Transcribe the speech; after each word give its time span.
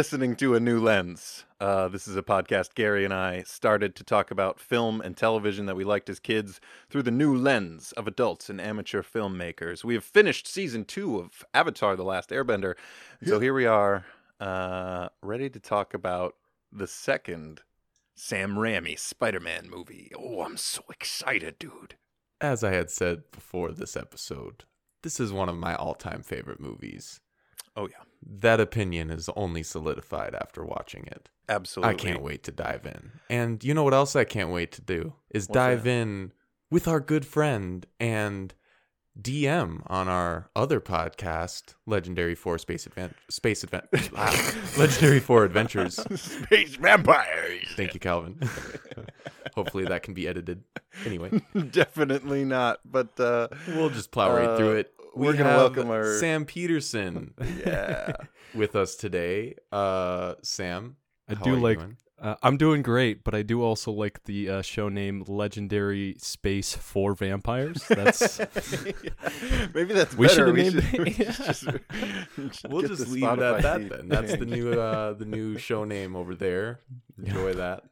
Listening 0.00 0.34
to 0.36 0.54
A 0.54 0.60
New 0.60 0.80
Lens. 0.80 1.44
Uh, 1.60 1.86
this 1.88 2.08
is 2.08 2.16
a 2.16 2.22
podcast 2.22 2.74
Gary 2.74 3.04
and 3.04 3.12
I 3.12 3.42
started 3.42 3.94
to 3.96 4.02
talk 4.02 4.30
about 4.30 4.58
film 4.58 5.02
and 5.02 5.14
television 5.14 5.66
that 5.66 5.76
we 5.76 5.84
liked 5.84 6.08
as 6.08 6.18
kids 6.18 6.58
through 6.88 7.02
the 7.02 7.10
new 7.10 7.36
lens 7.36 7.92
of 7.92 8.08
adults 8.08 8.48
and 8.48 8.62
amateur 8.62 9.02
filmmakers. 9.02 9.84
We 9.84 9.92
have 9.92 10.02
finished 10.02 10.46
season 10.46 10.86
two 10.86 11.18
of 11.18 11.44
Avatar 11.52 11.96
The 11.96 12.02
Last 12.02 12.30
Airbender. 12.30 12.76
So 13.22 13.40
here 13.40 13.52
we 13.52 13.66
are, 13.66 14.06
uh, 14.40 15.10
ready 15.20 15.50
to 15.50 15.60
talk 15.60 15.92
about 15.92 16.34
the 16.72 16.86
second 16.86 17.60
Sam 18.14 18.54
Raimi 18.54 18.98
Spider 18.98 19.40
Man 19.40 19.68
movie. 19.68 20.12
Oh, 20.18 20.40
I'm 20.40 20.56
so 20.56 20.82
excited, 20.88 21.58
dude. 21.58 21.96
As 22.40 22.64
I 22.64 22.72
had 22.72 22.90
said 22.90 23.30
before 23.32 23.70
this 23.70 23.98
episode, 23.98 24.64
this 25.02 25.20
is 25.20 25.30
one 25.30 25.50
of 25.50 25.56
my 25.56 25.74
all 25.74 25.94
time 25.94 26.22
favorite 26.22 26.58
movies. 26.58 27.20
Oh, 27.76 27.86
yeah. 27.86 28.09
That 28.22 28.60
opinion 28.60 29.10
is 29.10 29.28
only 29.36 29.62
solidified 29.62 30.34
after 30.34 30.64
watching 30.64 31.06
it. 31.06 31.28
Absolutely. 31.48 31.94
I 31.94 31.96
can't 31.96 32.22
wait 32.22 32.42
to 32.44 32.52
dive 32.52 32.86
in. 32.86 33.12
And 33.28 33.64
you 33.64 33.74
know 33.74 33.82
what 33.82 33.94
else 33.94 34.14
I 34.14 34.24
can't 34.24 34.50
wait 34.50 34.72
to 34.72 34.82
do 34.82 35.14
is 35.30 35.44
What's 35.48 35.54
dive 35.54 35.84
that? 35.84 35.90
in 35.90 36.32
with 36.70 36.86
our 36.86 37.00
good 37.00 37.24
friend 37.26 37.86
and 37.98 38.54
DM 39.20 39.82
on 39.88 40.06
our 40.08 40.50
other 40.54 40.80
podcast, 40.80 41.74
Legendary 41.86 42.34
Four 42.36 42.58
Space 42.58 42.86
Advent 42.86 43.16
Space 43.28 43.64
Advent 43.64 43.86
ah, 44.16 44.54
Legendary 44.78 45.18
Four 45.18 45.44
Adventures. 45.44 45.96
Space 46.20 46.76
vampires. 46.76 47.66
Thank 47.76 47.94
you, 47.94 48.00
Calvin. 48.00 48.38
Hopefully 49.56 49.84
that 49.86 50.02
can 50.04 50.14
be 50.14 50.28
edited. 50.28 50.62
Anyway, 51.04 51.42
Definitely 51.70 52.44
not. 52.44 52.78
But 52.84 53.18
uh, 53.18 53.48
we'll 53.68 53.90
just 53.90 54.10
plow 54.12 54.32
right 54.34 54.48
Uh, 54.48 54.56
through 54.56 54.76
it. 54.76 54.94
We're 55.14 55.32
We 55.32 55.38
gonna 55.38 55.50
have 55.50 55.58
welcome 55.60 55.90
our- 55.90 56.18
Sam 56.18 56.44
Pedersen 56.44 57.34
yeah. 57.66 58.12
with 58.54 58.76
us 58.76 58.94
today. 58.96 59.56
Uh, 59.72 60.34
Sam, 60.42 60.96
I 61.28 61.34
how 61.34 61.44
do 61.44 61.50
are 61.52 61.56
you 61.56 61.60
like- 61.62 61.78
doing? 61.78 61.96
Uh, 62.20 62.34
I'm 62.42 62.58
doing 62.58 62.82
great, 62.82 63.24
but 63.24 63.34
I 63.34 63.40
do 63.40 63.62
also 63.62 63.90
like 63.90 64.24
the 64.24 64.50
uh, 64.50 64.62
show 64.62 64.90
name 64.90 65.24
Legendary 65.26 66.16
Space 66.18 66.74
for 66.74 67.14
Vampires. 67.14 67.82
That's 67.88 68.38
Maybe 69.74 69.94
that's 69.94 70.14
We 70.14 70.26
better. 70.26 70.52
should've 70.52 70.54
We 70.54 70.62
named 70.62 70.82
should, 70.84 70.94
it- 70.94 71.00
we 71.00 71.12
should 71.12 71.26
just, 71.34 71.64
we 72.36 72.50
should 72.52 72.70
We'll 72.70 72.82
just 72.82 73.08
leave 73.08 73.24
it 73.24 73.38
at 73.38 73.62
that 73.62 73.88
then. 73.88 74.08
That's 74.08 74.36
the 74.36 74.44
new 74.44 74.78
uh 74.78 75.12
the 75.18 75.24
new 75.24 75.56
show 75.56 75.84
name 75.84 76.14
over 76.14 76.34
there. 76.34 76.80
Enjoy 77.22 77.54
that. 77.54 77.84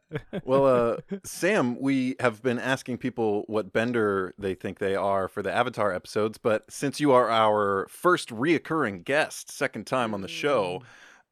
Well, 0.43 0.65
uh, 0.65 0.97
Sam, 1.23 1.79
we 1.79 2.15
have 2.19 2.41
been 2.43 2.57
asking 2.59 2.97
people 2.97 3.43
what 3.47 3.71
bender 3.73 4.33
they 4.39 4.53
think 4.55 4.79
they 4.79 4.95
are 4.95 5.27
for 5.27 5.41
the 5.43 5.51
Avatar 5.51 5.93
episodes, 5.93 6.37
but 6.39 6.71
since 6.71 6.99
you 6.99 7.11
are 7.11 7.29
our 7.29 7.87
first 7.89 8.29
reoccurring 8.29 9.03
guest, 9.05 9.51
second 9.51 9.85
time 9.85 10.13
on 10.15 10.21
the 10.21 10.27
show, 10.27 10.81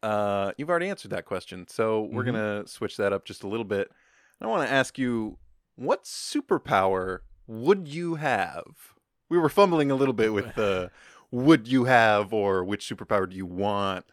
uh, 0.08 0.52
you've 0.58 0.70
already 0.70 0.90
answered 0.90 1.12
that 1.12 1.26
question. 1.26 1.68
So 1.68 2.04
we're 2.04 2.24
Mhm. 2.24 2.26
gonna 2.26 2.68
switch 2.68 2.98
that 2.98 3.12
up 3.14 3.26
just 3.26 3.44
a 3.44 3.48
little 3.48 3.66
bit. 3.66 3.92
I 4.42 4.48
want 4.48 4.68
to 4.68 4.74
ask 4.74 4.98
you, 4.98 5.38
what 5.76 6.04
superpower 6.04 7.20
would 7.48 7.88
you 7.88 8.16
have? 8.16 8.94
We 9.30 9.38
were 9.38 9.50
fumbling 9.50 9.92
a 9.92 9.96
little 9.96 10.14
bit 10.14 10.32
with 10.34 10.56
the 10.56 10.92
would 11.32 11.68
you 11.68 11.86
have 11.86 12.34
or 12.34 12.64
which 12.64 12.88
superpower 12.88 13.30
do 13.30 13.36
you 13.36 13.46
want. 13.46 14.06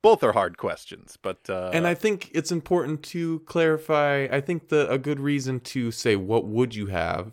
Both 0.00 0.22
are 0.22 0.32
hard 0.32 0.56
questions, 0.56 1.18
but 1.20 1.50
uh, 1.50 1.70
and 1.74 1.86
I 1.86 1.94
think 1.94 2.30
it's 2.32 2.52
important 2.52 3.02
to 3.14 3.40
clarify. 3.40 4.28
I 4.30 4.40
think 4.40 4.68
the 4.68 4.88
a 4.88 4.96
good 4.96 5.18
reason 5.20 5.58
to 5.74 5.90
say 5.90 6.14
what 6.14 6.46
would 6.46 6.74
you 6.74 6.86
have 6.86 7.32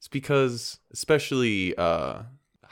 is 0.00 0.06
because, 0.08 0.78
especially 0.92 1.74
uh, 1.76 2.22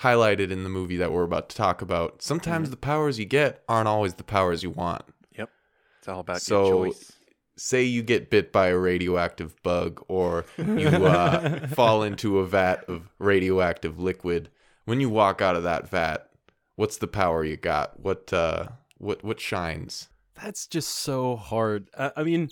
highlighted 0.02 0.50
in 0.50 0.64
the 0.64 0.68
movie 0.68 0.96
that 0.96 1.12
we're 1.12 1.22
about 1.22 1.48
to 1.50 1.56
talk 1.56 1.82
about, 1.82 2.22
sometimes 2.22 2.70
the 2.70 2.76
powers 2.76 3.18
you 3.18 3.24
get 3.24 3.62
aren't 3.68 3.88
always 3.88 4.14
the 4.14 4.24
powers 4.24 4.62
you 4.62 4.70
want. 4.70 5.02
Yep. 5.38 5.50
It's 5.98 6.08
all 6.08 6.20
about 6.20 6.42
So, 6.42 6.84
choice. 6.86 7.12
Say 7.56 7.84
you 7.84 8.02
get 8.02 8.30
bit 8.30 8.50
by 8.50 8.68
a 8.68 8.76
radioactive 8.78 9.62
bug, 9.62 10.02
or 10.08 10.46
you 10.56 10.88
uh, 10.88 11.66
fall 11.68 12.02
into 12.02 12.38
a 12.38 12.46
vat 12.46 12.84
of 12.88 13.10
radioactive 13.18 14.00
liquid. 14.00 14.50
When 14.84 15.00
you 15.00 15.10
walk 15.10 15.40
out 15.40 15.54
of 15.54 15.62
that 15.62 15.88
vat, 15.88 16.28
what's 16.76 16.96
the 16.96 17.06
power 17.06 17.44
you 17.44 17.56
got? 17.56 18.00
What 18.00 18.32
uh, 18.32 18.68
what 18.98 19.22
what 19.22 19.38
shines? 19.38 20.08
that's 20.42 20.66
just 20.66 20.88
so 20.88 21.36
hard. 21.36 21.88
I, 21.96 22.10
I 22.16 22.22
mean, 22.24 22.48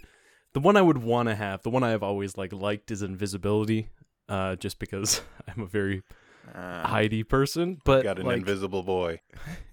the 0.52 0.60
one 0.60 0.76
I 0.76 0.82
would 0.82 0.98
want 0.98 1.28
to 1.28 1.34
have, 1.34 1.62
the 1.62 1.70
one 1.70 1.82
I 1.82 1.90
have 1.90 2.02
always 2.02 2.36
like 2.36 2.52
liked, 2.52 2.90
is 2.90 3.02
invisibility. 3.02 3.88
Uh, 4.28 4.54
just 4.54 4.78
because 4.78 5.22
I'm 5.48 5.62
a 5.62 5.66
very 5.66 6.02
Uh, 6.54 6.86
hidey 6.86 7.26
person, 7.28 7.78
but 7.84 8.02
got 8.02 8.18
an 8.18 8.26
like, 8.26 8.38
invisible 8.38 8.82
boy. 8.82 9.20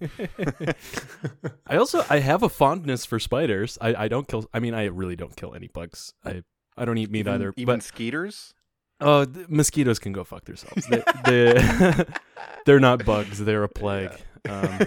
I 1.66 1.76
also 1.76 2.04
I 2.08 2.20
have 2.20 2.42
a 2.42 2.48
fondness 2.48 3.04
for 3.04 3.18
spiders. 3.18 3.78
I, 3.80 4.04
I 4.04 4.08
don't 4.08 4.28
kill. 4.28 4.46
I 4.54 4.60
mean, 4.60 4.74
I 4.74 4.84
really 4.84 5.16
don't 5.16 5.34
kill 5.34 5.54
any 5.54 5.68
bugs. 5.68 6.14
I 6.24 6.42
I 6.76 6.84
don't 6.84 6.98
eat 6.98 7.10
meat 7.10 7.20
even, 7.20 7.34
either. 7.34 7.54
Even 7.56 7.76
but 7.76 7.82
skeeters. 7.82 8.54
Oh, 9.00 9.24
the 9.24 9.46
mosquitoes 9.48 9.98
can 9.98 10.12
go 10.12 10.24
fuck 10.24 10.44
themselves. 10.44 10.86
They, 10.86 11.02
they, 11.24 12.04
they're 12.66 12.80
not 12.80 13.04
bugs. 13.04 13.38
They're 13.38 13.62
a 13.62 13.68
plague. 13.68 14.10
Um, 14.48 14.78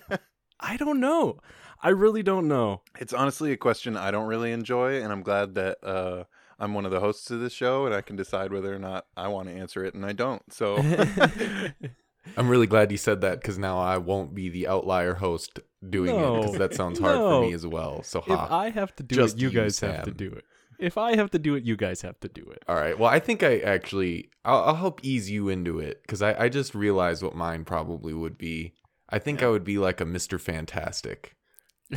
I 0.60 0.76
don't 0.76 0.98
know. 0.98 1.38
I 1.80 1.90
really 1.90 2.22
don't 2.22 2.48
know. 2.48 2.82
it's 2.98 3.12
honestly 3.12 3.52
a 3.52 3.56
question 3.56 3.96
I 3.96 4.10
don't 4.10 4.26
really 4.26 4.52
enjoy, 4.52 5.02
and 5.02 5.12
I'm 5.12 5.22
glad 5.22 5.54
that 5.54 5.78
uh, 5.84 6.24
I'm 6.58 6.74
one 6.74 6.84
of 6.84 6.90
the 6.90 7.00
hosts 7.00 7.30
of 7.30 7.40
this 7.40 7.52
show, 7.52 7.86
and 7.86 7.94
I 7.94 8.00
can 8.00 8.16
decide 8.16 8.52
whether 8.52 8.74
or 8.74 8.78
not 8.78 9.06
I 9.16 9.28
want 9.28 9.48
to 9.48 9.54
answer 9.54 9.84
it, 9.84 9.94
and 9.94 10.04
I 10.06 10.12
don't. 10.12 10.42
So 10.52 10.76
I'm 12.36 12.48
really 12.48 12.66
glad 12.66 12.90
you 12.90 12.96
said 12.96 13.20
that 13.20 13.40
because 13.40 13.58
now 13.58 13.78
I 13.78 13.98
won't 13.98 14.34
be 14.34 14.48
the 14.48 14.66
outlier 14.66 15.14
host 15.14 15.60
doing 15.88 16.14
it 16.14 16.40
because 16.42 16.58
that 16.58 16.74
sounds 16.74 16.98
hard 16.98 17.16
No. 17.16 17.40
for 17.42 17.46
me 17.46 17.52
as 17.52 17.66
well. 17.66 18.02
So 18.02 18.20
if. 18.26 18.30
I 18.30 18.70
have 18.70 18.94
to 18.96 19.02
do 19.02 19.14
Just 19.16 19.36
it, 19.36 19.42
you 19.42 19.50
you, 19.50 19.60
guys 19.60 19.78
have 19.80 20.04
to 20.04 20.10
do 20.10 20.28
it. 20.30 20.44
If 20.78 20.98
I 20.98 21.16
have 21.16 21.30
to 21.32 21.38
do 21.38 21.54
it, 21.54 21.64
you 21.64 21.76
guys 21.76 22.02
have 22.02 22.18
to 22.20 22.28
do 22.28 22.42
it. 22.50 22.64
All 22.66 22.74
right. 22.74 22.98
Well, 22.98 23.10
I 23.10 23.20
think 23.20 23.42
I 23.42 23.58
actually 23.58 24.30
I'll, 24.44 24.64
I'll 24.64 24.74
help 24.74 25.00
ease 25.04 25.30
you 25.30 25.48
into 25.48 25.78
it 25.78 26.02
because 26.02 26.22
I, 26.22 26.34
I 26.44 26.48
just 26.48 26.74
realized 26.74 27.22
what 27.22 27.34
mine 27.36 27.64
probably 27.64 28.12
would 28.12 28.38
be. 28.38 28.74
I 29.08 29.18
think 29.18 29.42
I 29.42 29.48
would 29.48 29.64
be 29.64 29.78
like 29.78 30.00
a 30.00 30.04
Mister 30.04 30.38
Fantastic. 30.38 31.36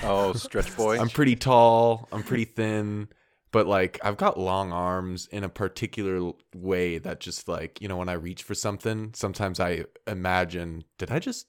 oh, 0.03 0.34
stretch 0.34 0.75
boy. 0.75 1.00
I'm 1.01 1.09
pretty 1.09 1.35
tall. 1.35 2.07
I'm 2.12 2.22
pretty 2.23 2.46
thin, 2.46 3.07
but 3.52 3.68
like 3.68 4.00
I've 4.03 4.18
got 4.18 4.40
long 4.40 4.72
arms 4.72 5.28
in 5.31 5.44
a 5.44 5.50
particular 5.50 6.31
way 6.56 6.97
that 7.00 7.19
just 7.19 7.47
like 7.47 7.81
you 7.81 7.88
know 7.88 7.97
when 7.97 8.09
I 8.09 8.13
reach 8.13 8.44
for 8.44 8.56
something, 8.56 9.11
sometimes 9.16 9.59
I 9.59 9.85
imagine 10.08 10.84
did 10.97 11.11
I 11.11 11.20
just 11.20 11.47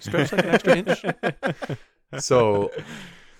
stretch 0.00 0.32
like 0.32 0.44
an 0.44 0.50
extra 0.50 0.74
inch? 0.76 1.06
So 2.16 2.74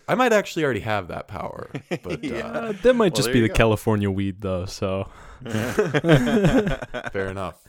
I 0.09 0.15
might 0.15 0.33
actually 0.33 0.65
already 0.65 0.81
have 0.81 1.09
that 1.09 1.29
power, 1.29 1.77
but 2.03 2.31
Yeah. 2.33 2.47
uh, 2.55 2.61
Uh, 2.63 2.73
that 2.83 2.95
might 2.95 3.15
Well, 3.15 3.21
just 3.21 3.33
be 3.33 3.41
the 3.41 3.49
go. 3.49 3.55
California 3.55 4.11
weed, 4.11 4.41
though. 4.41 4.67
So 4.67 5.09
fair 7.13 7.31
enough. 7.31 7.67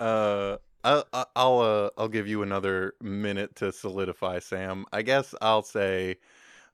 uh, 0.00 0.56
I'll 0.84 1.04
I'll 1.36 1.58
uh, 1.60 1.90
I'll 1.98 2.08
give 2.08 2.26
you 2.26 2.42
another 2.42 2.94
minute 3.02 3.56
to 3.56 3.72
solidify, 3.72 4.38
Sam. 4.38 4.86
I 4.92 5.02
guess 5.02 5.34
I'll 5.42 5.62
say, 5.62 6.16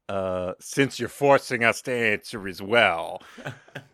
uh, 0.08 0.52
since 0.60 1.00
you're 1.00 1.08
forcing 1.08 1.64
us 1.64 1.82
to 1.82 1.92
answer 1.92 2.46
as 2.46 2.62
well, 2.62 3.20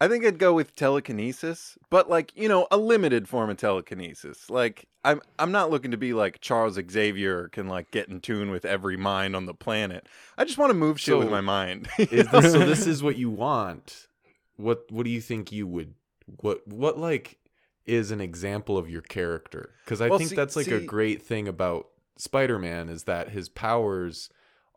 I 0.01 0.09
think 0.09 0.25
I'd 0.27 0.39
go 0.39 0.53
with 0.53 0.75
telekinesis, 0.75 1.79
but 1.91 2.11
like 2.11 2.33
you 2.37 2.49
know, 2.49 2.67
a 2.71 2.77
limited 2.77 3.29
form 3.29 3.49
of 3.51 3.57
telekinesis. 3.57 4.51
Like 4.51 4.87
I'm 5.05 5.21
I'm 5.39 5.53
not 5.53 5.71
looking 5.71 5.91
to 5.93 5.97
be 5.97 6.13
like 6.13 6.41
Charles 6.41 6.79
Xavier 6.91 7.49
can 7.49 7.67
like 7.69 7.91
get 7.91 8.09
in 8.09 8.21
tune 8.21 8.51
with 8.51 8.65
every 8.65 8.97
mind 8.97 9.35
on 9.35 9.47
the 9.47 9.55
planet. 9.55 10.07
I 10.37 10.45
just 10.45 10.59
want 10.59 10.71
to 10.71 10.75
move 10.75 11.01
shit 11.01 11.19
with 11.19 11.31
my 11.31 11.41
mind. 11.41 11.89
Is 11.99 12.29
this, 12.29 12.53
so 12.53 12.59
this 12.61 12.87
is 12.87 13.03
what 13.03 13.17
you 13.17 13.31
want. 13.31 14.09
What 14.57 14.85
what 14.91 15.05
do 15.05 15.11
you 15.11 15.21
think 15.21 15.51
you 15.51 15.67
would 15.67 15.95
what 16.41 16.67
what 16.69 16.99
like 16.99 17.39
is 17.87 18.11
an 18.11 18.21
example 18.21 18.77
of 18.79 18.89
your 18.89 19.03
character? 19.03 19.71
Because 19.85 20.01
I 20.01 20.09
Well, 20.09 20.19
think 20.19 20.31
see- 20.31 20.37
that's 20.37 20.57
like 20.57 20.69
a 20.69 20.81
great 20.81 21.23
thing 21.23 21.49
about 21.49 21.89
Spider-Man 22.19 22.89
is 22.89 23.05
that 23.05 23.31
his 23.31 23.49
powers 23.49 24.29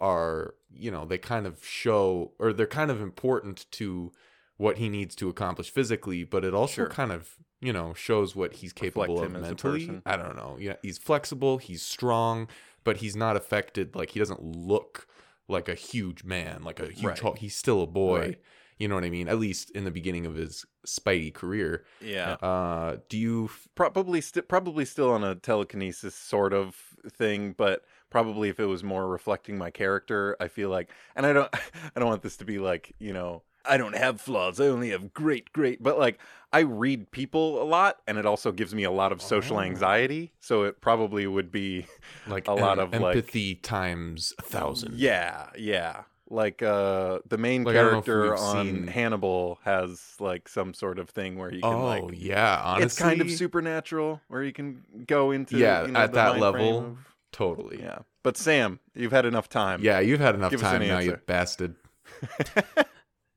are, 0.06 0.54
you 0.72 0.92
know, 0.92 1.04
they 1.06 1.18
kind 1.18 1.46
of 1.48 1.54
show 1.66 2.32
or 2.40 2.54
they're 2.54 2.68
kind 2.82 2.92
of 2.92 3.02
important 3.02 3.66
to 3.72 4.12
what 4.58 4.78
he 4.78 4.88
needs 4.90 5.16
to 5.16 5.30
accomplish 5.30 5.70
physically, 5.70 6.24
but 6.24 6.46
it 6.46 6.54
also 6.54 6.74
Sure. 6.84 6.90
kind 6.90 7.12
of, 7.12 7.36
you 7.60 7.74
know, 7.74 7.94
shows 7.94 8.36
what 8.36 8.54
he's 8.60 8.74
capable 8.74 9.16
Reflect 9.22 9.36
of 9.36 9.42
mentally. 9.42 10.02
I 10.06 10.16
don't 10.16 10.36
know. 10.36 10.58
Yeah, 10.60 10.76
he's 10.82 10.98
flexible, 10.98 11.58
he's 11.58 11.82
strong, 11.82 12.48
but 12.84 12.98
he's 12.98 13.16
not 13.16 13.36
affected 13.36 13.96
like 13.96 14.12
he 14.12 14.20
doesn't 14.20 14.42
look 14.44 15.08
like 15.48 15.68
a 15.70 15.76
huge 15.76 16.24
man, 16.24 16.64
like 16.64 16.80
a 16.80 16.86
huge 16.88 17.04
Right. 17.04 17.20
Hulk. 17.20 17.40
He's 17.40 17.56
still 17.56 17.82
a 17.82 17.88
boy. 17.88 18.20
Right. 18.20 18.42
You 18.78 18.88
know 18.90 18.96
what 18.96 19.04
I 19.06 19.10
mean? 19.10 19.28
At 19.30 19.40
least 19.40 19.72
in 19.72 19.84
the 19.86 19.92
beginning 19.92 20.26
of 20.26 20.36
his 20.36 20.66
Spidey 20.86 21.34
career. 21.34 21.86
yeah. 22.02 22.34
Uh, 22.34 22.98
do 23.10 23.18
you? 23.18 23.46
f- 23.46 23.68
probably 23.76 24.22
st- 24.22 24.48
probably 24.50 24.84
still 24.86 25.12
on 25.12 25.24
a 25.24 25.34
telekinesis 25.36 26.14
sort 26.16 26.52
of 26.54 26.76
thing 27.10 27.54
but 27.58 27.84
probably 28.10 28.50
if 28.50 28.60
it 28.60 28.66
was 28.66 28.84
more 28.84 29.08
reflecting 29.08 29.58
my 29.58 29.70
character 29.70 30.36
i 30.40 30.48
feel 30.48 30.70
like 30.70 30.90
and 31.16 31.26
i 31.26 31.34
don't 31.34 31.50
i 31.96 32.00
don't 32.00 32.08
want 32.10 32.22
this 32.22 32.38
to 32.38 32.46
be 32.46 32.60
like 32.60 32.94
you 33.00 33.14
know 33.14 33.42
I 33.68 33.78
don't 33.78 33.96
have 33.96 34.22
flaws. 34.22 34.60
I 34.60 34.68
only 34.68 34.92
have 34.92 35.12
great, 35.12 35.52
great. 35.52 35.82
But 35.82 35.98
like, 35.98 36.20
I 36.54 36.60
read 36.60 37.10
people 37.10 37.60
a 37.60 37.66
lot, 37.66 37.98
and 38.06 38.20
it 38.20 38.26
also 38.28 38.52
gives 38.52 38.76
me 38.76 38.84
a 38.84 38.92
lot 38.92 39.12
of 39.12 39.24
social 39.24 39.58
Oh. 39.58 39.62
anxiety. 39.62 40.34
So 40.40 40.66
it 40.66 40.82
probably 40.82 41.26
would 41.26 41.52
be, 41.52 41.88
Like 42.28 42.48
A 42.48 42.54
lot 42.54 42.78
of, 42.78 42.92
like- 42.94 43.16
empathy 43.16 43.56
times 43.56 44.34
a 44.38 44.44
thousand. 44.44 45.00
yeah, 45.00 45.50
yeah. 45.58 46.04
Like 46.30 46.62
uh, 46.62 47.22
the 47.28 47.40
main 47.40 47.64
Like, 47.64 47.76
I 47.76 47.82
don't 47.82 47.92
know 47.94 47.98
if 47.98 48.06
character 48.06 48.38
on 48.38 48.66
seen- 48.68 48.86
Hannibal 48.88 49.58
has 49.64 50.14
like 50.20 50.48
some 50.48 50.76
sort 50.76 51.00
of 51.00 51.10
thing 51.10 51.36
where 51.36 51.50
he 51.50 51.60
can 51.60 51.74
Oh 51.74 51.86
like. 51.86 52.04
yeah, 52.14 52.62
honestly, 52.64 52.86
it's 52.86 53.00
kind 53.00 53.20
of 53.20 53.32
supernatural 53.32 54.22
where 54.28 54.44
you 54.44 54.54
can 54.54 54.84
go 55.08 55.32
into 55.32 55.58
Yeah, 55.58 55.86
you 55.88 55.92
know, 55.94 56.00
at 56.02 56.14
that 56.14 56.38
level, 56.40 56.80
of- 56.80 56.98
Totally. 57.36 57.82
yeah, 57.82 58.00
but 58.24 58.38
Sam, 58.38 58.80
you've 58.94 59.12
had 59.12 59.26
enough 59.26 59.50
time. 59.50 59.84
Yeah, 59.84 60.00
you've 60.00 60.22
had 60.22 60.36
enough 60.36 60.52
Give 60.52 60.64
us 60.64 60.74
an 60.74 60.80
time 60.80 60.88
now, 60.88 61.00
you 61.00 61.12
answer. 61.12 61.24
bastard. 61.28 61.76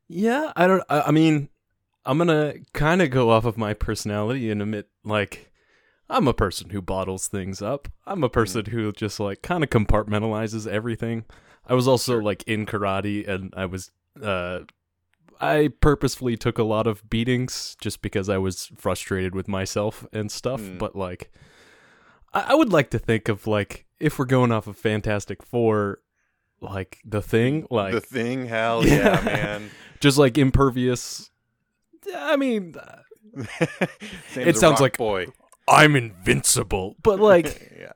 Yeah, 0.09 0.53
I 0.57 0.67
don't. 0.67 0.83
I, 0.89 1.03
I 1.03 1.11
mean, 1.11 1.51
I'm 2.07 2.19
gonna 2.19 2.55
kind 2.73 3.03
of 3.03 3.11
go 3.11 3.31
off 3.31 3.45
of 3.45 3.59
my 3.59 3.75
personality 3.75 4.51
and 4.51 4.63
admit, 4.63 4.89
like, 5.05 5.53
I'm 6.09 6.27
a 6.27 6.35
person 6.35 6.71
who 6.71 6.81
bottles 6.81 7.29
things 7.29 7.61
up. 7.61 7.89
I'm 8.07 8.25
a 8.25 8.31
person 8.31 8.65
who 8.67 8.91
just 8.93 9.21
like 9.21 9.43
kind 9.43 9.63
of 9.63 9.71
compartmentalizes 9.71 10.67
everything. 10.67 11.25
I 11.67 11.75
was 11.75 11.87
also 11.87 12.19
like 12.19 12.43
in 12.45 12.65
karate, 12.65 13.29
and 13.29 13.53
I 13.55 13.67
was, 13.67 13.91
uh, 14.23 14.61
I 15.41 15.69
purposefully 15.81 16.39
took 16.39 16.57
a 16.57 16.63
lot 16.65 16.87
of 16.87 17.09
beatings 17.11 17.77
just 17.79 18.01
because 18.01 18.31
I 18.31 18.39
was 18.39 18.71
frustrated 18.79 19.35
with 19.35 19.47
myself 19.47 20.07
and 20.11 20.33
stuff. 20.33 20.63
Mm. 20.63 20.79
But 20.79 20.97
like, 20.97 21.31
I, 22.33 22.47
I 22.49 22.55
would 22.55 22.73
like 22.73 22.89
to 22.91 22.99
think 22.99 23.29
of 23.29 23.47
like 23.47 23.85
if 24.01 24.19
we're 24.19 24.25
going 24.27 24.53
off 24.53 24.67
of 24.67 24.77
Fantastic 24.77 25.43
Four, 25.43 26.01
like 26.61 26.99
the 27.05 27.23
thing, 27.23 27.67
like 27.71 27.95
the 27.95 28.01
thing, 28.01 28.47
hell 28.47 28.87
Yeah. 28.87 29.21
yeah, 29.21 29.25
man. 29.25 29.71
just 30.01 30.19
like 30.19 30.39
impervious. 30.39 31.31
I 32.15 32.37
mean, 32.37 32.75
uh, 32.79 33.03
It 34.35 34.57
sounds 34.57 34.81
like- 34.81 34.97
boy. 34.99 35.27
I'm 35.71 35.97
invincible, 35.97 36.97
but 37.03 37.21
like 37.21 37.71
yeah, 37.79 37.93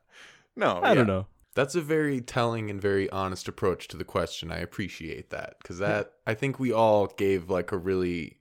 no, 0.56 0.72
I 0.82 0.88
yeah. 0.90 0.94
don't 0.94 1.06
know. 1.06 1.26
That's 1.54 1.74
a 1.74 1.80
very 1.80 2.20
telling 2.20 2.68
and 2.68 2.80
very 2.80 3.08
honest 3.10 3.48
approach 3.48 3.88
to 3.88 3.96
the 3.96 4.04
question. 4.04 4.52
I 4.52 4.58
appreciate 4.58 5.30
that 5.30 5.54
because 5.62 5.78
that 5.78 6.12
I 6.26 6.34
think 6.34 6.58
we 6.60 6.70
all 6.72 7.06
gave 7.06 7.48
like 7.48 7.72
a 7.72 7.78
really 7.78 8.36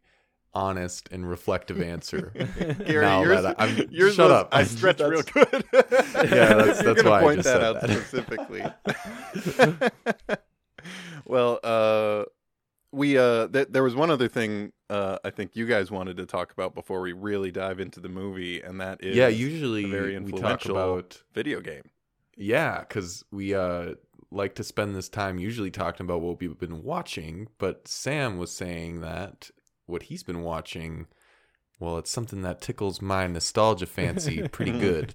honest 0.53 1.07
and 1.12 1.27
reflective 1.30 1.81
answer. 1.81 2.31
Gary, 2.86 3.06
Now 3.06 3.24
yours, 3.24 3.42
that 3.44 3.56
I- 3.59 3.65
I'm- 3.68 3.88
yours 3.92 4.15
shut 4.15 4.30
was- 4.30 4.33
up. 4.42 4.50
I 4.51 4.63
stretch 4.63 5.00
real 5.00 5.21
good. 5.21 5.63
Yeah, 5.74 6.53
that's- 6.53 6.81
You're 6.83 6.94
that's 6.94 7.01
gonna 7.01 7.09
why 7.09 7.19
I 7.19 7.21
point 7.21 7.38
just 7.44 7.48
that 7.50 7.62
said 7.62 7.63
out 7.63 7.81
that. 7.81 7.89
specifically. 7.89 8.63
well, 11.25 11.59
uh, 11.63 12.24
we 12.92 13.18
uh, 13.18 13.48
th- 13.48 13.68
there 13.69 13.83
was 13.83 13.95
one 13.95 14.12
other 14.12 14.27
thing 14.27 14.74
uh, 14.89 15.18
I 15.24 15.30
think 15.30 15.56
you 15.56 15.65
guys 15.65 15.89
wanted 15.92 16.18
to 16.18 16.25
talk 16.25 16.51
about 16.51 16.75
before 16.75 17.01
we 17.01 17.13
really 17.13 17.51
dive 17.51 17.80
into 17.80 18.00
the 18.00 18.09
movie, 18.09 18.62
and 18.62 18.81
that 18.81 19.03
is 19.03 19.15
yeah, 19.15 19.27
usually 19.30 19.86
a 19.86 19.88
very 19.88 20.18
we 20.19 20.31
talk 20.31 20.33
influential 20.33 20.71
about 20.77 21.21
video 21.33 21.62
game. 21.62 21.83
yeah, 22.36 22.80
because 22.80 23.24
we 23.31 23.53
uh 23.56 23.94
like 24.33 24.56
to 24.56 24.63
spend 24.63 24.95
this 24.95 25.09
time 25.09 25.38
usually 25.39 25.71
talking 25.71 26.06
about 26.06 26.21
what 26.21 26.39
we've 26.39 26.57
been 26.57 26.83
watching. 26.83 27.48
But 27.57 27.88
Sam 27.88 28.38
was 28.38 28.51
saying 28.51 29.01
that 29.01 29.50
what 29.91 30.03
he's 30.03 30.23
been 30.23 30.41
watching, 30.41 31.07
well, 31.79 31.97
it's 31.97 32.09
something 32.11 32.41
that 32.41 32.61
tickles 32.61 33.01
my 33.01 33.27
nostalgia 33.27 33.85
fancy 33.85 34.47
pretty 34.47 34.71
good. 34.79 35.13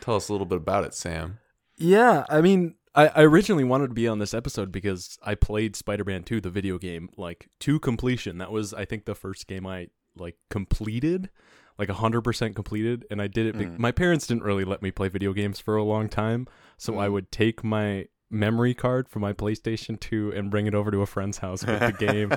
Tell 0.00 0.16
us 0.16 0.28
a 0.28 0.32
little 0.32 0.46
bit 0.46 0.58
about 0.58 0.84
it, 0.84 0.94
Sam. 0.94 1.38
Yeah, 1.76 2.24
I 2.28 2.40
mean, 2.40 2.76
I, 2.94 3.08
I 3.08 3.22
originally 3.22 3.64
wanted 3.64 3.88
to 3.88 3.94
be 3.94 4.06
on 4.06 4.18
this 4.20 4.32
episode 4.34 4.70
because 4.70 5.18
I 5.24 5.34
played 5.34 5.74
Spider-Man 5.76 6.22
2, 6.22 6.40
the 6.40 6.50
video 6.50 6.78
game, 6.78 7.08
like 7.16 7.48
to 7.60 7.80
completion. 7.80 8.38
That 8.38 8.52
was, 8.52 8.72
I 8.72 8.84
think, 8.84 9.04
the 9.06 9.14
first 9.16 9.46
game 9.48 9.66
I 9.66 9.88
like 10.16 10.36
completed, 10.50 11.30
like 11.78 11.90
hundred 11.90 12.20
percent 12.22 12.54
completed, 12.54 13.04
and 13.10 13.20
I 13.20 13.26
did 13.26 13.46
it. 13.46 13.58
be- 13.58 13.64
Mm. 13.64 13.78
My 13.78 13.90
parents 13.90 14.28
didn't 14.28 14.44
really 14.44 14.64
let 14.64 14.80
me 14.82 14.92
play 14.92 15.08
video 15.08 15.32
games 15.32 15.58
for 15.58 15.74
a 15.74 15.82
long 15.82 16.08
time, 16.08 16.46
so 16.78 16.98
I 17.00 17.08
Mm. 17.08 17.12
would 17.14 17.32
take 17.32 17.64
my 17.64 18.06
memory 18.34 18.74
card 18.74 19.08
from 19.08 19.22
my 19.22 19.32
PlayStation 19.32 19.98
2 19.98 20.32
and 20.34 20.50
bring 20.50 20.66
it 20.66 20.74
over 20.74 20.90
to 20.90 21.00
a 21.02 21.06
friend's 21.06 21.38
house 21.38 21.64
with 21.64 21.80
the 21.80 21.92
game, 21.92 22.32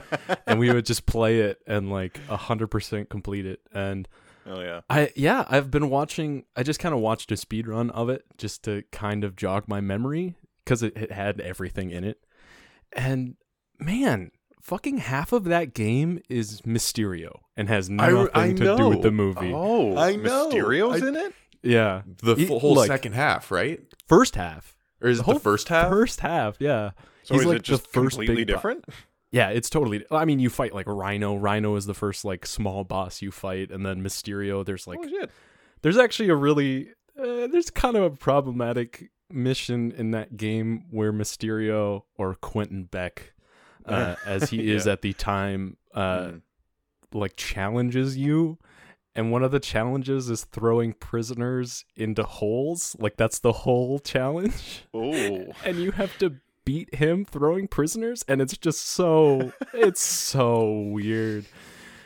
and 0.45 0.59
we 0.59 0.71
would 0.71 0.85
just 0.85 1.05
play 1.05 1.39
it 1.39 1.59
and 1.67 1.91
like 1.91 2.17
hundred 2.27 2.67
percent 2.67 3.09
complete 3.09 3.45
it. 3.45 3.59
And 3.73 4.07
Oh 4.49 4.61
yeah. 4.61 4.81
I 4.89 5.11
yeah, 5.15 5.44
I've 5.49 5.69
been 5.69 5.89
watching. 5.89 6.45
I 6.55 6.63
just 6.63 6.79
kind 6.79 6.95
of 6.95 7.01
watched 7.01 7.31
a 7.33 7.38
speed 7.38 7.67
run 7.67 7.89
of 7.89 8.07
it 8.09 8.23
just 8.38 8.63
to 8.63 8.83
kind 8.94 9.25
of 9.25 9.35
jog 9.35 9.65
my 9.67 9.81
memory 9.81 10.35
because 10.63 10.83
it, 10.83 10.95
it 10.95 11.11
had 11.11 11.41
everything 11.41 11.91
in 11.91 12.05
it. 12.05 12.23
And 12.93 13.35
man, 13.77 14.31
fucking 14.61 15.00
half 15.00 15.33
of 15.33 15.43
that 15.45 15.73
game 15.73 16.19
is 16.29 16.61
Mysterio 16.61 17.39
and 17.57 17.67
has 17.67 17.89
nothing 17.89 18.29
I 18.33 18.53
to 18.53 18.77
do 18.77 18.88
with 18.89 19.01
the 19.01 19.11
movie. 19.11 19.51
Oh, 19.53 19.97
I 19.97 20.15
know. 20.15 20.50
Mysterio's 20.50 21.03
I- 21.03 21.07
in 21.09 21.15
it. 21.17 21.33
Yeah, 21.63 22.03
The 22.21 22.35
He- 22.35 22.45
full 22.45 22.59
whole 22.59 22.75
like- 22.75 22.88
second 22.88 23.13
half, 23.13 23.51
right? 23.51 23.81
first 24.07 24.35
half. 24.35 24.76
Or 25.01 25.09
is 25.09 25.17
The 25.17 25.21
it 25.23 25.25
the 25.25 25.31
whole 25.33 25.39
first 25.39 25.69
half? 25.69 25.89
First 25.89 26.19
half, 26.21 26.57
yeah. 26.59 26.91
So 27.23 27.33
He's 27.35 27.41
is 27.41 27.47
like 27.47 27.55
it 27.57 27.63
just 27.63 27.83
first 27.88 28.15
completely 28.17 28.35
big 28.35 28.47
bo- 28.47 28.53
different? 28.53 28.85
Yeah, 29.31 29.49
it's 29.49 29.69
totally. 29.69 30.05
I 30.09 30.23
mean, 30.25 30.39
you 30.39 30.49
fight 30.49 30.73
like 30.73 30.88
Rhino. 30.88 31.35
Rhino 31.35 31.75
is 31.75 31.85
the 31.85 31.94
first 31.94 32.23
like 32.25 32.45
small 32.45 32.83
boss 32.85 33.21
you 33.21 33.31
fight, 33.31 33.69
and 33.71 33.85
then 33.85 34.01
Mysterio. 34.01 34.65
There's 34.65 34.88
like 34.88 34.99
oh 35.03 35.07
shit. 35.07 35.29
there's 35.81 35.97
actually 35.97 36.29
a 36.29 36.35
really 36.35 36.89
uh, 37.19 37.48
there's 37.48 37.69
kind 37.69 37.98
of 37.98 38.03
a 38.03 38.10
problematic 38.12 39.12
mission 39.29 39.91
in 39.91 40.12
that 40.12 40.38
game 40.38 40.86
where 40.89 41.12
Mysterio 41.12 42.03
or 42.17 42.36
Quentin 42.36 42.86
Beck, 42.86 43.33
uh, 43.86 44.15
as 44.25 44.50
he 44.50 44.72
is 44.72 44.86
Yeah. 44.86 44.93
at 44.93 45.01
the 45.01 45.12
time, 45.13 45.75
uh, 45.93 46.19
Mm. 46.27 46.41
like 47.13 47.36
challenges 47.36 48.17
you. 48.17 48.57
And 49.17 49.31
one 49.31 49.43
of 49.43 49.51
the 49.51 49.59
challenges 49.59 50.29
is 50.29 50.45
throwing 50.45 50.93
prisoners 50.93 51.83
into 51.95 52.24
holes. 52.24 52.95
Like 53.00 53.17
that's 53.17 53.39
the 53.39 53.51
whole 53.51 54.00
challenge. 54.00 54.86
Oh. 54.93 55.47
And 55.65 55.77
you 55.77 55.91
have 55.91 56.17
to 56.19 56.36
beat 56.63 56.93
him 56.95 57.24
throwing 57.25 57.65
prisoners 57.67 58.25
and 58.27 58.41
it's 58.41 58.57
just 58.57 58.86
so 58.86 59.53
it's 59.74 60.01
so 60.01 60.69
weird 60.91 61.45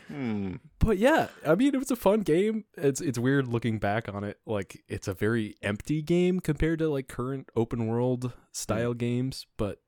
Hmm. 0.08 0.56
but 0.78 0.98
yeah, 0.98 1.28
I 1.46 1.54
mean, 1.54 1.74
it 1.74 1.78
was 1.78 1.90
a 1.90 1.96
fun 1.96 2.20
game. 2.20 2.64
It's 2.76 3.00
it's 3.00 3.18
weird 3.18 3.48
looking 3.48 3.78
back 3.78 4.12
on 4.12 4.24
it. 4.24 4.38
Like 4.44 4.82
it's 4.86 5.08
a 5.08 5.14
very 5.14 5.54
empty 5.62 6.02
game 6.02 6.38
compared 6.40 6.80
to 6.80 6.90
like 6.90 7.08
current 7.08 7.48
open 7.56 7.86
world 7.86 8.32
style 8.52 8.92
games, 8.92 9.46
but 9.56 9.78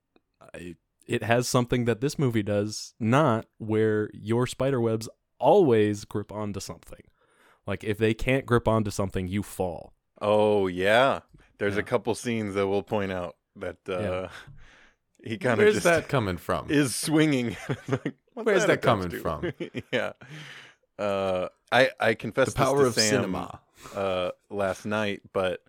I, 0.54 0.76
it 1.06 1.22
has 1.22 1.46
something 1.46 1.84
that 1.84 2.00
this 2.00 2.18
movie 2.18 2.42
does 2.42 2.94
not, 2.98 3.44
where 3.58 4.08
your 4.14 4.46
spider 4.46 4.80
webs 4.80 5.10
always 5.38 6.06
grip 6.06 6.32
onto 6.32 6.60
something. 6.60 7.02
Like 7.66 7.84
if 7.84 7.98
they 7.98 8.14
can't 8.14 8.44
grip 8.46 8.68
onto 8.68 8.90
something, 8.90 9.28
you 9.28 9.42
fall. 9.42 9.92
Oh 10.20 10.66
yeah. 10.66 11.20
There's 11.58 11.74
Yeah. 11.74 11.80
a 11.80 11.84
couple 11.84 12.14
scenes 12.14 12.54
that 12.54 12.66
we'll 12.68 12.82
point 12.82 13.12
out 13.12 13.36
that 13.56 13.76
uh, 13.88 13.98
Yeah. 14.00 14.28
he 15.24 15.38
kind 15.38 15.54
of 15.54 15.58
Where's 15.64 15.74
just 15.74 15.84
that 15.84 16.08
coming 16.08 16.36
from? 16.36 16.70
is 16.70 16.94
swinging. 16.94 17.56
Like, 18.36 18.46
Where's 18.46 18.66
that 18.66 18.70
attached 18.70 18.82
coming 18.82 19.10
to? 19.10 19.20
from? 19.20 19.52
yeah. 19.92 20.12
Uh, 20.98 21.48
I 21.70 21.90
I 22.00 22.14
confess 22.14 22.48
the 22.52 22.56
power 22.56 22.78
this 22.80 22.88
of 22.88 22.94
to 22.94 23.00
Sam, 23.00 23.10
cinema. 23.22 23.60
uh, 23.94 24.30
last 24.50 24.84
night, 24.86 25.22
but 25.32 25.60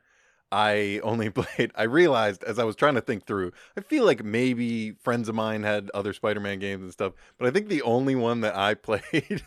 I 0.51 0.99
only 1.03 1.29
played. 1.29 1.71
I 1.75 1.83
realized 1.83 2.43
as 2.43 2.57
I 2.57 2.63
was 2.63 2.75
trying 2.75 2.95
to 2.95 3.01
think 3.01 3.27
through, 3.27 3.51
I 3.77 3.81
feel 3.81 4.03
like 4.03 4.23
maybe 4.23 4.93
friends 4.93 5.29
of 5.29 5.35
mine 5.35 5.61
had 5.61 5.91
other 5.93 6.11
Spider-Man 6.11 6.57
games 6.57 6.81
and 6.83 6.91
stuff, 6.91 7.13
but 7.37 7.47
I 7.47 7.51
think 7.51 7.67
the 7.69 7.83
only 7.83 8.15
one 8.15 8.41
that 8.41 8.55
I 8.55 8.73
played 8.73 9.43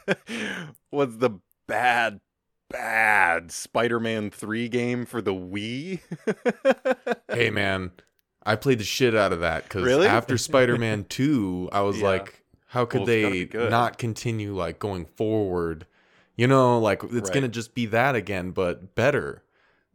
was 0.93 1.19
the 1.19 1.31
bad, 1.67 2.21
bad 2.71 3.51
Spider-Man 3.53 4.31
Three 4.31 4.69
game 4.69 5.05
for 5.07 5.21
the 5.23 5.35
Wii. 5.35 6.01
Hey 7.31 7.51
man, 7.51 7.93
I 8.45 8.57
played 8.57 8.79
the 8.81 8.85
shit 8.85 9.15
out 9.15 9.33
of 9.33 9.41
that 9.41 9.65
because 9.65 9.85
Really? 9.85 10.07
after 10.07 10.37
Spider-Man 10.39 11.05
Two, 11.09 11.69
I 11.73 11.83
was 11.83 11.99
Yeah. 12.01 12.09
like, 12.09 12.43
how 12.69 12.85
could 12.85 13.01
Well, 13.01 13.07
they 13.07 13.49
not 13.53 13.99
continue 13.99 14.55
like 14.57 14.79
going 14.79 15.07
forward? 15.07 15.87
You 16.37 16.47
know, 16.47 16.79
like 16.79 17.03
it's 17.05 17.13
Right. 17.29 17.33
gonna 17.35 17.49
just 17.49 17.75
be 17.75 17.87
that 17.87 18.15
again, 18.15 18.51
but 18.53 18.95
better. 18.95 19.43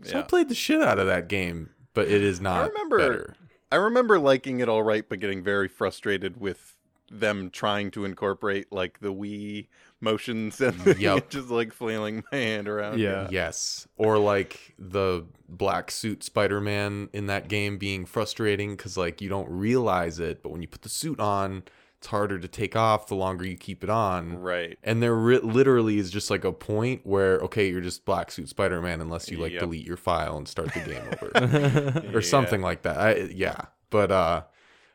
So 0.03 0.19
I 0.19 0.21
played 0.23 0.49
the 0.49 0.55
shit 0.55 0.81
out 0.81 0.99
of 0.99 1.07
that 1.07 1.27
game, 1.29 1.69
but 1.93 2.07
it 2.07 2.21
is 2.21 2.41
not 2.41 2.63
I 2.63 2.67
remember- 2.67 2.97
better. 2.97 3.35
I 3.71 3.77
remember 3.77 4.19
liking 4.19 4.59
it 4.59 4.69
all 4.69 4.83
right, 4.83 5.07
but 5.07 5.19
getting 5.19 5.41
very 5.43 5.67
frustrated 5.67 6.39
with 6.39 6.75
them 7.09 7.49
trying 7.49 7.89
to 7.91 8.05
incorporate 8.05 8.71
like 8.71 8.99
the 8.99 9.11
Wii 9.13 9.67
motion 10.03 10.51
sensing, 10.51 10.99
Yup. 10.99 11.29
just 11.29 11.49
like 11.49 11.73
flailing 11.73 12.23
my 12.31 12.37
hand 12.37 12.67
around. 12.67 12.99
Yeah. 12.99 13.27
Yes. 13.31 13.87
Or 13.97 14.19
like 14.19 14.73
the 14.77 15.25
black 15.49 15.89
suit 15.89 16.23
Spider-Man 16.23 17.09
in 17.13 17.25
that 17.27 17.47
game 17.47 17.77
being 17.77 18.05
frustrating 18.05 18.75
cuz 18.77 18.97
like 18.97 19.21
you 19.21 19.29
don't 19.29 19.49
realize 19.49 20.19
it, 20.19 20.43
but 20.43 20.51
when 20.51 20.61
you 20.61 20.67
put 20.67 20.81
the 20.83 20.89
suit 20.89 21.19
on, 21.19 21.63
it's 21.97 22.07
harder 22.07 22.37
to 22.37 22.47
take 22.49 22.75
off 22.75 23.07
the 23.07 23.15
longer 23.15 23.45
you 23.45 23.55
keep 23.55 23.81
it 23.81 23.89
on. 23.89 24.37
Right. 24.41 24.77
And 24.83 25.01
there 25.01 25.15
ri- 25.15 25.39
literally 25.39 25.97
is 25.99 26.11
just 26.11 26.29
like 26.29 26.43
a 26.43 26.51
point 26.51 27.05
where 27.05 27.39
okay, 27.39 27.69
you're 27.69 27.79
just 27.81 28.03
black 28.03 28.29
suit 28.29 28.49
Spider-Man 28.49 28.99
unless 28.99 29.31
you 29.31 29.37
like 29.37 29.53
Yep. 29.53 29.61
delete 29.61 29.85
your 29.87 29.95
file 29.97 30.35
and 30.37 30.45
start 30.47 30.73
the 30.73 30.81
game 30.81 31.01
over 31.13 32.11
or 32.17 32.21
something 32.21 32.61
like 32.61 32.81
that. 32.81 32.97
I, 32.97 33.15
yeah. 33.33 33.61
But 33.89 34.11
uh 34.11 34.43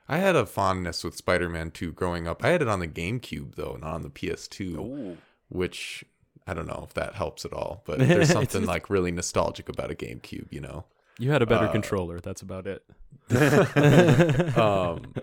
I 0.09 0.19
had 0.19 0.37
a 0.37 0.47
fondness 0.47 1.05
with 1.05 1.17
Spider-Man 1.17 1.71
2 1.73 1.93
growing 1.93 2.27
up. 2.27 2.43
I 2.45 2.49
had 2.49 2.63
it 2.63 2.69
on 2.69 2.81
the 2.81 2.89
GameCube 2.89 3.57
though, 3.57 3.77
not 3.81 3.95
on 3.95 4.03
the 4.03 4.11
PS2, 4.11 4.61
Ooh. 4.79 5.19
which 5.49 6.05
I 6.47 6.55
don't 6.55 6.67
know 6.67 6.83
if 6.87 6.95
that 6.95 7.15
helps 7.15 7.45
at 7.45 7.53
all, 7.53 7.83
but 7.85 7.99
there's 8.09 8.31
something 8.33 8.65
like 8.65 8.89
really 8.89 9.11
nostalgic 9.13 9.69
about 9.69 9.91
a 9.91 9.95
GameCube, 9.95 10.47
you 10.51 10.61
know. 10.61 10.85
You 11.19 11.31
had 11.31 11.43
a 11.43 11.47
better 11.47 11.67
Uh, 11.67 11.73
controller. 11.73 12.21
That's 12.21 12.43
about 12.43 12.67
it. 12.67 12.85
um, 14.57 15.15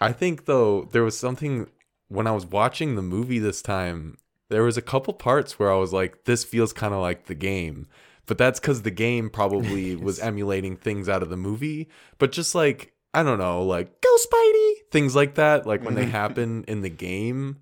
I 0.00 0.12
think 0.12 0.44
though 0.44 0.88
there 0.92 1.02
was 1.02 1.18
something 1.18 1.68
when 2.08 2.26
I 2.26 2.32
was 2.32 2.46
watching 2.46 2.94
the 2.94 3.02
movie 3.02 3.38
this 3.38 3.62
time. 3.62 4.16
There 4.50 4.62
was 4.62 4.78
a 4.78 4.82
couple 4.82 5.12
parts 5.12 5.58
where 5.58 5.70
I 5.70 5.76
was 5.76 5.92
like, 5.92 6.24
"This 6.24 6.42
feels 6.42 6.72
kind 6.72 6.94
of 6.94 7.00
like 7.00 7.26
the 7.26 7.34
game," 7.34 7.86
but 8.26 8.38
that's 8.38 8.58
because 8.60 8.80
the 8.82 8.90
game 8.90 9.28
probably 9.28 9.94
was 9.96 10.18
emulating 10.20 10.76
things 10.76 11.06
out 11.08 11.22
of 11.22 11.28
the 11.28 11.36
movie. 11.36 11.88
But 12.18 12.32
just 12.32 12.54
like 12.54 12.92
I 13.14 13.22
don't 13.22 13.38
know, 13.38 13.62
like 13.62 14.00
"Go 14.00 14.08
Spidey," 14.16 14.72
things 14.90 15.16
like 15.16 15.34
that, 15.36 15.66
like 15.66 15.82
when 15.84 15.94
they 15.94 16.06
happen 16.20 16.64
in 16.68 16.82
the 16.82 16.90
game. 16.90 17.58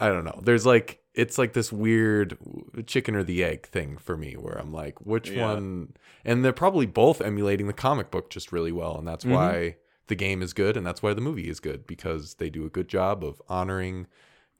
I 0.00 0.08
don't 0.08 0.24
know. 0.24 0.40
There's 0.42 0.64
like 0.66 1.00
it's 1.14 1.36
like 1.38 1.52
this 1.52 1.72
weird 1.72 2.38
chicken 2.86 3.16
or 3.16 3.24
the 3.24 3.42
egg 3.42 3.66
thing 3.66 3.96
for 3.96 4.16
me, 4.16 4.34
where 4.34 4.54
I'm 4.56 4.72
like, 4.72 5.00
which 5.04 5.30
Yeah. 5.30 5.42
one? 5.42 5.94
And 6.24 6.44
they're 6.44 6.52
probably 6.52 6.86
both 6.86 7.20
emulating 7.20 7.66
the 7.66 7.72
comic 7.72 8.10
book 8.12 8.30
just 8.30 8.52
really 8.52 8.70
well, 8.70 8.96
and 8.96 9.08
that's 9.08 9.24
Mhm. 9.24 9.32
why 9.32 9.76
the 10.06 10.14
game 10.14 10.40
is 10.42 10.52
good, 10.54 10.76
and 10.76 10.86
that's 10.86 11.02
why 11.02 11.12
the 11.14 11.20
movie 11.20 11.48
is 11.48 11.58
good 11.58 11.86
because 11.86 12.34
they 12.34 12.48
do 12.48 12.64
a 12.64 12.70
good 12.70 12.88
job 12.88 13.24
of 13.24 13.42
honoring 13.48 14.06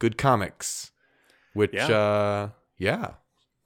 good 0.00 0.18
comics. 0.18 0.90
Which, 1.52 1.74
Yeah. 1.74 1.96
uh, 1.96 2.48
yeah, 2.76 3.14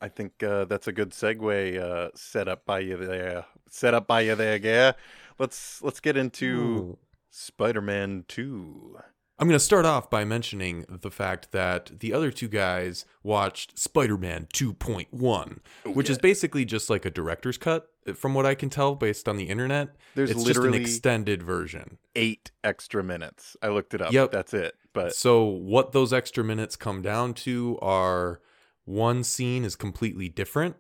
I 0.01 0.09
think 0.09 0.43
uh, 0.43 0.65
that's 0.67 0.87
a 0.89 0.93
good 0.93 1.11
segue 1.13 1.79
uh, 1.81 2.11
set 2.15 2.47
up 2.49 2.67
by 2.67 2.81
you 2.81 2.97
there. 2.99 3.47
Set 3.71 3.95
up 3.95 4.07
by 4.07 4.21
you 4.23 4.35
there, 4.35 4.57
yeah. 4.59 4.93
Let's 5.39 5.83
let's 5.83 6.01
get 6.01 6.17
into 6.17 6.47
Ooh. 6.47 6.99
Spider-Man 7.31 8.25
Two. 8.29 8.99
I'm 9.39 9.49
going 9.49 9.59
to 9.59 9.65
start 9.65 9.85
off 9.85 10.09
by 10.09 10.25
mentioning 10.25 10.85
the 10.89 11.11
fact 11.11 11.51
that 11.51 11.99
the 11.99 12.13
other 12.13 12.31
two 12.31 12.47
guys 12.47 13.05
watched 13.25 13.77
Spider 13.77 14.17
Man 14.17 14.47
2.1, 14.55 15.59
which 15.95 16.09
is 16.09 16.19
basically 16.19 16.65
just 16.65 16.89
like 16.89 17.05
a 17.05 17.11
director's 17.11 17.59
cut, 17.59 17.89
eh, 18.07 18.13
from 18.13 18.35
what 18.35 18.47
I 18.47 18.55
can 18.55 18.71
tell 18.71 18.95
based 18.95 19.29
on 19.29 19.37
the 19.39 19.49
internet. 19.49 19.97
There's 20.15 20.31
it's 20.31 20.45
just 20.45 20.61
an 20.61 20.75
extended 20.75 21.43
version. 21.43 21.99
eight 22.15 22.53
extra 22.63 23.03
minutes. 23.03 23.57
I 23.61 23.69
looked 23.71 23.95
it 23.95 24.01
up. 24.03 24.13
Yep. 24.13 24.31
That's 24.31 24.55
it. 24.55 24.77
But 24.93 25.13
So, 25.15 25.43
what 25.45 25.91
those 25.91 26.13
extra 26.13 26.45
minutes 26.45 26.77
come 26.77 27.03
down 27.03 27.35
to 27.35 27.81
are 27.83 28.41
one 28.85 29.25
scene 29.25 29.65
is 29.65 29.75
completely 29.75 30.29
different. 30.29 30.77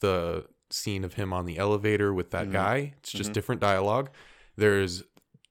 The 0.00 0.46
scene 0.70 1.04
of 1.04 1.14
him 1.14 1.32
on 1.32 1.46
the 1.46 1.58
elevator 1.58 2.12
with 2.12 2.30
that 2.30 2.48
Mhm. 2.48 2.52
guy, 2.52 2.94
it's 2.98 3.12
just 3.12 3.30
Mhm. 3.30 3.34
different 3.34 3.60
dialogue. 3.60 4.10
There's 4.56 5.02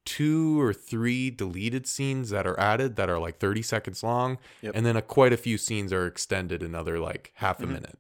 two 0.05 0.59
or 0.62 0.74
three 0.74 1.29
deleted 1.29 1.86
scenes 1.86 2.29
that 2.29 2.47
are 2.47 2.57
added 2.59 2.95
that 2.95 3.09
are 3.09 3.19
like 3.19 3.39
30 3.39 3.62
seconds 3.62 4.03
long. 4.03 4.38
Yep. 4.62 4.74
And 4.75 4.86
then 4.86 4.95
a, 4.95 5.01
quite 5.01 5.33
a 5.33 5.38
few 5.38 5.57
scenes 5.57 5.91
are 5.91 6.05
extended 6.07 6.63
another 6.63 6.97
like 7.00 7.31
half 7.36 7.59
a 7.62 7.65
Mhm. 7.65 7.69
minute. 7.74 8.00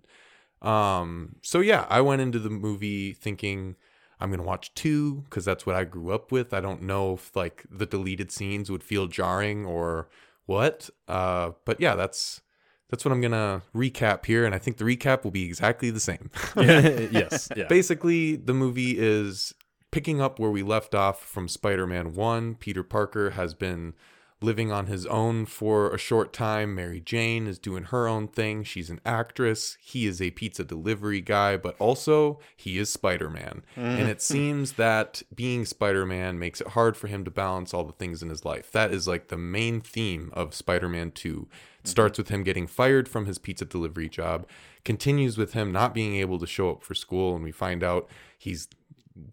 Um, 0.61 1.35
so 1.41 1.59
yeah, 1.59 1.85
I 1.89 2.01
went 2.01 2.21
into 2.21 2.39
the 2.39 2.49
movie 2.49 3.13
thinking 3.13 3.75
I'm 4.19 4.31
gonna 4.31 4.43
watch 4.43 4.73
two 4.73 5.21
because 5.29 5.45
that's 5.45 5.65
what 5.67 5.75
I 5.75 5.83
grew 5.83 6.11
up 6.11 6.31
with. 6.31 6.53
I 6.53 6.59
don't 6.61 6.81
know 6.81 7.13
if 7.13 7.35
like 7.35 7.65
the 7.69 7.85
deleted 7.85 8.31
scenes 8.31 8.71
would 8.71 8.83
feel 8.83 9.07
jarring 9.07 9.65
or 9.65 10.09
what. 10.45 10.89
Uh, 11.07 11.51
but 11.65 11.79
yeah, 11.79 11.95
that's 11.95 12.41
that's 12.89 13.03
what 13.03 13.11
I'm 13.11 13.21
gonna 13.21 13.63
recap 13.75 14.25
here, 14.25 14.45
and 14.45 14.55
I 14.55 14.59
think 14.59 14.77
the 14.77 14.85
recap 14.85 15.23
will 15.23 15.31
be 15.31 15.43
exactly 15.45 15.89
the 15.89 15.99
same. 15.99 16.31
yes. 16.55 17.49
Yeah. 17.55 17.67
Basically, 17.67 18.35
the 18.35 18.53
movie 18.53 18.97
is 18.97 19.53
picking 19.91 20.21
up 20.21 20.39
where 20.39 20.51
we 20.51 20.63
left 20.63 20.95
off 20.95 21.23
from 21.23 21.47
Spider-Man 21.47 22.13
1. 22.13 22.55
Peter 22.55 22.83
Parker 22.83 23.31
has 23.31 23.53
been 23.53 23.93
living 24.39 24.71
on 24.71 24.85
his 24.85 25.05
own 25.07 25.45
for 25.45 25.93
a 25.93 25.97
short 25.97 26.31
time. 26.31 26.75
Mary 26.75 26.99
Jane 26.99 27.47
is 27.47 27.57
doing 27.57 27.85
her 27.85 28.07
own 28.07 28.27
thing. 28.27 28.63
She's 28.63 28.89
an 28.89 29.01
actress. 29.05 29.77
He 29.81 30.05
is 30.05 30.21
a 30.21 30.31
pizza 30.31 30.63
delivery 30.63 31.21
guy, 31.21 31.57
but 31.57 31.75
also 31.79 32.39
he 32.55 32.77
is 32.77 32.89
Spider-Man. 32.89 33.63
And 33.75 34.07
it 34.07 34.17
mm. 34.17 34.21
seems 34.33 34.73
that 34.73 35.23
being 35.33 35.65
Spider-Man 35.65 36.37
makes 36.37 36.61
it 36.61 36.69
hard 36.69 36.95
for 36.95 37.07
him 37.07 37.23
to 37.25 37.31
balance 37.31 37.73
all 37.73 37.83
the 37.83 37.93
things 37.93 38.21
in 38.21 38.29
his 38.29 38.45
life. 38.45 38.71
That 38.71 38.91
is 38.91 39.07
like 39.07 39.29
the 39.29 39.37
main 39.37 39.81
theme 39.81 40.29
of 40.33 40.53
Spider-Man 40.53 41.11
2. 41.11 41.29
It 41.29 41.33
mm-hmm. 41.33 41.87
starts 41.89 42.17
with 42.19 42.29
him 42.29 42.43
getting 42.43 42.67
fired 42.67 43.09
from 43.09 43.25
his 43.25 43.39
pizza 43.39 43.65
delivery 43.65 44.09
job, 44.09 44.45
continues 44.85 45.37
with 45.37 45.53
him 45.53 45.71
not 45.71 45.95
being 45.95 46.15
able 46.15 46.37
to 46.37 46.47
show 46.47 46.69
up 46.69 46.83
for 46.83 46.93
school, 46.93 47.33
and 47.33 47.43
we 47.43 47.51
find 47.51 47.83
out 47.83 48.07
he's 48.37 48.67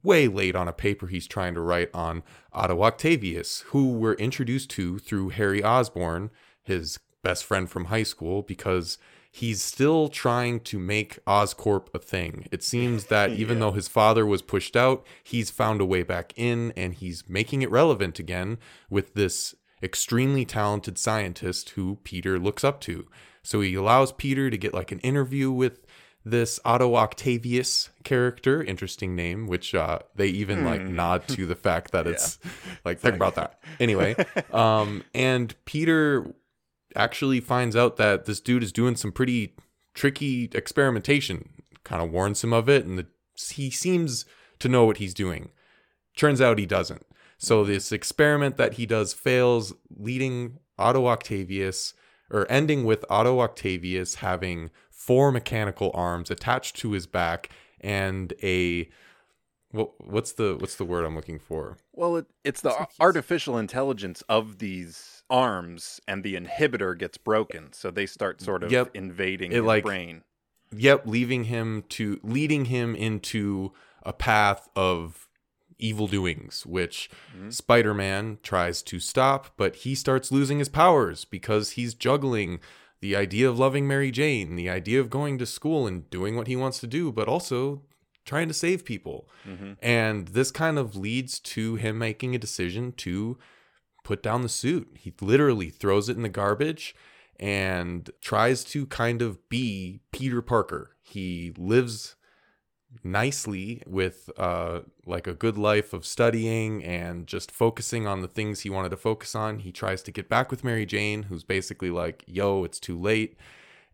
way 0.03 0.29
late 0.29 0.55
on 0.57 0.69
a 0.69 0.73
paper 0.73 1.07
he's 1.07 1.27
trying 1.27 1.55
to 1.55 1.61
write 1.61 1.91
on 1.95 2.23
Otto 2.53 2.83
Octavius, 2.83 3.61
who 3.69 3.93
we're 3.93 4.15
introduced 4.15 4.71
to 4.71 4.99
through 4.99 5.31
Harry 5.31 5.63
Osborn, 5.63 6.31
his 6.63 6.99
best 7.23 7.45
friend 7.45 7.69
from 7.71 7.87
high 7.87 8.03
school, 8.03 8.43
because 8.43 8.99
he's 9.31 9.61
still 9.63 10.09
trying 10.09 10.61
to 10.61 10.79
make 10.79 11.19
Oscorp 11.25 11.89
a 11.95 11.99
thing. 11.99 12.47
It 12.53 12.63
seems 12.63 13.05
that 13.07 13.31
even 13.31 13.59
Yeah. 13.59 13.65
though 13.67 13.73
his 13.73 13.89
father 13.89 14.25
was 14.25 14.43
pushed 14.43 14.77
out, 14.77 15.05
he's 15.23 15.51
found 15.51 15.81
a 15.81 15.85
way 15.87 16.03
back 16.03 16.33
in 16.37 16.73
and 16.77 16.95
he's 16.95 17.29
making 17.29 17.63
it 17.63 17.71
relevant 17.71 18.19
again 18.19 18.59
with 18.89 19.15
this 19.15 19.55
extremely 19.83 20.45
talented 20.45 20.97
scientist 20.99 21.71
who 21.71 21.99
Peter 22.05 22.39
looks 22.39 22.65
up 22.65 22.81
to. 22.83 23.07
So 23.43 23.61
he 23.61 23.75
allows 23.75 24.13
Peter 24.13 24.49
to 24.49 24.57
get 24.57 24.73
like 24.73 24.93
an 24.93 25.01
interview 25.01 25.51
with 25.51 25.84
this 26.25 26.59
Otto 26.65 26.97
Octavius 26.97 27.91
character, 28.03 28.63
interesting 28.63 29.15
name, 29.15 29.47
which 29.47 29.75
uh, 29.75 29.99
they 30.15 30.29
even 30.29 30.65
like 30.65 30.83
nod 30.83 31.29
to 31.29 31.47
the 31.47 31.55
fact 31.55 31.91
that 31.93 32.07
it's 32.07 32.39
like 32.85 32.99
think 32.99 33.17
about 33.17 33.35
that. 33.35 33.59
Anyway, 33.81 34.15
um, 34.53 35.03
and 35.15 35.55
Peter 35.65 36.33
actually 36.95 37.41
finds 37.41 37.75
out 37.75 37.97
that 37.97 38.25
this 38.25 38.41
dude 38.41 38.63
is 38.63 38.73
doing 38.73 38.95
some 38.95 39.11
pretty 39.11 39.55
tricky 39.95 40.49
experimentation. 40.55 41.49
Kind 41.83 42.01
of 42.01 42.11
warns 42.11 42.43
him 42.45 42.53
of 42.53 42.69
it, 42.69 42.87
and 42.87 42.99
the, 42.99 43.07
he 43.53 43.71
seems 43.71 44.25
to 44.61 44.69
know 44.69 44.85
what 44.85 44.99
he's 44.99 45.13
doing. 45.13 45.51
Turns 46.17 46.41
out 46.41 46.59
he 46.59 46.67
doesn't. 46.67 47.05
So 47.37 47.65
this 47.65 47.91
experiment 47.91 48.57
that 48.57 48.75
he 48.75 48.87
does 48.87 49.13
fails, 49.13 49.75
leading 49.91 50.59
Otto 50.79 51.07
Octavius 51.07 51.95
or 52.31 52.51
ending 52.51 52.85
with 52.85 53.05
Otto 53.11 53.41
Octavius 53.41 54.17
having 54.17 54.71
four 55.07 55.31
mechanical 55.31 55.91
arms 55.95 56.31
attached 56.31 56.77
to 56.77 56.93
his 56.93 57.07
back 57.07 57.51
and 57.81 58.33
a 58.43 58.89
what, 59.71 59.91
what's 60.07 60.33
the 60.33 60.57
what's 60.59 60.77
the 60.77 60.85
word 60.85 61.05
I'm 61.05 61.17
looking 61.17 61.39
for? 61.39 61.77
Well, 61.93 62.17
it, 62.17 62.27
it's 62.45 62.61
the 62.61 62.73
ar- 62.75 62.89
artificial 63.01 63.59
intelligence 63.59 64.23
of 64.29 64.59
these 64.59 65.23
arms, 65.29 66.01
and 66.07 66.23
the 66.23 66.35
inhibitor 66.37 66.97
gets 66.97 67.19
broken, 67.19 67.73
so 67.73 67.91
they 67.91 68.07
start 68.07 68.41
sort 68.41 68.63
of 68.63 68.71
Yep. 68.71 68.91
invading 68.95 69.51
It, 69.53 69.57
his 69.57 69.65
like- 69.65 69.85
brain. 69.85 70.23
Yep, 70.77 71.07
leaving 71.07 71.45
him 71.45 71.85
to 71.91 72.19
leading 72.23 72.65
him 72.67 72.95
into 72.97 73.73
a 74.03 74.13
path 74.13 74.69
of 74.75 75.29
evil 75.79 76.07
doings, 76.07 76.65
which 76.67 77.11
Mhm. 77.37 77.53
Spider-Man 77.53 78.39
tries 78.43 78.81
to 78.83 78.99
stop, 79.01 79.53
but 79.57 79.77
he 79.77 79.95
starts 79.95 80.31
losing 80.33 80.59
his 80.61 80.69
powers 80.69 81.25
because 81.25 81.71
he's 81.73 81.95
juggling 81.95 82.61
the 83.01 83.17
idea 83.17 83.49
of 83.49 83.59
loving 83.59 83.87
Mary 83.87 84.11
Jane, 84.11 84.57
the 84.57 84.71
idea 84.71 85.01
of 85.01 85.11
going 85.11 85.39
to 85.39 85.47
school 85.47 85.87
and 85.87 86.09
doing 86.11 86.37
what 86.37 86.47
he 86.47 86.57
wants 86.57 86.79
to 86.81 86.87
do, 86.87 87.13
but 87.13 87.29
also 87.29 87.83
trying 88.25 88.49
to 88.49 88.55
save 88.55 88.85
people. 88.85 89.29
Mhm. 89.47 89.77
And 89.83 90.29
this 90.29 90.51
kind 90.51 90.79
of 90.79 90.97
leads 90.97 91.39
to 91.41 91.77
him 91.77 91.99
making 91.99 92.35
a 92.35 92.39
decision 92.39 92.93
to 92.93 93.39
put 94.03 94.23
down 94.23 94.43
the 94.43 94.49
suit. 94.49 94.89
He 94.99 95.13
literally 95.21 95.71
throws 95.71 96.09
it 96.09 96.17
in 96.17 96.23
the 96.23 96.29
garbage 96.29 96.95
and 97.39 98.11
tries 98.21 98.65
to 98.65 98.87
kind 98.87 99.21
of 99.21 99.49
be 99.49 100.01
Peter 100.13 100.41
Parker. 100.41 100.97
He 101.03 101.53
lives 101.59 102.17
nicely 103.03 103.83
with 103.87 104.31
uh 104.37 104.81
like 105.07 105.27
a 105.27 105.35
good 105.35 105.57
life 105.59 105.93
of 105.93 106.07
studying 106.07 106.85
and 106.85 107.27
just 107.27 107.51
focusing 107.51 108.07
on 108.07 108.21
the 108.21 108.29
things 108.29 108.61
he 108.61 108.71
wanted 108.71 108.91
to 108.91 108.97
focus 108.97 109.35
on. 109.35 109.61
He 109.61 109.73
tries 109.73 110.03
to 110.03 110.13
get 110.13 110.29
back 110.29 110.51
with 110.51 110.65
Mary 110.65 110.87
Jane, 110.87 111.25
who's 111.25 111.45
basically 111.45 111.91
like, 111.91 112.25
"Yo, 112.27 112.65
it's 112.65 112.81
too 112.81 112.99
late." 112.99 113.37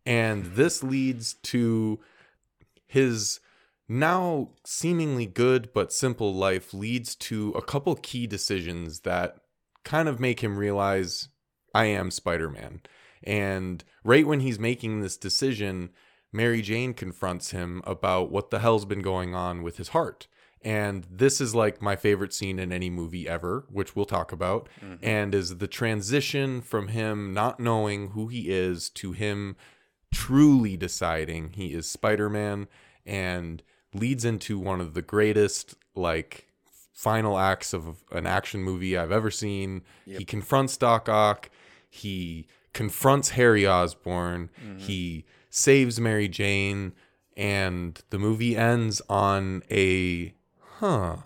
And 0.05 0.45
this 0.57 0.83
leads 0.83 1.35
to 1.35 2.01
his 2.87 3.41
now 3.89 4.51
seemingly 4.65 5.27
good 5.27 5.73
but 5.73 5.93
simple 5.93 6.33
life 6.33 6.73
leads 6.73 7.17
to 7.17 7.51
a 7.53 7.63
couple 7.63 7.95
key 7.97 8.27
decisions 8.27 9.01
that 9.01 9.37
kind 9.85 10.09
of 10.09 10.21
make 10.21 10.41
him 10.41 10.57
realize 10.57 11.29
I 11.75 11.87
am 11.87 12.11
Spider-Man. 12.11 12.83
And 13.23 13.85
right 14.05 14.27
when 14.27 14.41
he's 14.41 14.59
making 14.59 15.01
this 15.01 15.17
decision, 15.17 15.91
Mary 16.33 16.63
Jane 16.63 16.95
confronts 16.95 17.51
him 17.51 17.83
about 17.85 18.31
what 18.31 18.51
the 18.51 18.61
hell's 18.61 18.85
been 18.85 19.03
going 19.03 19.35
on 19.35 19.63
with 19.63 19.77
his 19.79 19.89
heart. 19.89 20.27
And 20.63 21.07
this 21.11 21.41
is 21.41 21.55
like 21.55 21.81
my 21.81 21.97
favorite 21.97 22.35
scene 22.35 22.59
in 22.59 22.71
any 22.71 22.91
movie 22.91 23.27
ever, 23.29 23.65
which 23.71 23.97
we'll 23.97 24.05
talk 24.05 24.31
about, 24.31 24.69
Mhm. 24.83 24.99
and 25.03 25.35
is 25.35 25.57
the 25.59 25.67
transition 25.67 26.61
from 26.61 26.89
him 26.89 27.33
not 27.33 27.59
knowing 27.59 28.11
who 28.11 28.29
he 28.29 28.51
is 28.51 28.91
to 28.91 29.13
him 29.13 29.57
truly 30.13 30.77
deciding 30.77 31.51
he 31.53 31.73
is 31.73 31.91
Spider-Man 31.91 32.69
and 33.07 33.63
leads 33.95 34.25
into 34.25 34.59
one 34.59 34.81
of 34.81 34.95
the 34.95 35.03
greatest 35.03 35.77
like 35.95 36.47
final 36.93 37.39
acts 37.39 37.73
of 37.73 38.05
an 38.13 38.27
action 38.27 38.63
movie 38.63 38.97
I've 38.97 39.13
ever 39.13 39.31
seen. 39.31 39.83
Yep. 40.05 40.19
He 40.19 40.25
confronts 40.25 40.77
Doc 40.77 41.09
Ock. 41.09 41.49
He 41.89 42.47
confronts 42.75 43.31
Harry 43.31 43.67
Osborn. 43.67 44.51
Mm-hmm. 44.63 44.79
He 44.79 45.25
saves 45.51 46.01
Mary 46.01 46.29
Jane, 46.29 46.93
and 47.37 48.01
the 48.11 48.19
movie 48.19 48.57
ends 48.57 49.03
on 49.09 49.63
a 49.71 50.33
huh 50.79 51.17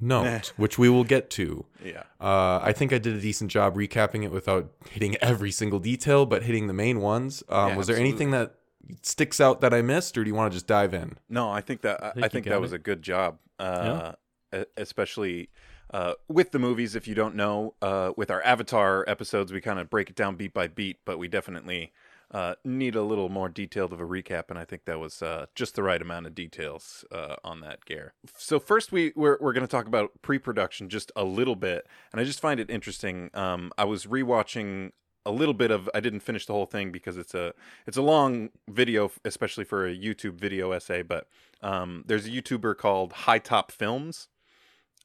note, 0.00 0.52
which 0.56 0.78
we 0.78 0.88
will 0.88 1.04
get 1.04 1.30
to. 1.30 1.66
Yeah. 1.84 2.02
Uh, 2.20 2.60
I 2.62 2.72
think 2.72 2.92
I 2.92 2.98
did 2.98 3.14
a 3.14 3.20
decent 3.20 3.50
job 3.50 3.74
recapping 3.76 4.22
it 4.24 4.30
without 4.32 4.70
hitting 4.90 5.16
every 5.16 5.50
single 5.50 5.78
detail, 5.78 6.26
but 6.26 6.42
hitting 6.44 6.66
the 6.66 6.72
main 6.74 7.00
ones. 7.00 7.42
Um, 7.48 7.70
Yeah, 7.70 7.76
was 7.76 7.86
there 7.86 7.96
absolutely. 7.96 8.10
anything 8.10 8.30
that 8.32 8.54
sticks 9.02 9.40
out 9.40 9.60
that 9.62 9.72
I 9.72 9.82
missed, 9.82 10.16
or 10.18 10.24
do 10.24 10.28
you 10.28 10.34
want 10.34 10.52
to 10.52 10.56
just 10.56 10.66
dive 10.66 10.92
in? 10.94 11.16
No, 11.28 11.50
I 11.50 11.60
think 11.60 11.80
that 11.82 12.02
I, 12.02 12.10
think 12.12 12.24
I 12.24 12.28
think 12.28 12.44
got 12.46 12.52
that 12.52 12.60
was 12.60 12.72
it. 12.72 12.76
a 12.76 12.78
good 12.80 13.02
job. 13.02 13.38
Uh, 13.58 14.12
e- 14.54 14.64
especially 14.76 15.48
uh, 15.92 16.14
with 16.28 16.50
the 16.50 16.58
movies. 16.58 16.94
If 16.96 17.06
you 17.08 17.14
don't 17.14 17.34
know, 17.36 17.74
uh, 17.80 18.12
with 18.16 18.30
our 18.30 18.42
Avatar 18.42 19.04
episodes, 19.06 19.52
we 19.52 19.60
kind 19.60 19.78
of 19.78 19.88
break 19.88 20.10
it 20.10 20.16
down 20.16 20.36
beat 20.36 20.52
by 20.52 20.66
beat, 20.68 20.98
but 21.04 21.18
we 21.18 21.28
definitely 21.28 21.92
uh, 22.30 22.54
need 22.64 22.96
a 22.96 23.02
little 23.02 23.28
more 23.28 23.48
detailed 23.48 23.92
of 23.92 24.00
a 24.00 24.04
recap, 24.04 24.44
and 24.50 24.58
I 24.58 24.64
think 24.64 24.84
that 24.84 24.98
was 24.98 25.22
uh, 25.22 25.46
just 25.54 25.74
the 25.76 25.82
right 25.82 26.00
amount 26.00 26.26
of 26.26 26.34
details 26.34 27.04
uh, 27.12 27.36
on 27.44 27.60
that 27.60 27.84
Gare. 27.84 28.14
So 28.36 28.58
first, 28.58 28.92
we 28.92 29.12
we're, 29.14 29.38
we're 29.40 29.52
going 29.52 29.66
to 29.66 29.70
talk 29.70 29.86
about 29.86 30.10
pre-production 30.22 30.88
just 30.88 31.12
a 31.16 31.24
little 31.24 31.56
bit, 31.56 31.86
and 32.12 32.20
I 32.20 32.24
just 32.24 32.40
find 32.40 32.60
it 32.60 32.70
interesting. 32.70 33.30
Um, 33.34 33.72
I 33.78 33.84
was 33.84 34.06
rewatching 34.06 34.92
a 35.26 35.30
little 35.30 35.54
bit 35.54 35.70
of 35.70 35.88
I 35.94 36.00
didn't 36.00 36.20
finish 36.20 36.46
the 36.46 36.52
whole 36.52 36.66
thing 36.66 36.92
because 36.92 37.16
it's 37.16 37.34
a 37.34 37.54
it's 37.86 37.96
a 37.96 38.02
long 38.02 38.50
video 38.68 39.10
especially 39.24 39.64
for 39.64 39.86
a 39.86 39.96
YouTube 39.96 40.34
video 40.34 40.72
essay 40.72 41.02
but 41.02 41.28
um, 41.62 42.04
there's 42.06 42.26
a 42.26 42.30
YouTuber 42.30 42.76
called 42.76 43.12
HiTop 43.12 43.70
Films 43.70 44.28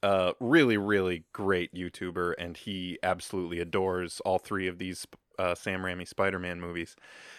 uh 0.02 0.32
really 0.40 0.76
really 0.76 1.24
great 1.32 1.74
YouTuber 1.74 2.34
and 2.38 2.56
he 2.56 2.98
absolutely 3.02 3.60
adores 3.60 4.20
all 4.20 4.38
three 4.38 4.66
of 4.66 4.78
these 4.78 5.06
uh, 5.40 5.54
Sam 5.54 5.80
Raimi 5.82 6.06
Spider-Man 6.06 6.60
movies 6.60 6.96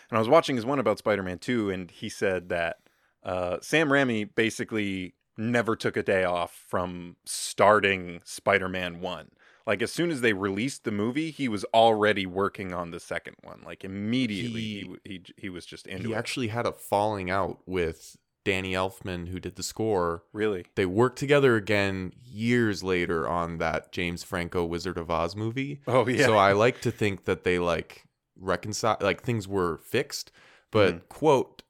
and 0.09 0.17
I 0.17 0.19
was 0.19 0.29
watching 0.29 0.55
his 0.55 0.65
one 0.65 0.79
about 0.79 0.97
Spider-Man 0.97 1.39
2 1.39 1.69
and 1.69 1.91
he 1.91 2.09
said 2.09 2.49
that 2.49 2.77
uh, 3.23 3.57
Sam 3.61 3.89
Raimi 3.89 4.29
basically 4.33 5.13
never 5.37 5.75
took 5.75 5.95
a 5.97 6.03
day 6.03 6.23
off 6.23 6.51
from 6.67 7.15
starting 7.25 8.21
Spider-Man 8.25 8.99
1 9.01 9.29
like 9.67 9.83
as 9.83 9.91
soon 9.91 10.09
as 10.09 10.21
they 10.21 10.33
released 10.33 10.85
the 10.85 10.91
movie, 10.91 11.29
he 11.29 11.47
was 11.47 11.63
already 11.65 12.25
working 12.25 12.73
on 12.73 12.89
the 12.89 12.99
second 12.99 13.35
one. 13.43 13.61
Like 13.63 13.83
immediately, 13.83 14.59
he 14.61 14.79
He- 14.79 14.99
he, 15.05 15.11
he, 15.11 15.23
he 15.37 15.49
was 15.49 15.67
just 15.67 15.85
into 15.85 16.07
he 16.09 16.13
it. 16.13 16.17
actually 16.17 16.47
had 16.47 16.65
a 16.65 16.71
falling 16.71 17.29
out 17.29 17.59
with 17.67 18.17
Danny 18.43 18.73
Elfman, 18.73 19.27
who 19.27 19.39
did 19.39 19.55
the 19.55 19.63
score. 19.63 20.23
really, 20.33 20.65
They 20.75 20.85
worked 20.85 21.19
together 21.19 21.55
again 21.55 22.13
years 22.23 22.83
later 22.83 23.27
on 23.27 23.57
that 23.59 23.91
James 23.91 24.23
Franco 24.23 24.65
Wizard 24.65 24.97
of 24.97 25.11
Oz 25.11 25.35
movie. 25.35 25.81
oh 25.87 26.07
yeah, 26.07 26.25
So 26.25 26.37
I 26.37 26.53
like 26.53 26.81
to 26.81 26.91
think 26.91 27.25
that 27.25 27.43
they 27.43 27.59
like 27.59 28.05
reconcile, 28.35 28.97
like 29.01 29.21
things 29.23 29.47
were 29.47 29.77
fixed. 29.77 30.31
But 30.71 30.95
Mhm. 30.95 31.09
quote, 31.09 31.63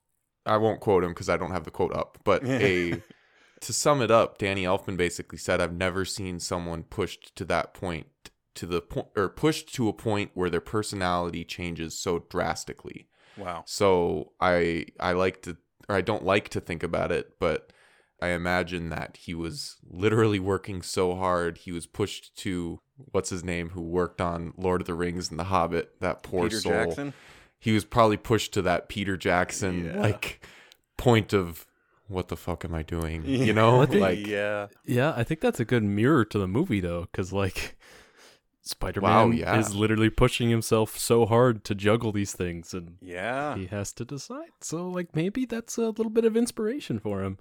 I 0.46 0.58
won't 0.58 0.80
quote 0.80 1.04
him 1.04 1.12
because 1.12 1.30
I 1.30 1.38
don't 1.38 1.52
have 1.52 1.64
the 1.66 1.72
quote 1.72 1.94
up. 1.94 2.20
But 2.24 2.44
a 2.46 3.04
to 3.62 3.74
sum 3.74 4.02
it 4.02 4.12
up, 4.12 4.38
Danny 4.38 4.64
Elfman 4.64 4.98
basically 4.98 5.38
said, 5.38 5.62
"I've 5.62 5.74
never 5.74 6.06
seen 6.06 6.40
someone 6.40 6.84
pushed 6.84 7.36
to 7.36 7.46
that 7.46 7.74
point, 7.74 8.08
to 8.56 8.66
the 8.66 8.82
point, 8.82 9.08
or 9.16 9.30
pushed 9.30 9.74
to 9.76 9.88
a 9.90 9.94
point 9.94 10.32
where 10.34 10.50
their 10.50 10.62
personality 10.62 11.44
changes 11.44 12.00
so 12.00 12.20
drastically." 12.30 13.08
wow, 13.36 13.64
So 13.66 14.34
I 14.40 14.86
I 15.00 15.14
like 15.14 15.42
to 15.44 15.58
or 15.92 15.96
I 15.96 16.02
don't 16.02 16.24
like 16.26 16.50
to 16.50 16.60
think 16.62 16.84
about 16.84 17.12
it, 17.12 17.34
but 17.40 17.72
I 18.22 18.30
imagine 18.30 18.90
that 18.90 19.18
he 19.22 19.34
was 19.34 19.78
literally 19.90 20.40
working 20.40 20.82
so 20.82 21.16
hard. 21.16 21.58
He 21.60 21.72
was 21.72 21.86
pushed 21.88 22.36
to 22.38 22.80
what's 23.12 23.30
his 23.32 23.44
name 23.44 23.70
who 23.72 23.82
worked 23.82 24.22
on 24.22 24.54
Lord 24.58 24.82
of 24.82 24.88
the 24.88 24.94
Rings 24.94 25.30
and 25.32 25.40
The 25.40 25.46
Hobbit, 25.46 26.00
that 26.02 26.22
poor 26.24 26.44
Peter 26.44 26.60
soul. 26.62 26.72
Jackson. 26.72 27.14
He 27.60 27.72
was 27.74 27.84
probably 27.84 28.18
pushed 28.18 28.54
to 28.54 28.62
that 28.64 28.90
Peter 28.90 29.18
Jackson 29.18 29.86
Yeah. 29.86 30.00
like 30.02 30.46
point 30.98 31.34
of 31.34 31.66
what 32.08 32.28
the 32.28 32.38
fuck 32.38 32.64
am 32.66 32.76
I 32.76 32.84
doing? 32.84 33.24
You 33.26 33.54
know? 33.54 33.86
Think- 33.86 34.02
like 34.02 34.26
yeah, 34.28 34.68
Yeah, 34.86 35.14
I 35.16 35.24
think 35.24 35.42
that's 35.42 35.60
a 35.60 35.66
good 35.66 35.84
mirror 35.84 36.24
to 36.26 36.38
the 36.40 36.48
movie 36.48 36.80
though, 36.80 37.08
because 37.12 37.34
like 37.34 37.76
Spider-Man 38.72 39.10
Wow, 39.12 39.32
yeah. 39.32 39.58
is 39.60 39.76
literally 39.76 40.10
pushing 40.10 40.50
himself 40.50 40.98
so 40.98 41.26
hard 41.26 41.64
to 41.66 41.76
juggle 41.76 42.12
these 42.12 42.34
things, 42.34 42.74
and 42.74 42.98
yeah, 43.02 43.56
he 43.56 43.68
has 43.68 43.94
to 43.94 44.04
decide. 44.06 44.50
So 44.62 44.88
like 44.90 45.16
maybe 45.16 45.46
that's 45.46 45.78
a 45.78 45.90
little 45.90 46.10
bit 46.10 46.26
of 46.26 46.36
inspiration 46.36 47.00
for 47.00 47.22
him. 47.24 47.38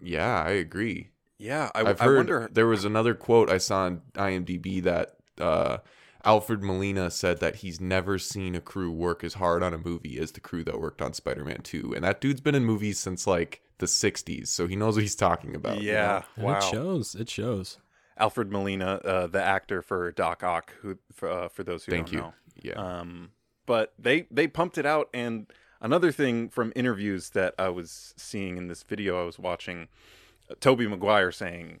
yeah, 0.00 0.42
I 0.42 0.50
agree. 0.50 1.10
yeah. 1.38 1.70
I, 1.74 1.80
I've 1.80 2.00
I 2.00 2.04
heard 2.04 2.16
wonder. 2.16 2.48
there 2.52 2.66
was 2.66 2.84
another 2.84 3.14
quote 3.14 3.50
I 3.50 3.58
saw 3.58 3.84
on 3.84 4.02
IMDb 4.14 4.82
that 4.82 5.16
uh, 5.38 5.78
Alfred 6.24 6.62
Molina 6.62 7.10
said 7.10 7.40
that 7.40 7.56
he's 7.56 7.80
never 7.80 8.18
seen 8.18 8.54
a 8.54 8.60
crew 8.60 8.90
work 8.90 9.22
as 9.24 9.34
hard 9.34 9.62
on 9.62 9.74
a 9.74 9.78
movie 9.78 10.18
as 10.18 10.32
the 10.32 10.40
crew 10.40 10.64
that 10.64 10.80
worked 10.80 11.02
on 11.02 11.12
Spider-Man 11.12 11.60
2. 11.62 11.92
And 11.94 12.04
that 12.04 12.20
dude's 12.20 12.40
been 12.40 12.54
in 12.54 12.64
movies 12.64 12.98
since 12.98 13.26
like 13.26 13.60
the 13.78 13.86
60s, 13.86 14.46
so 14.46 14.66
he 14.66 14.76
knows 14.76 14.94
what 14.94 15.02
he's 15.02 15.16
talking 15.16 15.54
about. 15.54 15.82
you 15.82 15.90
Yeah, 15.92 16.22
know? 16.38 16.44
Wow. 16.44 16.56
It 16.58 16.62
shows. 16.62 17.14
It 17.14 17.28
shows. 17.28 17.78
Alfred 18.16 18.50
Molina, 18.50 19.00
uh, 19.04 19.26
the 19.26 19.42
actor 19.42 19.82
for 19.82 20.12
Doc 20.12 20.42
Ock, 20.42 20.72
who 20.80 20.98
for, 21.12 21.28
uh, 21.28 21.48
for 21.48 21.64
those 21.64 21.84
who 21.84 21.92
Thank 21.92 22.06
don't 22.06 22.12
you. 22.12 22.20
know. 22.20 22.34
Yeah. 22.62 23.00
Um, 23.00 23.30
but 23.66 23.94
they 23.98 24.26
they 24.30 24.46
pumped 24.46 24.78
it 24.78 24.86
out, 24.86 25.08
and 25.12 25.46
another 25.80 26.12
thing 26.12 26.48
from 26.48 26.72
interviews 26.76 27.30
that 27.30 27.54
I 27.58 27.68
was 27.70 28.14
seeing 28.16 28.56
in 28.56 28.68
this 28.68 28.82
video 28.82 29.20
I 29.20 29.24
was 29.24 29.38
watching, 29.38 29.88
uh, 30.50 30.54
Tobey 30.60 30.86
Maguire 30.86 31.32
saying, 31.32 31.80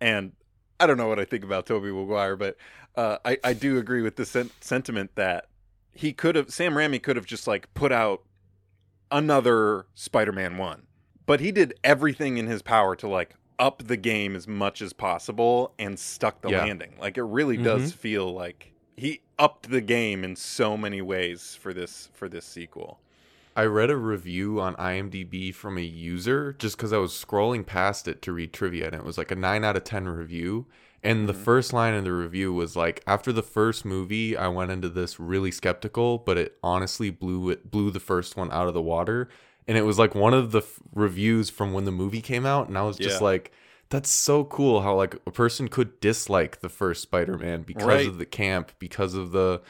and 0.00 0.32
I 0.78 0.86
don't 0.86 0.96
know 0.96 1.08
what 1.08 1.18
I 1.18 1.24
think 1.24 1.44
about 1.44 1.66
Tobey 1.66 1.90
Maguire, 1.90 2.36
but 2.36 2.56
uh, 2.94 3.18
I 3.24 3.38
I 3.42 3.52
do 3.52 3.78
agree 3.78 4.02
with 4.02 4.16
the 4.16 4.26
sen- 4.26 4.50
sentiment 4.60 5.12
that 5.16 5.46
he 5.92 6.12
could 6.12 6.36
have 6.36 6.52
Sam 6.52 6.74
Raimi 6.74 7.02
could 7.02 7.16
have 7.16 7.26
just 7.26 7.46
like 7.46 7.72
put 7.74 7.90
out 7.90 8.22
another 9.10 9.86
Spider-Man 9.94 10.58
one, 10.58 10.86
but 11.26 11.40
he 11.40 11.50
did 11.50 11.74
everything 11.82 12.36
in 12.38 12.46
his 12.46 12.62
power 12.62 12.94
to 12.96 13.08
like 13.08 13.34
up 13.58 13.84
the 13.86 13.96
game 13.96 14.36
as 14.36 14.46
much 14.46 14.80
as 14.80 14.92
possible 14.92 15.72
and 15.78 15.98
stuck 15.98 16.40
the 16.40 16.50
Yeah. 16.50 16.64
landing. 16.64 16.94
Like 17.00 17.18
it 17.18 17.24
really 17.24 17.56
mm-hmm. 17.56 17.64
does 17.64 17.92
feel 17.92 18.32
like 18.32 18.72
he 18.96 19.20
upped 19.38 19.70
the 19.70 19.80
game 19.80 20.24
in 20.24 20.36
so 20.36 20.76
many 20.76 21.00
ways 21.00 21.56
for 21.60 21.72
this 21.72 22.10
for 22.14 22.28
this 22.28 22.44
sequel. 22.44 23.00
I 23.56 23.64
read 23.64 23.90
a 23.90 23.96
review 23.96 24.60
on 24.60 24.76
IMDb 24.76 25.52
from 25.52 25.78
a 25.78 25.82
user 25.82 26.52
just 26.52 26.76
because 26.76 26.92
I 26.92 26.98
was 26.98 27.12
scrolling 27.12 27.66
past 27.66 28.06
it 28.06 28.22
to 28.22 28.32
read 28.32 28.52
trivia, 28.52 28.86
and 28.86 28.94
it 28.94 29.04
was 29.04 29.18
like 29.18 29.32
a 29.32 29.34
9 29.34 29.64
out 29.64 29.76
of 29.76 29.82
10 29.82 30.08
review. 30.08 30.66
And 31.02 31.28
the 31.28 31.32
mm-hmm. 31.32 31.42
first 31.42 31.72
line 31.72 31.94
in 31.94 32.04
the 32.04 32.12
review 32.12 32.52
was 32.52 32.76
like, 32.76 33.02
after 33.06 33.32
the 33.32 33.42
first 33.42 33.84
movie, 33.84 34.36
I 34.36 34.48
went 34.48 34.70
into 34.70 34.88
this 34.88 35.18
really 35.18 35.50
skeptical, 35.50 36.18
but 36.18 36.36
it 36.38 36.56
honestly 36.62 37.10
blew 37.10 37.50
it 37.50 37.70
blew 37.70 37.90
the 37.90 38.00
first 38.00 38.36
one 38.36 38.50
out 38.52 38.68
of 38.68 38.74
the 38.74 38.82
water. 38.82 39.28
And 39.68 39.76
it 39.78 39.82
was 39.82 39.98
like 39.98 40.14
one 40.14 40.34
of 40.34 40.50
the 40.50 40.58
f- 40.62 40.80
reviews 40.94 41.50
from 41.50 41.72
when 41.72 41.84
the 41.84 41.92
movie 41.92 42.20
came 42.22 42.44
out, 42.46 42.66
and 42.68 42.76
I 42.78 42.82
was 42.82 42.96
just 42.96 43.20
Yeah. 43.20 43.24
like, 43.26 43.52
that's 43.90 44.10
so 44.10 44.44
cool 44.44 44.80
how 44.82 44.94
like 44.96 45.14
a 45.26 45.30
person 45.30 45.68
could 45.68 46.00
dislike 46.00 46.60
the 46.60 46.68
first 46.68 47.02
Spider-Man 47.02 47.62
because 47.62 47.86
Right. 47.86 48.06
of 48.08 48.18
the 48.18 48.26
camp, 48.26 48.72
because 48.78 49.14
of 49.14 49.30
the, 49.32 49.60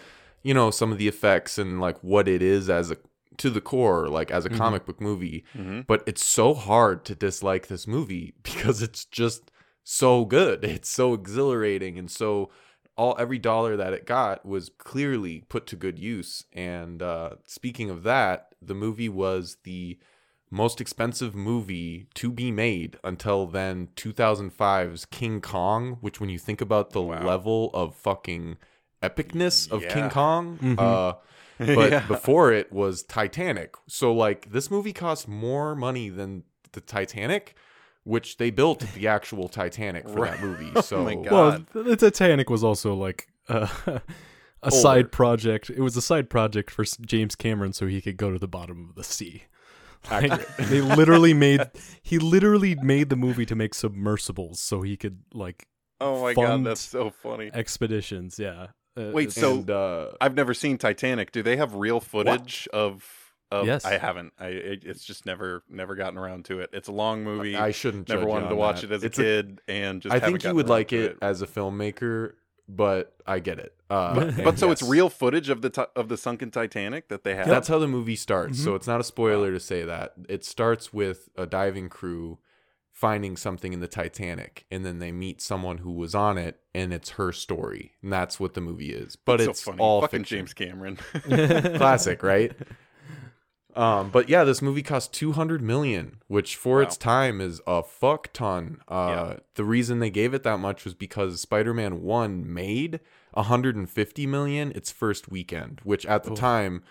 you 0.42 0.54
know, 0.54 0.70
some 0.70 0.90
of 0.92 0.98
the 0.98 1.08
effects 1.08 1.58
and 1.58 1.80
like 1.80 1.98
what 2.02 2.26
it 2.28 2.40
is 2.42 2.70
as 2.70 2.90
a 2.92 2.96
to 3.36 3.50
the 3.50 3.60
core, 3.60 4.08
like 4.08 4.32
as 4.32 4.44
a 4.44 4.48
comic 4.50 4.84
book 4.84 5.00
movie. 5.00 5.44
Mm-hmm. 5.56 5.82
But 5.86 6.02
it's 6.06 6.24
so 6.24 6.54
hard 6.54 7.04
to 7.04 7.14
dislike 7.14 7.68
this 7.68 7.86
movie 7.86 8.34
because 8.42 8.82
it's 8.82 9.04
just 9.04 9.52
so 9.84 10.24
good. 10.24 10.64
It's 10.64 10.88
so 10.88 11.12
exhilarating 11.14 11.98
and 11.98 12.10
so 12.10 12.50
all 12.98 13.14
every 13.18 13.38
dollar 13.38 13.76
that 13.76 13.92
it 13.94 14.04
got 14.04 14.44
was 14.44 14.70
clearly 14.76 15.44
put 15.48 15.66
to 15.68 15.76
good 15.76 15.98
use. 15.98 16.44
And 16.52 17.00
uh, 17.00 17.36
speaking 17.46 17.88
of 17.88 18.02
that, 18.02 18.48
the 18.60 18.74
movie 18.74 19.08
was 19.08 19.56
the 19.64 19.98
most 20.50 20.80
expensive 20.80 21.34
movie 21.34 22.08
to 22.14 22.30
be 22.32 22.50
made 22.50 22.98
until 23.04 23.46
then 23.46 23.88
2005's 23.96 25.04
King 25.06 25.40
Kong, 25.40 25.98
which 26.00 26.20
when 26.20 26.28
you 26.30 26.38
think 26.38 26.60
about 26.60 26.90
the 26.90 27.02
Wow. 27.02 27.24
level 27.24 27.70
of 27.72 27.94
fucking 27.94 28.56
epicness 29.02 29.70
of 29.70 29.82
Yeah. 29.82 29.92
King 29.92 30.10
Kong, 30.10 30.58
Mhm. 30.58 30.78
uh 30.78 31.12
but 31.58 31.90
Yeah. 31.92 32.06
before 32.06 32.52
it 32.52 32.72
was 32.72 33.02
Titanic. 33.02 33.74
So 33.86 34.12
like 34.12 34.50
this 34.50 34.70
movie 34.70 34.92
cost 34.92 35.28
more 35.28 35.74
money 35.74 36.08
than 36.08 36.44
the 36.72 36.80
Titanic, 36.80 37.54
which 38.08 38.38
they 38.38 38.50
built 38.50 38.80
the 38.94 39.06
actual 39.16 39.48
Titanic 39.48 40.04
for 40.08 40.24
that 40.24 40.40
Right. 40.40 40.42
movie. 40.42 40.72
Oh 40.76 40.80
So 40.80 41.04
my 41.04 41.14
God. 41.14 41.66
Well, 41.74 41.84
the 41.84 41.96
Titanic 41.96 42.48
was 42.50 42.64
also 42.64 42.94
like 42.94 43.28
uh, 43.48 43.66
a 43.86 44.00
Older. 44.62 44.76
side 44.76 45.12
project. 45.12 45.70
It 45.70 45.80
was 45.80 45.96
a 45.96 46.02
side 46.02 46.28
project 46.30 46.70
for 46.70 46.84
James 47.02 47.36
Cameron 47.36 47.72
so 47.72 47.86
he 47.86 48.00
could 48.00 48.16
go 48.16 48.30
to 48.32 48.38
the 48.38 48.48
bottom 48.48 48.88
of 48.88 48.94
the 48.94 49.04
sea. 49.04 49.44
Like, 50.10 50.46
they 50.56 50.80
literally 50.80 51.34
made 51.34 51.60
he 52.02 52.18
literally 52.20 52.76
made 52.76 53.08
the 53.10 53.16
movie 53.16 53.44
to 53.46 53.56
make 53.56 53.74
submersibles 53.74 54.60
so 54.60 54.82
he 54.82 54.96
could 54.96 55.18
like 55.34 55.66
Oh 56.00 56.22
my 56.22 56.32
god, 56.34 56.64
that's 56.64 56.80
so 56.80 57.10
funny. 57.10 57.50
expeditions. 57.52 58.38
Yeah. 58.38 58.68
Uh, 58.96 59.10
Wait, 59.12 59.32
so- 59.32 59.56
and, 59.56 59.70
uh, 59.70 60.06
I've 60.20 60.34
never 60.34 60.54
seen 60.54 60.78
Titanic. 60.78 61.32
Do 61.32 61.42
they 61.42 61.56
have 61.56 61.74
real 61.74 61.98
footage 62.00 62.68
of 62.72 63.27
Of, 63.50 63.66
Yes. 63.66 63.84
I 63.84 63.96
haven't. 63.98 64.32
I 64.38 64.48
it, 64.48 64.84
it's 64.84 65.04
just 65.04 65.24
never 65.24 65.62
never 65.70 65.94
gotten 65.94 66.18
around 66.18 66.44
to 66.46 66.60
it. 66.60 66.70
It's 66.72 66.88
a 66.88 66.92
long 66.92 67.24
movie. 67.24 67.56
I 67.56 67.70
shouldn't. 67.70 68.08
never 68.08 68.20
judge 68.20 68.26
you 68.26 68.30
wanted 68.32 68.48
to 68.50 68.54
watch 68.56 68.80
that. 68.82 68.90
it 68.92 68.94
as 68.96 69.02
a 69.02 69.06
It's 69.06 69.16
kid, 69.18 69.60
and 69.68 70.02
just 70.02 70.14
I 70.14 70.20
think 70.20 70.44
you 70.44 70.54
would 70.54 70.68
like 70.68 70.88
to 70.88 71.02
it 71.02 71.18
as 71.22 71.40
a 71.40 71.46
filmmaker, 71.46 72.34
but 72.68 73.14
I 73.26 73.38
get 73.38 73.58
it. 73.58 73.74
Uh, 73.88 74.14
But, 74.36 74.44
but 74.44 74.58
so 74.58 74.70
it's 74.70 74.82
real 74.82 75.08
footage 75.08 75.48
of 75.48 75.62
the 75.62 75.70
ti 75.70 75.82
of 75.96 76.08
the 76.10 76.18
sunken 76.18 76.50
Titanic 76.50 77.08
that 77.08 77.24
they 77.24 77.34
have. 77.36 77.46
That's 77.48 77.68
how 77.68 77.78
the 77.78 77.88
movie 77.88 78.16
starts. 78.16 78.62
So 78.62 78.72
Mhm. 78.72 78.76
it's 78.76 78.86
not 78.86 79.00
a 79.00 79.04
spoiler 79.04 79.50
to 79.52 79.60
say 79.60 79.82
that. 79.82 80.12
It 80.28 80.44
starts 80.44 80.92
with 80.92 81.30
a 81.36 81.46
diving 81.46 81.88
crew 81.88 82.38
finding 82.92 83.36
something 83.36 83.72
in 83.72 83.78
the 83.80 83.86
Titanic 83.88 84.66
and 84.72 84.84
then 84.84 84.98
they 84.98 85.12
meet 85.12 85.40
someone 85.40 85.78
who 85.78 85.92
was 85.92 86.16
on 86.16 86.36
it 86.36 86.58
and 86.74 86.92
it's 86.92 87.10
her 87.10 87.30
story. 87.32 87.92
And 88.02 88.12
that's 88.12 88.38
what 88.40 88.54
the 88.54 88.60
movie 88.60 88.90
is. 88.92 89.14
But 89.16 89.36
That's 89.38 89.50
it's 89.50 89.60
so 89.64 89.70
funny. 89.70 89.80
all 89.82 90.00
fucking 90.02 90.20
fiction. 90.24 90.38
James 90.38 90.52
Cameron. 90.52 90.96
Classic, 91.76 92.22
right? 92.22 92.52
Um, 93.78 94.10
but 94.10 94.28
yeah, 94.28 94.42
this 94.42 94.60
movie 94.60 94.82
cost 94.82 95.12
200 95.14 95.62
million, 95.62 96.20
which 96.26 96.56
for 96.56 96.78
Wow. 96.78 96.82
its 96.82 96.96
time 96.96 97.40
is 97.40 97.60
a 97.66 97.82
fuck 97.84 98.32
ton. 98.32 98.80
Uh, 98.88 99.36
the 99.54 99.64
reason 99.64 100.00
they 100.00 100.10
gave 100.10 100.34
it 100.34 100.42
that 100.42 100.58
much 100.58 100.84
was 100.84 100.94
because 100.94 101.40
Spider-Man 101.40 102.02
1 102.02 102.52
made 102.52 102.98
150 103.34 104.26
million 104.26 104.72
its 104.74 104.90
first 104.90 105.30
weekend, 105.30 105.80
which 105.84 106.04
at 106.06 106.24
the 106.24 106.32
Oof. 106.32 106.38
time 106.38 106.82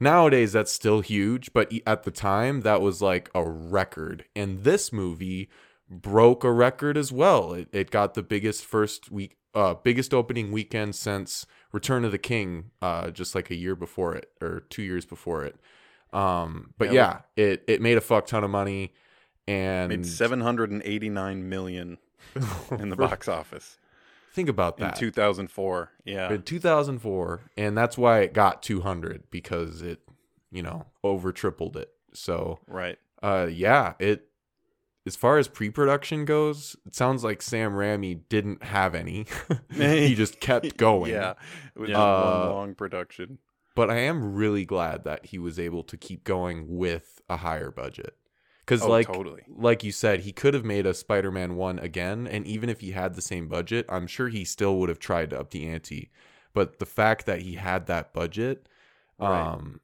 nowadays 0.00 0.52
that's 0.52 0.72
still 0.72 1.00
huge, 1.00 1.52
but 1.52 1.72
at 1.86 2.02
the 2.02 2.10
time 2.10 2.62
that 2.62 2.80
was 2.82 3.00
like 3.00 3.30
a 3.36 3.44
record. 3.48 4.24
And 4.34 4.64
this 4.64 4.92
movie 4.92 5.48
broke 5.88 6.42
a 6.42 6.50
record 6.50 6.96
as 6.96 7.12
well. 7.12 7.52
It, 7.52 7.68
it 7.72 7.90
got 7.92 8.14
the 8.14 8.22
biggest 8.22 8.64
first 8.64 9.10
week 9.12 9.36
uh 9.54 9.74
biggest 9.74 10.14
opening 10.14 10.50
weekend 10.50 10.94
since 10.94 11.44
Return 11.72 12.06
of 12.06 12.10
the 12.10 12.18
King 12.18 12.70
uh 12.80 13.10
just 13.10 13.34
like 13.34 13.50
a 13.50 13.54
year 13.54 13.76
before 13.76 14.14
it 14.16 14.30
or 14.40 14.60
2 14.70 14.82
years 14.82 15.04
before 15.04 15.44
it. 15.44 15.56
Um 16.12 16.74
but 16.78 16.92
Yeah, 16.92 17.20
yeah, 17.36 17.44
it 17.44 17.64
it 17.66 17.80
made 17.80 17.96
a 17.96 18.00
fuck 18.02 18.26
ton 18.26 18.44
of 18.44 18.50
money 18.50 18.92
and 19.48 19.88
Made 19.88 20.06
789 20.06 21.48
million 21.48 21.98
in 22.78 22.88
the 22.90 22.96
box 22.96 23.28
office 23.28 23.78
Think 24.34 24.48
about 24.48 24.78
that. 24.78 24.94
in 24.94 24.98
2004. 24.98 25.90
Yeah. 26.04 26.32
in 26.32 26.42
2004 26.42 27.40
and 27.56 27.76
that's 27.76 27.98
why 27.98 28.20
it 28.20 28.32
got 28.32 28.62
200 28.62 29.24
because 29.30 29.82
it 29.82 30.00
you 30.50 30.62
know 30.62 30.86
over 31.02 31.32
tripled 31.32 31.76
it 31.76 31.90
so 32.12 32.58
Right. 32.66 32.98
uh 33.22 33.48
yeah 33.50 33.94
it 33.98 34.28
as 35.04 35.16
far 35.16 35.38
as 35.38 35.48
pre-production 35.48 36.24
goes 36.24 36.76
it 36.86 36.94
sounds 36.94 37.24
like 37.24 37.42
sam 37.42 37.72
Raimi 37.72 38.20
didn't 38.28 38.62
have 38.62 38.94
any 38.94 39.26
he 39.72 40.14
just 40.22 40.38
kept 40.40 40.76
going 40.76 41.10
Yeah. 41.12 41.34
It 41.74 41.80
was 41.80 41.90
Yeah. 41.90 41.98
one 41.98 42.42
Uh, 42.42 42.50
long 42.50 42.74
production. 42.74 43.38
But 43.74 43.90
i 43.90 43.96
am 43.98 44.34
really 44.34 44.64
glad 44.64 45.04
that 45.04 45.26
he 45.26 45.38
was 45.38 45.58
able 45.58 45.82
to 45.82 45.96
keep 45.96 46.24
going 46.24 46.66
with 46.68 47.20
a 47.28 47.38
higher 47.38 47.70
budget 47.70 48.16
because 48.60 48.82
Oh, 48.82 48.88
like 48.88 49.06
totally. 49.06 49.42
like 49.48 49.82
you 49.84 49.92
said 49.92 50.20
he 50.20 50.32
could 50.32 50.54
have 50.54 50.64
made 50.64 50.86
a 50.86 50.94
spider-man 50.94 51.56
1 51.56 51.78
again 51.78 52.26
and 52.26 52.46
even 52.46 52.68
if 52.68 52.80
he 52.80 52.92
had 52.92 53.14
the 53.14 53.22
same 53.22 53.48
budget 53.48 53.86
i'm 53.88 54.06
sure 54.06 54.28
he 54.28 54.44
still 54.44 54.78
would 54.78 54.88
have 54.88 54.98
tried 54.98 55.30
to 55.30 55.38
up 55.40 55.50
the 55.50 55.66
ante 55.66 56.10
but 56.54 56.78
the 56.78 56.86
fact 56.86 57.26
that 57.26 57.42
he 57.42 57.54
had 57.54 57.86
that 57.86 58.12
budget 58.12 58.68
Right. 59.18 59.52
um 59.54 59.80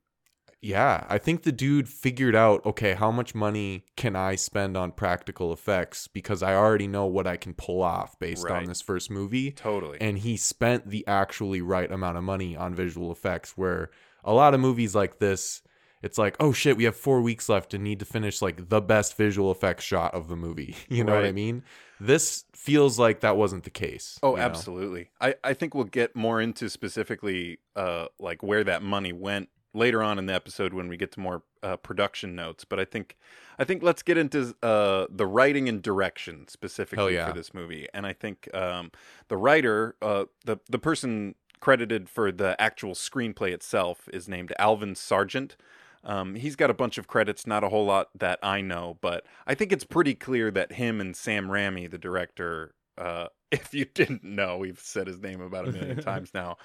yeah 0.60 1.04
i 1.08 1.18
think 1.18 1.42
the 1.42 1.52
dude 1.52 1.88
figured 1.88 2.34
out 2.34 2.64
okay 2.66 2.94
how 2.94 3.10
much 3.10 3.34
money 3.34 3.84
can 3.96 4.16
i 4.16 4.34
spend 4.34 4.76
on 4.76 4.90
practical 4.90 5.52
effects 5.52 6.08
because 6.08 6.42
i 6.42 6.54
already 6.54 6.86
know 6.86 7.06
what 7.06 7.26
i 7.26 7.36
can 7.36 7.54
pull 7.54 7.82
off 7.82 8.18
based 8.18 8.48
on 8.50 8.64
this 8.64 8.80
first 8.82 9.10
movie 9.10 9.52
Totally. 9.52 9.98
and 10.00 10.18
he 10.18 10.36
spent 10.36 10.90
the 10.90 11.06
actually 11.06 11.60
right 11.60 11.90
amount 11.90 12.16
of 12.16 12.24
money 12.24 12.56
on 12.56 12.74
visual 12.74 13.12
effects 13.12 13.56
where 13.56 13.90
a 14.24 14.32
lot 14.32 14.52
of 14.54 14.60
movies 14.60 14.94
like 14.94 15.18
this 15.18 15.62
it's 16.02 16.18
like 16.18 16.36
oh 16.40 16.52
shit 16.52 16.76
we 16.76 16.84
have 16.84 16.96
four 16.96 17.20
weeks 17.20 17.48
left 17.48 17.72
and 17.74 17.84
need 17.84 18.00
to 18.00 18.04
finish 18.04 18.42
like 18.42 18.68
the 18.68 18.80
best 18.80 19.16
visual 19.16 19.52
effects 19.52 19.84
shot 19.84 20.12
of 20.14 20.28
the 20.28 20.36
movie 20.36 20.74
you 20.88 21.04
know 21.04 21.14
what 21.14 21.24
i 21.24 21.32
mean 21.32 21.62
this 22.00 22.44
feels 22.52 22.98
like 22.98 23.20
that 23.20 23.36
wasn't 23.36 23.64
the 23.64 23.70
case 23.70 24.18
Oh, 24.22 24.36
know? 24.36 24.42
absolutely. 24.42 25.10
I, 25.20 25.34
I 25.42 25.52
think 25.54 25.74
we'll 25.74 25.82
get 25.82 26.14
more 26.14 26.40
into 26.40 26.70
specifically 26.70 27.58
uh, 27.74 28.06
like 28.20 28.40
where 28.40 28.62
that 28.62 28.82
money 28.84 29.12
went 29.12 29.48
later 29.78 30.02
on 30.02 30.18
in 30.18 30.26
the 30.26 30.34
episode 30.34 30.74
when 30.74 30.88
we 30.88 30.96
get 30.96 31.12
to 31.12 31.20
more 31.20 31.42
uh, 31.62 31.76
production 31.76 32.34
notes. 32.34 32.64
But 32.64 32.78
I 32.80 32.84
think 32.84 33.16
I 33.58 33.64
think 33.64 33.82
let's 33.82 34.02
get 34.02 34.18
into 34.18 34.54
uh, 34.62 35.06
the 35.08 35.26
writing 35.26 35.68
and 35.68 35.82
direction 35.82 36.46
specifically 36.48 37.14
yeah. 37.14 37.28
for 37.28 37.34
this 37.34 37.54
movie. 37.54 37.86
And 37.94 38.06
I 38.06 38.12
think 38.12 38.52
um, 38.54 38.92
the 39.28 39.36
writer, 39.36 39.96
uh, 40.02 40.24
the 40.44 40.58
the 40.68 40.78
person 40.78 41.34
credited 41.60 42.08
for 42.08 42.30
the 42.30 42.60
actual 42.60 42.94
screenplay 42.94 43.52
itself, 43.52 44.08
is 44.12 44.28
named 44.28 44.52
Alvin 44.58 44.94
Sargent. 44.94 45.56
Um, 46.04 46.36
he's 46.36 46.56
got 46.56 46.70
a 46.70 46.74
bunch 46.74 46.96
of 46.96 47.08
credits, 47.08 47.46
not 47.46 47.64
a 47.64 47.68
whole 47.68 47.84
lot 47.84 48.10
that 48.14 48.38
I 48.42 48.60
know, 48.60 48.98
but 49.00 49.26
I 49.46 49.54
think 49.54 49.72
it's 49.72 49.84
pretty 49.84 50.14
clear 50.14 50.50
that 50.52 50.72
him 50.72 51.00
and 51.00 51.16
Sam 51.16 51.48
Raimi, 51.48 51.90
the 51.90 51.98
director, 51.98 52.74
uh, 52.96 53.26
if 53.50 53.74
you 53.74 53.84
didn't 53.84 54.24
know, 54.24 54.58
we've 54.58 54.80
said 54.80 55.06
his 55.06 55.20
name 55.20 55.40
about 55.40 55.68
a 55.68 55.72
million 55.72 55.98
times 56.02 56.30
now, 56.34 56.56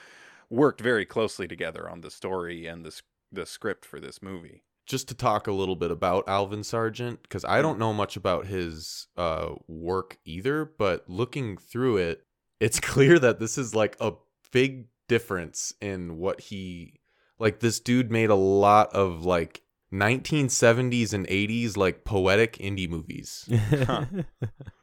worked 0.49 0.81
very 0.81 1.05
closely 1.05 1.47
together 1.47 1.89
on 1.89 2.01
the 2.01 2.11
story 2.11 2.65
and 2.67 2.85
the 2.85 3.01
the 3.31 3.45
script 3.45 3.83
for 3.85 3.99
this 3.99 4.21
movie. 4.21 4.63
just 4.85 5.07
to 5.07 5.15
talk 5.15 5.47
a 5.47 5.51
little 5.51 5.75
bit 5.75 5.89
about 5.91 6.27
Alvin 6.27 6.63
Sargent 6.63 7.23
because 7.23 7.43
I 7.45 7.61
don't 7.61 7.79
know 7.79 7.93
much 7.93 8.15
about 8.15 8.45
his 8.45 9.07
uh, 9.17 9.53
work 9.67 10.17
either, 10.25 10.65
but 10.65 11.09
looking 11.09 11.57
through 11.57 11.97
it, 11.97 12.23
it's 12.59 12.79
clear 12.91 13.17
that 13.19 13.39
this 13.39 13.57
is 13.57 13.73
like 13.73 13.95
a 13.99 14.13
big 14.51 14.85
difference 15.07 15.73
in 15.81 16.17
what 16.17 16.41
he 16.41 16.99
like. 17.39 17.59
This 17.59 17.79
dude 17.79 18.11
made 18.11 18.29
a 18.29 18.35
lot 18.35 18.93
of 18.93 19.25
like 19.25 19.61
1970s 19.91 21.13
and 21.13 21.27
80s 21.27 21.77
like 21.77 22.03
poetic 22.03 22.53
indie 22.57 22.89
movies, 22.89 23.47
I- 23.51 24.07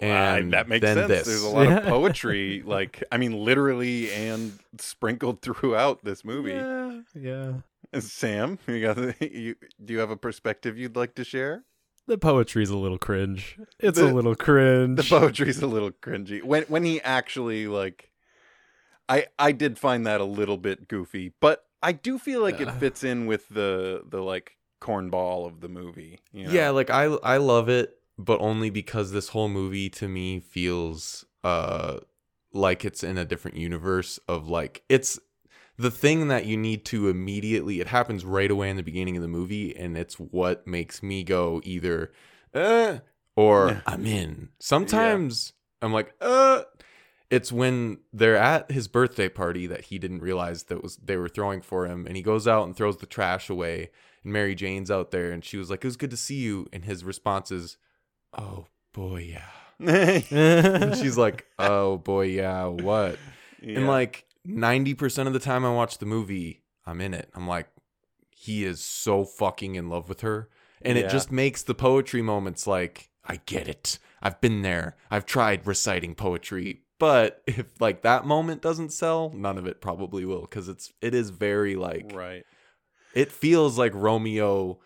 and 0.00 0.52
that 0.52 0.68
makes 0.68 0.82
then 0.84 0.96
sense. 0.96 1.08
This. 1.08 1.26
There's 1.26 1.42
a 1.42 1.48
lot 1.48 1.66
of 1.72 1.84
poetry, 1.88 2.62
like 2.64 3.02
I 3.12 3.16
mean, 3.16 3.32
literally 3.44 4.10
and 4.12 4.58
sprinkled 4.78 5.42
throughout 5.42 6.04
this 6.04 6.24
movie. 6.24 6.52
yeah, 6.52 7.00
yeah. 7.14 7.52
Sam, 8.00 8.58
you 8.66 8.80
got 8.80 8.96
you? 9.22 9.54
Do 9.84 9.92
you 9.92 10.00
have 10.00 10.10
a 10.10 10.16
perspective 10.16 10.76
you'd 10.78 10.96
like 10.96 11.14
to 11.16 11.24
share? 11.24 11.64
The 12.06 12.18
poetry's 12.18 12.68
a 12.70 12.76
little 12.76 12.98
cringe. 12.98 13.56
It's 13.78 13.98
The- 13.98 14.10
a 14.10 14.12
little 14.12 14.34
cringe. 14.34 14.96
The 14.98 15.04
poetry's 15.04 15.62
a 15.62 15.66
little 15.66 15.90
cringy. 15.90 16.42
When 16.42 16.64
when 16.64 16.84
he 16.84 17.00
actually 17.00 17.66
like, 17.66 18.10
I 19.08 19.26
I 19.38 19.52
did 19.52 19.78
find 19.78 20.06
that 20.06 20.20
a 20.20 20.24
little 20.24 20.58
bit 20.58 20.88
goofy, 20.88 21.32
but 21.40 21.64
I 21.82 21.92
do 21.92 22.18
feel 22.18 22.40
like 22.42 22.60
it 22.60 22.68
Uh. 22.68 22.72
fits 22.72 23.04
in 23.04 23.26
with 23.26 23.48
the 23.48 24.02
the 24.08 24.22
like 24.22 24.56
cornball 24.80 25.46
of 25.46 25.60
the 25.60 25.68
movie. 25.68 26.18
You 26.32 26.46
know? 26.46 26.52
Yeah, 26.52 26.70
like 26.70 26.90
I 26.90 27.04
I 27.04 27.36
love 27.38 27.68
it, 27.70 27.96
but 28.18 28.40
only 28.40 28.70
because 28.70 29.12
this 29.12 29.28
whole 29.30 29.48
movie 29.48 29.88
to 29.90 30.08
me 30.08 30.40
feels 30.40 31.24
uh 31.42 31.98
like 32.52 32.84
it's 32.84 33.02
in 33.02 33.18
a 33.18 33.24
different 33.24 33.56
universe 33.56 34.18
of 34.28 34.48
like 34.48 34.82
it's 34.88 35.18
the 35.76 35.90
thing 35.90 36.28
that 36.28 36.46
you 36.46 36.56
need 36.56 36.84
to 36.84 37.08
immediately 37.08 37.80
it 37.80 37.88
happens 37.88 38.24
right 38.24 38.50
away 38.50 38.70
in 38.70 38.76
the 38.76 38.82
beginning 38.82 39.16
of 39.16 39.22
the 39.22 39.28
movie 39.28 39.74
and 39.76 39.96
it's 39.98 40.14
what 40.14 40.66
makes 40.66 41.02
me 41.02 41.24
go 41.24 41.60
either 41.64 42.12
uh 42.54 42.98
or 43.36 43.68
Yeah. 43.70 43.80
I'm 43.86 44.06
in. 44.06 44.50
Sometimes 44.60 45.52
I'm 45.82 45.92
like 45.92 46.14
uh 46.20 46.62
it's 47.30 47.50
when 47.50 47.98
they're 48.12 48.36
at 48.36 48.70
his 48.70 48.86
birthday 48.86 49.28
party 49.28 49.66
that 49.66 49.86
he 49.86 49.98
didn't 49.98 50.20
realize 50.20 50.64
that 50.64 50.82
was 50.82 50.96
they 50.98 51.16
were 51.16 51.28
throwing 51.28 51.60
for 51.60 51.86
him 51.86 52.06
and 52.06 52.14
he 52.16 52.22
goes 52.22 52.46
out 52.46 52.64
and 52.64 52.76
throws 52.76 52.98
the 52.98 53.06
trash 53.06 53.50
away 53.50 53.90
and 54.22 54.32
Mary 54.32 54.54
Jane's 54.54 54.90
out 54.90 55.10
there 55.10 55.32
and 55.32 55.44
she 55.44 55.56
was 55.56 55.68
like 55.70 55.82
it 55.82 55.88
was 55.88 55.96
good 55.96 56.10
to 56.12 56.16
see 56.16 56.36
you 56.36 56.68
and 56.72 56.84
his 56.84 57.02
response 57.02 57.50
is 57.50 57.76
oh 58.38 58.66
boy 58.92 59.18
yeah 59.36 59.48
and 60.30 60.96
she's 60.96 61.16
like 61.18 61.46
oh 61.58 61.98
boy 61.98 62.22
yeah 62.26 62.66
what 62.66 63.18
and 63.62 63.86
like 63.86 64.24
90% 64.46 65.26
of 65.26 65.32
the 65.32 65.38
time 65.38 65.64
I 65.64 65.72
watch 65.72 65.98
the 65.98 66.06
movie 66.06 66.62
I'm 66.86 67.00
in 67.00 67.14
it 67.14 67.28
I'm 67.34 67.48
like 67.48 67.68
he 68.30 68.64
is 68.64 68.80
so 68.82 69.24
fucking 69.24 69.74
in 69.74 69.88
love 69.88 70.08
with 70.08 70.20
her 70.20 70.48
and 70.82 70.98
Yeah. 70.98 71.04
it 71.04 71.10
just 71.10 71.32
makes 71.32 71.62
the 71.62 71.74
poetry 71.74 72.22
moments 72.22 72.66
like 72.66 73.10
I 73.24 73.40
get 73.46 73.68
it 73.68 73.98
I've 74.22 74.40
been 74.40 74.62
there 74.62 74.96
I've 75.10 75.26
tried 75.26 75.66
reciting 75.66 76.14
poetry 76.14 76.82
but 77.00 77.42
if 77.46 77.66
like 77.80 78.02
that 78.02 78.24
moment 78.26 78.62
doesn't 78.62 78.92
sell 78.92 79.32
none 79.34 79.58
of 79.58 79.66
it 79.66 79.80
probably 79.80 80.24
will 80.24 80.46
cuz 80.46 80.68
it's 80.68 80.92
it 81.00 81.14
is 81.14 81.30
very 81.30 81.74
like 81.74 82.12
right. 82.14 82.44
it 83.14 83.32
feels 83.32 83.76
like 83.78 83.92
Romeo 83.94 84.78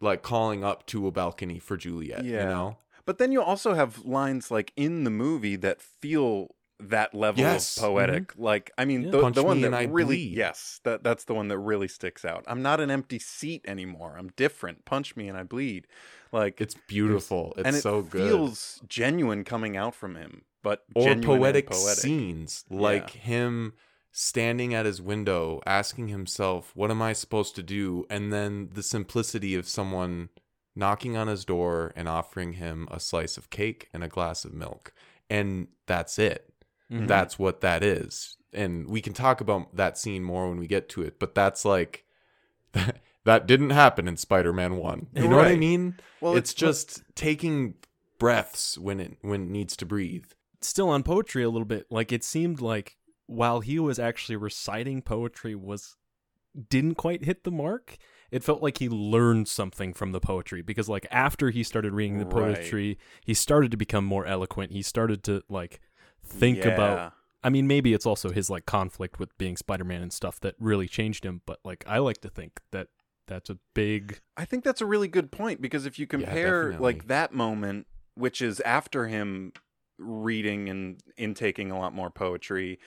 like 0.00 0.22
calling 0.22 0.64
up 0.64 0.86
to 0.86 1.06
a 1.06 1.10
balcony 1.10 1.58
for 1.58 1.76
Juliet, 1.76 2.24
Yeah. 2.24 2.40
you 2.44 2.48
know? 2.48 2.78
But 3.10 3.18
then 3.18 3.32
you 3.32 3.42
also 3.42 3.74
have 3.74 4.04
lines 4.04 4.52
like 4.52 4.72
in 4.76 5.02
the 5.02 5.10
movie 5.10 5.56
that 5.56 5.82
feel 5.82 6.54
that 6.78 7.12
level 7.12 7.40
Yes. 7.40 7.76
of 7.76 7.82
poetic. 7.82 8.32
Like 8.38 8.70
I 8.78 8.84
mean, 8.84 9.02
Yeah. 9.02 9.10
the, 9.10 9.30
the 9.30 9.42
one 9.42 9.60
that 9.62 9.74
I 9.74 9.82
really 9.82 10.14
bleed. 10.16 10.36
yes, 10.36 10.78
that 10.84 11.02
that's 11.02 11.24
the 11.24 11.34
one 11.34 11.48
that 11.48 11.58
really 11.58 11.88
sticks 11.88 12.24
out. 12.24 12.44
I'm 12.46 12.62
not 12.62 12.78
an 12.80 12.88
empty 12.88 13.18
seat 13.18 13.62
anymore. 13.66 14.14
I'm 14.16 14.28
different. 14.36 14.84
Punch 14.84 15.16
me 15.16 15.28
and 15.28 15.36
I 15.36 15.42
bleed. 15.42 15.88
Like 16.30 16.60
It's 16.60 16.76
beautiful. 16.86 17.52
It's 17.58 17.66
and 17.66 17.74
it 17.76 17.82
so 17.82 18.02
good. 18.02 18.28
feels 18.28 18.80
genuine 18.88 19.42
coming 19.42 19.76
out 19.76 19.94
from 19.96 20.14
him, 20.14 20.42
but 20.62 20.84
or 20.94 21.16
poetic, 21.16 21.68
poetic. 21.70 21.98
scenes 21.98 22.64
like 22.70 23.10
him 23.10 23.72
standing 24.12 24.72
at 24.72 24.86
his 24.86 25.02
window 25.02 25.60
asking 25.66 26.06
himself, 26.08 26.70
What 26.76 26.90
am 26.92 27.02
I 27.02 27.12
supposed 27.12 27.56
to 27.56 27.62
do? 27.64 28.06
And 28.08 28.32
then 28.32 28.70
the 28.72 28.84
simplicity 28.84 29.56
of 29.56 29.68
someone 29.68 30.28
knocking 30.74 31.16
on 31.16 31.26
his 31.28 31.44
door 31.44 31.92
and 31.96 32.08
offering 32.08 32.54
him 32.54 32.86
a 32.90 33.00
slice 33.00 33.36
of 33.36 33.50
cake 33.50 33.88
and 33.92 34.02
a 34.04 34.08
glass 34.08 34.44
of 34.44 34.52
milk. 34.54 34.92
And 35.28 35.68
that's 35.86 36.18
it. 36.18 36.52
Mhm. 36.90 37.06
That's 37.06 37.38
what 37.38 37.60
that 37.60 37.82
is. 37.82 38.36
And 38.52 38.88
we 38.88 39.00
can 39.00 39.12
talk 39.12 39.40
about 39.40 39.76
that 39.76 39.96
scene 39.98 40.24
more 40.24 40.48
when 40.48 40.58
we 40.58 40.66
get 40.66 40.88
to 40.90 41.02
it, 41.02 41.18
but 41.18 41.34
that's 41.34 41.64
like 41.64 42.04
that 43.24 43.46
didn't 43.46 43.70
happen 43.70 44.08
in 44.08 44.16
Spider-Man 44.16 44.76
1. 44.76 45.06
You 45.14 45.28
know 45.28 45.36
what 45.36 45.46
I 45.46 45.56
mean? 45.56 45.98
Well, 46.20 46.36
it's 46.36 46.54
just 46.54 47.02
taking 47.14 47.74
breaths 48.18 48.76
when 48.78 49.00
it 49.00 49.16
when 49.22 49.42
it 49.44 49.50
needs 49.50 49.76
to 49.78 49.86
breathe. 49.86 50.26
still 50.62 50.90
on 50.90 51.02
poetry 51.02 51.42
a 51.42 51.48
little 51.50 51.64
bit. 51.66 51.86
Like 51.90 52.12
it 52.12 52.22
seemed 52.24 52.60
like 52.60 52.96
while 53.26 53.60
he 53.60 53.78
was 53.78 53.98
actually 53.98 54.36
reciting 54.36 55.00
poetry 55.02 55.54
was 55.54 55.96
didn't 56.68 56.96
quite 56.96 57.24
hit 57.24 57.44
the 57.44 57.50
mark. 57.50 57.96
It 58.30 58.44
felt 58.44 58.62
like 58.62 58.78
he 58.78 58.88
learned 58.88 59.48
something 59.48 59.92
from 59.92 60.12
the 60.12 60.20
poetry 60.20 60.62
because 60.62 60.88
like 60.88 61.06
after 61.10 61.50
he 61.50 61.62
started 61.62 61.92
reading 61.92 62.18
the 62.18 62.26
Right. 62.26 62.54
poetry, 62.54 62.98
he 63.24 63.34
started 63.34 63.70
to 63.72 63.76
become 63.76 64.04
more 64.04 64.26
eloquent. 64.26 64.72
He 64.72 64.82
started 64.82 65.22
to 65.24 65.42
like 65.48 65.80
think 66.24 66.64
about 66.64 67.12
I 67.42 67.48
mean 67.48 67.66
maybe 67.66 67.92
it's 67.94 68.06
also 68.06 68.30
his 68.30 68.50
like 68.50 68.66
conflict 68.66 69.18
with 69.18 69.36
being 69.38 69.56
Spider-Man 69.56 70.02
and 70.02 70.12
stuff 70.12 70.38
that 70.40 70.54
really 70.58 70.86
changed 70.88 71.24
him, 71.24 71.42
but 71.46 71.58
like 71.64 71.84
I 71.86 71.98
like 71.98 72.20
to 72.22 72.28
think 72.28 72.60
that 72.70 72.88
that's 73.26 73.50
a 73.50 73.58
big 73.74 74.20
I 74.36 74.44
think 74.44 74.64
that's 74.64 74.80
a 74.80 74.86
really 74.86 75.08
good 75.08 75.30
point 75.32 75.60
because 75.60 75.86
if 75.86 75.98
you 75.98 76.06
compare 76.06 76.70
definitely. 76.70 76.92
like 76.94 77.06
that 77.08 77.32
moment, 77.32 77.86
which 78.14 78.42
is 78.42 78.60
after 78.60 79.06
him 79.06 79.52
reading 79.98 80.68
and 80.68 81.00
intaking 81.16 81.70
a 81.70 81.78
lot 81.78 81.94
more 81.94 82.10
poetry, 82.10 82.78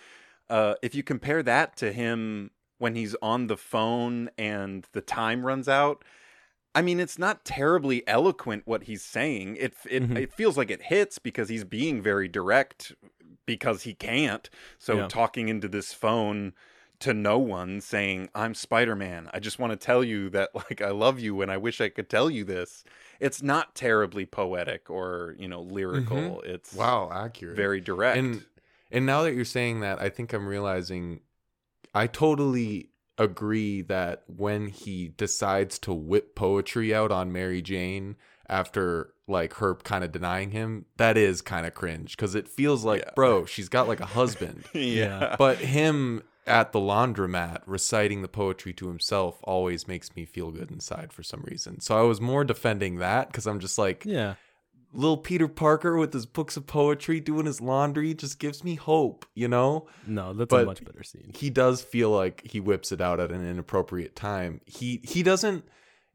uh, 0.49 0.75
if 0.81 0.95
you 0.95 1.03
compare 1.03 1.43
that 1.43 1.75
to 1.77 1.91
him 1.93 2.51
when 2.83 2.95
he's 2.95 3.15
on 3.21 3.47
the 3.47 3.57
phone 3.57 4.29
and 4.37 4.85
the 4.91 5.01
time 5.01 5.45
runs 5.45 5.69
out, 5.69 6.03
I 6.75 6.81
mean, 6.81 6.99
it's 6.99 7.17
not 7.19 7.45
terribly 7.45 8.05
eloquent 8.07 8.63
what 8.65 8.83
he's 8.83 9.03
saying. 9.03 9.55
It 9.57 9.73
it 9.89 10.03
Mhm. 10.03 10.17
it 10.17 10.33
feels 10.33 10.57
like 10.57 10.71
it 10.71 10.83
hits 10.83 11.17
because 11.19 11.49
he's 11.49 11.63
being 11.63 12.01
very 12.01 12.27
direct 12.27 12.93
because 13.45 13.83
he 13.83 13.93
can't. 13.93 14.49
So 14.79 14.97
Yeah. 14.97 15.07
talking 15.07 15.49
into 15.49 15.67
this 15.67 15.93
phone 15.93 16.53
to 16.99 17.13
no 17.13 17.37
one 17.39 17.81
saying, 17.81 18.29
"I'm 18.35 18.53
Spider-Man. 18.53 19.29
I 19.33 19.39
just 19.39 19.59
want 19.59 19.71
to 19.71 19.77
tell 19.77 20.03
you 20.03 20.29
that 20.31 20.49
like 20.55 20.81
I 20.81 20.91
love 20.91 21.19
you 21.19 21.41
and 21.41 21.51
I 21.51 21.57
wish 21.57 21.79
I 21.81 21.89
could 21.89 22.09
tell 22.09 22.29
you 22.29 22.43
this." 22.43 22.83
It's 23.19 23.41
not 23.41 23.75
terribly 23.75 24.25
poetic 24.25 24.89
or, 24.89 25.35
you 25.39 25.47
know, 25.47 25.61
lyrical. 25.61 26.41
It's 26.45 26.75
Wow, 26.75 27.09
accurate. 27.13 27.55
very 27.55 27.81
direct. 27.81 28.17
And 28.17 28.45
and 28.91 29.05
now 29.05 29.23
that 29.23 29.33
you're 29.33 29.45
saying 29.45 29.81
that, 29.81 30.01
I 30.01 30.09
think 30.09 30.33
I'm 30.33 30.47
realizing 30.47 31.21
I 31.93 32.07
totally 32.07 32.89
agree 33.17 33.81
that 33.83 34.23
when 34.27 34.67
he 34.67 35.09
decides 35.09 35.77
to 35.79 35.93
whip 35.93 36.35
poetry 36.35 36.93
out 36.93 37.11
on 37.11 37.31
Mary 37.31 37.61
Jane 37.61 38.15
after 38.49 39.13
like 39.27 39.53
her 39.55 39.75
kind 39.75 40.03
of 40.03 40.11
denying 40.11 40.51
him, 40.51 40.85
that 40.97 41.17
is 41.17 41.41
kind 41.41 41.65
of 41.65 41.73
cringe 41.73 42.15
because 42.17 42.35
it 42.35 42.47
feels 42.47 42.83
like, 42.83 43.01
Yeah. 43.01 43.11
bro, 43.15 43.45
she's 43.45 43.69
got 43.69 43.87
like 43.87 43.99
a 43.99 44.05
husband. 44.05 44.65
yeah. 44.73 45.35
but 45.37 45.57
him 45.59 46.23
at 46.45 46.73
the 46.73 46.79
laundromat 46.79 47.61
reciting 47.65 48.21
the 48.21 48.27
poetry 48.27 48.73
to 48.73 48.87
himself 48.87 49.39
always 49.43 49.87
makes 49.87 50.13
me 50.15 50.25
feel 50.25 50.51
good 50.51 50.69
inside 50.71 51.13
for 51.13 51.23
some 51.23 51.41
reason. 51.43 51.79
So 51.79 51.97
I 51.97 52.01
was 52.01 52.19
more 52.19 52.43
defending 52.43 52.97
that 52.97 53.27
because 53.27 53.47
I'm 53.47 53.59
just 53.59 53.77
like, 53.77 54.03
yeah. 54.05 54.33
Little 54.93 55.17
Peter 55.17 55.47
Parker 55.47 55.97
with 55.97 56.13
his 56.13 56.25
books 56.25 56.55
of 56.55 56.67
poetry 56.67 57.19
doing 57.19 57.45
his 57.45 57.59
laundry 57.59 58.13
just 58.13 58.39
gives 58.39 58.63
me 58.63 58.75
hope, 58.75 59.25
you 59.33 59.47
know? 59.47 59.87
No, 60.05 60.33
that's 60.33 60.53
a 60.53 60.65
much 60.65 60.83
better 60.85 61.03
scene. 61.03 61.31
He 61.35 61.49
does 61.49 61.81
feel 61.81 62.09
like 62.11 62.41
he 62.45 62.59
whips 62.59 62.91
it 62.91 63.01
out 63.01 63.19
at 63.19 63.31
an 63.31 63.45
inappropriate 63.45 64.15
time. 64.15 64.61
He 64.65 65.01
he 65.03 65.23
doesn't 65.23 65.65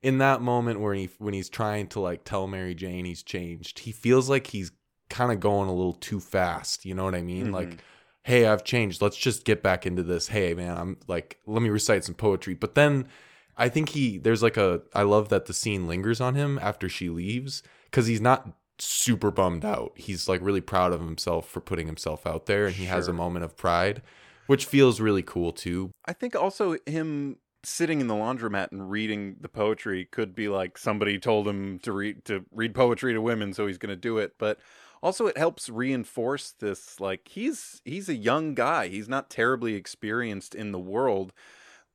in 0.02 0.18
that 0.18 0.40
moment 0.40 0.80
where 0.80 0.94
he 0.94 1.10
when 1.18 1.34
he's 1.34 1.48
trying 1.48 1.88
to 1.88 2.00
like 2.00 2.24
tell 2.24 2.46
Mary 2.46 2.74
Jane 2.74 3.04
he's 3.04 3.22
changed. 3.22 3.80
He 3.80 3.92
feels 3.92 4.30
like 4.30 4.46
he's 4.48 4.70
kind 5.10 5.32
of 5.32 5.40
going 5.40 5.68
a 5.68 5.74
little 5.74 5.94
too 5.94 6.20
fast, 6.20 6.84
you 6.84 6.94
know 6.94 7.04
what 7.04 7.14
I 7.14 7.22
mean? 7.22 7.48
Mhm. 7.48 7.52
Like 7.52 7.78
hey, 8.22 8.46
I've 8.46 8.62
changed. 8.62 9.00
Let's 9.00 9.16
just 9.16 9.44
get 9.44 9.62
back 9.62 9.86
into 9.86 10.02
this. 10.02 10.28
Hey, 10.28 10.52
man, 10.54 10.76
I'm 10.76 10.96
like 11.08 11.38
let 11.46 11.62
me 11.62 11.68
recite 11.70 12.04
some 12.04 12.14
poetry. 12.14 12.54
But 12.54 12.74
then 12.74 13.08
I 13.56 13.68
think 13.68 13.88
he 13.88 14.18
there's 14.18 14.42
like 14.42 14.56
a 14.56 14.82
I 14.94 15.02
love 15.02 15.30
that 15.30 15.46
the 15.46 15.52
scene 15.54 15.88
lingers 15.88 16.20
on 16.20 16.36
him 16.36 16.58
after 16.62 16.88
she 16.88 17.08
leaves 17.08 17.62
cuz 17.90 18.06
he's 18.06 18.20
not 18.20 18.54
super 18.78 19.30
bummed 19.30 19.64
out. 19.64 19.92
He's 19.96 20.28
like 20.28 20.40
really 20.42 20.60
proud 20.60 20.92
of 20.92 21.00
himself 21.00 21.48
for 21.48 21.60
putting 21.60 21.86
himself 21.86 22.26
out 22.26 22.46
there 22.46 22.66
and 22.66 22.74
he 22.74 22.84
has 22.86 23.08
a 23.08 23.12
moment 23.12 23.44
of 23.44 23.56
pride, 23.56 24.02
which 24.46 24.64
feels 24.64 25.00
really 25.00 25.22
cool 25.22 25.52
too. 25.52 25.90
I 26.06 26.12
think 26.12 26.36
also 26.36 26.76
him 26.86 27.38
sitting 27.64 28.00
in 28.00 28.06
the 28.06 28.14
laundromat 28.14 28.70
and 28.70 28.90
reading 28.90 29.36
the 29.40 29.48
poetry 29.48 30.04
could 30.04 30.34
be 30.34 30.48
like 30.48 30.78
somebody 30.78 31.18
told 31.18 31.48
him 31.48 31.78
to 31.80 31.92
read 31.92 32.24
to 32.24 32.44
read 32.52 32.74
poetry 32.74 33.12
to 33.12 33.20
women 33.20 33.52
so 33.52 33.66
he's 33.66 33.78
going 33.78 33.90
to 33.90 33.96
do 33.96 34.18
it 34.18 34.34
but 34.38 34.58
also 35.02 35.26
it 35.26 35.36
helps 35.36 35.68
reinforce 35.68 36.52
this 36.52 37.00
like 37.00 37.26
he's 37.28 37.82
he's 37.84 38.08
a 38.08 38.14
young 38.14 38.54
guy 38.54 38.86
he's 38.86 39.08
not 39.08 39.28
terribly 39.28 39.74
experienced 39.74 40.54
in 40.54 40.70
the 40.70 40.78
world 40.78 41.32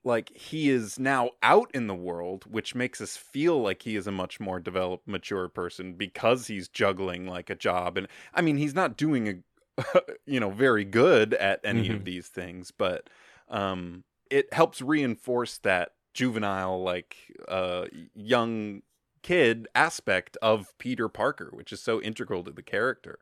like 0.03 0.35
he 0.35 0.69
is 0.69 0.99
now 0.99 1.31
out 1.41 1.69
in 1.73 1.87
the 1.87 1.95
world 1.95 2.45
which 2.45 2.75
makes 2.75 2.99
us 3.01 3.15
feel 3.17 3.61
like 3.61 3.81
he 3.83 3.95
is 3.95 4.07
a 4.07 4.11
much 4.11 4.39
more 4.39 4.59
developed 4.59 5.07
mature 5.07 5.47
person 5.47 5.93
because 5.93 6.47
he's 6.47 6.67
juggling 6.67 7.25
like 7.27 7.49
a 7.49 7.55
job 7.55 7.97
and 7.97 8.07
i 8.33 8.41
mean 8.41 8.57
he's 8.57 8.75
not 8.75 8.97
doing 8.97 9.27
a 9.27 10.01
you 10.25 10.39
know 10.39 10.49
very 10.51 10.85
good 10.85 11.33
at 11.35 11.59
any 11.63 11.89
of 11.89 12.03
Mhm. 12.03 12.05
these 12.05 12.27
things 12.27 12.71
but 12.71 13.09
um 13.49 14.03
it 14.29 14.51
helps 14.53 14.81
reinforce 14.81 15.57
that 15.59 15.91
juvenile 16.13 16.81
like 16.81 17.17
uh 17.47 17.85
young 18.13 18.81
kid 19.23 19.67
aspect 19.73 20.37
of 20.41 20.77
Peter 20.77 21.07
Parker 21.09 21.49
which 21.53 21.71
is 21.71 21.81
so 21.81 22.01
integral 22.01 22.43
to 22.43 22.51
the 22.51 22.61
character 22.61 23.19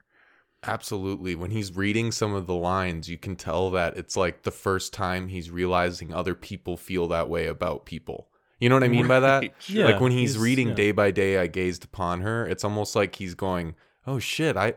Absolutely. 0.63 1.33
When 1.35 1.51
he's 1.51 1.75
reading 1.75 2.11
some 2.11 2.33
of 2.33 2.45
the 2.45 2.53
lines, 2.55 3.09
you 3.09 3.17
can 3.17 3.35
tell 3.35 3.71
that 3.71 3.97
it's 3.97 4.15
like 4.15 4.43
the 4.43 4.51
first 4.51 4.93
time 4.93 5.27
he's 5.27 5.49
realizing 5.49 6.13
other 6.13 6.35
people 6.35 6.77
feel 6.77 7.07
that 7.07 7.29
way 7.29 7.47
about 7.47 7.85
people. 7.85 8.27
You 8.59 8.69
know 8.69 8.75
what 8.75 8.83
I 8.83 8.89
mean 8.89 9.07
by 9.07 9.19
that? 9.21 9.43
Yeah. 9.67 9.85
like 9.85 9.99
when 9.99 10.11
he's, 10.11 10.33
he's- 10.33 10.43
reading 10.43 10.69
yeah. 10.69 10.73
day 10.75 10.91
by 10.91 11.09
day 11.09 11.39
I 11.39 11.47
gazed 11.47 11.83
upon 11.83 12.21
her, 12.21 12.45
it's 12.45 12.63
almost 12.63 12.95
like 12.95 13.15
he's 13.15 13.33
going, 13.33 13.73
"Oh 14.05 14.19
shit, 14.19 14.55
I 14.55 14.75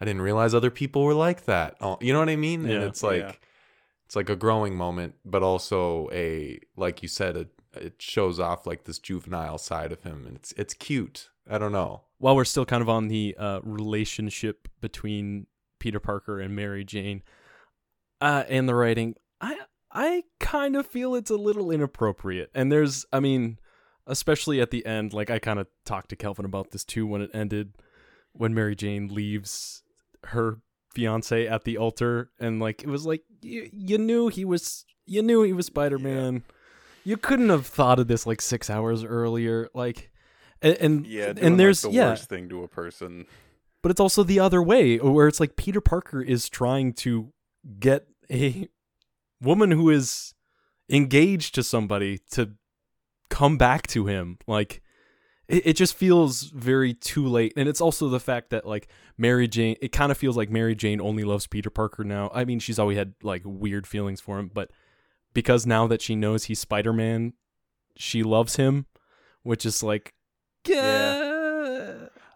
I 0.00 0.04
didn't 0.04 0.22
realize 0.22 0.52
other 0.52 0.70
people 0.70 1.04
were 1.04 1.14
like 1.14 1.44
that." 1.44 1.76
Oh, 1.80 1.96
you 2.00 2.12
know 2.12 2.18
what 2.18 2.28
I 2.28 2.34
mean? 2.34 2.62
And 2.64 2.72
Yeah. 2.82 2.86
it's 2.88 3.04
like 3.04 3.20
Yeah. 3.22 3.32
it's 4.06 4.16
like 4.16 4.30
a 4.30 4.34
growing 4.36 4.74
moment, 4.74 5.14
but 5.24 5.44
also 5.44 6.08
a 6.10 6.58
like 6.76 7.02
you 7.02 7.08
said 7.08 7.36
it 7.36 7.48
it 7.74 8.02
shows 8.02 8.40
off 8.40 8.66
like 8.66 8.82
this 8.82 8.98
juvenile 8.98 9.58
side 9.58 9.92
of 9.92 10.02
him 10.02 10.24
and 10.26 10.34
it's 10.34 10.50
it's 10.56 10.74
cute. 10.74 11.29
I 11.48 11.58
don't 11.58 11.72
know. 11.72 12.02
while 12.20 12.36
we're 12.36 12.44
still 12.44 12.66
kind 12.66 12.82
of 12.82 12.88
on 12.88 13.08
the 13.08 13.34
uh, 13.38 13.60
relationship 13.62 14.68
between 14.80 15.46
Peter 15.78 15.98
Parker 15.98 16.38
and 16.38 16.54
Mary 16.54 16.84
Jane 16.84 17.22
uh, 18.20 18.44
and 18.48 18.68
the 18.68 18.74
writing, 18.74 19.14
I 19.40 19.58
I 19.90 20.24
kind 20.38 20.76
of 20.76 20.86
feel 20.86 21.14
it's 21.14 21.30
a 21.30 21.36
little 21.36 21.70
inappropriate. 21.70 22.50
And 22.54 22.70
there's, 22.70 23.06
I 23.12 23.18
mean, 23.20 23.58
especially 24.06 24.60
at 24.60 24.70
the 24.70 24.84
end, 24.86 25.12
like 25.14 25.30
I 25.30 25.38
kind 25.38 25.58
of 25.58 25.66
talked 25.84 26.10
to 26.10 26.16
Kelvin 26.16 26.44
about 26.44 26.70
this 26.70 26.84
too 26.84 27.06
when 27.06 27.22
it 27.22 27.30
ended, 27.32 27.72
when 28.32 28.54
Mary 28.54 28.76
Jane 28.76 29.08
leaves 29.08 29.82
her 30.24 30.58
fiance 30.92 31.46
at 31.46 31.64
the 31.64 31.78
altar, 31.78 32.30
and 32.38 32.60
like 32.60 32.82
it 32.82 32.88
was 32.88 33.06
like 33.06 33.22
you 33.40 33.68
you 33.72 33.96
knew 33.96 34.28
he 34.28 34.44
was 34.44 34.84
you 35.06 35.22
knew 35.22 35.42
he 35.42 35.54
was 35.54 35.66
Spider 35.66 35.98
Man. 35.98 36.44
You 37.02 37.16
couldn't 37.16 37.48
have 37.48 37.66
thought 37.66 37.98
of 37.98 38.08
this 38.08 38.26
like 38.26 38.42
six 38.42 38.68
hours 38.68 39.02
earlier, 39.04 39.70
like. 39.74 40.09
And, 40.62 40.76
and 40.76 41.06
yeah 41.06 41.32
and 41.40 41.58
there's 41.58 41.84
like, 41.84 41.92
the 41.92 41.96
yeah. 41.96 42.10
worst 42.10 42.28
thing 42.28 42.48
to 42.48 42.62
a 42.62 42.68
person. 42.68 43.26
But 43.82 43.90
it's 43.90 44.00
also 44.00 44.22
the 44.22 44.40
other 44.40 44.62
way 44.62 44.98
where 44.98 45.26
it's 45.26 45.40
like 45.40 45.56
Peter 45.56 45.80
Parker 45.80 46.20
is 46.20 46.48
trying 46.48 46.92
to 46.94 47.32
get 47.78 48.06
a 48.30 48.68
woman 49.40 49.70
who 49.70 49.88
is 49.90 50.34
engaged 50.90 51.54
to 51.54 51.62
somebody 51.62 52.18
to 52.32 52.52
come 53.30 53.56
back 53.56 53.86
to 53.88 54.06
him. 54.06 54.38
Like 54.46 54.82
it, 55.48 55.68
it 55.68 55.72
just 55.74 55.94
feels 55.94 56.42
very 56.42 56.92
too 56.92 57.26
late. 57.26 57.54
And 57.56 57.68
it's 57.68 57.80
also 57.80 58.08
the 58.08 58.20
fact 58.20 58.50
that 58.50 58.66
like 58.66 58.88
Mary 59.16 59.48
Jane 59.48 59.76
it 59.80 59.92
kind 59.92 60.12
of 60.12 60.18
feels 60.18 60.36
like 60.36 60.50
Mary 60.50 60.74
Jane 60.74 61.00
only 61.00 61.24
loves 61.24 61.46
Peter 61.46 61.70
Parker 61.70 62.04
now. 62.04 62.30
I 62.34 62.44
mean 62.44 62.58
she's 62.58 62.78
always 62.78 62.98
had 62.98 63.14
like 63.22 63.42
weird 63.44 63.86
feelings 63.86 64.20
for 64.20 64.38
him 64.38 64.50
but 64.52 64.70
because 65.32 65.66
now 65.66 65.86
that 65.86 66.02
she 66.02 66.16
knows 66.16 66.44
he's 66.44 66.58
Spider-Man 66.58 67.32
she 67.96 68.22
loves 68.22 68.56
him 68.56 68.86
which 69.42 69.64
is 69.64 69.82
like 69.82 70.12
yeah 70.66 71.14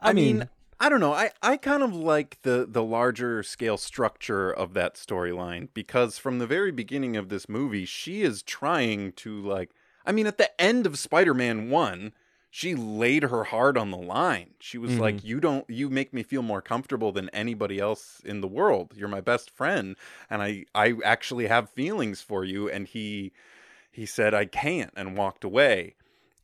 I, 0.02 0.10
I 0.10 0.12
mean 0.12 0.14
mean, 0.14 0.48
I 0.80 0.88
don't 0.88 1.00
know. 1.00 1.12
I, 1.12 1.30
I 1.42 1.56
kind 1.56 1.82
of 1.82 1.94
like 1.94 2.42
the 2.42 2.66
the 2.68 2.82
larger 2.82 3.42
scale 3.42 3.76
structure 3.76 4.50
of 4.50 4.74
that 4.74 4.94
storyline 4.94 5.68
because 5.72 6.18
from 6.18 6.38
the 6.38 6.46
very 6.46 6.72
beginning 6.72 7.16
of 7.16 7.28
this 7.28 7.48
movie, 7.48 7.84
she 7.84 8.22
is 8.22 8.42
trying 8.42 9.12
to 9.12 9.40
like 9.40 9.70
I 10.06 10.12
mean, 10.12 10.26
at 10.26 10.36
the 10.38 10.60
end 10.60 10.84
of 10.86 10.98
Spider-Man 10.98 11.70
1, 11.70 12.12
she 12.50 12.74
laid 12.74 13.22
her 13.24 13.44
heart 13.44 13.76
on 13.78 13.90
the 13.90 13.96
line. 13.96 14.54
She 14.60 14.76
was 14.78 14.98
Mhm. 14.98 14.98
like, 14.98 15.24
"You 15.24 15.40
don't 15.40 15.68
you 15.70 15.88
make 15.88 16.12
me 16.12 16.22
feel 16.22 16.42
more 16.42 16.60
comfortable 16.62 17.12
than 17.12 17.28
anybody 17.30 17.78
else 17.78 18.20
in 18.24 18.40
the 18.40 18.48
world. 18.48 18.92
You're 18.96 19.08
my 19.08 19.20
best 19.22 19.50
friend 19.50 19.96
and 20.28 20.42
I 20.42 20.64
I 20.74 20.96
actually 21.04 21.46
have 21.46 21.70
feelings 21.70 22.20
for 22.20 22.44
you." 22.44 22.68
And 22.68 22.86
he 22.88 23.32
he 23.92 24.06
said, 24.06 24.34
"I 24.34 24.46
can't," 24.46 24.92
and 24.96 25.16
walked 25.16 25.44
away. 25.44 25.94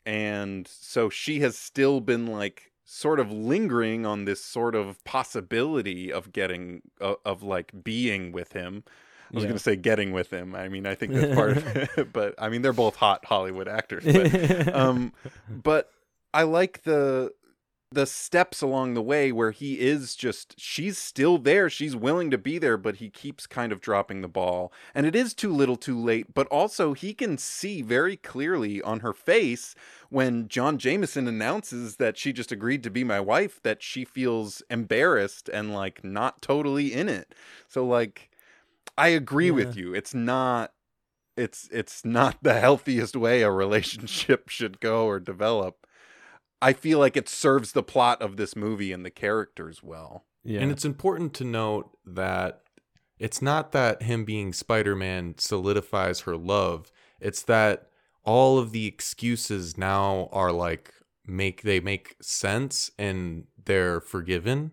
And 0.06 0.66
so 0.66 1.08
she 1.10 1.40
has 1.40 1.56
still 1.58 2.00
been 2.00 2.26
like 2.26 2.72
sort 2.84 3.20
of 3.20 3.30
lingering 3.30 4.04
on 4.04 4.24
this 4.24 4.42
sort 4.44 4.74
of 4.74 5.02
possibility 5.04 6.12
of 6.12 6.32
getting 6.32 6.82
of, 7.00 7.16
of 7.24 7.42
like 7.42 7.84
being 7.84 8.32
with 8.32 8.52
him. 8.52 8.82
I 9.32 9.36
was 9.36 9.44
Yeah. 9.44 9.48
going 9.48 9.58
to 9.58 9.62
say 9.62 9.76
getting 9.76 10.10
with 10.12 10.32
him. 10.32 10.56
I 10.56 10.68
mean, 10.68 10.86
I 10.86 10.96
think 10.96 11.12
that's 11.12 11.34
part 11.34 11.56
of 11.56 11.66
it, 11.76 12.12
but 12.12 12.34
I 12.38 12.48
mean, 12.48 12.62
they're 12.62 12.72
both 12.72 12.96
hot 12.96 13.24
Hollywood 13.24 13.68
actors. 13.68 14.04
But 14.04 14.74
um 14.74 15.12
but 15.48 15.90
i 16.32 16.42
like 16.44 16.82
the 16.84 17.32
the 17.92 18.06
steps 18.06 18.62
along 18.62 18.94
the 18.94 19.02
way 19.02 19.32
where 19.32 19.50
he 19.50 19.80
is 19.80 20.14
just 20.14 20.58
she's 20.58 20.96
still 20.96 21.38
there 21.38 21.68
she's 21.68 21.96
willing 21.96 22.30
to 22.30 22.38
be 22.38 22.56
there 22.56 22.76
but 22.76 22.96
he 22.96 23.10
keeps 23.10 23.48
kind 23.48 23.72
of 23.72 23.80
dropping 23.80 24.20
the 24.20 24.28
ball 24.28 24.72
and 24.94 25.06
it 25.06 25.16
is 25.16 25.34
too 25.34 25.52
little 25.52 25.76
too 25.76 25.98
late 25.98 26.32
but 26.32 26.46
also 26.48 26.92
he 26.92 27.12
can 27.12 27.36
see 27.36 27.82
very 27.82 28.16
clearly 28.16 28.80
on 28.82 29.00
her 29.00 29.12
face 29.12 29.74
when 30.08 30.46
john 30.46 30.78
jameson 30.78 31.26
announces 31.26 31.96
that 31.96 32.16
she 32.16 32.32
just 32.32 32.52
agreed 32.52 32.82
to 32.84 32.90
be 32.90 33.02
my 33.02 33.18
wife 33.18 33.60
that 33.62 33.82
she 33.82 34.04
feels 34.04 34.62
embarrassed 34.70 35.48
and 35.48 35.74
like 35.74 36.04
not 36.04 36.40
totally 36.40 36.92
in 36.92 37.08
it 37.08 37.34
so 37.66 37.84
like 37.84 38.30
i 38.96 39.08
agree 39.08 39.50
with 39.50 39.76
you 39.76 39.92
it's 39.94 40.14
not 40.14 40.72
it's 41.36 41.68
it's 41.72 42.04
not 42.04 42.36
the 42.42 42.54
healthiest 42.60 43.16
way 43.16 43.42
a 43.42 43.50
relationship 43.50 44.48
should 44.48 44.80
go 44.80 45.06
or 45.06 45.20
develop. 45.20 45.86
I 46.62 46.72
feel 46.72 46.98
like 46.98 47.16
it 47.16 47.28
serves 47.28 47.72
the 47.72 47.82
plot 47.82 48.20
of 48.22 48.36
this 48.36 48.54
movie 48.54 48.92
and 48.92 49.04
the 49.04 49.10
characters 49.10 49.82
well. 49.82 50.24
yeah. 50.44 50.60
And 50.60 50.70
it's 50.70 50.84
important 50.84 51.32
to 51.34 51.44
note 51.44 51.90
that 52.04 52.62
it's 53.18 53.40
not 53.42 53.72
that 53.72 54.02
him 54.02 54.24
being 54.24 54.52
Spider 54.52 54.94
Man 54.96 55.34
solidifies 55.38 56.20
her 56.20 56.36
love. 56.36 56.90
It's 57.20 57.42
that 57.42 57.88
all 58.24 58.58
of 58.58 58.72
the 58.72 58.86
excuses 58.86 59.76
now 59.78 60.28
are 60.32 60.52
like 60.52 60.92
make 61.26 61.62
they 61.62 61.80
make 61.80 62.16
sense 62.20 62.90
and 62.98 63.44
they're 63.64 64.00
forgiven. 64.00 64.72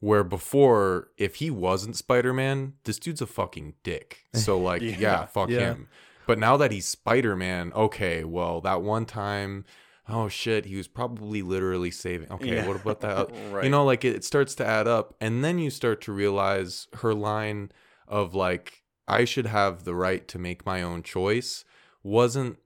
Where 0.00 0.22
before, 0.22 1.08
if 1.16 1.36
he 1.36 1.50
wasn't 1.50 1.96
Spider 1.96 2.32
Man, 2.32 2.74
this 2.84 2.98
dude's 3.00 3.20
a 3.20 3.26
fucking 3.26 3.74
dick. 3.82 4.24
So 4.32 4.56
like, 4.70 4.80
Yeah. 4.80 4.96
yeah, 4.98 5.26
fuck 5.26 5.48
Yeah. 5.50 5.60
him. 5.60 5.88
But 6.26 6.38
now 6.38 6.56
that 6.58 6.70
he's 6.70 6.86
Spider 6.86 7.34
Man, 7.34 7.72
okay, 7.74 8.22
well, 8.22 8.60
that 8.60 8.80
one 8.82 9.06
time, 9.06 9.64
oh 10.08 10.28
shit, 10.28 10.64
he 10.66 10.76
was 10.76 10.88
probably 10.88 11.42
literally 11.42 11.90
saving. 11.90 12.30
Okay, 12.32 12.56
Yeah. 12.56 12.66
what 12.66 12.80
about 12.80 13.00
that? 13.00 13.30
right. 13.52 13.64
You 13.64 13.70
know, 13.70 13.84
like 13.84 14.04
it, 14.04 14.14
it 14.16 14.24
starts 14.24 14.54
to 14.56 14.66
add 14.66 14.88
up, 14.88 15.14
and 15.20 15.44
then 15.44 15.58
you 15.58 15.70
start 15.70 16.00
to 16.02 16.12
realize 16.12 16.88
her 17.00 17.14
line 17.14 17.70
of 18.06 18.34
like, 18.34 18.82
"I 19.06 19.24
should 19.24 19.46
have 19.46 19.84
the 19.84 19.94
right 19.94 20.26
to 20.28 20.38
make 20.38 20.64
my 20.66 20.82
own 20.82 21.02
choice." 21.02 21.64
Wasn't 22.02 22.58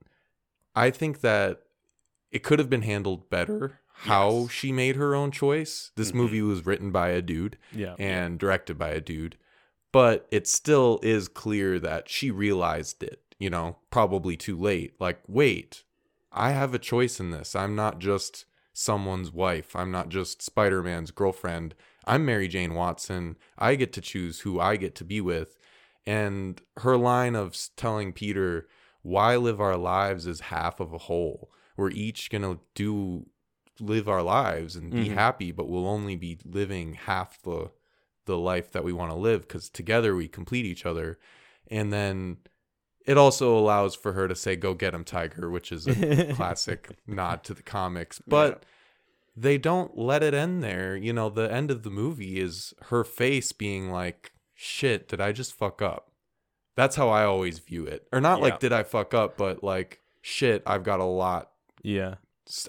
I 0.75 0.89
think 0.89 1.21
that 1.21 1.61
it 2.31 2.41
could 2.43 2.57
have 2.59 2.69
been 2.69 2.81
handled 2.81 3.29
better 3.29 3.79
how 3.93 4.31
Yes. 4.43 4.51
she 4.51 4.71
made 4.71 4.95
her 4.95 5.13
own 5.13 5.29
choice. 5.31 5.91
This 5.95 6.11
Mhm. 6.11 6.15
movie 6.15 6.41
was 6.41 6.65
written 6.65 6.91
by 6.91 7.09
a 7.09 7.21
dude 7.21 7.57
yeah. 7.71 7.95
and 7.99 8.39
directed 8.39 8.77
by 8.77 8.89
a 8.89 8.99
dude, 9.01 9.37
but 9.91 10.27
it 10.31 10.47
still 10.47 10.99
is 11.03 11.27
clear 11.27 11.77
that 11.79 12.09
she 12.09 12.31
realized 12.31 13.03
it, 13.03 13.21
you 13.37 13.51
know, 13.51 13.77
probably 13.91 14.35
too 14.35 14.57
late. 14.57 14.93
Like, 14.99 15.21
wait, 15.27 15.83
I 16.33 16.51
have 16.51 16.73
a 16.73 16.79
choice 16.79 17.19
in 17.19 17.31
this. 17.31 17.55
I'm 17.55 17.75
not 17.75 17.99
just 17.99 18.45
someone's 18.73 19.31
wife. 19.31 19.75
I'm 19.75 19.91
not 19.91 20.09
just 20.09 20.41
Spider 20.41 20.81
Man's 20.81 21.11
girlfriend. 21.11 21.75
I'm 22.05 22.25
Mary 22.25 22.47
Jane 22.47 22.73
Watson. 22.73 23.37
I 23.57 23.75
get 23.75 23.93
to 23.93 24.01
choose 24.01 24.41
who 24.41 24.59
I 24.59 24.75
get 24.77 24.95
to 24.95 25.05
be 25.05 25.21
with. 25.21 25.57
And 26.05 26.59
her 26.77 26.97
line 26.97 27.35
of 27.35 27.55
telling 27.77 28.11
Peter, 28.13 28.67
why 29.03 29.35
live 29.37 29.61
our 29.61 29.77
lives 29.77 30.27
as 30.27 30.39
half 30.41 30.79
of 30.79 30.91
a 30.91 30.97
whole? 30.97 31.51
We're 31.77 31.91
each 31.91 32.29
going 32.29 32.41
to 32.41 32.59
do 32.75 33.27
live 33.79 34.09
our 34.09 34.21
lives 34.23 34.75
and 34.75 34.91
be 34.91 35.09
Mhm. 35.09 35.13
happy, 35.13 35.51
but 35.51 35.67
we'll 35.67 35.87
only 35.87 36.15
be 36.15 36.39
living 36.45 36.93
half 36.93 37.41
the 37.43 37.71
the 38.25 38.37
life 38.37 38.71
that 38.71 38.85
we 38.85 38.93
want 38.93 39.11
to 39.11 39.17
live 39.17 39.41
because 39.41 39.69
together 39.69 40.15
we 40.15 40.29
complete 40.29 40.65
each 40.65 40.85
other. 40.85 41.19
And 41.67 41.91
then 41.91 42.37
it 43.05 43.17
also 43.17 43.57
allows 43.57 43.95
for 43.95 44.13
her 44.13 44.27
to 44.27 44.35
say, 44.35 44.55
"Go 44.55 44.73
get 44.73 44.93
him, 44.93 45.03
Tiger," 45.03 45.49
which 45.49 45.71
is 45.71 45.87
a 45.87 46.33
classic 46.35 46.89
nod 47.07 47.43
to 47.45 47.53
the 47.53 47.63
comics. 47.63 48.21
But 48.27 48.63
they 49.35 49.57
don't 49.57 49.97
let 49.97 50.21
it 50.23 50.33
end 50.33 50.63
there. 50.63 50.95
You 50.95 51.13
know, 51.13 51.29
the 51.29 51.51
end 51.51 51.71
of 51.71 51.83
the 51.83 51.89
movie 51.89 52.39
is 52.39 52.73
her 52.89 53.03
face 53.03 53.51
being 53.51 53.89
like, 53.91 54.31
"Shit, 54.53 55.07
did 55.07 55.19
I 55.21 55.31
just 55.31 55.53
fuck 55.53 55.81
up?" 55.81 56.09
That's 56.75 56.95
how 56.95 57.09
I 57.09 57.23
always 57.23 57.59
view 57.59 57.85
it. 57.85 58.07
Or 58.11 58.19
not 58.21 58.39
Yeah. 58.39 58.43
like, 58.45 58.59
"Did 58.59 58.73
I 58.73 58.83
fuck 58.83 59.13
up?" 59.13 59.37
but 59.37 59.63
like, 59.63 59.99
"Shit, 60.21 60.63
I've 60.65 60.83
got 60.83 60.99
a 60.99 61.05
lot 61.05 61.49
yeah. 61.81 62.15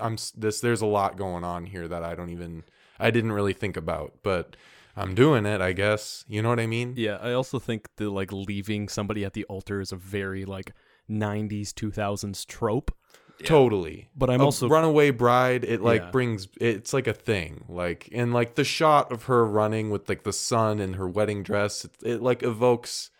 I'm 0.00 0.16
this 0.36 0.60
there's 0.60 0.80
a 0.82 0.86
lot 0.86 1.16
going 1.16 1.44
on 1.44 1.66
here 1.66 1.86
that 1.88 2.02
I 2.04 2.14
don't 2.14 2.30
even 2.30 2.64
I 2.98 3.10
didn't 3.10 3.32
really 3.32 3.52
think 3.52 3.76
about, 3.76 4.14
but 4.22 4.56
I'm 4.96 5.14
doing 5.14 5.44
it, 5.46 5.60
I 5.60 5.72
guess. 5.72 6.24
You 6.28 6.42
know 6.42 6.48
what 6.50 6.60
I 6.60 6.66
mean? 6.66 6.94
Yeah, 6.96 7.18
I 7.20 7.32
also 7.32 7.58
think 7.58 7.88
the 7.96 8.10
like 8.10 8.32
leaving 8.32 8.88
somebody 8.88 9.24
at 9.24 9.32
the 9.32 9.44
altar 9.44 9.80
is 9.80 9.92
a 9.92 9.96
very 9.96 10.44
like 10.44 10.72
90s 11.10 11.70
2000s 11.72 12.46
trope. 12.46 12.94
Yeah. 13.40 13.46
Totally. 13.48 14.08
But 14.16 14.30
I'm 14.30 14.40
A 14.40 14.44
also 14.44 14.68
runaway 14.68 15.10
bride, 15.10 15.64
it 15.64 15.80
like 15.82 16.02
Yeah. 16.02 16.10
brings 16.12 16.46
it's 16.60 16.92
like 16.92 17.08
a 17.08 17.12
thing. 17.12 17.64
Like 17.68 18.08
and 18.12 18.32
like 18.32 18.54
the 18.54 18.62
shot 18.62 19.10
of 19.10 19.24
her 19.24 19.44
running 19.44 19.90
with 19.90 20.08
like 20.08 20.22
the 20.22 20.32
sun 20.32 20.78
in 20.78 20.92
her 20.94 21.08
wedding 21.08 21.42
dress, 21.42 21.84
it, 21.84 21.90
it 22.04 22.22
like 22.22 22.44
evokes 22.44 23.10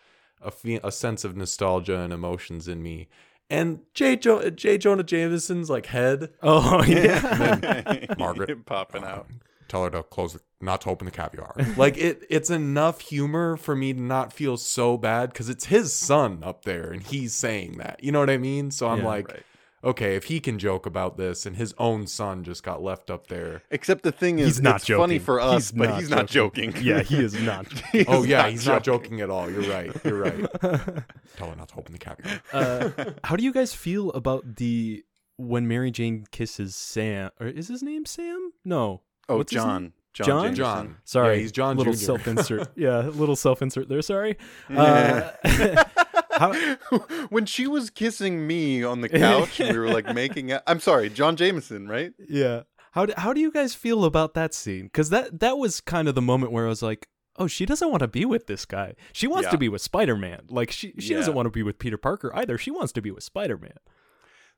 a 0.41 0.51
fe- 0.51 0.79
a 0.83 0.91
sense 0.91 1.25
of 1.25 1.35
nostalgia 1.35 1.99
and 1.99 2.13
emotions 2.13 2.67
in 2.69 2.81
me. 2.81 3.09
And 3.49 3.79
J. 3.93 4.15
Jo- 4.15 4.49
J. 4.49 4.77
Jonah 4.77 5.03
Jameson's 5.03 5.69
like 5.69 5.87
head 5.87 6.29
Oh 6.41 6.81
yeah. 6.87 8.05
Margaret. 8.17 8.65
popping 8.65 9.03
out. 9.03 9.27
tell 9.67 9.83
her 9.83 9.89
to 9.89 10.01
close 10.03 10.33
the, 10.33 10.39
not 10.65 10.81
to 10.81 10.89
open 10.89 11.05
the 11.05 11.11
caviar 11.11 11.53
like 11.77 11.97
it 11.97 12.25
it's 12.29 12.49
enough 12.49 12.99
humor 13.01 13.55
for 13.55 13.75
me 13.75 13.93
to 13.93 14.01
not 14.01 14.33
feel 14.33 14.57
so 14.57 14.97
bad 14.97 15.31
because 15.31 15.47
it's 15.49 15.65
his 15.65 15.93
son 15.93 16.39
up 16.43 16.65
there 16.65 16.91
and 16.91 17.03
he's 17.03 17.33
saying 17.33 17.77
that 17.77 18.03
you 18.03 18.11
know 18.11 18.19
what 18.19 18.29
i 18.29 18.37
mean 18.37 18.71
so 18.71 18.87
i'm 18.87 18.99
Yeah, 18.99 19.05
like 19.05 19.27
right. 19.31 19.43
okay 19.83 20.15
if 20.15 20.25
he 20.25 20.39
can 20.39 20.57
joke 20.59 20.85
about 20.85 21.15
this 21.17 21.45
and 21.45 21.55
his 21.55 21.73
own 21.77 22.07
son 22.07 22.43
just 22.43 22.63
got 22.63 22.81
left 22.81 23.09
up 23.11 23.27
there 23.27 23.61
Except 23.69 24.03
the 24.03 24.11
thing 24.11 24.39
is, 24.39 24.47
He's 24.47 24.61
not 24.61 24.77
it's 24.77 24.87
funny 24.87 25.19
for 25.19 25.39
us, 25.39 25.69
He's 25.69 25.71
but 25.71 25.89
not 25.89 25.99
he's 25.99 26.09
not 26.09 26.27
joking. 26.27 26.73
yeah, 26.81 27.01
he 27.01 27.23
is 27.23 27.33
not. 27.41 27.67
He 27.91 27.99
is 27.99 28.05
oh 28.09 28.23
yeah 28.23 28.49
he's 28.49 28.65
not 28.67 28.83
joking 28.83 29.21
at 29.21 29.29
all 29.29 29.49
you're 29.51 29.69
right 29.71 29.91
you're 30.03 30.17
right 30.21 30.45
uh, 30.63 30.77
tell 31.37 31.49
her 31.49 31.55
not 31.55 31.69
to 31.69 31.77
open 31.77 31.93
the 31.93 31.99
caviar 31.99 33.15
how 33.23 33.35
do 33.35 33.43
you 33.43 33.53
guys 33.53 33.73
feel 33.73 34.09
about 34.11 34.55
the 34.57 35.03
when 35.37 35.67
Mary 35.67 35.91
Jane 35.91 36.25
kisses 36.31 36.75
Sam 36.77 37.29
or 37.41 37.47
is 37.47 37.67
his 37.67 37.83
name 37.83 38.05
Sam? 38.05 38.53
No. 38.63 39.01
Oh, 39.27 39.35
What's 39.37 39.51
his 39.51 39.61
John. 39.61 39.91
John. 40.15 40.27
John? 40.27 40.55
John 40.55 40.97
Sorry. 41.03 41.35
yeah, 41.35 41.41
he's 41.41 41.51
john 41.51 41.77
little 41.77 41.93
Jr. 41.93 41.99
self-insert. 41.99 42.69
yeah, 42.75 42.99
little 43.07 43.35
self-insert 43.35 43.89
there, 43.89 44.01
sorry. 44.01 44.37
Yeah. 44.69 45.31
Uh, 45.43 45.83
how, 46.31 46.53
when 47.29 47.45
she 47.45 47.67
was 47.67 47.89
kissing 47.89 48.47
me 48.47 48.83
on 48.83 49.01
the 49.01 49.09
couch, 49.09 49.59
we 49.59 49.77
were 49.77 49.89
like 49.89 50.13
making. 50.13 50.51
out 50.51 50.63
I'm 50.67 50.79
sorry, 50.79 51.09
John 51.09 51.35
Jameson, 51.35 51.87
right? 51.87 52.13
Yeah. 52.29 52.63
How 52.91 53.05
do, 53.05 53.13
how 53.17 53.33
do 53.33 53.41
you 53.41 53.51
guys 53.51 53.75
feel 53.75 54.05
about 54.05 54.35
that 54.35 54.53
scene? 54.53 54.83
Because 54.85 55.09
that 55.09 55.39
that 55.41 55.57
was 55.57 55.81
kind 55.81 56.07
of 56.07 56.15
the 56.15 56.21
moment 56.21 56.53
where 56.53 56.65
I 56.65 56.69
was 56.69 56.81
like, 56.81 57.07
oh, 57.37 57.47
she 57.47 57.65
doesn't 57.65 57.89
want 57.89 57.99
to 58.01 58.07
be 58.07 58.23
with 58.23 58.47
this 58.47 58.65
guy. 58.65 58.95
She 59.11 59.27
wants 59.27 59.47
Yeah. 59.47 59.51
to 59.51 59.57
be 59.57 59.67
with 59.69 59.81
Spider 59.81 60.15
Man. 60.15 60.43
Like 60.49 60.71
she 60.71 60.93
she 60.99 61.13
doesn't 61.13 61.33
want 61.33 61.45
to 61.47 61.51
be 61.51 61.63
with 61.63 61.77
Peter 61.77 61.97
Parker 61.97 62.31
either. 62.33 62.57
She 62.57 62.71
wants 62.71 62.93
to 62.93 63.01
be 63.01 63.11
with 63.11 63.23
Spider 63.23 63.57
Man. 63.57 63.77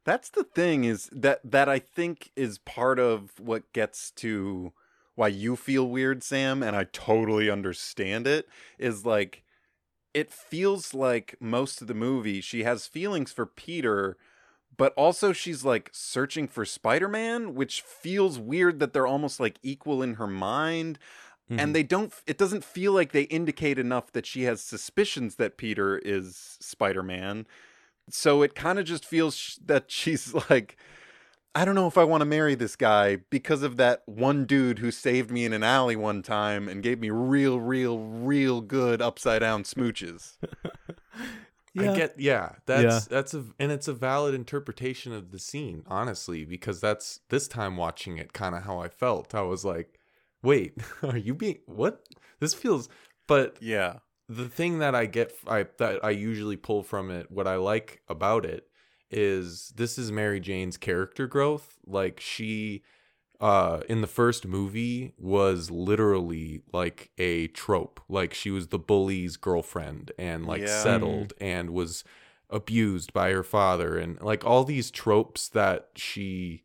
That's 0.05 0.29
the 0.29 0.43
thing 0.43 0.83
is 0.83 1.09
that 1.11 1.39
that 1.43 1.67
I 1.67 1.79
think 1.79 2.31
is 2.35 2.59
part 2.59 2.99
of 2.99 3.31
what 3.39 3.73
gets 3.73 4.11
to 4.11 4.71
why 5.17 5.27
you 5.27 5.55
feel 5.55 5.89
weird, 5.89 6.21
Sam, 6.23 6.61
and 6.61 6.75
I 6.75 6.83
totally 6.83 7.49
understand 7.49 8.27
it. 8.27 8.47
Is 8.77 9.03
like 9.03 9.43
it 10.13 10.31
feels 10.31 10.93
like 10.93 11.35
most 11.39 11.81
of 11.81 11.87
the 11.87 11.95
movie 11.95 12.39
she 12.39 12.63
has 12.63 12.85
feelings 12.85 13.31
for 13.31 13.47
Peter, 13.47 14.15
but 14.77 14.93
also 14.93 15.33
she's 15.33 15.65
like 15.65 15.89
searching 15.91 16.47
for 16.47 16.65
Spider-Man, 16.65 17.55
which 17.55 17.81
feels 17.81 18.37
weird 18.37 18.79
that 18.79 18.93
they're 18.93 19.07
almost 19.07 19.39
like 19.39 19.57
equal 19.63 20.03
in 20.03 20.13
her 20.13 20.27
mind. 20.27 20.99
Mm-hmm. 21.49 21.59
And 21.61 21.75
they 21.75 21.83
don't 21.83 22.13
it 22.27 22.37
doesn't 22.37 22.63
feel 22.63 22.93
like 22.93 23.11
they 23.11 23.23
indicate 23.23 23.79
enough 23.79 24.11
that 24.11 24.27
she 24.27 24.43
has 24.43 24.61
suspicions 24.61 25.37
that 25.37 25.57
Peter 25.57 25.97
is 25.97 26.57
Spider-Man. 26.61 27.47
So 28.11 28.43
it 28.43 28.53
kind 28.53 28.77
of 28.77 28.85
just 28.85 29.03
feels 29.03 29.35
sh- 29.35 29.57
that 29.65 29.89
she's 29.89 30.31
like 30.51 30.77
I 31.57 31.65
don't 31.65 31.73
know 31.73 31.87
if 31.87 31.97
I 31.97 32.03
want 32.03 32.21
to 32.21 32.25
marry 32.25 32.53
this 32.53 32.75
guy 32.75 33.15
because 33.31 33.63
of 33.63 33.77
that 33.77 34.03
one 34.05 34.45
dude 34.45 34.77
who 34.77 34.91
saved 34.91 35.31
me 35.31 35.43
in 35.43 35.53
an 35.53 35.63
alley 35.63 35.95
one 35.95 36.21
time 36.21 36.69
and 36.69 36.83
gave 36.83 36.99
me 36.99 37.09
real 37.09 37.59
real 37.59 37.97
real 37.97 38.61
good 38.61 39.01
upside 39.01 39.41
down 39.41 39.63
smooches. 39.63 40.37
Yeah. 41.73 41.91
I 41.91 41.95
get 41.95 42.19
yeah. 42.19 42.53
That's 42.65 43.05
that's 43.05 43.33
a 43.35 43.45
and 43.59 43.71
it's 43.71 43.87
a 43.87 43.93
valid 43.93 44.33
interpretation 44.33 45.13
of 45.13 45.29
the 45.31 45.37
scene, 45.37 45.83
honestly, 45.85 46.43
because 46.43 46.81
that's 46.81 47.19
this 47.29 47.47
time 47.47 47.77
watching 47.77 48.17
it 48.17 48.33
kind 48.33 48.55
of 48.55 48.63
how 48.63 48.79
I 48.79 48.87
felt. 48.87 49.35
I 49.35 49.41
was 49.41 49.63
like, 49.63 49.99
"Wait, 50.41 50.73
are 51.03 51.17
you 51.17 51.35
being 51.35 51.59
what? 51.67 52.03
This 52.39 52.55
feels 52.55 52.89
but 53.27 53.57
Yeah. 53.61 53.97
the 54.27 54.49
thing 54.49 54.79
that 54.79 54.95
I 54.95 55.05
get 55.05 55.33
I 55.47 55.67
that 55.77 56.03
I 56.03 56.09
usually 56.11 56.57
pull 56.57 56.81
from 56.81 57.11
it, 57.11 57.29
what 57.29 57.45
I 57.47 57.57
like 57.57 58.01
about 58.09 58.43
it 58.43 58.67
is 59.11 59.73
this 59.75 59.97
is 59.97 60.11
Mary 60.11 60.39
Jane's 60.39 60.77
character 60.77 61.27
growth. 61.27 61.77
Like 61.85 62.19
she 62.19 62.83
uh 63.39 63.81
in 63.87 64.01
the 64.01 64.07
first 64.07 64.47
movie 64.47 65.13
was 65.17 65.69
literally 65.69 66.61
like 66.73 67.11
a 67.17 67.47
trope. 67.47 67.99
Like 68.09 68.33
she 68.33 68.49
was 68.51 68.67
the 68.67 68.79
bully's 68.79 69.37
girlfriend 69.37 70.11
and 70.17 70.45
like 70.45 70.61
Yeah. 70.61 70.81
settled 70.83 71.33
and 71.39 71.69
was 71.71 72.03
abused 72.49 73.13
by 73.13 73.31
her 73.31 73.43
father 73.43 73.97
and 73.97 74.19
like 74.21 74.45
all 74.45 74.63
these 74.63 74.89
tropes 74.89 75.49
that 75.49 75.89
she 75.95 76.63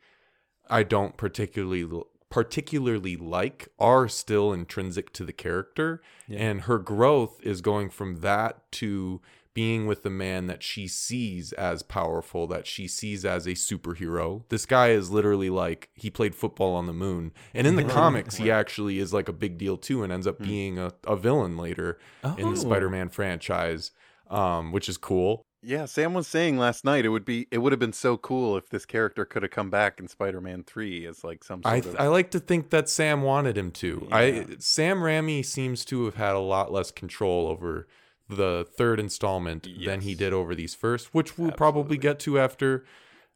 I 0.70 0.82
don't 0.84 1.16
particularly 1.16 1.86
particularly 2.30 3.14
like 3.16 3.68
are 3.78 4.08
still 4.08 4.52
intrinsic 4.54 5.12
to 5.12 5.24
the 5.24 5.32
character 5.34 6.00
Yeah. 6.28 6.38
and 6.38 6.60
her 6.62 6.78
growth 6.78 7.38
is 7.42 7.60
going 7.60 7.90
from 7.90 8.20
that 8.20 8.70
to 8.72 9.20
being 9.54 9.86
with 9.86 10.02
the 10.02 10.10
man 10.10 10.46
that 10.46 10.62
she 10.62 10.88
sees 10.88 11.52
as 11.54 11.82
powerful 11.82 12.46
that 12.46 12.66
she 12.66 12.88
sees 12.88 13.24
as 13.24 13.46
a 13.46 13.50
superhero 13.52 14.42
this 14.48 14.64
guy 14.66 14.88
is 14.90 15.10
literally 15.10 15.50
like 15.50 15.90
he 15.94 16.08
played 16.10 16.34
football 16.34 16.74
on 16.74 16.86
the 16.86 16.92
moon 16.92 17.32
and 17.54 17.66
in 17.66 17.76
the 17.76 17.84
comics 18.00 18.36
he 18.36 18.50
actually 18.50 18.98
is 18.98 19.12
like 19.12 19.28
a 19.28 19.32
big 19.32 19.58
deal 19.58 19.76
too 19.76 20.02
and 20.02 20.12
ends 20.12 20.26
up 20.26 20.38
being 20.38 20.78
a, 20.78 20.92
a 21.06 21.16
villain 21.16 21.56
later 21.56 21.98
in 22.38 22.46
Oh. 22.46 22.50
the 22.50 22.56
spider-man 22.56 23.08
franchise 23.08 23.90
um, 24.30 24.72
which 24.72 24.88
is 24.88 24.96
cool 24.96 25.44
Yeah, 25.62 25.84
Sam 25.84 26.14
was 26.14 26.26
saying 26.26 26.56
last 26.56 26.84
night 26.84 27.04
it 27.04 27.10
would 27.10 27.24
be 27.26 27.46
it 27.50 27.58
would 27.58 27.72
have 27.72 27.78
been 27.78 27.92
so 27.92 28.16
cool 28.16 28.56
if 28.56 28.70
this 28.70 28.86
character 28.86 29.24
could 29.26 29.42
have 29.42 29.52
come 29.52 29.68
back 29.68 30.00
in 30.00 30.08
Spider-Man 30.08 30.64
3 30.64 31.06
as 31.06 31.22
like 31.22 31.44
some 31.44 31.62
sort 31.62 31.72
I, 31.74 31.76
of 31.78 31.96
I 32.00 32.06
like 32.08 32.30
to 32.30 32.40
think 32.40 32.70
that 32.70 32.88
Sam 32.88 33.20
wanted 33.22 33.58
him 33.58 33.70
to. 33.72 34.06
Yeah. 34.08 34.16
I 34.16 34.46
Sam 34.58 34.98
Raimi 35.00 35.44
seems 35.44 35.84
to 35.86 36.06
have 36.06 36.14
had 36.14 36.34
a 36.34 36.38
lot 36.40 36.72
less 36.72 36.90
control 36.90 37.46
over 37.46 37.86
the 38.32 38.66
third 38.76 38.98
installment 38.98 39.66
than 39.84 40.00
he 40.00 40.14
did 40.14 40.32
over 40.32 40.54
these 40.54 40.74
first, 40.74 41.14
which 41.14 41.38
we'll 41.38 41.52
probably 41.52 41.96
get 41.96 42.18
to 42.20 42.38
after 42.38 42.84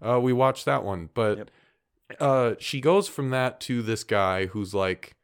uh, 0.05 0.21
we 0.21 0.33
watch 0.33 0.65
that 0.65 0.85
one. 0.85 1.09
But 1.15 1.39
Yep. 1.39 1.51
uh, 2.21 2.55
she 2.59 2.81
goes 2.81 3.09
from 3.09 3.31
that 3.31 3.61
to 3.63 3.83
this 3.83 4.05
guy 4.05 4.47
who's 4.47 4.75
like, 4.75 5.15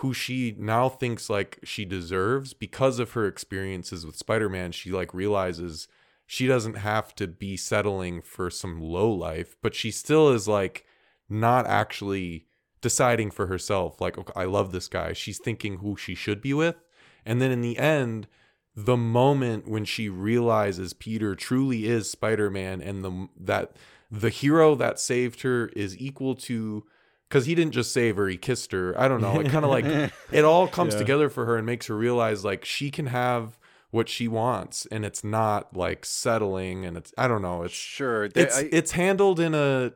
who 0.00 0.12
she 0.12 0.54
now 0.58 0.88
thinks 0.88 1.30
like 1.30 1.58
she 1.64 1.84
deserves 1.86 2.52
because 2.52 2.98
of 2.98 3.12
her 3.12 3.26
experiences 3.26 4.04
with 4.04 4.16
Spider-Man. 4.16 4.72
She 4.72 4.90
like 4.90 5.14
realizes 5.14 5.88
she 6.26 6.46
doesn't 6.46 6.74
have 6.74 7.14
to 7.14 7.26
be 7.26 7.56
settling 7.56 8.20
for 8.20 8.50
some 8.50 8.80
low 8.80 9.10
life, 9.10 9.56
but 9.62 9.74
she 9.74 9.90
still 9.90 10.30
is 10.30 10.46
like 10.46 10.84
not 11.30 11.66
actually 11.66 12.46
deciding 12.82 13.30
for 13.30 13.46
herself 13.46 14.00
like 14.00 14.18
okay, 14.18 14.32
I 14.36 14.44
love 14.44 14.70
this 14.72 14.86
guy. 14.88 15.12
She's 15.14 15.38
thinking 15.38 15.78
who 15.78 15.96
she 15.96 16.14
should 16.14 16.42
be 16.42 16.52
with. 16.52 16.76
And 17.24 17.40
then 17.40 17.50
in 17.50 17.62
the 17.62 17.78
end, 17.78 18.28
the 18.76 18.96
moment 18.96 19.66
when 19.66 19.84
she 19.86 20.08
realizes 20.08 20.92
Peter 20.92 21.34
truly 21.34 21.86
is 21.86 22.10
Spider-Man 22.10 22.82
and 22.82 23.02
the 23.02 23.28
that 23.40 23.72
the 24.10 24.28
hero 24.28 24.74
that 24.74 25.00
saved 25.00 25.40
her 25.42 25.68
is 25.74 25.96
equal 25.98 26.34
to 26.34 26.84
cuz 27.30 27.46
he 27.46 27.54
didn't 27.54 27.72
just 27.72 27.90
save 27.92 28.16
her, 28.16 28.28
he 28.28 28.36
kissed 28.36 28.70
her. 28.72 28.94
I 29.00 29.08
don't 29.08 29.20
know. 29.22 29.40
It 29.40 29.48
kind 29.50 29.64
of 29.64 29.70
like 29.70 29.86
it 30.30 30.44
all 30.44 30.68
comes 30.68 30.92
Yeah. 30.94 31.00
together 31.00 31.28
for 31.30 31.46
her 31.46 31.56
and 31.56 31.64
makes 31.66 31.86
her 31.86 31.96
realize 31.96 32.44
like 32.44 32.64
she 32.64 32.90
can 32.90 33.06
have 33.06 33.58
what 33.90 34.08
she 34.10 34.28
wants 34.28 34.84
and 34.92 35.04
it's 35.06 35.24
not 35.24 35.74
like 35.74 36.04
settling 36.04 36.84
and 36.84 36.96
it's 36.98 37.14
I 37.16 37.26
don't 37.28 37.42
know. 37.42 37.62
It's 37.62 37.74
sure. 37.74 38.28
they- 38.28 38.42
it's 38.42 38.58
I- 38.58 38.68
it's 38.70 38.92
handled 38.92 39.40
in 39.40 39.54
a 39.54 39.92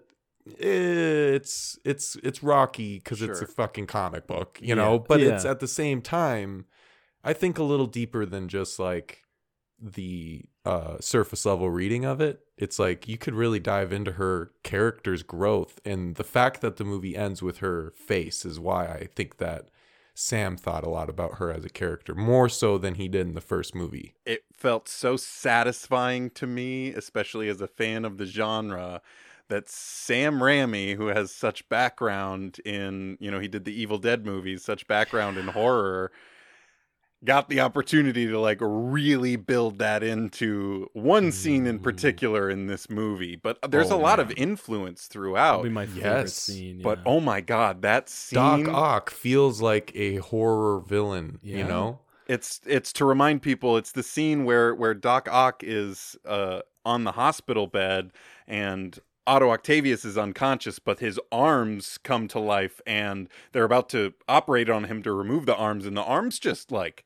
it's 0.59 1.79
it's 1.85 2.17
it's 2.23 2.43
rocky 2.43 2.97
because 2.99 3.21
it's 3.23 3.41
a 3.43 3.47
fucking 3.47 3.87
comic 3.87 4.27
book 4.27 4.59
you 4.63 4.69
Yeah. 4.69 4.75
know 4.75 4.99
but 4.99 5.21
it's 5.21 5.45
at 5.45 5.61
the 5.61 5.69
same 5.69 6.01
time 6.01 6.65
i 7.25 7.33
think 7.33 7.59
a 7.59 7.63
little 7.63 7.87
deeper 7.87 8.25
than 8.27 8.49
just 8.49 8.79
like 8.79 9.23
the 9.81 10.45
uh 10.67 10.99
surface 11.01 11.47
level 11.47 11.71
reading 11.71 12.05
of 12.05 12.21
it. 12.21 12.41
It's 12.59 12.79
like 12.79 13.09
you 13.09 13.17
could 13.17 13.35
really 13.35 13.59
dive 13.59 13.93
into 13.93 14.13
her 14.13 14.53
character's 14.63 15.23
growth 15.23 15.81
and 15.85 16.17
the 16.17 16.25
fact 16.25 16.61
that 16.61 16.77
the 16.77 16.85
movie 16.85 17.17
ends 17.17 17.43
with 17.43 17.59
her 17.59 17.93
face 17.97 18.45
is 18.45 18.61
why 18.61 18.87
i 18.87 19.09
think 19.15 19.39
that 19.39 19.71
sam 20.15 20.57
thought 20.57 20.85
a 20.85 20.91
lot 20.91 21.09
about 21.09 21.37
her 21.37 21.51
as 21.51 21.65
a 21.65 21.71
character 21.71 22.15
more 22.15 22.49
so 22.49 22.77
than 22.77 22.97
he 22.97 23.09
did 23.09 23.27
in 23.27 23.35
the 23.35 23.41
first 23.41 23.75
movie. 23.75 24.15
It 24.27 24.45
felt 24.53 24.87
so 24.87 25.17
satisfying 25.17 26.29
to 26.31 26.47
me, 26.47 26.91
especially 26.91 27.49
as 27.49 27.63
a 27.63 27.67
fan 27.67 28.05
of 28.05 28.19
the 28.19 28.27
genre, 28.27 29.01
that 29.49 29.69
Sam 29.69 30.41
Raimi, 30.41 30.95
who 30.95 31.07
has 31.07 31.33
such 31.33 31.69
background 31.69 32.61
in, 32.65 33.17
you 33.19 33.31
know, 33.31 33.41
he 33.41 33.49
did 33.49 33.65
the 33.65 33.73
Evil 33.73 33.99
Dead 33.99 34.27
movies, 34.27 34.63
such 34.63 34.87
background 34.87 35.39
in 35.39 35.49
horror, 35.49 36.13
got 37.25 37.49
the 37.49 37.61
opportunity 37.61 38.27
to 38.27 38.39
like 38.39 38.59
really 38.61 39.37
build 39.37 39.79
that 39.79 40.03
into 40.03 40.89
one 40.95 41.31
scene 41.33 41.67
in 41.67 41.79
particular 41.79 42.49
in 42.49 42.67
this 42.67 42.89
movie. 42.89 43.37
But 43.37 43.59
there's 43.71 43.91
Oh, 43.91 43.97
a 43.97 43.99
lot 43.99 44.19
of 44.21 44.31
influence 44.37 45.07
throughout. 45.07 45.53
Probably 45.57 45.71
my 45.71 45.87
favorite 45.87 46.23
Yes, 46.23 46.35
scene. 46.35 46.81
But 46.83 47.01
oh 47.05 47.21
my 47.21 47.41
god, 47.41 47.83
that 47.83 48.09
scene 48.09 48.37
doc 48.39 48.59
scene 48.61 48.69
ock 48.69 49.11
feels 49.11 49.61
like 49.61 49.93
a 49.95 50.17
horror 50.17 50.81
villain 50.81 51.39
you 51.43 51.65
know 51.65 51.99
it's 52.27 52.61
it's 52.67 52.93
to 52.95 53.05
remind 53.05 53.43
people 53.43 53.77
it's 53.77 53.93
the 53.93 54.03
scene 54.03 54.45
where 54.45 54.75
where 54.75 54.95
Doc 54.95 55.29
Ock 55.31 55.63
is 55.65 56.17
uh 56.25 56.61
on 56.85 57.05
the 57.05 57.13
hospital 57.13 57.67
bed 57.67 58.13
and 58.47 58.99
Otto 59.27 59.51
Octavius 59.51 60.05
is 60.05 60.17
unconscious 60.17 60.79
but 60.79 61.01
his 61.01 61.19
arms 61.31 61.99
come 62.03 62.29
to 62.29 62.39
life 62.39 62.81
and 62.87 63.29
they're 63.53 63.65
about 63.65 63.89
to 63.91 64.15
operate 64.29 64.71
on 64.71 64.85
him 64.85 65.03
to 65.03 65.13
remove 65.13 65.47
the 65.47 65.57
arms 65.57 65.87
and 65.87 65.97
the 65.97 66.03
arms 66.03 66.39
just 66.39 66.71
like 66.73 67.05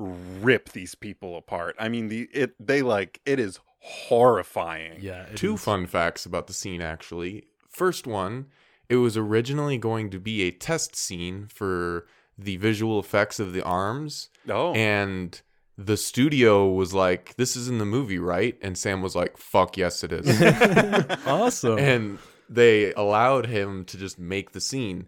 rip 0.00 0.70
these 0.72 0.94
people 0.94 1.36
apart. 1.36 1.76
I 1.78 1.88
mean 1.88 2.08
the 2.08 2.28
it 2.32 2.54
they 2.58 2.82
like 2.82 3.20
it 3.26 3.38
is 3.40 3.58
horrifying. 3.80 4.98
yeah, 5.00 5.26
Two 5.34 5.54
is- 5.54 5.62
fun 5.62 5.86
facts 5.86 6.26
about 6.26 6.46
the 6.46 6.52
scene, 6.52 6.80
actually. 6.82 7.44
First 7.68 8.06
one, 8.06 8.46
it 8.88 8.96
was 8.96 9.16
originally 9.16 9.78
going 9.78 10.10
to 10.10 10.18
be 10.20 10.42
a 10.42 10.50
test 10.50 10.96
scene 10.96 11.46
for 11.46 12.06
the 12.36 12.56
visual 12.56 12.98
effects 12.98 13.38
of 13.38 13.52
the 13.52 13.62
arms, 13.62 14.28
Oh. 14.48 14.72
and 14.74 15.40
the 15.78 15.96
studio 15.96 16.68
was 16.68 16.92
like, 16.92 17.34
"This 17.36 17.54
is 17.56 17.68
in 17.68 17.78
the 17.78 17.84
movie, 17.86 18.18
right?" 18.18 18.58
And 18.62 18.76
Sam 18.76 19.00
was 19.02 19.14
like, 19.14 19.36
"Fuck 19.38 19.76
yes, 19.76 20.02
it 20.04 20.12
is." 20.12 20.26
awesome. 21.26 21.78
and 21.78 22.18
they 22.48 22.92
allowed 22.94 23.46
him 23.46 23.84
to 23.86 23.96
just 23.96 24.18
make 24.18 24.52
the 24.52 24.60
scene. 24.60 25.06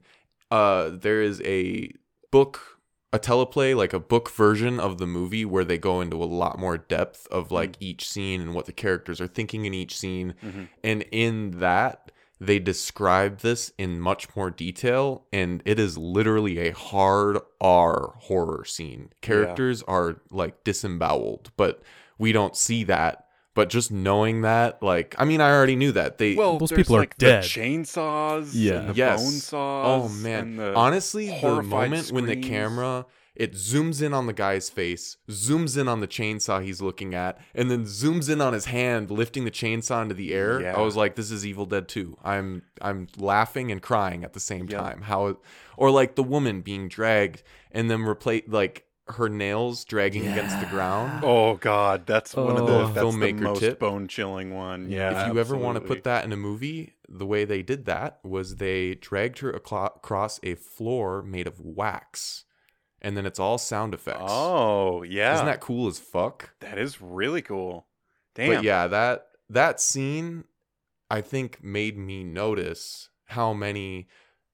Uh, 0.51 0.91
there 0.91 1.21
is 1.23 1.41
a 1.43 1.91
book, 2.31 2.72
a 3.13 3.19
teleplay, 3.19 3.77
like 3.77 3.93
a 3.93 4.01
book 4.01 4.31
version 4.31 4.81
of 4.81 4.99
the 4.99 5.07
movie 5.07 5.45
where 5.45 5.65
they 5.65 5.79
go 5.79 6.01
into 6.01 6.23
a 6.23 6.25
lot 6.25 6.59
more 6.59 6.79
depth 6.79 7.27
of 7.31 7.51
like 7.51 7.77
each 7.79 8.09
scene 8.09 8.41
and 8.41 8.55
what 8.55 8.67
the 8.67 8.73
characters 8.73 9.21
are 9.21 9.27
thinking 9.27 9.65
in 9.67 9.75
each 9.75 9.99
scene. 9.99 10.35
Mhm. 10.43 10.69
And 10.83 11.05
in 11.13 11.59
that, 11.61 12.11
they 12.41 12.59
describe 12.59 13.39
this 13.39 13.73
in 13.79 14.01
much 14.01 14.35
more 14.35 14.51
detail, 14.51 15.25
and 15.33 15.63
it 15.65 15.79
is 15.79 15.97
literally 15.97 16.59
a 16.59 16.73
hard 16.73 17.39
R 17.61 18.15
horror 18.19 18.65
scene. 18.65 19.11
Characters 19.21 19.83
are 19.85 20.17
like 20.31 20.65
disemboweled, 20.65 21.53
but 21.57 21.83
we 22.19 22.33
don't 22.33 22.57
see 22.57 22.83
that. 22.85 23.27
But 23.55 23.69
just 23.69 23.91
knowing 23.93 24.41
that, 24.43 24.83
like, 24.83 25.15
I 25.19 25.25
mean, 25.27 25.41
I 25.43 25.51
already 25.51 25.77
knew 25.77 25.93
that. 25.93 26.17
They, 26.19 26.35
well, 26.35 26.59
Those 26.59 26.71
there's, 26.71 26.79
people 26.81 26.97
are 26.97 27.01
like 27.01 27.19
dead. 27.19 27.45
The 27.45 27.49
chainsaws, 27.49 28.51
Yeah. 28.55 28.75
and 28.81 28.89
the 28.91 28.95
Yes. 28.95 29.21
bone 29.23 29.27
oh, 29.35 29.39
saws. 29.39 30.11
Oh 30.11 30.23
man! 30.23 30.39
and 30.41 30.59
the 30.59 30.75
Honestly, 30.75 31.27
the 31.27 31.35
horrified 31.35 31.91
moment 31.91 32.13
when 32.13 32.27
the 32.27 32.37
camera 32.37 33.07
it 33.35 33.53
zooms 33.55 34.03
in 34.03 34.13
on 34.13 34.27
the 34.27 34.33
guy's 34.35 34.69
face, 34.69 35.17
zooms 35.31 35.79
in 35.79 35.89
on 35.89 36.01
the 36.01 36.07
chainsaw 36.09 36.63
he's 36.63 36.83
looking 36.83 37.15
at, 37.15 37.39
and 37.55 37.71
then 37.71 37.85
zooms 37.85 38.31
in 38.31 38.41
on 38.43 38.53
his 38.53 38.67
hand 38.67 39.11
lifting 39.11 39.45
the 39.47 39.51
chainsaw 39.51 40.03
into 40.03 40.15
the 40.15 40.35
air. 40.35 40.61
Yeah. 40.61 40.77
I 40.77 40.81
was 40.83 40.97
like, 40.97 41.15
"This 41.17 41.31
is 41.31 41.45
Evil 41.47 41.65
Dead 41.67 41.89
2." 41.89 42.19
I'm 42.25 42.63
I'm 42.81 43.07
laughing 43.17 43.71
and 43.73 43.81
crying 43.83 44.23
at 44.25 44.33
the 44.35 44.41
same 44.41 44.69
Yep. 44.69 44.81
time. 44.81 45.01
How, 45.03 45.39
or 45.77 45.91
like 45.91 46.15
the 46.15 46.23
woman 46.23 46.61
being 46.61 46.89
dragged 46.89 47.43
and 47.71 47.91
then 47.91 48.03
replace 48.03 48.45
like 48.49 48.85
her 49.13 49.29
nails 49.29 49.85
dragging 49.85 50.27
against 50.27 50.59
the 50.61 50.67
ground. 50.67 51.23
Oh 51.25 51.55
God, 51.57 52.07
that's 52.07 52.35
one 52.35 52.57
of 52.57 52.67
the 52.67 52.73
Oh. 52.73 52.87
that's 52.89 53.17
the 53.17 53.33
most 53.33 53.61
tip. 53.61 53.79
bone 53.79 54.09
chilling 54.09 54.55
one. 54.55 54.91
Yeah, 54.91 55.27
if 55.27 55.33
you 55.33 55.41
ever 55.41 55.57
want 55.57 55.77
to 55.77 55.81
put 55.81 56.05
that 56.05 56.25
in 56.25 56.33
a 56.33 56.37
movie, 56.37 56.95
the 57.09 57.27
way 57.27 57.45
they 57.45 57.63
did 57.63 57.85
that 57.87 58.19
was 58.23 58.57
they 58.57 58.95
dragged 58.95 59.39
her 59.41 59.51
across 59.51 60.41
a 60.43 60.55
floor 60.55 61.23
made 61.23 61.47
of 61.47 61.61
wax, 61.61 62.45
and 63.01 63.17
then 63.17 63.27
it's 63.27 63.39
all 63.39 63.59
sound 63.59 63.95
effects. 63.95 64.21
Oh 64.23 65.03
yeah, 65.03 65.35
Isn't 65.35 65.47
that 65.47 65.61
cool 65.61 65.87
as 65.89 65.99
fuck? 65.99 66.55
that 66.61 66.79
is 66.79 67.01
really 67.01 67.43
cool. 67.43 67.87
Damn. 68.35 68.55
But 68.57 68.65
yeah, 68.65 68.87
that 68.87 69.27
that 69.51 69.81
scene 69.81 70.45
I 71.11 71.21
think 71.21 71.63
made 71.63 71.99
me 71.99 72.25
notice 72.25 73.11
how 73.27 73.53
many 73.53 74.09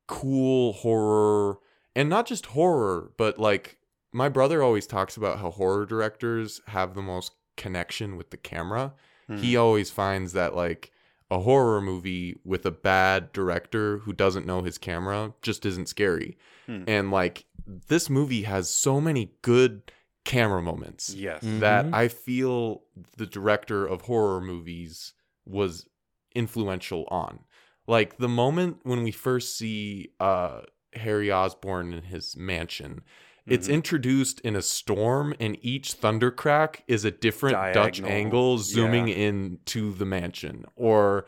cool 0.08 0.72
horror 0.72 1.58
and 1.94 2.08
not 2.08 2.26
just 2.26 2.46
horror, 2.46 3.12
but 3.16 3.38
like 3.38 3.77
my 4.18 4.28
brother 4.28 4.62
always 4.62 4.86
talks 4.86 5.16
about 5.16 5.38
how 5.38 5.50
horror 5.50 5.86
directors 5.86 6.60
have 6.66 6.94
the 6.94 7.02
most 7.02 7.32
connection 7.56 8.16
with 8.16 8.30
the 8.30 8.36
camera. 8.36 8.92
Hmm. 9.28 9.36
He 9.38 9.56
always 9.56 9.90
finds 9.90 10.32
that 10.34 10.54
like 10.54 10.92
a 11.30 11.38
horror 11.40 11.80
movie 11.80 12.36
with 12.44 12.64
a 12.66 12.70
bad 12.70 13.32
director 13.32 13.98
who 13.98 14.12
doesn't 14.12 14.46
know 14.46 14.62
his 14.62 14.78
camera 14.78 15.34
just 15.42 15.64
isn't 15.66 15.88
scary. 15.88 16.36
Hmm. 16.66 16.84
And 16.86 17.10
like 17.10 17.44
this 17.66 18.08
movie 18.10 18.42
has 18.42 18.68
so 18.70 19.00
many 19.00 19.32
good 19.42 19.92
camera 20.24 20.60
moments 20.62 21.14
Yes. 21.14 21.40
That 21.42 21.86
Mhm. 21.86 21.94
I 21.94 22.08
feel 22.08 22.82
the 23.16 23.26
director 23.26 23.86
of 23.86 24.02
horror 24.02 24.40
movies 24.40 25.14
was 25.46 25.86
influential 26.34 27.04
on. 27.10 27.40
Like 27.86 28.18
the 28.18 28.28
moment 28.28 28.80
when 28.82 29.02
we 29.02 29.12
first 29.12 29.56
see 29.56 30.10
uh 30.20 30.62
Harry 30.94 31.30
Osborn 31.30 31.92
in 31.92 32.04
his 32.04 32.36
mansion, 32.36 33.02
it's 33.48 33.68
Mhm. 33.68 33.72
introduced 33.74 34.40
in 34.40 34.54
a 34.56 34.62
storm 34.62 35.34
and 35.40 35.56
each 35.62 35.92
thunder 35.94 36.30
crack 36.30 36.84
is 36.88 37.04
a 37.04 37.10
different 37.10 37.74
Dutch 37.74 38.00
angle 38.02 38.58
zooming 38.58 39.08
yeah. 39.08 39.14
in 39.16 39.58
to 39.66 39.92
the 39.92 40.04
mansion. 40.04 40.64
Or 40.76 41.26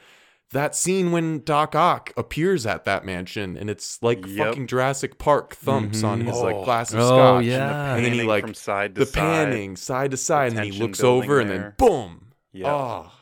that 0.53 0.75
scene 0.75 1.13
when 1.13 1.45
Doc 1.45 1.77
Ock 1.77 2.13
appears 2.17 2.67
at 2.67 2.85
that 2.85 3.05
mansion 3.05 3.57
and 3.57 3.71
it's 3.71 4.03
like 4.03 4.27
Yep. 4.27 4.49
fucking 4.49 4.67
Jurassic 4.67 5.19
Park 5.19 5.55
thumps 5.55 6.03
on 6.03 6.23
Mhm. 6.23 6.27
his 6.27 6.37
Oh. 6.39 6.43
like 6.43 6.65
glass 6.65 6.93
of 6.93 6.99
Oh, 7.01 7.07
scotch. 7.07 7.45
yeah. 7.45 7.95
And 7.95 8.05
then 8.05 8.13
he 8.13 8.19
Panning 8.19 8.27
like 8.29 8.45
from 8.45 8.55
side 8.55 8.95
to 8.97 9.01
the 9.01 9.07
side. 9.07 9.15
panning 9.15 9.77
side 9.77 10.11
to 10.11 10.17
side, 10.17 10.49
and 10.49 10.57
then 10.59 10.65
he 10.65 10.73
looks 10.81 11.01
building 11.01 11.31
over, 11.31 11.41
and 11.41 11.51
then 11.51 11.75
boom! 11.79 12.33
Yep. 12.53 12.67
Oh, 12.67 13.13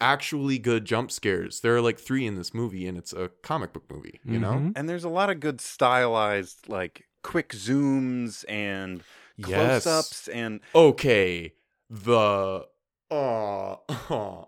actually 0.00 0.58
good 0.58 0.86
jump 0.86 1.10
scares. 1.12 1.60
There 1.60 1.76
are 1.76 1.82
like 1.82 1.98
three 2.00 2.24
in 2.26 2.34
this 2.36 2.54
movie, 2.54 2.86
and 2.86 2.96
it's 2.96 3.12
a 3.12 3.30
comic 3.42 3.74
book 3.74 3.84
movie. 3.92 4.18
You 4.24 4.38
know? 4.38 4.52
Mhm. 4.52 4.72
And 4.74 4.88
there's 4.88 5.04
a 5.04 5.10
lot 5.10 5.28
of 5.28 5.40
good 5.40 5.60
stylized, 5.60 6.66
like 6.68 7.04
quick 7.22 7.50
zooms 7.50 8.44
and 8.48 9.04
close-ups, 9.42 10.28
and 10.28 10.60
Okay. 10.74 11.54
The 11.88 12.68
uh, 13.10 13.76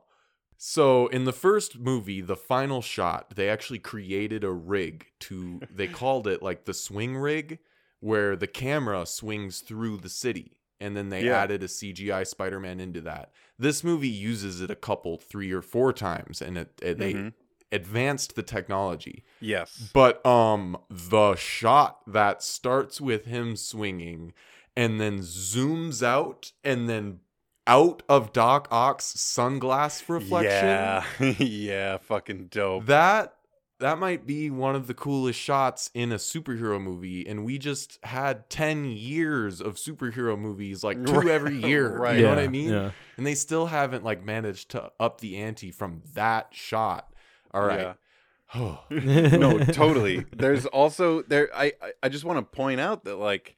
so 0.57 1.07
in 1.09 1.25
the 1.25 1.33
first 1.33 1.79
movie, 1.79 2.21
the 2.21 2.37
final 2.37 2.83
shot, 2.83 3.35
they 3.35 3.49
actually 3.49 3.79
created 3.81 4.45
a 4.45 4.53
rig 4.53 5.07
to. 5.21 5.65
They 5.69 5.89
called 5.89 6.27
it 6.27 6.43
like 6.43 6.65
the 6.65 6.75
swing 6.75 7.17
rig, 7.17 7.59
where 8.01 8.37
the 8.37 8.47
camera 8.47 9.07
swings 9.07 9.61
through 9.61 9.99
the 9.99 10.09
city. 10.09 10.59
And 10.81 10.97
then 10.97 11.11
they 11.11 11.27
Yeah. 11.27 11.31
added 11.31 11.63
a 11.63 11.69
CGI 11.69 12.25
Spider-Man 12.25 12.81
into 12.81 13.01
that. 13.03 13.33
This 13.57 13.85
movie 13.85 14.09
uses 14.09 14.61
it 14.61 14.71
a 14.71 14.75
couple, 14.77 15.17
three 15.17 15.53
or 15.53 15.63
four 15.63 15.93
times, 15.93 16.43
and 16.43 16.59
it, 16.59 16.73
it 16.83 16.99
they 16.99 17.13
Mhm. 17.15 17.35
Advanced 17.73 18.35
the 18.37 18.43
technology. 18.43 19.25
yes, 19.41 19.91
But 19.93 20.25
um 20.27 20.77
the 20.91 21.35
shot 21.35 22.01
that 22.07 22.43
starts 22.43 23.01
with 23.01 23.25
him 23.27 23.57
swinging 23.57 24.33
and 24.77 25.01
then 25.01 25.19
zooms 25.21 26.03
out 26.03 26.53
and 26.63 26.89
then 26.89 27.21
out 27.67 28.03
of 28.09 28.33
Doc 28.33 28.67
Ock's 28.71 29.13
sunglass 29.15 30.09
reflection. 30.09 30.51
yeah, 30.51 31.05
yeah, 31.39 31.97
fucking 31.99 32.47
dope. 32.51 32.87
That 32.87 33.35
that 33.81 33.99
might 33.99 34.27
be 34.29 34.49
one 34.49 34.77
of 34.77 34.87
the 34.87 34.95
coolest 34.95 35.41
shots 35.41 35.91
in 35.93 36.13
a 36.13 36.17
superhero 36.17 36.81
movie 36.81 37.27
and 37.27 37.45
we 37.45 37.59
just 37.59 37.99
had 38.05 38.49
10 38.49 38.85
years 38.85 39.61
of 39.61 39.75
superhero 39.75 40.39
movies 40.39 40.85
like 40.85 41.05
two 41.05 41.13
Right, 41.15 41.27
every 41.29 41.57
year 41.57 41.89
right. 41.99 42.15
you 42.17 42.23
know 42.23 42.29
what 42.29 42.39
i 42.39 42.47
mean 42.47 42.71
Yeah. 42.71 42.91
and 43.17 43.27
they 43.27 43.35
still 43.35 43.67
haven't 43.67 44.05
like 44.05 44.25
managed 44.25 44.71
to 44.71 44.93
up 45.01 45.21
the 45.21 45.37
ante 45.37 45.73
from 45.73 46.03
that 46.15 46.49
shot 46.53 47.12
all 47.55 47.63
right 47.65 47.79
no, 48.91 49.59
totally. 49.61 50.27
There's 50.37 50.67
also 50.67 51.23
there. 51.23 51.49
I 51.55 51.73
I- 51.83 51.93
I 52.05 52.09
just 52.11 52.25
want 52.25 52.39
to 52.39 52.57
point 52.57 52.81
out 52.81 53.05
that 53.05 53.17
like 53.17 53.57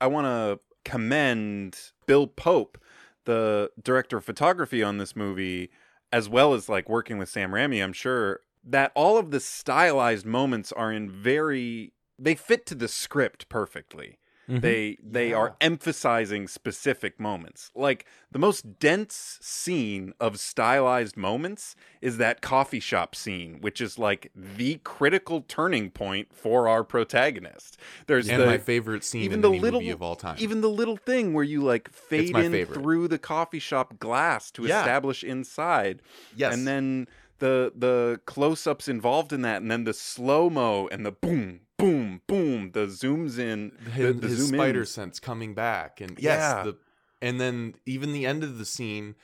I 0.00 0.06
want 0.08 0.26
to 0.26 0.60
commend 0.84 1.78
Bill 2.06 2.26
Pope, 2.26 2.78
the 3.24 3.70
director 3.82 4.18
of 4.18 4.24
photography 4.24 4.82
on 4.82 4.98
this 4.98 5.16
movie, 5.16 5.70
as 6.12 6.28
well 6.28 6.52
as 6.54 6.68
like 6.68 6.88
working 6.88 7.16
with 7.18 7.28
Sam 7.30 7.50
Raimi. 7.52 7.82
I'm 7.82 7.92
sure 7.94 8.40
that 8.62 8.92
all 8.94 9.16
of 9.16 9.30
the 9.30 9.40
stylized 9.40 10.26
moments 10.26 10.70
are 10.72 10.92
in 10.92 11.10
very 11.10 11.94
they 12.18 12.34
fit 12.34 12.66
to 12.66 12.74
the 12.74 12.88
script 12.88 13.48
perfectly. 13.48 14.18
Mhm. 14.50 14.60
They 14.62 14.96
they 15.02 15.32
are 15.32 15.54
emphasizing 15.60 16.48
specific 16.48 17.20
moments. 17.20 17.70
Like 17.74 18.04
the 18.32 18.38
most 18.38 18.78
dense 18.80 19.38
scene 19.40 20.12
of 20.18 20.40
stylized 20.40 21.16
moments 21.16 21.76
is 22.00 22.16
that 22.18 22.40
coffee 22.40 22.80
shop 22.80 23.14
scene, 23.14 23.58
which 23.60 23.80
is 23.80 23.98
like 23.98 24.32
the 24.34 24.80
critical 24.82 25.42
turning 25.42 25.90
point 25.90 26.34
for 26.34 26.66
our 26.68 26.82
protagonist. 26.82 27.78
There's 28.08 28.28
and 28.28 28.42
the 28.42 28.46
my 28.46 28.58
favorite 28.58 29.04
scene 29.04 29.22
even 29.22 29.36
in 29.36 29.40
the 29.42 29.50
little 29.50 29.80
movie 29.80 29.90
of 29.90 30.02
all 30.02 30.16
time 30.16 30.36
even 30.40 30.60
the 30.62 30.68
little 30.70 30.96
thing 30.96 31.32
where 31.32 31.44
you 31.44 31.60
like 31.62 31.88
fade 31.92 32.36
in 32.36 32.50
favorite. 32.52 32.74
through 32.80 33.08
the 33.08 33.18
coffee 33.18 33.58
shop 33.60 33.98
glass 34.00 34.50
to 34.52 34.64
Yeah. 34.66 34.80
establish 34.80 35.22
inside 35.22 36.02
yes 36.34 36.52
and 36.54 36.66
then 36.66 37.06
the 37.38 37.72
the 37.74 38.20
close-ups 38.26 38.86
involved 38.88 39.32
in 39.32 39.42
that 39.42 39.62
and 39.62 39.70
then 39.70 39.84
the 39.84 39.94
slow-mo 39.94 40.88
and 40.88 41.06
the 41.06 41.12
boom 41.12 41.60
boom 41.80 42.20
boom 42.26 42.72
the 42.72 42.86
zooms 42.86 43.38
in 43.38 43.72
his, 43.92 44.06
the, 44.14 44.20
the 44.20 44.28
his 44.28 44.38
zoom 44.38 44.56
spider 44.56 44.80
ins. 44.80 44.90
sense 44.90 45.20
coming 45.20 45.54
back 45.54 46.00
and 46.00 46.18
yes 46.18 46.38
Yeah. 46.40 46.62
the 46.64 46.76
and 47.22 47.40
then 47.40 47.74
even 47.86 48.12
the 48.12 48.26
end 48.26 48.42
of 48.44 48.58
the 48.58 48.64
scene 48.64 49.14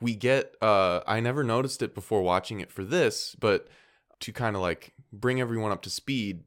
we 0.00 0.14
get 0.14 0.54
uh 0.62 1.00
i 1.06 1.20
never 1.20 1.42
noticed 1.44 1.82
it 1.82 1.94
before 1.94 2.22
watching 2.22 2.60
it 2.60 2.70
for 2.70 2.84
this 2.84 3.34
but 3.38 3.68
to 4.20 4.32
kind 4.32 4.56
of 4.56 4.62
like 4.62 4.92
bring 5.12 5.40
everyone 5.40 5.72
up 5.72 5.82
to 5.82 5.90
speed 5.90 6.44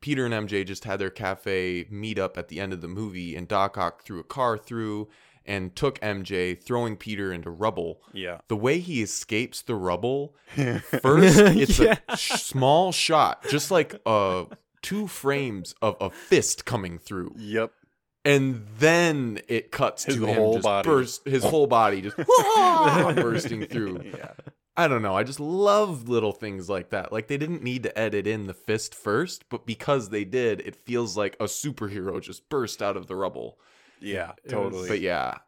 peter 0.00 0.24
and 0.26 0.34
mj 0.34 0.66
just 0.66 0.84
had 0.84 0.98
their 0.98 1.10
cafe 1.10 1.86
meet 1.90 2.18
up 2.18 2.36
at 2.38 2.48
the 2.48 2.58
end 2.60 2.72
of 2.72 2.80
the 2.80 2.88
movie 2.88 3.36
and 3.36 3.48
doc 3.48 3.76
ock 3.78 4.02
threw 4.02 4.18
a 4.20 4.24
car 4.24 4.56
through 4.58 5.08
and 5.46 5.74
took 5.74 5.98
mj 6.00 6.62
throwing 6.62 6.96
peter 6.96 7.32
into 7.32 7.50
rubble 7.50 8.00
yeah 8.12 8.38
the 8.48 8.56
way 8.56 8.78
he 8.78 9.02
escapes 9.02 9.62
the 9.62 9.74
rubble 9.74 10.34
First, 10.56 11.38
it's 11.38 11.78
Yeah. 11.78 11.96
a 12.08 12.16
sh- 12.16 12.42
small 12.42 12.90
shot, 12.92 13.44
just 13.48 13.70
like 13.70 13.94
uh 14.04 14.44
two 14.82 15.06
frames 15.06 15.74
of 15.82 15.96
a 16.00 16.10
fist 16.10 16.64
coming 16.64 16.98
through, 16.98 17.34
yep 17.36 17.72
and 18.24 18.66
then 18.78 19.40
it 19.48 19.70
cuts 19.70 20.04
His 20.04 20.16
to 20.16 20.26
him 20.26 20.36
whole 20.36 20.52
just 20.54 20.64
body. 20.64 20.86
burst, 20.88 21.26
his 21.26 21.42
whole 21.42 21.66
body 21.66 22.02
just 22.02 22.16
bursting 23.16 23.64
through. 23.66 24.02
yeah 24.16 24.32
I 24.76 24.88
don't 24.88 25.02
know. 25.02 25.14
I 25.14 25.24
just 25.24 25.40
love 25.40 26.08
little 26.08 26.32
things 26.32 26.68
like 26.70 26.90
that. 26.90 27.12
Like 27.12 27.26
they 27.28 27.36
didn't 27.36 27.62
need 27.62 27.82
to 27.82 27.98
edit 27.98 28.26
in 28.26 28.46
the 28.46 28.54
fist 28.54 28.94
first, 28.94 29.44
but 29.50 29.66
because 29.66 30.08
they 30.08 30.24
did, 30.24 30.60
it 30.60 30.74
feels 30.76 31.16
like 31.16 31.34
a 31.40 31.44
superhero 31.44 32.20
just 32.22 32.48
burst 32.48 32.80
out 32.82 32.96
of 32.96 33.06
the 33.06 33.16
rubble. 33.16 33.58
yeah 34.00 34.32
It 34.44 34.44
was- 34.44 34.52
totally 34.52 34.88
But 34.88 35.00
yeah, 35.00 35.38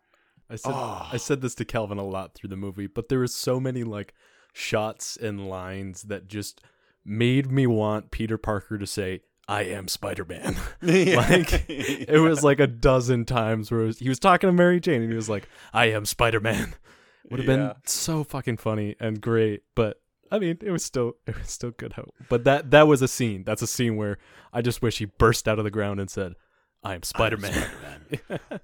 I 0.51 0.57
said 0.57 0.73
Oh. 0.75 1.09
I 1.13 1.17
said 1.19 1.41
this 1.41 1.55
to 1.57 1.65
Calvin 1.65 1.99
a 1.99 2.05
lot 2.07 2.35
through 2.35 2.51
the 2.51 2.57
movie, 2.57 2.87
but 2.89 3.09
there 3.09 3.21
were 3.21 3.27
so 3.27 3.59
many 3.61 3.85
like 3.85 4.13
shots 4.53 5.17
and 5.17 5.49
lines 5.49 6.03
that 6.05 6.27
just 6.27 6.61
made 7.05 7.51
me 7.51 7.67
want 7.67 8.11
Peter 8.11 8.39
Parker 8.39 8.79
to 8.79 8.87
say, 8.87 9.21
"I 9.49 9.63
am 9.65 9.89
Spider-Man." 9.89 10.57
like 10.83 11.65
it 11.69 12.21
was 12.21 12.43
like 12.45 12.61
a 12.61 12.67
dozen 12.67 13.25
times 13.25 13.71
where 13.71 13.83
was- 13.83 13.99
he 13.99 14.09
was 14.09 14.19
talking 14.19 14.49
to 14.49 14.53
Mary 14.53 14.81
Jane 14.81 15.03
and 15.03 15.11
he 15.11 15.17
was 15.17 15.29
like, 15.29 15.49
"I 15.73 15.87
am 15.87 16.05
Spider-Man." 16.07 16.75
Would 17.31 17.41
have 17.41 17.49
Yeah. 17.49 17.57
been 17.69 17.73
so 17.87 18.25
fucking 18.25 18.57
funny 18.59 18.97
and 19.01 19.21
great, 19.21 19.63
but 19.75 20.01
I 20.31 20.39
mean, 20.39 20.59
it 20.61 20.71
was 20.71 20.85
still 20.85 21.15
it 21.27 21.39
was 21.39 21.49
still 21.51 21.71
good 21.71 21.93
hope. 21.95 22.13
But 22.29 22.45
that 22.45 22.71
that 22.73 22.87
was 22.89 23.01
a 23.03 23.09
scene. 23.09 23.45
That's 23.45 23.63
a 23.63 23.67
scene 23.67 23.97
where 23.97 24.19
I 24.53 24.61
just 24.63 24.83
wish 24.83 24.99
he 24.99 25.05
burst 25.05 25.47
out 25.49 25.59
of 25.59 25.65
the 25.65 25.71
ground 25.71 26.01
and 26.01 26.11
said, 26.11 26.35
"I 26.83 26.95
am 26.95 27.03
Spider-Man." 27.03 27.67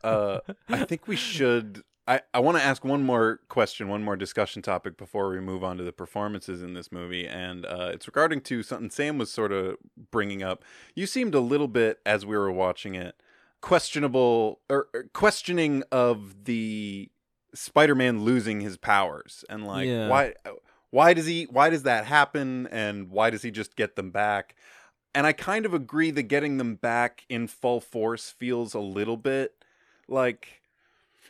uh, 0.03 0.39
I 0.69 0.85
think 0.85 1.07
we 1.07 1.17
should. 1.17 1.83
I, 2.09 2.23
I 2.33 2.41
want 2.41 2.57
to 2.57 2.65
ask 2.65 2.85
one 2.87 3.05
more 3.05 3.41
question, 3.49 3.89
one 3.89 4.03
more 4.03 4.17
discussion 4.17 4.63
topic 4.63 4.97
before 4.97 5.29
we 5.29 5.41
move 5.41 5.63
on 5.63 5.77
to 5.77 5.85
the 5.85 5.93
performances 5.93 6.63
in 6.63 6.73
this 6.73 6.91
movie, 6.91 7.29
and 7.29 7.67
uh, 7.67 7.91
it's 7.93 8.07
regarding 8.07 8.41
to 8.43 8.63
something 8.63 8.89
Sam 8.89 9.19
was 9.19 9.31
sort 9.31 9.53
of 9.53 9.77
bringing 10.11 10.43
up. 10.43 10.65
You 10.95 11.07
seemed 11.07 11.35
a 11.35 11.41
little 11.41 11.69
bit 11.69 12.01
as 12.07 12.25
we 12.25 12.35
were 12.35 12.51
watching 12.51 12.95
it 12.95 13.15
questionable 13.61 14.61
or, 14.71 14.89
or 14.95 15.05
questioning 15.13 15.83
of 15.93 16.45
the 16.45 17.11
Spider-Man 17.55 18.23
losing 18.23 18.63
his 18.63 18.79
powers 18.79 19.45
and 19.51 19.67
like 19.67 19.87
Yeah. 19.87 20.09
why 20.09 20.35
why 20.91 21.13
does 21.13 21.27
he 21.27 21.45
why 21.45 21.69
does 21.69 21.83
that 21.83 22.07
happen 22.07 22.67
and 22.69 23.11
why 23.11 23.29
does 23.31 23.43
he 23.43 23.51
just 23.51 23.77
get 23.77 23.97
them 23.97 24.11
back? 24.11 24.55
And 25.15 25.27
I 25.27 25.33
kind 25.33 25.67
of 25.67 25.75
agree 25.75 26.11
that 26.13 26.25
getting 26.25 26.57
them 26.57 26.77
back 26.77 27.25
in 27.29 27.49
full 27.49 27.81
force 27.81 28.31
feels 28.31 28.73
a 28.73 28.81
little 28.81 29.17
bit 29.17 29.55
like 30.09 30.58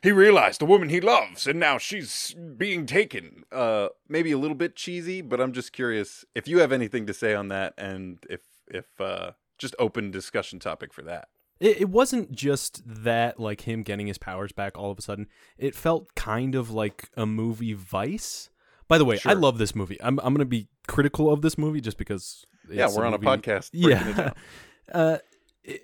he 0.03 0.13
realized 0.13 0.61
the 0.61 0.67
woman 0.67 0.89
he 0.89 1.01
loves 1.01 1.47
and 1.47 1.59
now 1.61 1.79
she's 1.79 2.35
being 2.57 2.87
taken. 2.87 3.45
Uh 3.53 3.89
maybe 4.09 4.33
a 4.33 4.39
little 4.39 4.57
bit 4.57 4.77
cheesy, 4.77 5.21
but 5.23 5.41
I'm 5.41 5.53
just 5.53 5.73
curious 5.73 6.25
if 6.35 6.47
you 6.49 6.59
have 6.61 6.73
anything 6.73 7.07
to 7.07 7.15
say 7.15 7.35
on 7.35 7.49
that 7.49 7.75
and 7.79 8.19
if 8.29 8.43
if 8.69 9.01
uh 9.01 9.33
just 9.59 9.75
open 9.79 10.11
discussion 10.11 10.59
topic 10.59 10.93
for 10.93 11.03
that. 11.03 11.29
It, 11.61 11.81
it 11.83 11.89
wasn't 11.89 12.31
just 12.31 12.83
that, 12.87 13.41
like 13.41 13.63
him 13.63 13.83
getting 13.83 14.07
his 14.07 14.17
powers 14.19 14.53
back 14.53 14.79
all 14.79 14.93
of 14.93 14.99
a 14.99 15.03
sudden. 15.03 15.27
It 15.59 15.75
felt 15.75 16.15
kind 16.15 16.55
of 16.55 16.71
like 16.71 17.11
a 17.17 17.27
movie 17.27 17.73
Vice. 17.73 18.51
By 18.87 18.97
the 18.99 19.05
way, 19.05 19.19
I 19.25 19.33
love 19.33 19.59
this 19.59 19.75
movie. 19.75 19.99
I'm 20.01 20.19
I'm 20.21 20.33
gonna 20.33 20.45
be 20.45 20.69
critical 20.87 21.33
of 21.33 21.43
this 21.43 21.59
movie 21.59 21.81
just 21.81 21.99
because. 21.99 22.45
yeah, 22.71 22.89
we're 22.95 23.05
on 23.05 23.13
a 23.15 23.19
podcast. 23.19 23.73
breaking 23.73 23.91
it 23.91 24.07
Yeah. 24.07 24.13
down. 24.15 24.33
uh, 24.93 25.19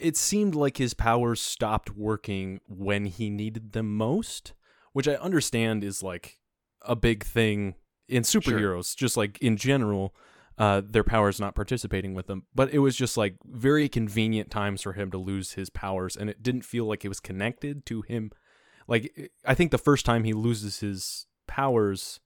it, 0.01 0.16
seemed 0.16 0.55
like 0.55 0.76
his 0.78 0.95
powers 0.95 1.41
stopped 1.41 1.97
working 1.97 2.61
when 2.68 3.07
he 3.07 3.30
needed 3.30 3.72
them 3.72 3.97
most, 3.97 4.53
which 4.93 5.07
I 5.09 5.14
understand 5.14 5.85
is 5.85 6.03
like 6.03 6.39
a 6.82 6.97
big 6.97 7.24
thing 7.24 7.74
in 8.09 8.22
superheroes, 8.22 8.97
just 8.97 9.16
like 9.16 9.39
in 9.41 9.57
general. 9.57 10.14
Uh, 10.57 10.80
their 10.89 11.03
powers 11.03 11.41
not 11.41 11.57
participating 11.57 12.14
with 12.14 12.28
them, 12.28 12.45
but 12.55 12.72
it 12.72 12.78
was 12.78 12.95
just 12.95 13.16
like 13.16 13.35
very 13.45 13.89
convenient 13.89 14.53
times 14.53 14.82
for 14.82 14.93
him 14.93 15.11
to 15.11 15.18
lose 15.18 15.55
his 15.55 15.68
powers, 15.68 16.16
and 16.16 16.30
it 16.30 16.45
didn't 16.45 16.64
feel 16.64 16.85
like 16.87 17.05
it 17.05 17.09
was 17.09 17.18
connected 17.18 17.85
to 17.87 18.03
him. 18.03 18.30
Like 18.87 19.32
I 19.45 19.55
think 19.55 19.72
the 19.72 19.78
first 19.78 20.07
time 20.07 20.22
he 20.22 20.32
loses 20.32 20.78
his 20.78 21.26
powers, 21.49 22.20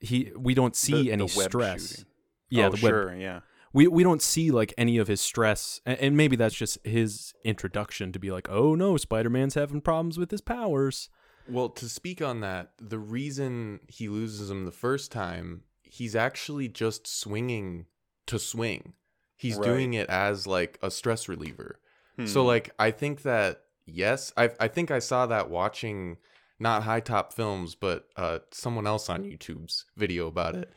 he 0.00 0.32
we 0.34 0.54
don't 0.54 0.74
see 0.74 0.92
The- 0.94 1.02
the 1.02 1.12
any 1.12 1.22
web 1.36 1.50
stress. 1.50 1.88
shooting. 1.90 2.04
Yeah, 2.48 2.66
oh, 2.68 2.70
the 2.70 2.82
web 2.82 2.90
sure, 2.90 3.16
yeah. 3.16 3.40
We 3.72 3.88
we 3.88 4.02
don't 4.02 4.22
see 4.22 4.50
like 4.50 4.74
any 4.76 4.98
of 4.98 5.08
his 5.08 5.20
stress 5.20 5.80
and, 5.86 5.98
and 5.98 6.16
maybe 6.16 6.36
that's 6.36 6.54
just 6.54 6.78
his 6.86 7.32
introduction 7.44 8.12
to 8.12 8.18
be 8.18 8.30
like 8.30 8.48
oh 8.50 8.74
no 8.74 8.96
spider-man's 8.96 9.54
having 9.54 9.80
problems 9.80 10.18
with 10.18 10.30
his 10.30 10.40
powers 10.42 11.08
Well, 11.48 11.70
to 11.70 11.88
speak 11.88 12.22
on 12.22 12.40
that, 12.40 12.72
the 12.78 12.98
reason 12.98 13.80
he 13.88 14.08
loses 14.08 14.48
them 14.48 14.64
the 14.64 14.70
first 14.72 15.10
time, 15.10 15.62
he's 15.82 16.14
actually 16.14 16.68
just 16.68 17.06
swinging 17.06 17.86
to 18.26 18.38
swing. 18.38 18.92
He's 19.36 19.56
Right. 19.58 19.64
doing 19.66 19.94
it 19.94 20.08
as 20.08 20.46
like 20.46 20.78
a 20.82 20.90
stress 20.90 21.28
reliever. 21.28 21.80
So 22.24 22.42
Hmm. 22.42 22.46
like 22.46 22.70
I 22.78 22.90
think 22.92 23.22
that 23.22 23.62
yes, 23.86 24.32
I 24.36 24.50
I 24.60 24.68
think 24.68 24.90
I 24.90 24.98
saw 25.00 25.26
that 25.26 25.50
watching 25.50 26.18
not 26.60 26.82
HiTop 26.84 27.32
Films, 27.32 27.74
but 27.74 28.08
uh 28.16 28.38
someone 28.52 28.86
else 28.86 29.08
on 29.08 29.24
YouTube's 29.24 29.86
video 29.96 30.28
about 30.28 30.54
it. 30.54 30.72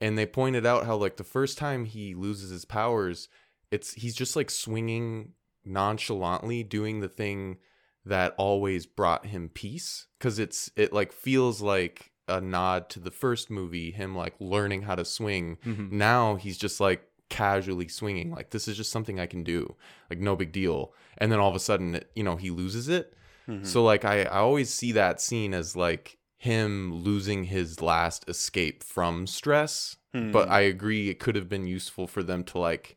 And 0.00 0.16
they 0.16 0.26
pointed 0.26 0.64
out 0.64 0.86
how 0.86 0.96
like 0.96 1.16
the 1.16 1.24
first 1.24 1.58
time 1.58 1.84
he 1.84 2.14
loses 2.14 2.50
his 2.50 2.64
powers, 2.64 3.28
it's 3.70 3.94
he's 3.94 4.14
just 4.14 4.36
like 4.36 4.50
swinging 4.50 5.32
nonchalantly 5.64 6.62
doing 6.62 7.00
the 7.00 7.08
thing 7.08 7.56
that 8.04 8.34
always 8.38 8.86
brought 8.86 9.26
him 9.26 9.50
peace 9.52 10.06
cuz 10.18 10.38
it's 10.38 10.70
it 10.76 10.92
like 10.92 11.12
feels 11.12 11.60
like 11.60 12.12
a 12.26 12.40
nod 12.40 12.88
to 12.90 13.00
the 13.00 13.10
first 13.10 13.50
movie, 13.50 13.90
him 13.90 14.14
like 14.14 14.34
learning 14.38 14.82
how 14.82 14.94
to 14.94 15.04
swing 15.04 15.56
Mhm. 15.64 15.90
now 15.92 16.36
he's 16.36 16.58
just 16.58 16.80
like 16.80 17.04
casually 17.30 17.88
swinging 17.88 18.30
like 18.30 18.50
this 18.50 18.66
is 18.68 18.76
just 18.76 18.90
something 18.90 19.20
i 19.20 19.26
can 19.26 19.42
do 19.44 19.74
like 20.08 20.18
no 20.18 20.34
big 20.34 20.50
deal 20.50 20.94
and 21.18 21.30
then 21.30 21.38
all 21.38 21.50
of 21.50 21.54
a 21.56 21.60
sudden 21.60 22.00
you 22.16 22.22
know 22.22 22.36
he 22.36 22.50
loses 22.50 22.88
it 22.88 23.14
Mhm. 23.46 23.66
so 23.66 23.82
like 23.82 24.04
I, 24.04 24.22
I 24.22 24.38
always 24.38 24.72
see 24.72 24.92
that 24.92 25.20
scene 25.20 25.52
as 25.54 25.74
like 25.76 26.17
him 26.38 26.94
losing 26.94 27.44
his 27.44 27.82
last 27.82 28.24
escape 28.28 28.82
from 28.82 29.26
stress 29.26 29.96
but 30.32 30.46
Hmm. 30.48 30.52
i 30.52 30.60
agree 30.60 31.10
it 31.10 31.18
could 31.20 31.34
have 31.36 31.48
been 31.48 31.66
useful 31.66 32.06
for 32.06 32.22
them 32.22 32.42
to 32.44 32.58
like 32.58 32.96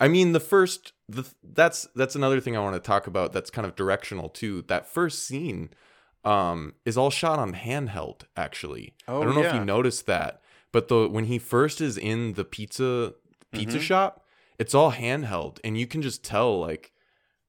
i 0.00 0.08
mean 0.08 0.32
the 0.32 0.40
first 0.40 0.92
the 1.08 1.24
that's 1.42 1.86
that's 1.94 2.14
another 2.16 2.40
thing 2.40 2.56
i 2.56 2.60
want 2.60 2.74
to 2.74 2.80
talk 2.80 3.06
about 3.06 3.32
that's 3.32 3.50
kind 3.50 3.66
of 3.66 3.76
directional 3.76 4.28
too 4.28 4.62
that 4.68 4.86
first 4.88 5.24
scene 5.26 5.70
um 6.24 6.74
is 6.84 6.96
all 6.98 7.10
shot 7.10 7.38
on 7.38 7.52
handheld 7.54 8.22
actually 8.36 8.94
Oh, 9.08 9.22
i 9.22 9.24
don't 9.24 9.34
know 9.34 9.40
if 9.42 9.54
you 9.54 9.60
noticed 9.64 10.06
that 10.06 10.42
but 10.72 10.88
the 10.88 11.08
when 11.08 11.24
he 11.26 11.38
first 11.38 11.80
is 11.80 11.96
in 11.96 12.32
the 12.34 12.44
pizza 12.44 13.14
pizza 13.52 13.78
Mhm. 13.78 13.82
shop 13.82 14.24
it's 14.58 14.74
all 14.74 14.92
handheld 14.92 15.58
and 15.64 15.78
you 15.78 15.86
can 15.86 16.02
just 16.02 16.22
tell 16.24 16.58
like 16.60 16.92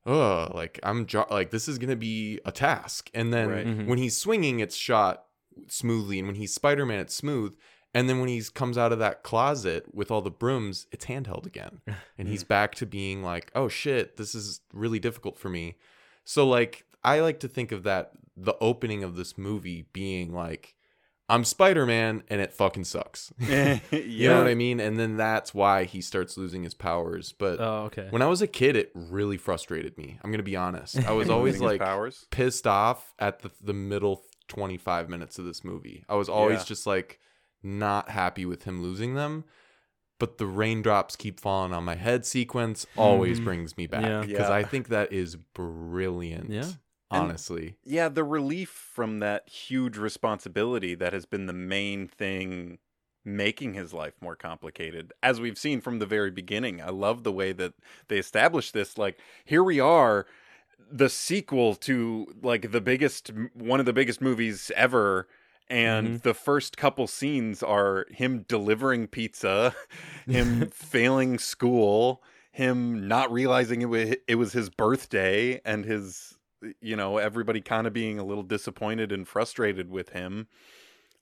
oh 0.06 0.50
like 0.54 0.80
i'm 0.84 1.06
jo- 1.06 1.28
like 1.30 1.52
this 1.52 1.68
is 1.68 1.78
gonna 1.78 1.96
be 1.96 2.40
a 2.46 2.52
task. 2.52 3.10
And 3.14 3.34
then 3.34 3.50
Right. 3.50 3.66
Mhm. 3.68 3.86
when 3.88 3.98
he's 3.98 4.18
swinging 4.18 4.60
it's 4.60 4.76
shot 4.76 5.26
smoothly. 5.68 6.18
And 6.20 6.28
when 6.28 6.36
he's 6.36 6.54
spider-man 6.54 7.00
it's 7.00 7.14
smooth. 7.16 7.56
And 7.94 8.08
then 8.08 8.20
when 8.22 8.30
he 8.30 8.42
comes 8.54 8.78
out 8.78 8.94
of 8.94 9.00
that 9.00 9.22
closet 9.22 9.94
with 9.94 10.10
all 10.12 10.22
the 10.22 10.32
brooms 10.32 10.88
it's 10.92 11.06
handheld 11.06 11.46
again. 11.46 11.82
And 12.18 12.28
he's 12.28 12.44
back 12.44 12.74
to 12.76 12.86
being 12.86 13.22
like 13.24 13.52
oh 13.56 13.68
shit 13.68 14.18
this 14.18 14.34
is 14.34 14.62
really 14.74 15.00
difficult 15.00 15.38
for 15.38 15.50
me. 15.50 15.76
So 16.24 16.48
like 16.48 16.86
i 17.04 17.20
like 17.20 17.40
to 17.42 17.48
think 17.48 17.72
of 17.72 17.84
that 17.84 18.12
the 18.38 18.56
opening 18.62 19.04
of 19.04 19.16
this 19.16 19.38
movie 19.38 19.86
being 19.92 20.34
like 20.34 20.76
i'm 21.32 21.44
spider-man 21.44 22.22
and 22.28 22.42
it 22.42 22.54
fucking 22.54 22.84
sucks 22.84 23.32
yeah. 23.40 23.80
you 23.92 24.30
know 24.30 24.38
what 24.38 24.48
i 24.48 24.54
mean 24.56 24.80
and 24.80 25.00
then 25.00 25.18
that's 25.18 25.54
why 25.54 25.86
he 25.86 26.02
starts 26.02 26.38
losing 26.38 26.64
his 26.64 26.74
powers 26.74 27.34
but 27.38 27.60
oh 27.60 27.84
okay 27.86 28.08
when 28.12 28.22
I 28.22 28.28
was 28.28 28.42
a 28.42 28.48
kid, 28.48 28.76
it 28.76 28.92
really 28.94 29.38
frustrated 29.38 29.98
me. 29.98 30.20
I'm 30.24 30.30
gonna 30.32 30.44
be 30.44 30.56
honest. 30.56 30.98
I 31.08 31.12
was 31.14 31.30
always 31.36 31.60
like 31.62 31.80
powers. 31.82 32.26
pissed 32.32 32.68
off 32.68 33.14
at 33.18 33.40
the 33.40 33.52
the 33.62 33.74
middle 33.74 34.22
25 34.50 35.10
minutes 35.10 35.40
of 35.40 35.46
this 35.46 35.64
movie. 35.64 36.04
I 36.10 36.16
was 36.16 36.28
always 36.30 36.60
Yeah. 36.60 36.66
just 36.66 36.86
like 36.86 37.20
not 37.64 38.10
happy 38.10 38.46
with 38.46 38.64
him 38.64 38.82
losing 38.84 39.16
them. 39.16 39.46
But 40.20 40.38
the 40.38 40.46
raindrops 40.46 41.16
keep 41.16 41.40
falling 41.40 41.74
on 41.74 41.84
my 41.84 41.96
head 41.96 42.26
sequence 42.26 42.86
always 42.98 43.40
Mhm. 43.40 43.44
brings 43.46 43.78
me 43.78 43.88
back 43.88 44.04
Yeah. 44.04 44.22
because 44.22 44.50
Yeah. 44.50 44.56
I 44.56 44.64
think 44.64 44.90
that 44.90 45.12
is 45.14 45.36
brilliant. 45.36 46.50
Yeah. 46.50 46.70
And- 47.12 47.24
honestly. 47.24 47.76
yeah, 47.84 48.10
the 48.10 48.24
relief 48.24 48.70
from 48.70 49.20
that 49.20 49.48
huge 49.50 49.98
responsibility 49.98 50.96
that 50.96 51.14
has 51.14 51.26
been 51.26 51.46
the 51.46 51.54
main 51.54 52.08
thing 52.08 52.80
making 53.24 53.74
his 53.76 53.94
life 53.94 54.14
more 54.22 54.36
complicated. 54.36 55.14
As 55.22 55.40
we've 55.40 55.58
seen 55.58 55.80
from 55.82 56.00
the 56.00 56.06
very 56.08 56.32
beginning, 56.32 56.82
I 56.82 56.90
love 56.90 57.24
the 57.24 57.32
way 57.32 57.52
that 57.54 57.74
they 58.08 58.18
established 58.18 58.74
this. 58.74 58.98
Like, 58.98 59.20
here 59.46 59.64
we 59.64 59.80
are, 59.80 60.26
the 60.92 61.10
sequel 61.10 61.76
to 61.76 62.28
like 62.42 62.72
the 62.72 62.82
biggest, 62.82 63.32
one 63.54 63.80
of 63.80 63.86
the 63.86 63.94
biggest 63.94 64.22
movies 64.22 64.72
ever. 64.76 65.28
And 65.70 66.20
Mhm. 66.20 66.22
the 66.24 66.34
first 66.34 66.76
couple 66.78 67.08
scenes 67.08 67.62
are 67.64 68.06
him 68.10 68.44
delivering 68.48 69.08
pizza, 69.08 69.74
him 70.28 70.70
failing 70.74 71.38
school, 71.38 72.24
him 72.52 73.08
not 73.08 73.32
realizing 73.32 73.82
it 73.94 74.24
it 74.28 74.36
was 74.36 74.52
his 74.54 74.70
birthday, 74.70 75.62
and 75.64 75.86
his 75.86 76.38
you 76.82 76.96
know 76.96 77.18
everybody 77.18 77.62
kind 77.62 77.88
of 77.88 77.94
being 77.94 78.20
a 78.20 78.24
little 78.26 78.44
disappointed 78.44 79.12
and 79.12 79.28
frustrated 79.28 79.90
with 79.90 80.10
him 80.10 80.48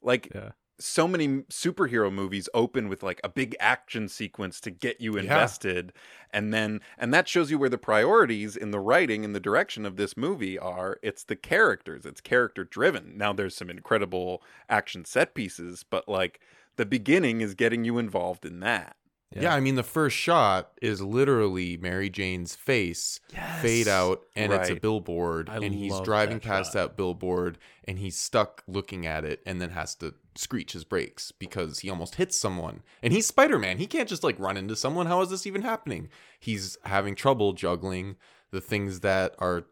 like 0.01 0.29
Yeah. 0.33 0.51
so 0.79 1.07
many 1.07 1.27
superhero 1.43 2.11
movies 2.11 2.47
open 2.53 2.87
with 2.87 3.03
like 3.03 3.19
a 3.23 3.29
big 3.29 3.55
action 3.59 4.07
sequence 4.07 4.61
to 4.61 4.71
get 4.71 5.01
you 5.01 5.17
Yeah. 5.17 5.21
invested 5.21 5.93
and 6.31 6.53
then 6.53 6.81
and 6.97 7.13
that 7.13 7.27
shows 7.27 7.51
you 7.51 7.59
where 7.59 7.69
the 7.69 7.77
priorities 7.77 8.55
in 8.55 8.71
the 8.71 8.79
writing 8.79 9.25
and 9.25 9.35
the 9.35 9.39
direction 9.41 9.85
of 9.85 9.97
this 9.97 10.15
movie 10.15 10.57
are 10.57 10.97
it's 11.03 11.23
the 11.25 11.35
characters 11.35 12.05
it's 12.05 12.21
character 12.21 12.63
driven 12.63 13.17
now 13.17 13.33
there's 13.33 13.55
some 13.55 13.69
incredible 13.69 14.41
action 14.69 15.03
set 15.05 15.33
pieces 15.35 15.83
but 15.89 16.07
like 16.07 16.39
the 16.77 16.85
beginning 16.85 17.41
is 17.41 17.55
getting 17.55 17.83
you 17.83 17.97
involved 17.97 18.45
in 18.45 18.59
that 18.61 18.95
Yeah. 19.35 19.53
I 19.53 19.59
mean 19.59 19.75
the 19.75 19.83
first 19.83 20.15
shot 20.17 20.71
is 20.81 21.01
literally 21.01 21.77
Mary 21.77 22.09
Jane's 22.09 22.55
face 22.55 23.19
fade 23.61 23.87
out 23.87 24.23
and 24.35 24.51
it's 24.51 24.69
a 24.69 24.75
billboard 24.75 25.49
I 25.49 25.57
and 25.57 25.73
he's 25.73 25.99
driving 26.01 26.37
that 26.39 26.43
past 26.43 26.73
shot. 26.73 26.79
that 26.79 26.97
billboard 26.97 27.59
and 27.85 27.99
he's 27.99 28.17
stuck 28.17 28.63
looking 28.67 29.05
at 29.05 29.23
it 29.23 29.41
and 29.45 29.61
then 29.61 29.69
has 29.71 29.93
to 29.95 30.15
screech 30.35 30.71
his 30.73 30.83
brakes 30.83 31.31
because 31.31 31.79
he 31.79 31.89
almost 31.89 32.15
hits 32.15 32.37
someone. 32.39 32.81
And 33.03 33.13
he's 33.13 33.27
spider-man. 33.27 33.77
He 33.77 33.85
can't 33.87 34.09
just 34.09 34.23
like 34.23 34.39
run 34.39 34.57
into 34.57 34.75
someone. 34.75 35.05
How 35.05 35.21
is 35.21 35.29
this 35.29 35.45
even 35.45 35.61
happening? 35.61 36.09
He's 36.39 36.77
having 36.85 37.13
trouble 37.13 37.53
juggling 37.53 38.15
the 38.51 38.61
things 38.61 39.01
that 39.01 39.35
are 39.37 39.65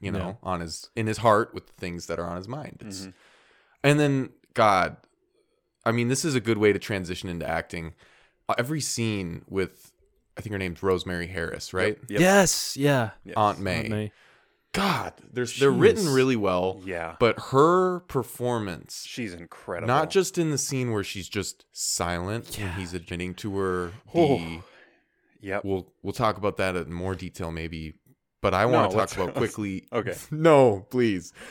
you 0.00 0.10
know 0.10 0.38
on 0.42 0.60
his 0.60 0.88
in 0.96 1.06
his 1.06 1.18
heart 1.18 1.52
with 1.52 1.66
the 1.66 1.72
things 1.74 2.06
that 2.06 2.18
are 2.18 2.26
on 2.26 2.36
his 2.36 2.48
mind. 2.48 2.78
It's 2.86 3.02
Mhm. 3.02 3.12
and 3.84 4.00
then 4.00 4.30
god 4.54 4.96
i 5.84 5.92
mean 5.92 6.08
this 6.08 6.24
is 6.24 6.34
a 6.34 6.40
good 6.40 6.58
way 6.58 6.72
to 6.72 6.78
transition 6.78 7.28
into 7.28 7.48
acting 7.48 7.94
every 8.58 8.80
scene 8.80 9.44
with 9.48 9.92
i 10.36 10.40
think 10.40 10.52
her 10.52 10.58
name's 10.58 10.82
rosemary 10.82 11.26
harris 11.26 11.72
right 11.74 11.98
Yep. 12.08 12.20
yes 12.20 12.76
yeah 12.76 13.10
Yes. 13.24 13.34
aunt 13.36 13.58
may 13.60 13.78
Aunt 13.80 13.90
May. 13.90 14.12
God, 14.74 15.12
there's 15.30 15.58
they're 15.60 15.70
written 15.70 16.08
really 16.08 16.34
well, 16.34 16.80
yeah 16.86 17.16
but 17.20 17.38
her 17.50 18.00
performance, 18.00 19.04
she's 19.06 19.34
incredible 19.34 19.86
not 19.86 20.08
just 20.08 20.38
in 20.38 20.50
the 20.50 20.56
scene 20.56 20.92
where 20.92 21.04
she's 21.04 21.28
just 21.28 21.66
silent 21.72 22.58
and 22.58 22.72
he's 22.80 22.94
admitting 22.94 23.34
to 23.34 23.54
her. 23.58 23.92
Oh. 24.14 24.38
The, 24.38 24.44
Oh. 24.58 24.64
yep 25.42 25.64
we'll 25.64 25.92
we'll 26.02 26.14
talk 26.14 26.38
about 26.38 26.56
that 26.56 26.74
in 26.74 26.90
more 26.90 27.14
detail 27.14 27.50
maybe, 27.52 27.94
but 28.42 28.52
I 28.52 28.66
want 28.66 28.92
No, 28.92 29.00
to 29.00 29.06
talk 29.06 29.16
about 29.16 29.34
quickly. 29.42 29.86
okay. 29.90 30.14
no, 30.30 30.86
please. 30.90 31.32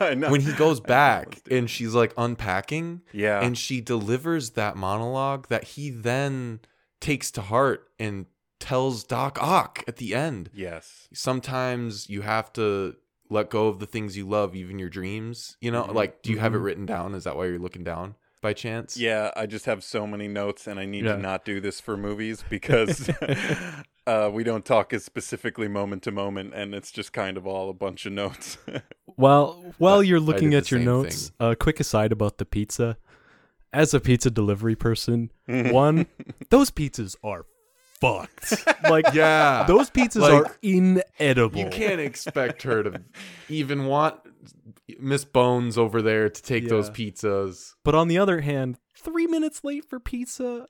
Know. 0.00 0.30
when 0.30 0.40
he 0.42 0.52
goes 0.52 0.78
back 0.80 1.26
let's 1.26 1.40
do 1.42 1.54
it. 1.54 1.58
and 1.58 1.70
she's 1.70 1.94
like 1.94 2.12
unpacking, 2.16 3.00
yeah 3.12 3.40
and 3.40 3.56
she 3.58 3.80
delivers 3.80 4.50
that 4.50 4.76
monologue 4.76 5.48
that 5.48 5.64
he 5.64 5.90
then 5.90 6.60
takes 7.00 7.30
to 7.32 7.40
heart 7.40 7.88
and 7.98 8.26
tells 8.60 9.02
Doc 9.04 9.38
Ock 9.42 9.82
at 9.88 9.96
the 9.96 10.14
end 10.14 10.50
yes 10.54 11.08
sometimes 11.12 12.08
you 12.08 12.20
have 12.22 12.52
to 12.52 12.94
let 13.30 13.48
go 13.48 13.68
of 13.68 13.78
the 13.78 13.86
things 13.86 14.14
you 14.14 14.28
love, 14.28 14.54
even 14.54 14.78
your 14.78 14.90
dreams. 14.90 15.56
You 15.60 15.70
know, 15.70 15.84
Mhm. 15.84 15.94
like, 15.94 16.20
do 16.22 16.30
you 16.30 16.38
have 16.38 16.54
it 16.54 16.58
Mhm. 16.58 16.64
written 16.64 16.84
down? 16.86 17.14
Is 17.14 17.24
that 17.24 17.34
why 17.34 17.46
you're 17.46 17.58
looking 17.58 17.82
down 17.82 18.14
by 18.42 18.52
chance? 18.52 18.98
Yeah, 18.98 19.30
I 19.34 19.46
just 19.46 19.64
have 19.64 19.82
so 19.82 20.06
many 20.06 20.28
notes, 20.28 20.66
and 20.66 20.78
I 20.78 20.84
need 20.84 21.06
Yeah. 21.06 21.14
to 21.16 21.18
not 21.22 21.42
do 21.46 21.58
this 21.58 21.80
for 21.80 21.96
movies 21.96 22.44
because 22.50 23.08
uh, 24.06 24.30
we 24.32 24.44
don't 24.44 24.64
talk 24.64 24.92
as 24.92 25.04
specifically 25.04 25.68
moment 25.68 26.02
to 26.04 26.10
moment, 26.10 26.54
and 26.54 26.74
it's 26.74 26.90
just 26.90 27.12
kind 27.12 27.36
of 27.36 27.46
all 27.46 27.70
a 27.70 27.74
bunch 27.74 28.06
of 28.06 28.12
notes. 28.12 28.58
While 29.16 29.74
while 29.78 30.02
you're 30.02 30.20
looking 30.20 30.54
at 30.54 30.70
your 30.70 30.80
same 30.80 30.86
notes, 30.86 31.32
a 31.38 31.54
quick 31.54 31.80
aside 31.80 32.12
about 32.12 32.38
the 32.38 32.46
pizza. 32.46 32.96
As 33.72 33.92
a 33.94 34.00
pizza 34.00 34.30
delivery 34.30 34.74
person, 34.76 35.30
Mm-hmm. 35.48 35.70
one, 35.70 36.06
those 36.50 36.70
pizzas 36.70 37.14
are 37.22 37.44
fucked. 38.00 38.66
Like 38.88 39.04
Yeah. 39.12 39.64
those 39.68 39.90
pizzas 39.90 40.20
Like, 40.22 40.32
are 40.46 40.56
inedible. 40.62 41.58
You 41.58 41.68
can't 41.68 42.00
expect 42.00 42.62
her 42.62 42.82
to 42.82 43.02
even 43.48 43.84
want 43.86 44.16
Miss 44.98 45.24
Bones 45.24 45.76
over 45.78 46.00
there 46.02 46.28
to 46.30 46.42
take 46.42 46.68
those 46.68 46.88
pizzas. 46.90 47.74
But 47.84 47.94
on 47.94 48.08
the 48.08 48.18
other 48.18 48.40
hand, 48.40 48.78
three 48.96 49.26
minutes 49.26 49.62
late 49.64 49.84
for 49.88 50.00
pizza. 50.00 50.68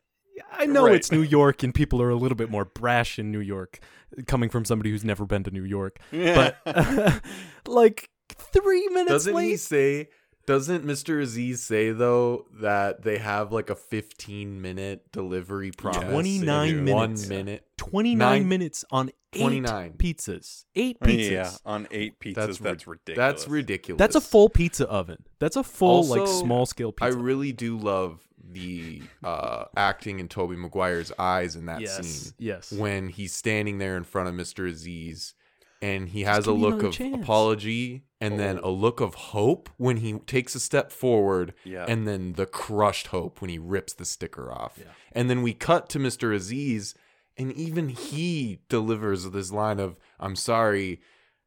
I 0.53 0.67
know 0.67 0.87
Right. 0.87 0.95
it's 0.97 1.11
New 1.13 1.23
York 1.23 1.63
and 1.63 1.75
people 1.75 2.01
are 2.03 2.11
a 2.11 2.17
little 2.17 2.37
bit 2.37 2.51
more 2.51 2.65
brash 2.65 3.19
in 3.19 3.31
New 3.33 3.41
York, 3.41 3.79
coming 4.27 4.49
from 4.51 4.65
somebody 4.65 4.91
who's 4.91 5.05
never 5.05 5.25
been 5.27 5.43
to 5.45 5.51
New 5.51 5.65
York. 5.65 5.99
Yeah. 6.11 6.53
But 6.65 7.23
like 7.67 8.11
three 8.29 8.89
minutes 8.89 9.11
Doesn't 9.11 9.35
late. 9.35 9.49
he 9.51 9.57
say? 9.57 10.09
Doesn't 10.45 10.85
Mr. 10.85 11.23
Aziz 11.23 11.63
say 11.63 11.93
though 11.93 12.47
that 12.61 13.03
they 13.03 13.19
have 13.19 13.53
like 13.53 13.71
a 13.71 13.77
15 13.77 14.61
minute 14.61 15.13
delivery 15.13 15.71
promise? 15.71 16.11
29 16.11 16.85
minutes. 16.85 17.23
One 17.23 17.29
minute. 17.29 17.67
29 17.77 18.19
Nine- 18.19 18.49
minutes 18.49 18.85
on 18.91 19.11
eight 19.35 19.41
29. 19.41 19.93
pizzas. 19.99 20.65
Eight 20.75 20.99
pizzas. 21.01 21.31
yeah, 21.31 21.51
on 21.65 21.87
eight 21.93 22.19
pizzas, 22.21 22.35
That's 22.35 22.59
that's, 22.59 22.87
ridiculous. 22.89 23.17
That's 23.17 23.49
ridiculous. 23.49 23.99
That's 23.99 24.17
a 24.17 24.21
full 24.21 24.49
pizza 24.49 24.87
oven. 24.89 25.25
That's 25.39 25.57
a 25.57 25.63
full 25.63 26.05
like 26.07 26.27
small 26.27 26.67
scale 26.67 26.91
pizza. 26.93 27.17
I 27.17 27.21
really 27.21 27.53
do 27.53 27.79
love 27.79 28.21
the 28.45 29.03
uh, 29.23 29.65
acting 29.77 30.19
in 30.21 30.29
Tobey 30.29 30.57
Maguire's 30.57 31.13
eyes 31.19 31.57
in 31.57 31.67
that 31.67 31.81
yes. 31.81 31.97
scene 32.07 32.33
Yes. 32.39 32.73
when 32.73 33.09
he's 33.09 33.33
standing 33.35 33.79
there 33.79 33.97
in 33.97 34.05
front 34.05 34.29
of 34.29 34.35
Mr. 34.35 34.69
Aziz 34.69 35.35
and 35.81 36.09
he 36.09 36.23
has 36.23 36.47
a 36.47 36.53
look 36.53 36.83
of 36.83 36.93
chance. 36.93 37.23
apology 37.23 38.05
and 38.21 38.39
then 38.39 38.59
a 38.59 38.69
look 38.69 39.01
of 39.01 39.15
hope 39.15 39.69
when 39.79 39.97
he 39.97 40.13
takes 40.21 40.55
a 40.55 40.61
step 40.61 40.93
forward 40.93 41.55
Yeah. 41.65 41.85
and 41.89 42.07
then 42.07 42.35
the 42.35 42.47
crushed 42.47 43.09
hope 43.09 43.41
when 43.41 43.51
he 43.51 43.59
rips 43.59 43.93
the 43.93 44.05
sticker 44.05 44.53
off. 44.53 44.75
Yeah. 44.79 44.87
And 45.13 45.29
then 45.29 45.43
we 45.43 45.55
cut 45.55 45.89
to 45.91 45.99
Mr. 45.99 46.33
Aziz 46.35 46.95
and 47.37 47.51
even 47.53 47.89
he 47.89 48.61
delivers 48.69 49.29
this 49.31 49.51
line 49.51 49.81
of 49.81 49.97
I'm 50.21 50.37
sorry, 50.37 51.01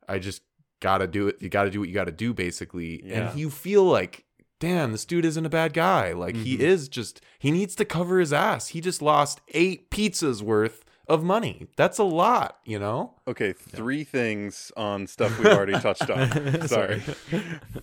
I 0.08 0.20
just 0.20 0.41
got 0.82 0.98
to 0.98 1.08
do 1.08 1.28
it. 1.30 1.38
You 1.39 1.48
got 1.50 1.64
to 1.64 1.70
do 1.70 1.80
what 1.80 1.88
you 1.88 1.96
got 1.96 2.06
to 2.06 2.12
do 2.12 2.34
basically. 2.34 3.02
Yeah. 3.06 3.30
And 3.30 3.39
you 3.39 3.50
feel 3.50 3.84
like 3.86 4.25
damn, 4.66 4.91
this 4.91 5.05
dude 5.05 5.26
isn't 5.26 5.45
a 5.45 5.49
bad 5.49 5.74
guy. 5.74 6.11
Like 6.11 6.36
he 6.36 6.57
Mhm. 6.57 6.61
is 6.61 6.88
just 6.89 7.22
he 7.38 7.51
needs 7.51 7.76
to 7.76 7.86
cover 7.86 8.20
his 8.20 8.34
ass. 8.34 8.70
He 8.70 8.82
just 8.82 9.01
lost 9.01 9.41
8 9.49 9.91
pizzas 9.91 10.41
worth 10.41 10.84
of 11.07 11.24
money. 11.24 11.68
That's 11.76 11.99
a 11.99 12.03
lot, 12.03 12.57
you 12.66 12.80
know? 12.80 13.13
Okay, 13.28 13.53
three 13.53 14.03
things 14.03 14.72
on 14.76 15.05
stuff 15.16 15.38
we've 15.38 15.47
already 15.53 15.74
touched 15.80 16.09
on. 16.09 16.68
Sorry. 16.68 16.99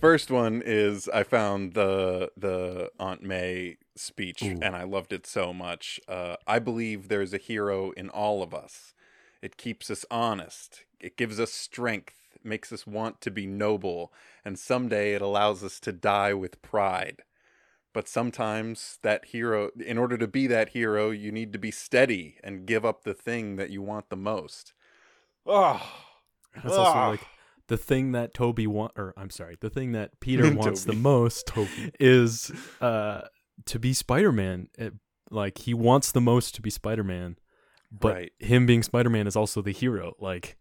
First 0.01 0.29
one 0.29 0.61
is 0.65 1.07
I 1.07 1.23
found 1.23 1.73
the 1.73 2.31
the 2.35 2.91
Aunt 2.99 3.23
May 3.23 3.77
speech 3.95 4.43
Ooh. 4.43 4.59
and 4.61 4.75
I 4.75 4.83
loved 4.83 5.13
it 5.13 5.25
so 5.25 5.53
much. 5.53 6.01
Uh, 6.07 6.35
I 6.45 6.59
believe 6.59 7.07
there's 7.07 7.33
a 7.33 7.37
hero 7.37 7.91
in 7.91 8.09
all 8.09 8.43
of 8.43 8.53
us. 8.53 8.93
It 9.41 9.55
keeps 9.55 9.89
us 9.89 10.05
honest. 10.11 10.83
It 10.99 11.15
gives 11.15 11.39
us 11.39 11.53
strength. 11.53 12.15
Makes 12.43 12.71
us 12.73 12.85
want 12.85 13.21
to 13.21 13.31
be 13.31 13.45
noble, 13.47 14.11
and 14.43 14.57
someday 14.59 15.13
it 15.13 15.21
allows 15.21 15.63
us 15.63 15.79
to 15.81 15.91
die 15.91 16.33
with 16.33 16.61
pride. 16.61 17.23
But 17.93 18.07
sometimes 18.07 18.97
that 19.03 19.25
hero, 19.25 19.69
in 19.79 19.97
order 19.97 20.17
to 20.17 20.27
be 20.27 20.47
that 20.47 20.69
hero, 20.69 21.11
you 21.11 21.31
need 21.31 21.53
to 21.53 21.59
be 21.59 21.69
steady 21.71 22.37
and 22.43 22.65
give 22.65 22.83
up 22.83 23.03
the 23.03 23.13
thing 23.13 23.55
that 23.57 23.69
you 23.69 23.81
want 23.83 24.09
the 24.09 24.15
most. 24.17 24.73
Oh, 25.45 25.81
That's 26.55 26.75
also 26.75 26.91
Ah. 26.91 27.07
like 27.09 27.21
the 27.67 27.77
thing 27.77 28.11
that 28.13 28.33
Tobey 28.33 28.67
want, 28.67 28.93
or 28.95 29.13
I'm 29.17 29.29
sorry, 29.29 29.57
the 29.59 29.69
thing 29.69 29.91
that 29.93 30.11
Peter 30.19 30.53
wants 30.53 30.83
the 30.85 30.91
Tobey. 30.93 31.01
most 31.01 31.51
is 31.99 32.51
uh 32.81 33.21
to 33.65 33.79
be 33.79 33.93
Spider-Man. 33.93 34.69
It- 34.77 34.93
like 35.29 35.59
he 35.59 35.73
wants 35.73 36.11
the 36.11 36.21
most 36.21 36.53
to 36.55 36.61
be 36.61 36.69
Spider-Man, 36.69 37.37
but 37.91 38.13
Right. 38.13 38.31
him 38.39 38.65
being 38.67 38.83
Spider-Man 38.83 39.25
is 39.25 39.35
also 39.35 39.61
the 39.63 39.71
hero. 39.71 40.13
Like 40.19 40.57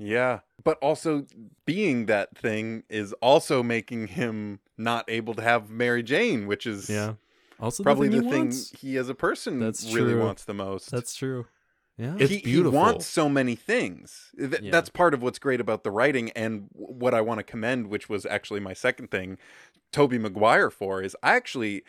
Yeah. 0.00 0.40
But 0.64 0.78
also 0.78 1.26
being 1.66 2.06
that 2.06 2.36
thing 2.36 2.84
is 2.88 3.12
also 3.20 3.62
making 3.62 4.08
him 4.08 4.60
not 4.78 5.04
able 5.08 5.34
to 5.34 5.42
have 5.42 5.70
Mary 5.70 6.02
Jane, 6.02 6.46
which 6.46 6.66
is 6.66 6.88
yeah, 6.88 7.14
also 7.60 7.82
probably 7.82 8.08
the 8.08 8.22
the 8.22 8.30
thing, 8.30 8.46
he 8.50 8.56
thing 8.56 8.78
he 8.80 8.96
as 8.96 9.08
a 9.08 9.14
person 9.14 9.58
That's 9.60 9.92
really 9.92 10.12
true. 10.14 10.24
wants 10.24 10.44
the 10.44 10.54
most. 10.54 10.90
That's 10.90 11.14
true. 11.14 11.46
Yeah, 11.98 12.16
It's 12.18 12.30
he, 12.30 12.38
he 12.38 12.62
wants 12.62 13.06
so 13.06 13.28
many 13.28 13.54
things. 13.54 14.30
Th- 14.38 14.62
Yeah. 14.62 14.70
That's 14.70 14.88
part 14.88 15.12
of 15.12 15.22
what's 15.22 15.38
great 15.38 15.60
about 15.60 15.84
the 15.84 15.90
writing 15.90 16.30
and 16.30 16.68
what 16.72 17.12
I 17.12 17.20
want 17.20 17.38
to 17.40 17.44
commend, 17.44 17.88
which 17.88 18.08
was 18.08 18.24
actually 18.24 18.60
my 18.60 18.72
second 18.72 19.10
thing, 19.10 19.36
Tobey 19.92 20.18
Maguire 20.18 20.70
for 20.70 21.02
is 21.02 21.14
I 21.22 21.34
actually 21.36 21.82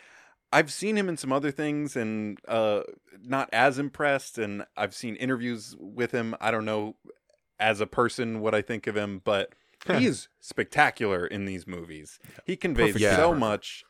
I've 0.52 0.70
seen 0.70 0.98
him 0.98 1.08
in 1.08 1.16
some 1.16 1.32
other 1.32 1.50
things 1.50 1.96
and 1.96 2.38
uh 2.46 2.82
not 3.22 3.48
as 3.54 3.78
impressed 3.78 4.36
and 4.36 4.66
I've 4.76 4.94
seen 4.94 5.16
interviews 5.16 5.74
with 5.78 6.12
him. 6.12 6.34
I 6.42 6.50
don't 6.50 6.66
know 6.66 6.96
as 7.62 7.80
a 7.80 7.86
person 7.86 8.40
what 8.40 8.54
I 8.54 8.60
think 8.60 8.86
of 8.86 8.96
him, 8.96 9.22
but 9.24 9.54
he's 9.86 10.28
spectacular 10.40 11.26
in 11.26 11.44
these 11.44 11.66
movies. 11.66 12.18
He 12.44 12.56
conveys 12.56 12.94
Perfect 12.94 13.16
so 13.16 13.30
pitch. 13.32 13.38
much. 13.40 13.84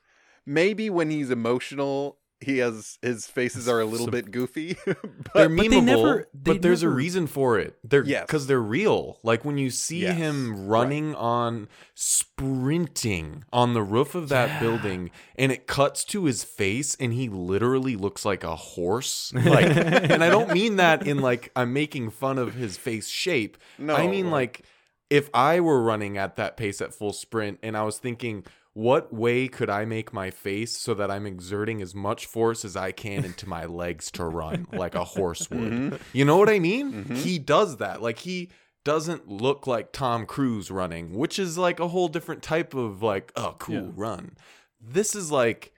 Maybe 0.45 0.91
when 0.91 1.11
he's 1.11 1.31
emotional, 1.31 2.19
he 2.43 2.59
has 2.59 2.99
his 3.03 3.27
faces 3.27 3.69
are 3.69 3.81
a 3.81 3.85
little 3.85 4.07
Some- 4.07 4.13
bit 4.13 4.31
goofy. 4.31 4.77
but, 4.87 4.97
They're 5.35 5.49
but 5.49 5.57
they 5.57 5.69
memeable, 5.69 5.85
never- 5.85 6.29
they 6.35 6.53
but 6.55 6.63
there's 6.63 6.83
never- 6.83 6.93
a 6.93 6.97
reason 6.97 7.27
for 7.27 7.59
it. 7.59 7.79
They're 7.85 8.05
Yes. 8.05 8.25
because 8.27 8.47
they're 8.47 8.61
real. 8.61 9.19
Like 9.23 9.45
when 9.45 9.59
you 9.59 9.71
see 9.71 10.01
Yes, 10.03 10.17
him 10.17 10.67
running 10.67 11.15
on, 11.15 11.69
sprinting 11.95 13.45
on 13.53 13.75
the 13.75 13.83
roof 13.83 14.15
of 14.15 14.29
that 14.29 14.49
Yeah. 14.49 14.61
building, 14.61 15.11
and 15.37 15.53
it 15.53 15.67
cuts 15.67 16.05
to 16.07 16.25
his 16.25 16.45
face, 16.45 16.97
and 16.99 17.13
he 17.13 17.29
literally 17.29 17.97
looks 17.97 18.25
like 18.25 18.45
a 18.45 18.57
horse. 18.57 19.33
Like, 19.53 19.67
and 19.77 20.23
I 20.25 20.29
don't 20.31 20.53
mean 20.53 20.77
that 20.77 21.07
in 21.07 21.19
like 21.21 21.51
I'm 21.57 21.73
making 21.73 22.11
fun 22.11 22.39
of 22.39 22.55
his 22.55 22.77
face 22.77 23.09
shape. 23.09 23.57
no, 23.79 23.95
I 23.95 24.07
mean 24.07 24.31
like 24.31 24.63
if 25.11 25.29
I 25.35 25.61
were 25.61 25.83
running 25.83 26.17
at 26.17 26.37
that 26.37 26.57
pace 26.57 26.81
at 26.81 26.95
full 26.95 27.13
sprint, 27.13 27.59
and 27.63 27.77
I 27.77 27.83
was 27.83 27.99
thinking. 27.99 28.45
What 28.75 29.13
way 29.13 29.49
could 29.49 29.69
I 29.69 29.85
make 29.85 30.13
my 30.15 30.31
face 30.31 30.79
so 30.79 30.95
that 30.95 31.11
I'm 31.11 31.27
exerting 31.27 31.83
as 31.83 31.95
much 31.95 32.25
force 32.25 32.65
as 32.65 32.75
I 32.75 32.91
can 32.93 33.25
into 33.25 33.47
my 33.49 33.67
legs 33.67 34.11
to 34.13 34.25
run 34.25 34.67
like 34.73 34.95
a 34.95 35.05
horse 35.05 35.51
would? 35.51 35.59
Mhm. 35.73 36.01
You 36.15 36.25
know 36.25 36.37
what 36.39 36.49
I 36.49 36.59
mean? 36.59 37.05
Mhm. 37.05 37.17
He 37.19 37.39
does 37.39 37.77
that. 37.79 38.01
Like 38.01 38.19
he 38.21 38.51
doesn't 38.85 39.29
look 39.29 39.67
like 39.67 39.93
Tom 39.93 40.25
Cruise 40.27 40.71
running, 40.71 41.15
which 41.15 41.39
is 41.39 41.59
like 41.59 41.81
a 41.81 41.89
whole 41.89 42.09
different 42.09 42.43
type 42.43 42.73
of 42.75 43.03
like, 43.03 43.31
oh, 43.37 43.57
cool 43.59 43.75
Yeah. 43.75 43.91
run. 43.95 44.37
This 44.81 45.15
is 45.15 45.31
like 45.31 45.73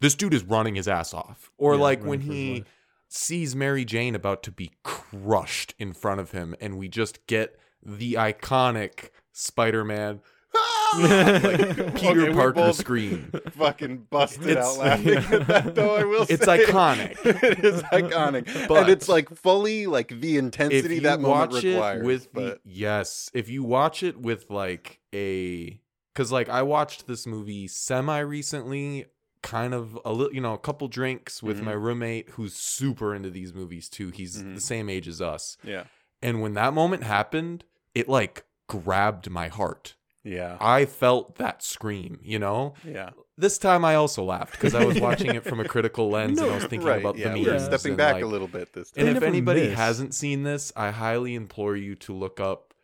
this 0.00 0.14
dude 0.14 0.32
is 0.34 0.44
running 0.44 0.74
his 0.76 0.88
ass 0.88 1.12
off. 1.12 1.50
Or 1.58 1.74
Yeah, 1.74 1.80
like 1.82 2.02
when 2.04 2.20
he 2.20 2.64
sees 3.08 3.54
Mary 3.54 3.84
Jane 3.84 4.14
about 4.14 4.42
to 4.44 4.50
be 4.50 4.70
crushed 4.84 5.74
in 5.78 5.92
front 5.92 6.20
of 6.20 6.30
him 6.30 6.54
and 6.60 6.78
we 6.78 6.88
just 6.88 7.26
get 7.26 7.58
the 7.82 8.14
iconic 8.14 9.10
Spider-Man 9.32 10.20
like 10.54 11.94
Peter 11.96 12.22
Okay, 12.22 12.32
Parker 12.32 12.72
scream. 12.72 13.30
fucking 13.52 14.06
busted 14.10 14.46
It's- 14.48 14.66
out 14.66 14.78
laughing 14.84 15.16
at 15.18 15.46
that 15.46 15.74
though 15.74 15.96
I 15.96 16.04
will 16.04 16.26
It's 16.28 16.44
say. 16.44 16.64
iconic. 16.64 17.16
it 17.24 17.64
is 17.64 17.82
iconic 17.84 18.54
and 18.56 18.68
But- 18.68 18.88
it's 18.88 19.08
like 19.08 19.28
fully 19.28 19.86
like 19.86 20.08
the 20.20 20.38
intensity 20.38 21.00
that 21.00 21.20
moment 21.20 21.52
watch 21.52 21.62
requires 21.64 22.02
it 22.02 22.06
with 22.06 22.32
but 22.32 22.42
the 22.64 22.70
yes 22.70 23.30
if 23.34 23.48
you 23.48 23.62
watch 23.62 24.02
it 24.02 24.18
with 24.18 24.50
like 24.50 25.00
a 25.14 25.78
because 26.14 26.32
like 26.32 26.48
i 26.48 26.62
watched 26.62 27.06
this 27.06 27.26
movie 27.26 27.68
semi 27.68 28.18
recently 28.18 29.06
kind 29.42 29.72
of 29.74 29.98
a 30.04 30.12
little 30.12 30.34
you 30.34 30.40
know 30.40 30.54
a 30.54 30.58
couple 30.58 30.88
drinks 30.88 31.42
with 31.42 31.60
Mhm. 31.60 31.64
my 31.64 31.72
roommate 31.72 32.30
who's 32.30 32.54
super 32.54 33.14
into 33.14 33.30
these 33.30 33.54
movies 33.54 33.88
too 33.88 34.08
he's 34.10 34.42
Mhm. 34.42 34.54
the 34.54 34.60
same 34.60 34.88
age 34.88 35.06
as 35.06 35.20
us 35.20 35.56
yeah 35.62 35.84
and 36.22 36.42
when 36.42 36.54
that 36.54 36.72
moment 36.74 37.04
happened 37.04 37.64
it 37.94 38.08
like 38.08 38.44
grabbed 38.66 39.30
my 39.30 39.48
heart 39.48 39.94
yeah. 40.28 40.56
I 40.60 40.84
felt 40.84 41.36
that 41.36 41.62
scream 41.62 42.20
you 42.22 42.38
know? 42.38 42.74
Yeah. 42.84 43.10
This 43.36 43.58
time 43.58 43.84
i 43.84 43.94
also 43.94 44.24
laughed 44.24 44.52
because 44.52 44.74
i 44.74 44.84
was 44.84 45.00
watching 45.08 45.34
it 45.34 45.44
from 45.44 45.60
a 45.60 45.64
critical 45.64 46.10
lens 46.10 46.40
and 46.40 46.50
i 46.50 46.54
was 46.54 46.64
thinking 46.64 46.88
right. 46.88 47.00
about 47.00 47.16
yeah 47.16 47.32
the 47.32 47.40
we're 47.40 47.52
memes 47.52 47.64
stepping 47.64 47.92
and, 47.92 47.96
back 47.96 48.14
like, 48.14 48.24
a 48.24 48.26
little 48.26 48.48
bit 48.48 48.72
this 48.72 48.92
and 48.96 49.06
time. 49.06 49.14
They 49.14 49.18
if 49.18 49.22
anybody 49.22 49.70
hasn't 49.70 50.14
seen 50.14 50.42
this, 50.42 50.72
I 50.74 50.90
highly 50.90 51.34
implore 51.34 51.76
you 51.76 51.94
to 51.96 52.12
look 52.12 52.40
up 52.40 52.74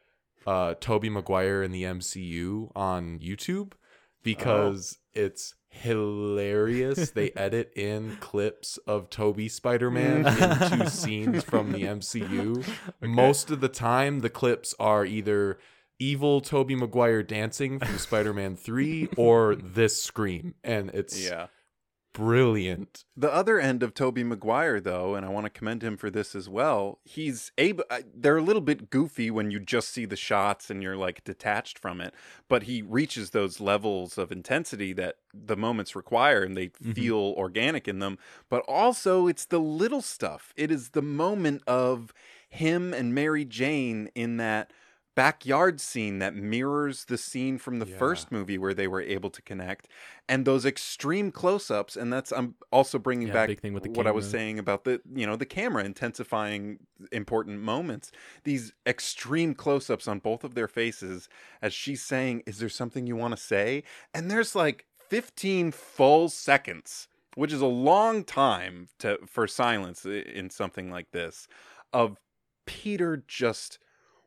uh 0.46 0.74
Tobey 0.74 1.10
Maguire 1.10 1.62
in 1.62 1.72
the 1.72 1.82
MCU 1.82 2.70
on 2.76 3.18
YouTube 3.18 3.72
because 4.22 4.98
it's 5.12 5.54
hilarious. 5.74 7.10
they 7.10 7.30
edit 7.36 7.72
in 7.76 8.16
clips 8.20 8.78
of 8.86 9.10
Tobey 9.10 9.48
Spider-Man 9.48 10.26
into 10.26 10.90
scenes 10.90 11.44
from 11.44 11.72
the 11.72 11.82
MCU. 11.82 12.64
Most 13.00 13.50
of 13.50 13.60
the 13.60 13.68
time 13.68 14.20
the 14.20 14.30
clips 14.30 14.74
are 14.78 15.04
either 15.04 15.58
evil 15.98 16.40
Tobey 16.40 16.74
Maguire 16.74 17.22
dancing 17.22 17.78
from 17.78 17.98
Spider-Man 17.98 18.56
3 18.56 19.08
or 19.16 19.54
this 19.54 20.02
scream 20.02 20.54
and 20.64 20.90
it's 20.90 21.20
yeah 21.20 21.46
brilliant. 22.14 23.04
The 23.16 23.30
other 23.30 23.60
end 23.60 23.82
of 23.82 23.92
Tobey 23.92 24.24
Maguire, 24.24 24.80
though, 24.80 25.14
and 25.14 25.26
I 25.26 25.28
want 25.28 25.44
to 25.44 25.50
commend 25.50 25.82
him 25.82 25.98
for 25.98 26.08
this 26.08 26.34
as 26.34 26.48
well. 26.48 27.00
He's 27.04 27.52
able. 27.58 27.84
They're 28.14 28.38
a 28.38 28.42
little 28.42 28.62
bit 28.62 28.88
goofy 28.88 29.30
when 29.30 29.50
you 29.50 29.60
just 29.60 29.90
see 29.90 30.06
the 30.06 30.16
shots 30.16 30.70
and 30.70 30.82
you're 30.82 30.96
like 30.96 31.24
detached 31.24 31.78
from 31.78 32.00
it, 32.00 32.14
but 32.48 32.62
he 32.62 32.80
reaches 32.80 33.30
those 33.30 33.60
levels 33.60 34.16
of 34.16 34.32
intensity 34.32 34.94
that 34.94 35.16
the 35.34 35.56
moments 35.56 35.94
require, 35.94 36.42
and 36.42 36.56
they 36.56 36.68
mm-hmm. 36.68 36.92
feel 36.92 37.34
organic 37.36 37.86
in 37.86 37.98
them. 37.98 38.16
But 38.48 38.64
also, 38.66 39.26
it's 39.26 39.44
the 39.44 39.60
little 39.60 40.02
stuff. 40.02 40.54
It 40.56 40.70
is 40.70 40.90
the 40.90 41.02
moment 41.02 41.62
of 41.66 42.14
him 42.48 42.94
and 42.94 43.14
Mary 43.14 43.44
Jane 43.44 44.08
in 44.14 44.38
that 44.38 44.70
backyard 45.14 45.80
scene 45.80 46.18
that 46.18 46.34
mirrors 46.34 47.04
the 47.04 47.16
scene 47.18 47.56
from 47.58 47.78
the 47.78 47.86
Yeah. 47.86 47.98
first 47.98 48.32
movie 48.32 48.58
where 48.58 48.74
they 48.74 48.88
were 48.88 49.00
able 49.00 49.30
to 49.30 49.42
connect 49.42 49.88
and 50.28 50.44
those 50.44 50.64
extreme 50.64 51.30
close-ups 51.30 51.96
and 51.96 52.12
that's 52.12 52.32
i'm 52.32 52.54
also 52.72 52.98
bringing 52.98 53.28
Yeah, 53.28 53.34
back 53.34 53.48
big 53.48 53.60
thing 53.60 53.72
with 53.74 53.84
the 53.84 53.90
what 53.90 54.06
i 54.06 54.10
was 54.10 54.28
saying 54.28 54.58
about 54.58 54.84
the 54.84 55.00
you 55.14 55.26
know 55.26 55.36
the 55.36 55.46
camera 55.46 55.84
intensifying 55.84 56.78
important 57.12 57.60
moments. 57.60 58.10
These 58.44 58.72
extreme 58.86 59.54
close-ups 59.54 60.08
on 60.08 60.18
both 60.20 60.44
of 60.44 60.54
their 60.54 60.68
faces 60.68 61.28
as 61.62 61.74
she's 61.74 62.02
saying 62.02 62.42
is 62.46 62.58
there 62.58 62.68
something 62.68 63.06
you 63.06 63.16
want 63.16 63.36
to 63.36 63.42
say? 63.42 63.82
And 64.14 64.30
there's 64.30 64.54
like 64.54 64.86
15 64.98 65.70
full 65.72 66.28
seconds 66.28 67.08
which 67.36 67.52
is 67.52 67.60
a 67.60 67.66
long 67.66 68.24
time 68.24 68.88
to 69.00 69.18
for 69.26 69.46
silence 69.46 70.04
in 70.06 70.50
something 70.50 70.90
like 70.90 71.10
this 71.10 71.46
of 71.92 72.18
peter 72.66 73.22
just 73.28 73.78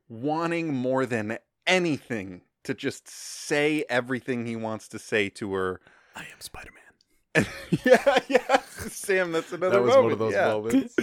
wanting 0.09 0.73
more 0.73 1.05
than 1.05 1.37
anything 1.65 2.41
to 2.63 2.73
just 2.73 3.07
say 3.07 3.83
everything 3.89 4.45
he 4.45 4.55
wants 4.55 4.87
to 4.89 4.99
say 4.99 5.29
to 5.29 5.53
her. 5.53 5.81
I 6.15 6.21
am 6.21 6.39
Spider 6.39 6.71
Man. 6.71 7.45
yeah, 7.85 8.19
yeah, 8.27 8.59
Sam. 8.89 9.31
That's 9.31 9.51
another. 9.53 9.75
That 9.77 9.83
was 9.83 9.95
moment. 9.95 10.03
one 10.03 10.13
of 10.13 10.19
those 10.19 10.33
yeah. 10.33 10.47
moments. 10.47 10.95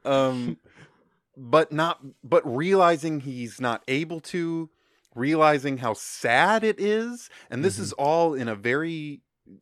Um, 0.04 0.56
but 1.36 1.70
not. 1.72 2.00
But 2.24 2.42
realizing 2.44 3.20
he's 3.20 3.60
not 3.60 3.82
able 3.86 4.20
to, 4.20 4.70
realizing 5.14 5.78
how 5.78 5.94
sad 5.94 6.64
it 6.64 6.80
is, 6.80 7.30
and 7.50 7.64
this 7.64 7.78
is 7.78 7.92
all 7.92 8.34
in 8.34 8.48
a 8.48 8.56
very 8.56 9.20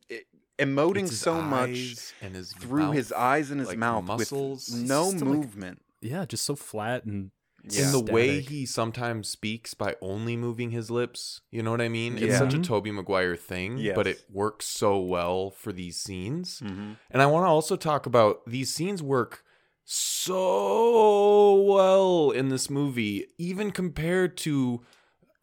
e- 0.09 0.19
emoting 0.57 1.07
so 1.07 1.39
much 1.41 2.13
and 2.21 2.35
his 2.35 2.51
through 2.53 2.91
his 2.91 3.11
eyes 3.11 3.51
and 3.51 3.59
his 3.59 3.69
like, 3.69 3.77
mouth 3.77 4.05
muscles. 4.05 4.69
with 4.71 4.81
no 4.81 5.11
Just 5.11 5.23
like- 5.23 5.33
movement. 5.33 5.81
Yeah, 6.01 6.25
just 6.25 6.45
so 6.45 6.55
flat 6.55 7.05
and 7.05 7.31
Yeah. 7.75 7.85
in 7.85 7.91
the 7.91 8.11
way 8.13 8.41
he 8.41 8.65
sometimes 8.65 9.27
speaks 9.29 9.73
by 9.73 9.95
only 10.01 10.37
moving 10.37 10.71
his 10.71 10.89
lips. 10.91 11.41
You 11.51 11.63
know 11.63 11.71
what 11.71 11.81
I 11.81 11.89
mean? 11.89 12.17
It's 12.17 12.37
such 12.37 12.53
a 12.53 12.57
Mhm. 12.57 12.63
Tobey 12.63 12.91
Maguire 12.91 13.35
thing, 13.35 13.79
but 13.95 14.07
it 14.07 14.23
works 14.31 14.65
so 14.67 14.99
well 14.99 15.49
for 15.51 15.73
these 15.73 15.97
scenes. 15.97 16.61
Mm-hmm. 16.61 16.93
And 17.11 17.21
I 17.21 17.25
want 17.25 17.43
to 17.43 17.49
also 17.49 17.75
talk 17.75 18.05
about 18.05 18.45
these 18.45 18.73
scenes 18.73 19.01
work 19.01 19.43
so 19.85 21.55
well 21.63 22.31
in 22.31 22.49
this 22.49 22.69
movie, 22.69 23.25
even 23.37 23.71
compared 23.71 24.37
to 24.37 24.81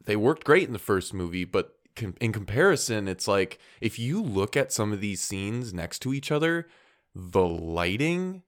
they 0.07 0.17
worked 0.17 0.45
great 0.45 0.67
in 0.67 0.73
the 0.73 0.79
first 0.79 1.15
movie, 1.15 1.45
but 1.45 1.77
com- 1.97 2.15
in 2.21 2.31
comparison, 2.33 3.09
it's 3.09 3.27
like 3.27 3.59
if 3.81 3.99
you 3.99 4.23
look 4.23 4.57
at 4.57 4.73
some 4.73 4.93
of 4.93 5.01
these 5.01 5.21
scenes 5.23 5.73
next 5.73 6.01
to 6.01 6.13
each 6.13 6.31
other, 6.31 6.67
the 7.15 7.47
lighting, 7.47 8.43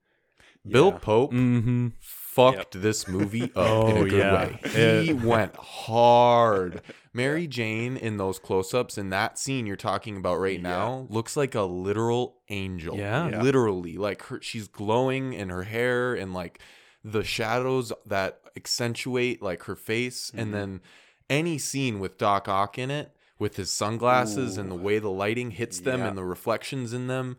Bill 0.68 0.90
Yeah. 0.92 0.98
Pope 0.98 1.32
mm-hmm. 1.32 1.88
Fucked 2.36 2.80
this 2.80 3.08
movie 3.08 3.42
up 3.56 3.88
in 3.90 3.96
Oh, 3.96 4.02
a 4.04 4.08
good 4.08 4.12
yeah. 4.12 4.44
way. 4.74 5.04
He 5.04 5.12
went 5.12 5.56
hard. 5.56 6.82
Mary 7.12 7.46
Jane 7.46 7.96
in 7.96 8.18
those 8.18 8.38
close-ups 8.38 8.98
in 8.98 9.08
that 9.10 9.38
scene 9.38 9.66
you're 9.66 9.74
talking 9.76 10.16
about 10.18 10.38
right 10.38 10.60
Yeah. 10.60 10.68
now 10.68 11.06
looks 11.08 11.36
like 11.36 11.54
a 11.54 11.62
literal 11.62 12.36
angel. 12.50 12.96
Yeah. 12.96 13.30
Yeah. 13.30 13.42
Literally. 13.42 13.96
Like 13.96 14.22
her 14.24 14.40
she's 14.42 14.68
glowing 14.68 15.32
in 15.32 15.48
her 15.48 15.62
hair 15.64 16.14
and 16.14 16.34
like 16.34 16.60
the 17.02 17.24
shadows 17.24 17.92
that 18.04 18.40
accentuate 18.56 19.40
like 19.40 19.62
her 19.64 19.76
face 19.76 20.30
Mhm. 20.34 20.40
and 20.42 20.54
then 20.54 20.80
any 21.30 21.56
scene 21.58 21.98
with 22.00 22.18
Doc 22.18 22.48
Ock 22.48 22.78
in 22.78 22.90
it 22.90 23.12
with 23.38 23.56
his 23.56 23.70
sunglasses 23.72 24.56
and 24.56 24.70
the 24.70 24.74
way 24.76 24.98
the 24.98 25.10
lighting 25.10 25.50
hits 25.52 25.80
them 25.80 26.00
Yeah. 26.00 26.08
and 26.08 26.18
the 26.18 26.24
reflections 26.24 26.92
in 26.92 27.06
them 27.06 27.36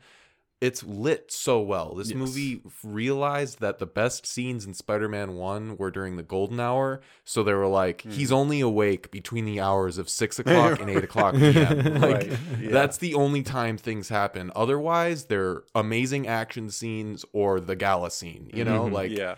it's 0.59 0.83
lit 0.83 1.31
so 1.31 1.61
well. 1.61 1.93
This 1.93 2.09
Yes. 2.09 2.17
movie 2.17 2.61
realized 2.83 3.59
that 3.59 3.77
the 3.77 3.85
best 3.85 4.25
scenes 4.25 4.65
in 4.65 4.73
Spider-Man 4.73 5.35
1 5.35 5.77
were 5.77 5.91
during 5.91 6.15
the 6.15 6.23
golden 6.23 6.59
hour. 6.59 6.99
So 7.23 7.43
they 7.43 7.53
were 7.53 7.67
like, 7.67 8.01
Hmm. 8.01 8.09
he's 8.11 8.31
only 8.31 8.59
awake 8.59 9.11
between 9.11 9.45
the 9.45 9.59
hours 9.59 9.97
of 9.99 10.09
6 10.09 10.39
o'clock 10.39 10.79
and 10.79 10.89
8 10.89 11.03
o'clock 11.03 11.35
p.m. 11.35 11.77
Like, 12.01 12.01
Right, 12.01 12.39
yeah. 12.59 12.71
that's 12.71 12.97
the 12.97 13.13
only 13.13 13.43
time 13.43 13.77
things 13.77 14.09
happen. 14.09 14.51
Otherwise, 14.55 15.25
they're 15.25 15.61
amazing 15.75 16.27
action 16.27 16.69
scenes 16.71 17.23
or 17.33 17.59
the 17.59 17.75
gala 17.75 18.09
scene, 18.09 18.49
you 18.51 18.63
know? 18.65 18.85
Mhm. 18.85 18.91
Like, 18.93 19.11
yeah. 19.11 19.35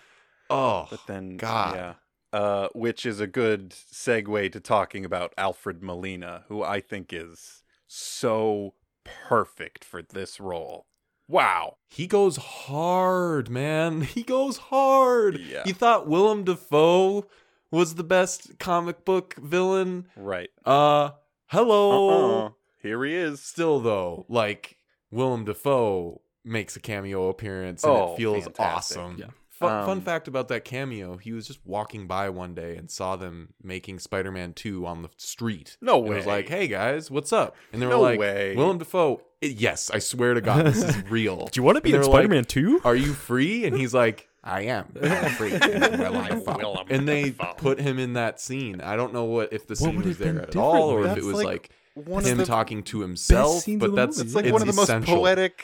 oh, 0.49 0.87
But 0.89 1.01
then, 1.07 1.35
God. 1.35 1.75
yeah. 1.75 1.93
Uh, 2.31 2.69
which 2.73 3.05
is 3.07 3.19
a 3.19 3.25
good 3.27 3.71
segue 3.71 4.51
to 4.51 4.59
talking 4.59 5.03
about 5.03 5.33
Alfred 5.37 5.81
Molina, 5.81 6.45
who 6.47 6.63
I 6.63 6.79
think 6.79 7.11
is 7.11 7.63
so 7.87 8.75
perfect 9.03 9.83
for 9.83 10.01
this 10.03 10.39
role. 10.39 10.85
Wow. 11.29 11.77
he 11.87 12.07
goes 12.07 12.37
hard, 12.37 13.49
man. 13.49 14.01
He 14.15 14.23
goes 14.23 14.57
hard. 14.57 15.39
Yeah. 15.39 15.63
You 15.65 15.73
thought 15.73 16.07
Willem 16.07 16.43
Dafoe 16.43 17.25
was 17.71 17.95
the 17.95 18.03
best 18.03 18.57
comic 18.59 19.05
book 19.05 19.35
villain? 19.35 20.07
Right. 20.17 20.49
Uh, 20.65 21.11
hello. 21.47 22.09
Uh-uh. 22.45 22.49
Here 22.81 23.03
he 23.05 23.15
is. 23.15 23.41
Still 23.41 23.79
though, 23.79 24.25
like 24.29 24.77
Willem 25.11 25.45
Dafoe 25.45 26.21
makes 26.43 26.75
a 26.75 26.79
cameo 26.79 27.29
appearance 27.29 27.83
and 27.83 27.91
Oh, 27.93 28.13
it 28.13 28.17
feels 28.17 28.43
fantastic. 28.45 28.97
awesome. 28.97 29.17
Yeah. 29.19 29.25
Fun, 29.49 29.85
fun 29.85 29.97
Um, 29.97 30.01
fact 30.03 30.29
about 30.29 30.47
that 30.47 30.63
cameo, 30.63 31.17
he 31.17 31.33
was 31.33 31.45
just 31.45 31.59
walking 31.65 32.07
by 32.07 32.29
one 32.29 32.53
day 32.55 32.77
and 32.77 32.89
saw 32.89 33.17
them 33.17 33.49
making 33.61 33.99
Spider-Man 33.99 34.53
2 34.53 34.85
on 34.85 35.01
the 35.01 35.09
street. 35.17 35.75
No 35.81 35.99
And 35.99 36.07
was 36.15 36.25
way. 36.25 36.31
like, 36.31 36.47
"Hey 36.49 36.67
guys, 36.69 37.11
what's 37.11 37.33
up?" 37.33 37.57
And 37.73 37.81
they 37.81 37.85
were 37.85 37.91
No 37.93 38.01
like, 38.01 38.19
way. 38.19 38.55
"Willem 38.55 38.77
Dafoe, 38.77 39.17
"I- 39.17 39.21
yes, 39.41 39.89
I 39.91 39.99
swear 39.99 40.33
to 40.33 40.41
God, 40.41 40.65
this 40.65 40.83
is 40.83 41.03
real." 41.09 41.47
Do 41.47 41.59
you 41.59 41.63
want 41.63 41.77
to 41.77 41.81
be 41.81 41.89
in 41.89 41.93
they 41.93 41.99
were 41.99 42.05
like, 42.05 42.13
Spider 42.21 42.27
Man 42.29 42.45
2? 42.45 42.81
Are 42.83 42.95
you 42.95 43.13
free? 43.13 43.65
And 43.65 43.75
he's 43.77 43.93
like, 43.93 44.27
I 44.43 44.61
am. 44.63 44.91
I'm 45.01 45.31
free. 45.31 45.51
Willem 45.51 46.27
Dafoe." 46.27 46.57
Willem 46.57 46.87
and 46.89 47.07
they 47.07 47.31
put 47.57 47.79
him 47.79 47.99
in 47.99 48.13
that 48.13 48.39
scene. 48.39 48.81
I 48.81 48.95
don't 48.95 49.13
know 49.13 49.25
what 49.25 49.53
if 49.53 49.67
the 49.67 49.75
scene 49.75 50.01
was 50.01 50.17
there 50.17 50.41
at 50.41 50.55
all, 50.55 50.89
or 50.89 51.05
if 51.05 51.17
it 51.17 51.23
was 51.23 51.43
like, 51.43 51.69
One 52.05 52.23
him 52.23 52.33
of 52.33 52.37
the, 52.39 52.45
talking 52.45 52.83
to 52.83 53.01
himself. 53.01 53.65
But 53.67 53.95
that's 53.95 54.17
movie. 54.17 54.27
It's 54.27 54.35
like 54.35 54.45
it's 54.45 54.53
one 54.53 54.61
of 54.67 54.75
the 54.75 54.81
essential. 54.81 55.15
most 55.15 55.21
poetic. 55.21 55.63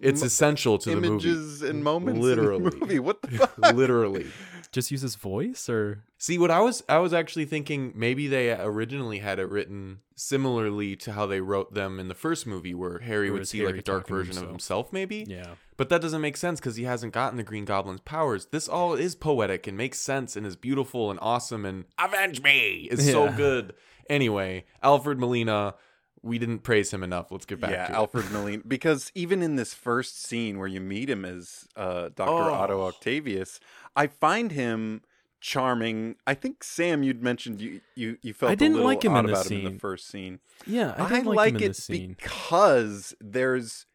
It's 0.00 0.20
m- 0.22 0.26
essential 0.26 0.78
to 0.78 0.90
the 0.90 0.96
movie. 0.96 1.06
images 1.08 1.62
and 1.62 1.82
moments 1.84 2.20
Literally. 2.20 2.64
in 2.64 2.70
the 2.70 2.76
movie. 2.80 2.98
What 2.98 3.22
the 3.22 3.28
fuck? 3.38 3.74
Literally. 3.74 4.26
Just 4.70 4.90
use 4.90 5.00
his 5.00 5.14
voice 5.14 5.68
or 5.68 6.04
See 6.18 6.38
what 6.38 6.50
I 6.50 6.60
was 6.60 6.82
I 6.88 6.98
was 6.98 7.14
actually 7.14 7.46
thinking 7.46 7.92
maybe 7.94 8.26
they 8.28 8.52
originally 8.52 9.20
had 9.20 9.38
it 9.38 9.48
written 9.48 10.00
similarly 10.14 10.94
to 10.96 11.12
how 11.12 11.24
they 11.26 11.40
wrote 11.40 11.72
them 11.74 11.98
in 11.98 12.08
the 12.08 12.14
first 12.14 12.46
movie 12.46 12.74
where 12.74 12.98
Harry 12.98 13.30
Or 13.30 13.34
would 13.34 13.42
is 13.42 13.50
see 13.50 13.64
like 13.64 13.76
a 13.76 13.82
dark 13.82 14.02
talking 14.02 14.16
to 14.16 14.18
version 14.24 14.30
of 14.44 14.48
himself? 14.50 14.86
himself 14.88 14.92
maybe. 14.92 15.24
yeah. 15.28 15.54
But 15.78 15.88
that 15.90 16.02
doesn't 16.02 16.20
make 16.20 16.36
sense 16.36 16.58
because 16.60 16.74
he 16.76 16.82
hasn't 16.84 17.12
gotten 17.14 17.36
the 17.36 17.44
Green 17.44 17.64
Goblin's 17.64 18.00
powers. 18.00 18.46
This 18.46 18.68
all 18.68 18.94
is 18.94 19.14
poetic 19.14 19.66
and 19.68 19.76
makes 19.76 19.98
sense 20.00 20.34
and 20.36 20.44
is 20.44 20.56
beautiful 20.56 21.08
and 21.10 21.20
awesome 21.22 21.64
and 21.64 21.84
avenge 21.98 22.42
me 22.42 22.88
is 22.90 23.08
so 23.10 23.30
good. 23.32 23.74
Anyway, 24.08 24.64
Alfred 24.82 25.18
Molina, 25.18 25.74
we 26.22 26.38
didn't 26.38 26.60
praise 26.60 26.92
him 26.92 27.02
enough. 27.02 27.30
Let's 27.30 27.46
get 27.46 27.60
back 27.60 27.70
yeah, 27.70 27.88
to 27.88 27.94
Alfred 27.94 28.30
Molina. 28.30 28.62
Because 28.66 29.12
even 29.14 29.42
in 29.42 29.56
this 29.56 29.74
first 29.74 30.22
scene 30.22 30.58
where 30.58 30.68
you 30.68 30.80
meet 30.80 31.08
him 31.10 31.24
as 31.24 31.66
uh, 31.76 32.10
Dr. 32.14 32.30
Oh. 32.30 32.54
Otto 32.54 32.80
Octavius, 32.82 33.60
I 33.94 34.06
find 34.06 34.52
him 34.52 35.02
charming. 35.40 36.16
I 36.26 36.34
think 36.34 36.64
Sam, 36.64 37.02
you'd 37.02 37.22
mentioned 37.22 37.60
you 37.60 37.80
you, 37.94 38.18
you 38.22 38.32
felt 38.34 38.52
I 38.52 38.54
didn't 38.54 38.74
a 38.74 38.76
little 38.76 38.90
like 38.90 39.04
him 39.04 39.16
in 39.16 39.24
about 39.26 39.46
him 39.46 39.58
in 39.58 39.64
scene. 39.64 39.74
the 39.74 39.80
first 39.80 40.08
scene. 40.08 40.40
Yeah, 40.66 40.94
I 40.96 41.04
I, 41.04 41.08
didn't 41.08 41.26
like, 41.26 41.54
like, 41.54 41.62
it 41.62 41.76
scene. 41.76 42.16
because 42.18 43.14
there's 43.20 43.86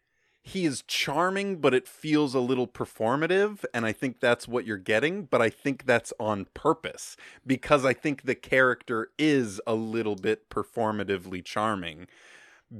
he 0.44 0.66
is 0.66 0.84
charming, 0.88 1.58
but 1.62 1.74
it 1.74 1.88
feels 1.88 2.36
a 2.36 2.39
little 2.41 2.68
performative, 2.68 3.64
and 3.74 3.86
I 3.86 3.94
think 3.94 4.20
that's 4.20 4.48
what 4.48 4.66
you're 4.66 4.78
getting. 4.78 5.24
But 5.26 5.41
I 5.41 5.50
think 5.50 5.86
that's 5.86 6.14
on 6.20 6.46
purpose 6.54 7.16
because 7.48 7.86
I 7.86 7.94
think 7.94 8.24
the 8.24 8.36
character 8.36 9.10
is 9.18 9.62
a 9.66 9.74
little 9.76 10.16
bit 10.16 10.50
performatively 10.50 11.44
charming 11.46 12.08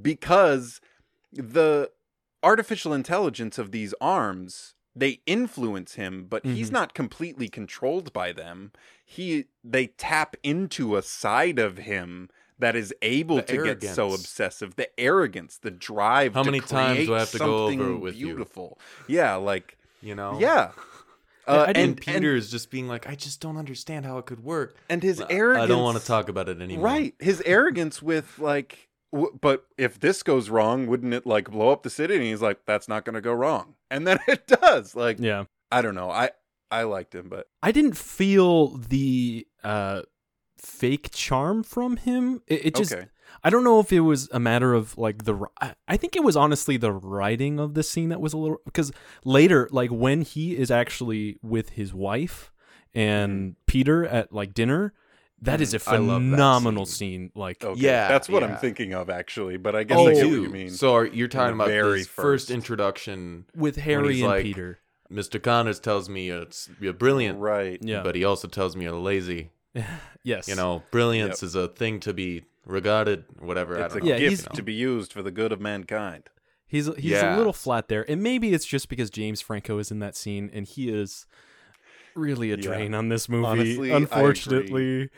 because 0.01 0.82
the 1.32 1.91
artificial 2.43 2.93
intelligence 2.93 3.57
of 3.57 3.72
these 3.72 3.93
arms 4.01 4.76
they 4.95 5.22
influence 5.26 5.95
him 5.95 6.26
but 6.30 6.45
he's 6.45 6.70
Mhm. 6.70 6.74
not 6.74 6.93
completely 6.93 7.49
controlled 7.49 8.14
by 8.14 8.32
them 8.34 8.72
he 9.05 9.45
they 9.64 9.88
tap 9.88 10.36
into 10.43 10.95
a 10.97 11.01
side 11.01 11.59
of 11.59 11.78
him 11.80 12.30
that 12.64 12.76
is 12.76 12.93
able 13.01 13.36
The 13.38 13.41
to 13.43 13.76
get 13.76 13.84
so 13.95 14.14
obsessive 14.14 14.76
the 14.76 14.88
arrogance 14.99 15.57
the 15.57 15.72
drive 15.72 16.34
How 16.34 16.43
to 16.43 16.49
many 16.51 16.59
times 16.61 17.05
do 17.05 17.16
I 17.16 17.20
have 17.20 17.32
to 17.32 17.38
go 17.39 17.66
over 17.68 17.91
it 17.91 17.97
with 17.97 18.16
you? 18.16 18.28
beautiful 18.28 18.80
yeah 19.07 19.36
like 19.36 19.78
you 20.01 20.16
know? 20.16 20.38
yeah 20.39 20.72
I- 21.45 21.51
uh, 21.51 21.55
I 21.55 21.66
and, 21.66 21.74
didn't- 21.76 21.88
And 21.89 21.97
Peter's 22.01 22.49
just 22.49 22.72
being 22.72 22.88
like, 22.88 23.07
I 23.09 23.16
just 23.16 23.41
don't 23.41 23.57
understand 23.57 24.05
how 24.05 24.18
it 24.18 24.26
could 24.26 24.43
work. 24.45 24.78
and 24.89 25.03
his 25.03 25.20
I- 25.20 25.28
arrogance 25.30 25.66
I 25.66 25.68
don't 25.68 25.84
want 25.84 25.99
to 25.99 26.05
talk 26.05 26.30
about 26.30 26.47
it 26.47 26.61
anymore. 26.61 26.86
Right. 26.86 27.16
His 27.20 27.41
arrogance 27.45 28.01
with 28.01 28.39
like 28.39 28.88
w- 29.11 29.38
but 29.41 29.66
if 29.78 29.99
this 29.99 30.24
goes 30.24 30.49
wrong, 30.49 30.88
wouldn't 30.88 31.14
it 31.14 31.26
like 31.26 31.51
blow 31.51 31.70
up 31.70 31.84
the 31.84 31.89
city? 31.89 32.16
And 32.16 32.24
he's 32.24 32.41
like, 32.41 32.59
that's 32.66 32.88
not 32.88 33.03
going 33.03 33.16
to 33.16 33.22
go 33.22 33.34
wrong. 33.34 33.76
And 33.91 34.07
then 34.07 34.20
it 34.28 34.47
does. 34.47 34.95
Like, 34.95 35.18
Yeah. 35.20 35.43
I 35.70 35.82
don't 35.82 35.95
know. 35.95 36.09
I 36.09 36.32
I 36.72 36.84
liked 36.84 37.14
him, 37.14 37.28
but 37.28 37.47
I 37.61 37.72
didn't 37.74 37.97
feel 37.97 38.78
the 38.78 39.45
uh 39.66 40.03
fake 40.64 41.09
charm 41.11 41.61
from 41.64 41.97
him. 41.97 42.41
It, 42.47 42.68
it 42.68 42.76
just 42.76 42.93
okay. 42.93 43.07
I 43.43 43.49
don't 43.49 43.64
know 43.64 43.80
if 43.80 43.91
it 43.91 43.99
was 44.01 44.30
a 44.32 44.39
matter 44.39 44.74
of 44.74 44.97
like 44.97 45.26
the. 45.26 45.39
I- 45.61 45.76
I 45.88 45.97
think 45.97 46.16
it 46.16 46.24
was 46.24 46.36
honestly 46.38 46.78
the 46.78 46.91
writing 46.91 47.59
of 47.59 47.74
the 47.74 47.84
scene 47.84 48.09
that 48.09 48.22
was 48.22 48.34
a 48.34 48.38
little 48.38 48.57
because 48.66 48.91
later, 49.26 49.68
like 49.72 49.89
when 49.91 50.22
he 50.22 50.55
is 50.57 50.72
actually 50.72 51.38
with 51.41 51.70
his 51.72 51.93
wife 51.93 52.51
and 52.93 53.55
Peter 53.66 54.05
at 54.05 54.32
like 54.34 54.53
dinner, 54.53 54.93
that 55.41 55.59
is 55.61 55.74
a 55.74 55.80
Mm-hmm. 55.80 55.89
I 55.89 55.95
phenomenal 56.16 56.86
scene. 56.86 56.95
scene. 56.95 57.32
Like, 57.36 57.64
Okay. 57.64 57.82
Yeah, 57.82 58.07
that's 58.07 58.30
what 58.30 58.43
I'm 58.43 58.55
thinking 58.57 58.93
of 58.93 59.09
actually. 59.09 59.57
But 59.57 59.76
I 59.76 59.84
guess 59.84 59.97
Oh, 59.97 60.07
I 60.07 60.14
get 60.14 60.24
what 60.26 60.32
you 60.32 60.49
mean. 60.49 60.70
So 60.70 60.93
are, 60.95 61.05
you're 61.05 61.28
talking 61.28 61.55
about 61.55 61.68
very 61.68 61.99
first 62.03 62.09
first. 62.47 62.51
introduction. 62.51 63.45
with 63.55 63.76
Harry 63.78 64.22
and 64.22 64.30
like- 64.30 64.43
Peter. 64.43 64.80
Mr. 65.11 65.41
Connors 65.41 65.80
tells 65.80 66.09
me 66.09 66.30
it's, 66.30 66.70
you're 66.80 66.93
brilliant, 66.93 67.38
right. 67.39 67.78
Yeah. 67.82 68.01
but 68.01 68.16
he 68.16 68.24
also 68.24 68.47
tells 68.47 68.76
me 68.76 68.86
you're 68.86 68.93
lazy. 68.93 69.51
yes. 70.24 70.47
You 70.47 70.55
know, 70.55 70.84
brilliance 70.91 71.43
is 71.43 71.55
a 71.55 71.67
thing 71.67 71.99
to 72.01 72.13
be 72.13 72.43
regarded, 72.65 73.26
whatever. 73.39 73.74
It's 73.76 73.82
I 73.82 73.86
a 73.97 73.99
don't 73.99 74.03
know. 74.07 74.13
Yeah, 74.15 74.19
gift 74.19 74.41
he's- 74.43 74.55
to 74.55 74.63
be 74.63 74.74
used 74.74 75.13
for 75.13 75.21
the 75.21 75.32
good 75.32 75.51
of 75.51 75.59
mankind. 75.61 76.30
He's 76.67 76.88
he's 76.95 77.11
Yeah. 77.11 77.36
a 77.36 77.38
little 77.38 77.53
flat 77.53 77.88
there, 77.88 78.03
and 78.09 78.24
maybe 78.24 78.51
it's 78.53 78.65
just 78.65 78.89
because 78.89 79.09
James 79.11 79.41
Franco 79.41 79.78
is 79.78 79.91
in 79.91 79.99
that 79.99 80.15
scene, 80.15 80.49
and 80.51 80.65
he 80.65 80.89
is 80.89 81.28
really 82.15 82.51
a 82.51 82.55
Yeah. 82.55 82.61
drain 82.63 82.93
on 82.95 83.09
this 83.09 83.30
movie. 83.30 83.45
Honestly, 83.45 83.91
Unfortunately, 83.91 85.09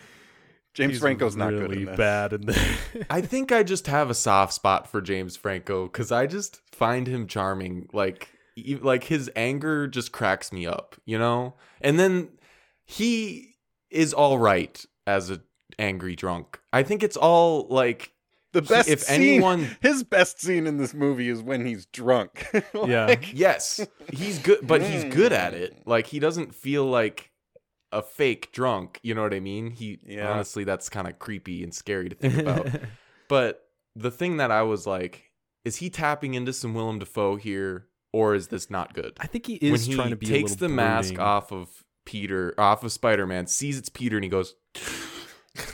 James 0.74 0.93
he's 0.93 0.99
Franco's 0.99 1.38
not 1.38 1.53
really 1.53 1.80
good 1.80 1.88
in 1.89 1.95
bad 1.95 2.34
in 2.34 2.41
this. 2.47 2.58
I 3.10 3.22
think 3.22 3.53
I 3.53 3.64
just 3.64 3.88
have 3.88 4.10
a 4.10 4.14
soft 4.14 4.51
spot 4.53 4.91
for 4.91 5.01
James 5.01 5.38
Franco 5.38 5.86
because 5.86 6.12
I 6.12 6.28
just 6.28 6.60
find 6.74 7.08
him 7.08 7.26
charming. 7.28 7.88
Like, 7.93 8.30
like 8.82 9.06
his 9.06 9.32
anger 9.38 9.88
just 9.88 10.12
cracks 10.12 10.51
me 10.51 10.66
up, 10.68 10.95
you 11.06 11.18
know. 11.18 11.53
And 11.80 11.97
then 11.97 12.30
he 12.84 13.55
is 13.90 14.14
all 14.14 14.38
right 14.38 14.84
as 15.08 15.30
a 15.30 15.42
angry 15.80 16.16
drunk. 16.16 16.60
I 16.74 16.84
think 16.84 17.04
it's 17.04 17.18
all 17.18 17.68
like 17.70 18.12
The 18.54 18.62
best 18.62 18.88
if 18.90 19.02
scene, 19.02 19.22
anyone- 19.22 19.76
his 19.82 20.04
best 20.04 20.40
scene 20.42 20.68
in 20.68 20.78
this 20.78 20.94
movie 20.94 21.30
is 21.30 21.42
when 21.42 21.66
he's 21.66 21.86
drunk. 21.88 22.46
Yeah. 22.74 23.16
Yes, 23.34 23.86
he's 24.12 24.40
good, 24.40 24.60
but 24.68 24.82
he's 24.82 25.04
good 25.06 25.34
at 25.34 25.54
it. 25.54 25.82
Like 25.86 26.08
he 26.08 26.20
doesn't 26.20 26.54
feel 26.56 26.86
like 26.86 27.32
a 27.92 28.02
fake 28.02 28.52
drunk. 28.52 29.00
You 29.04 29.16
know 29.16 29.22
what 29.24 29.34
I 29.34 29.40
mean? 29.40 29.72
He 29.72 30.00
Yeah. 30.06 30.30
honestly, 30.32 30.64
that's 30.66 30.90
kind 30.90 31.08
of 31.08 31.18
creepy 31.20 31.64
and 31.64 31.74
scary 31.74 32.10
to 32.10 32.16
think 32.16 32.38
about. 32.38 32.68
But 33.28 33.68
the 33.96 34.12
thing 34.12 34.38
that 34.38 34.52
I 34.52 34.62
was 34.62 34.86
like, 34.86 35.32
is 35.64 35.78
he 35.78 35.90
tapping 35.90 36.36
into 36.36 36.54
some 36.54 36.74
Willem 36.76 37.00
Dafoe 37.00 37.38
here, 37.38 37.88
or 38.14 38.36
is 38.36 38.50
this 38.50 38.70
not 38.70 38.94
good? 38.94 39.14
I 39.20 39.26
think 39.26 39.48
he 39.48 39.58
when 39.64 39.74
is 39.74 39.86
he 39.88 39.96
trying 39.96 40.12
to 40.12 40.16
be 40.16 40.28
a 40.28 40.30
takes 40.30 40.52
little 40.52 40.68
the 40.68 40.74
mask 40.76 41.18
off 41.18 41.52
of 41.52 41.84
Peter, 42.06 42.53
off 42.58 42.84
of 42.84 42.91
Spider 42.91 43.26
Man, 43.28 43.47
sees 43.47 43.78
it's 43.78 43.89
Peter, 43.89 44.16
and 44.18 44.24
he 44.24 44.30
goes, 44.30 44.56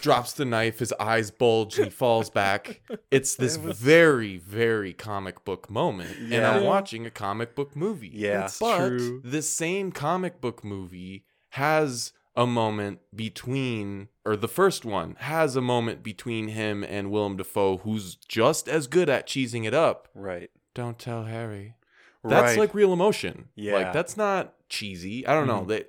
drops 0.01 0.34
the 0.34 0.45
knife. 0.45 0.79
His 0.79 0.93
eyes 0.99 1.32
bulge, 1.32 1.77
and 1.77 1.86
he 1.86 1.91
falls 1.91 2.29
back. 2.29 2.82
It's 3.09 3.36
this 3.36 3.55
very, 3.57 4.38
very 4.38 4.93
comic 4.93 5.43
book 5.43 5.69
moment, 5.69 6.17
and 6.17 6.45
I'm 6.45 6.63
watching 6.63 7.05
a 7.05 7.11
comic 7.11 7.55
book 7.55 7.75
movie. 7.75 8.11
Yeah. 8.13 8.41
That's 8.41 8.59
but 8.59 8.88
true. 8.89 9.21
this 9.23 9.49
same 9.49 9.91
comic 9.91 10.39
book 10.41 10.63
movie 10.63 11.25
has 11.49 12.13
a 12.36 12.47
moment 12.47 12.99
between, 13.13 14.07
or 14.23 14.36
the 14.38 14.47
first 14.47 14.86
one 14.86 15.15
has 15.19 15.55
a 15.57 15.61
moment 15.61 16.01
between 16.03 16.47
him 16.49 16.84
and 16.84 17.11
Willem 17.11 17.36
Dafoe, 17.36 17.77
who's 17.77 18.15
just 18.15 18.69
as 18.69 18.88
good 18.88 19.09
at 19.09 19.27
cheesing 19.27 19.65
it 19.65 19.73
up. 19.73 20.07
right. 20.15 20.49
Don't 20.73 20.97
tell 20.97 21.25
Harry. 21.25 21.75
That's 22.23 22.51
Right. 22.51 22.59
like 22.59 22.73
real 22.73 22.93
emotion. 22.93 23.49
Yeah. 23.55 23.73
Like 23.73 23.91
that's 23.91 24.15
not 24.15 24.53
cheesy. 24.69 25.27
I 25.27 25.34
don't 25.34 25.47
know. 25.47 25.63
Mhm. 25.63 25.67
They 25.67 25.84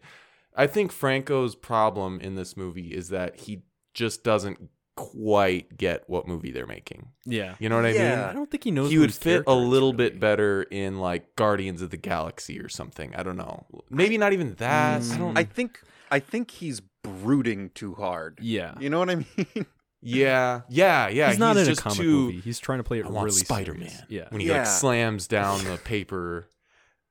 I 0.56 0.66
think 0.66 0.92
Franco's 0.92 1.54
problem 1.54 2.20
in 2.20 2.34
this 2.34 2.56
movie 2.56 2.88
is 2.94 3.08
that 3.08 3.40
he 3.40 3.62
just 3.94 4.22
doesn't 4.24 4.58
quite 4.96 5.76
get 5.78 6.04
what 6.06 6.28
movie 6.28 6.50
they're 6.50 6.66
making. 6.66 7.08
Yeah, 7.24 7.54
You 7.58 7.68
know 7.68 7.76
what 7.76 7.86
I 7.86 7.90
Yeah. 7.92 8.28
I 8.28 8.32
don't 8.34 8.50
think 8.50 8.64
he 8.64 8.70
knows. 8.70 8.90
He 8.90 8.98
would 8.98 9.14
fit 9.14 9.44
a 9.46 9.54
little 9.54 9.92
really. 9.92 10.10
bit 10.10 10.20
better 10.20 10.62
in 10.64 10.98
like 10.98 11.34
Guardians 11.36 11.80
of 11.82 11.90
the 11.90 11.96
Galaxy 11.96 12.60
or 12.60 12.68
something. 12.68 13.14
I 13.16 13.22
don't 13.22 13.36
know. 13.36 13.64
Maybe 13.90 14.18
not 14.18 14.32
even 14.32 14.54
that. 14.56 15.02
I 15.02 15.16
don't 15.16 15.34
mm. 15.34 15.38
I 15.38 15.44
think 15.44 15.80
I 16.10 16.18
think 16.18 16.50
he's 16.50 16.82
brooding 17.02 17.70
too 17.70 17.94
hard. 17.94 18.38
Yeah, 18.42 18.74
You 18.78 18.90
know 18.90 18.98
what 18.98 19.10
I 19.10 19.14
mean? 19.16 19.26
Yeah. 20.04 20.62
Yeah, 20.68 21.08
yeah. 21.08 21.28
he's 21.30 21.38
not 21.38 21.56
in 21.56 21.64
just 21.64 21.80
a 21.80 21.82
comic 21.84 21.98
too 21.98 22.10
movie. 22.26 22.40
He's 22.40 22.58
trying 22.58 22.80
to 22.80 22.82
play 22.82 22.98
it 22.98 23.06
I 23.06 23.08
want 23.08 23.26
really 23.26 23.38
Spider-Man. 23.38 23.88
serious. 23.88 24.04
Yeah, 24.08 24.26
When 24.30 24.40
he 24.40 24.48
Yeah. 24.48 24.58
like 24.58 24.66
slams 24.66 25.28
down 25.28 25.64
the 25.64 25.78
paper. 25.78 26.48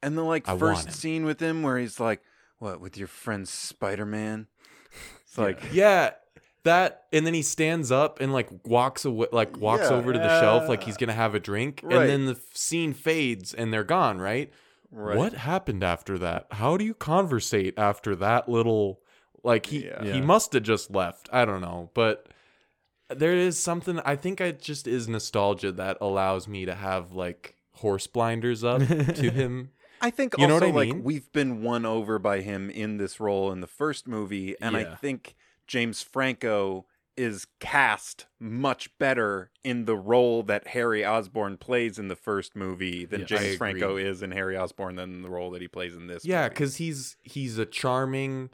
And 0.04 0.18
the 0.18 0.24
like 0.24 0.48
I 0.50 0.58
first 0.58 0.92
scene 0.92 1.24
with 1.24 1.40
him 1.40 1.64
where 1.64 1.78
he's 1.78 2.00
like, 2.02 2.22
"What 2.62 2.80
with 2.80 2.96
your 2.98 3.08
friend 3.08 3.48
Spider 3.48 4.06
Man?" 4.06 4.48
It's 5.26 5.38
like, 5.38 5.60
Yeah, 5.74 6.12
that, 6.64 7.06
and 7.12 7.26
then 7.26 7.34
he 7.34 7.42
stands 7.42 7.92
up 7.92 8.22
and 8.22 8.32
like 8.32 8.50
walks 8.66 9.04
away, 9.04 9.28
like 9.32 9.58
walks 9.58 9.90
Yeah. 9.90 9.96
over 9.98 10.14
to 10.14 10.20
the 10.20 10.40
shelf, 10.40 10.70
like 10.70 10.84
he's 10.84 10.98
gonna 10.98 11.14
have 11.14 11.34
a 11.36 11.40
drink, 11.40 11.82
Right. 11.84 12.02
and 12.02 12.10
then 12.10 12.26
the 12.28 12.34
f- 12.34 12.56
scene 12.56 12.94
fades 12.94 13.54
and 13.54 13.74
they're 13.74 13.84
gone. 13.84 14.20
Right? 14.20 14.52
right. 14.92 15.18
What 15.18 15.34
happened 15.34 15.84
after 15.84 16.18
that? 16.20 16.48
How 16.52 16.78
do 16.78 16.86
you 16.86 16.94
conversate 16.94 17.74
after 17.78 18.16
that 18.18 18.48
little? 18.48 19.02
Like 19.44 19.66
he 19.68 19.86
Yeah. 19.86 20.04
he 20.04 20.10
Yeah. 20.20 20.22
must 20.22 20.54
have 20.54 20.64
just 20.64 20.92
left. 20.92 21.30
I 21.34 21.46
don't 21.46 21.62
know, 21.62 21.90
but 21.96 22.28
there 23.10 23.34
is 23.36 23.58
something. 23.58 24.00
I 24.06 24.16
think 24.16 24.40
it 24.40 24.62
just 24.62 24.88
is 24.88 25.08
nostalgia 25.08 25.72
that 25.72 25.98
allows 26.00 26.48
me 26.48 26.66
to 26.66 26.76
have 26.76 27.12
like 27.14 27.56
horse 27.76 28.06
blinders 28.08 28.64
up 28.64 28.82
to 28.86 29.32
him. 29.32 29.72
I 30.02 30.10
think 30.10 30.36
You 30.38 30.48
know 30.48 30.56
also 30.56 30.68
what 30.72 30.74
I 30.74 30.86
like 30.86 30.96
mean? 30.96 31.04
we've 31.04 31.32
been 31.32 31.62
won 31.62 31.86
over 31.86 32.20
by 32.20 32.42
him 32.42 32.70
in 32.70 32.98
this 32.98 33.20
role 33.20 33.52
in 33.52 33.62
the 33.62 33.68
first 33.68 34.08
movie, 34.08 34.56
and 34.62 34.76
I 34.76 34.96
think 34.96 35.36
James 35.68 36.02
Franco 36.02 36.86
is 37.18 37.46
cast 37.60 38.26
much 38.40 38.98
better 38.98 39.52
in 39.64 39.86
the 39.86 39.96
role 39.98 40.44
that 40.44 40.68
Harry 40.68 41.06
Osborn 41.06 41.58
plays 41.58 42.00
in 42.00 42.08
the 42.08 42.16
first 42.16 42.56
movie 42.56 43.06
than. 43.06 43.26
James. 43.26 43.58
Franco 43.58 43.98
is 43.98 44.24
in 44.24 44.32
Harry 44.32 44.58
Osborn 44.58 44.96
than 44.96 45.22
the 45.22 45.30
role 45.30 45.52
that 45.52 45.62
he 45.62 45.68
plays 45.68 45.96
in 45.96 46.08
this. 46.08 46.26
Yeah, 46.26 46.48
because 46.50 46.78
he's 46.78 47.18
he's 47.22 47.58
a 47.58 47.66
charming 47.66 48.50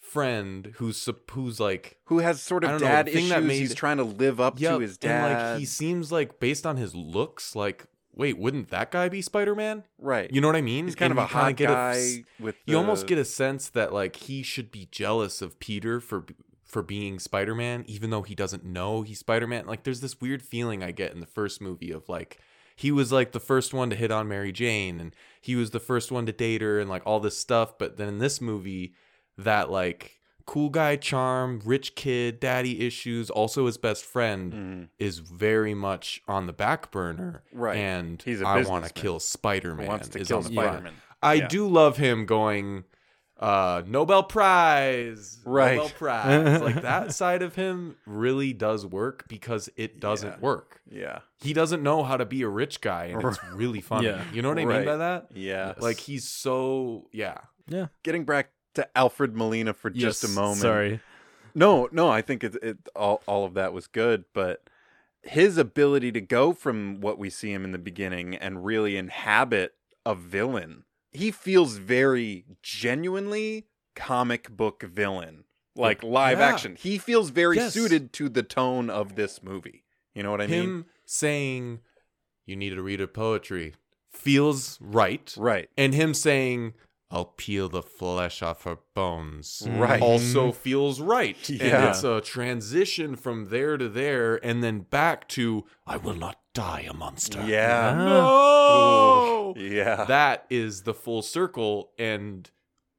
friend 0.00 0.74
who's 0.76 1.08
who's 1.30 1.58
like 1.58 1.96
who 2.04 2.18
has 2.18 2.40
sort 2.40 2.62
of 2.62 2.70
know, 2.72 2.78
dad 2.78 3.06
the 3.06 3.16
issues. 3.16 3.30
that 3.30 3.42
he's 3.44 3.74
trying 3.74 3.96
to 3.96 4.04
live 4.04 4.38
up 4.38 4.60
Yep, 4.60 4.74
to 4.74 4.78
his 4.80 4.98
dad. 4.98 5.30
And 5.32 5.50
like 5.52 5.58
he 5.60 5.64
seems 5.64 6.12
like 6.12 6.38
based 6.38 6.66
on 6.66 6.76
his 6.76 6.94
looks, 6.94 7.56
like 7.56 7.86
wait, 8.16 8.38
wouldn't 8.38 8.68
that 8.70 8.90
guy 8.90 9.08
be 9.08 9.20
Spider 9.22 9.54
Man? 9.54 9.84
right. 9.98 10.30
You 10.32 10.40
know 10.40 10.48
what 10.48 10.56
I 10.56 10.60
mean? 10.62 10.86
he's 10.86 10.94
kind 10.94 11.10
And 11.12 11.18
of 11.18 11.24
a 11.24 11.28
hot 11.28 11.56
guy. 11.56 11.96
s- 11.96 12.18
with. 12.40 12.56
you 12.66 12.76
almost 12.76 13.06
get 13.06 13.18
a 13.18 13.24
sense 13.24 13.68
that 13.70 13.92
like 13.92 14.16
he 14.16 14.42
should 14.42 14.70
be 14.70 14.88
jealous 14.90 15.42
of 15.42 15.58
Peter 15.60 16.00
for 16.00 16.24
for 16.64 16.82
being 16.82 17.18
Spider 17.20 17.54
Man, 17.54 17.84
even 17.86 18.10
though 18.10 18.22
he 18.22 18.34
doesn't 18.34 18.64
know 18.64 19.02
he's 19.02 19.20
Spider 19.20 19.46
Man. 19.46 19.66
Like 19.66 19.84
there's 19.84 20.00
this 20.00 20.20
weird 20.20 20.42
feeling 20.42 20.82
I 20.82 20.90
get 20.90 21.12
in 21.12 21.20
the 21.20 21.26
first 21.26 21.60
movie 21.60 21.90
of 21.92 22.08
like 22.08 22.38
he 22.76 22.90
was 22.90 23.12
like 23.12 23.30
the 23.32 23.38
first 23.40 23.72
one 23.72 23.90
to 23.90 23.96
hit 23.96 24.10
on 24.10 24.26
Mary 24.26 24.50
Jane 24.50 24.98
and 25.00 25.14
he 25.40 25.54
was 25.54 25.70
the 25.70 25.78
first 25.78 26.10
one 26.10 26.26
to 26.26 26.32
date 26.32 26.62
her 26.62 26.80
and 26.80 26.90
like 26.90 27.02
all 27.06 27.20
this 27.20 27.38
stuff. 27.38 27.78
But 27.78 27.96
then 27.96 28.08
in 28.08 28.18
this 28.18 28.40
movie, 28.40 28.94
that 29.38 29.70
like 29.70 30.18
cool 30.46 30.68
guy 30.70 30.96
charm, 30.96 31.60
rich 31.64 31.94
kid, 31.94 32.38
daddy 32.40 32.86
issues, 32.86 33.30
also 33.30 33.66
his 33.66 33.78
best 33.78 34.04
friend 34.04 34.52
Mhm. 34.52 34.88
is 34.98 35.18
very 35.20 35.74
much 35.74 36.20
on 36.28 36.46
the 36.46 36.52
back 36.52 36.90
burner. 36.90 37.42
Right. 37.52 37.76
And 37.76 38.20
He's 38.22 38.40
a 38.42 38.46
I 38.46 38.62
want 38.62 38.84
to 38.84 38.92
kill 38.92 39.20
Spider 39.20 39.74
Man. 39.74 39.86
wants 39.86 40.08
to 40.10 40.18
is 40.20 40.28
kill 40.28 40.38
on 40.38 40.42
the 40.44 40.50
Spider-Man. 40.50 40.82
front. 40.82 40.96
I 41.22 41.34
Yeah. 41.34 41.48
do 41.48 41.66
love 41.68 41.96
him 41.96 42.26
going 42.26 42.84
uh 43.40 43.82
Nobel 43.86 44.22
Prize. 44.22 45.40
Right. 45.44 45.76
Nobel 45.76 45.88
Prize. 45.98 46.60
like 46.62 46.82
that 46.82 47.12
side 47.12 47.42
of 47.42 47.54
him 47.56 47.96
really 48.06 48.52
does 48.52 48.86
work 48.86 49.24
because 49.28 49.68
it 49.76 49.98
doesn't 50.00 50.28
Yeah. 50.34 50.38
work. 50.40 50.80
Yeah. 50.88 51.18
He 51.40 51.52
doesn't 51.52 51.82
know 51.82 52.04
how 52.04 52.16
to 52.16 52.24
be 52.24 52.42
a 52.42 52.48
rich 52.48 52.80
guy 52.80 53.06
and 53.06 53.22
it's 53.24 53.42
really 53.52 53.80
funny. 53.80 54.06
Yeah. 54.06 54.22
You 54.32 54.42
know 54.42 54.50
what 54.50 54.58
I 54.58 54.64
Right. 54.64 54.76
mean 54.78 54.86
by 54.86 54.96
that? 54.98 55.28
Yeah. 55.34 55.74
Like 55.78 55.98
he's 55.98 56.28
so 56.28 57.08
yeah. 57.12 57.38
yeah. 57.66 57.86
Getting 58.02 58.24
back 58.24 58.50
to 58.74 58.88
Alfred 58.96 59.34
Molina 59.36 59.72
for 59.74 59.90
just 59.90 60.24
a 60.24 60.28
moment. 60.28 60.60
Sorry. 60.60 61.00
No, 61.54 61.88
no, 61.92 62.08
I 62.08 62.20
think 62.22 62.42
it, 62.44 62.56
it 62.62 62.78
all 62.96 63.22
all 63.26 63.44
of 63.44 63.54
that 63.54 63.72
was 63.72 63.86
good, 63.86 64.24
but 64.32 64.68
his 65.22 65.56
ability 65.56 66.12
to 66.12 66.20
go 66.20 66.52
from 66.52 67.00
what 67.00 67.18
we 67.18 67.30
see 67.30 67.52
him 67.52 67.64
in 67.64 67.72
the 67.72 67.78
beginning 67.78 68.34
and 68.34 68.64
really 68.64 68.96
inhabit 68.96 69.74
a 70.04 70.14
villain. 70.14 70.84
He 71.12 71.30
feels 71.30 71.76
very 71.76 72.44
genuinely 72.62 73.66
comic 73.94 74.50
book 74.50 74.82
villain, 74.82 75.44
like 75.76 76.02
live 76.02 76.38
Yeah. 76.40 76.48
action. 76.48 76.76
He 76.76 76.98
feels 76.98 77.30
very 77.30 77.56
Yes. 77.56 77.72
suited 77.72 78.12
to 78.14 78.28
the 78.28 78.42
tone 78.42 78.90
of 78.90 79.14
this 79.14 79.42
movie. 79.42 79.84
You 80.14 80.22
know 80.24 80.30
what 80.30 80.40
I 80.40 80.46
him 80.46 80.66
mean? 80.76 80.84
saying 81.06 81.80
you 82.46 82.56
need 82.56 82.70
to 82.70 82.82
read 82.82 83.00
a 83.00 83.06
poetry 83.08 83.74
feels 84.12 84.78
right. 84.80 85.34
Right. 85.38 85.70
And 85.78 85.94
him 85.94 86.14
saying 86.14 86.74
I'll 87.10 87.26
peel 87.26 87.68
the 87.68 87.82
flesh 87.82 88.42
off 88.42 88.64
her 88.64 88.78
bones. 88.94 89.62
Right. 89.70 90.02
Also 90.02 90.50
feels 90.52 91.00
right. 91.00 91.48
And 91.48 91.60
Yeah. 91.60 91.90
it's 91.90 92.02
a 92.02 92.20
transition 92.20 93.14
from 93.14 93.50
there 93.50 93.76
to 93.76 93.88
there 93.88 94.44
and 94.44 94.64
then 94.64 94.80
back 94.80 95.28
to 95.30 95.64
I 95.86 95.96
will 95.96 96.14
not 96.16 96.40
die 96.54 96.86
a 96.88 96.92
monster. 96.92 97.44
Yeah. 97.46 97.94
No. 97.96 99.54
Yeah. 99.56 100.04
That 100.04 100.46
is 100.50 100.82
the 100.82 100.94
full 100.94 101.22
circle 101.22 101.90
and 101.98 102.50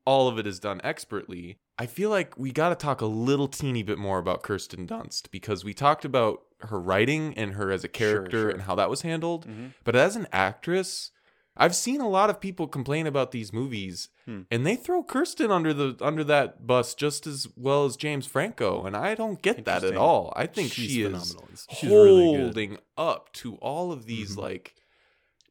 all 0.06 0.28
of 0.28 0.38
it 0.40 0.46
is 0.48 0.60
done 0.60 0.80
expertly. 0.84 1.58
I 1.78 1.88
feel 1.88 2.10
like 2.10 2.38
we 2.38 2.52
got 2.54 2.70
to 2.70 2.76
talk 2.76 3.02
a 3.02 3.06
little 3.06 3.48
teeny 3.50 3.84
bit 3.84 3.98
more 3.98 4.20
about 4.20 4.44
Kirsten 4.44 4.88
Dunst 4.88 5.30
because 5.32 5.66
we 5.66 5.74
talked 5.74 6.06
about 6.06 6.42
her 6.62 6.80
writing 6.80 7.34
and 7.38 7.54
her 7.56 7.70
as 7.72 7.84
a 7.84 7.90
character 7.90 8.44
sure. 8.44 8.50
and 8.50 8.62
how 8.62 8.76
that 8.76 8.90
was 8.90 9.02
handled. 9.02 9.46
Mhm. 9.46 9.74
But 9.84 9.96
as 9.96 10.16
an 10.16 10.28
actress, 10.32 11.12
I've 11.58 11.76
seen 11.76 12.02
a 12.02 12.10
lot 12.10 12.30
of 12.30 12.42
people 12.42 12.68
complain 12.68 13.08
about 13.08 13.32
these 13.32 13.54
movies 13.54 14.10
Hmm. 14.26 14.42
and 14.52 14.66
they 14.66 14.76
throw 14.76 15.04
Kirsten 15.04 15.52
under 15.52 15.74
the 15.74 15.96
under 16.02 16.24
that 16.26 16.66
bus 16.68 16.94
just 16.96 17.26
as 17.28 17.48
well 17.56 17.86
as 17.86 17.96
James 17.96 18.26
Franco 18.26 18.86
and 18.86 18.96
I 18.98 19.16
don't 19.16 19.42
get 19.42 19.66
that 19.66 19.84
at 19.84 19.96
all. 19.96 20.34
I 20.36 20.48
think 20.48 20.72
She's 20.74 20.92
she 20.92 21.02
is 21.04 21.32
phenomenal. 21.34 21.50
She's 21.72 21.90
really 21.90 22.38
holding 22.38 22.78
up 22.98 23.32
to 23.34 23.56
all 23.58 23.92
of 23.92 24.06
these 24.06 24.36
Mhm. 24.36 24.42
like 24.42 24.76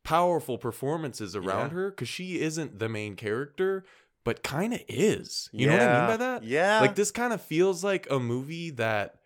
powerful 0.02 0.58
performances 0.58 1.34
around 1.34 1.68
Yeah. 1.70 1.74
her 1.74 1.90
because 1.90 2.08
she 2.08 2.40
isn't 2.40 2.78
the 2.78 2.88
main 2.88 3.16
character 3.16 3.84
but 4.24 4.42
kind 4.42 4.74
of 4.74 4.80
is 4.88 5.48
you 5.52 5.66
know 5.66 5.72
what 5.74 5.82
i 5.82 5.98
mean 5.98 6.08
by 6.08 6.16
that 6.18 6.42
Yeah. 6.44 6.80
like 6.80 6.94
this 6.94 7.10
kind 7.10 7.32
of 7.32 7.40
feels 7.40 7.82
like 7.84 8.06
a 8.10 8.18
movie 8.18 8.70
that 8.70 9.16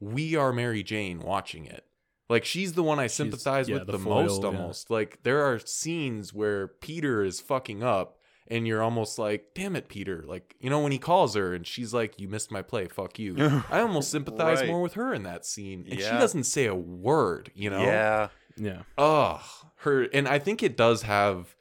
we 0.00 0.36
are 0.36 0.52
mary 0.52 0.82
jane 0.84 1.18
watching 1.20 1.64
it 1.66 1.84
like 2.28 2.44
she's 2.44 2.72
the 2.74 2.82
one 2.82 2.98
i 2.98 3.06
sympathize 3.06 3.68
yeah, 3.68 3.76
with 3.76 3.86
the 3.86 3.92
the, 3.92 3.98
foil, 3.98 4.22
most 4.22 4.42
yeah. 4.42 4.46
almost 4.46 4.90
like 4.90 5.22
there 5.22 5.42
are 5.42 5.58
scenes 5.58 6.32
where 6.32 6.68
peter 6.68 7.22
is 7.22 7.40
fucking 7.40 7.82
up 7.82 8.18
and 8.48 8.66
you're 8.66 8.82
almost 8.82 9.18
like 9.18 9.46
damn 9.54 9.76
it 9.76 9.88
peter 9.88 10.24
like 10.26 10.54
you 10.60 10.70
know 10.70 10.80
when 10.80 10.92
he 10.92 10.98
calls 10.98 11.34
her 11.34 11.54
and 11.54 11.66
she's 11.66 11.92
like 11.92 12.18
you 12.18 12.28
missed 12.28 12.50
my 12.50 12.62
play 12.62 12.86
fuck 12.86 13.18
you 13.18 13.36
i 13.70 13.80
almost 13.80 14.10
sympathize 14.10 14.60
Right. 14.60 14.68
more 14.68 14.80
with 14.80 14.94
her 14.94 15.12
in 15.12 15.22
that 15.24 15.44
scene 15.44 15.86
and 15.90 15.98
she 15.98 16.10
doesn't 16.10 16.44
say 16.44 16.66
a 16.66 16.74
word 16.74 17.50
you 17.54 17.70
know 17.70 17.82
Yeah. 17.82 18.28
Yeah. 18.60 18.82
Ugh, 18.96 19.40
her, 19.76 20.02
and 20.12 20.26
I 20.26 20.38
think 20.40 20.62
it 20.64 20.76
does 20.76 21.02
have. 21.02 21.54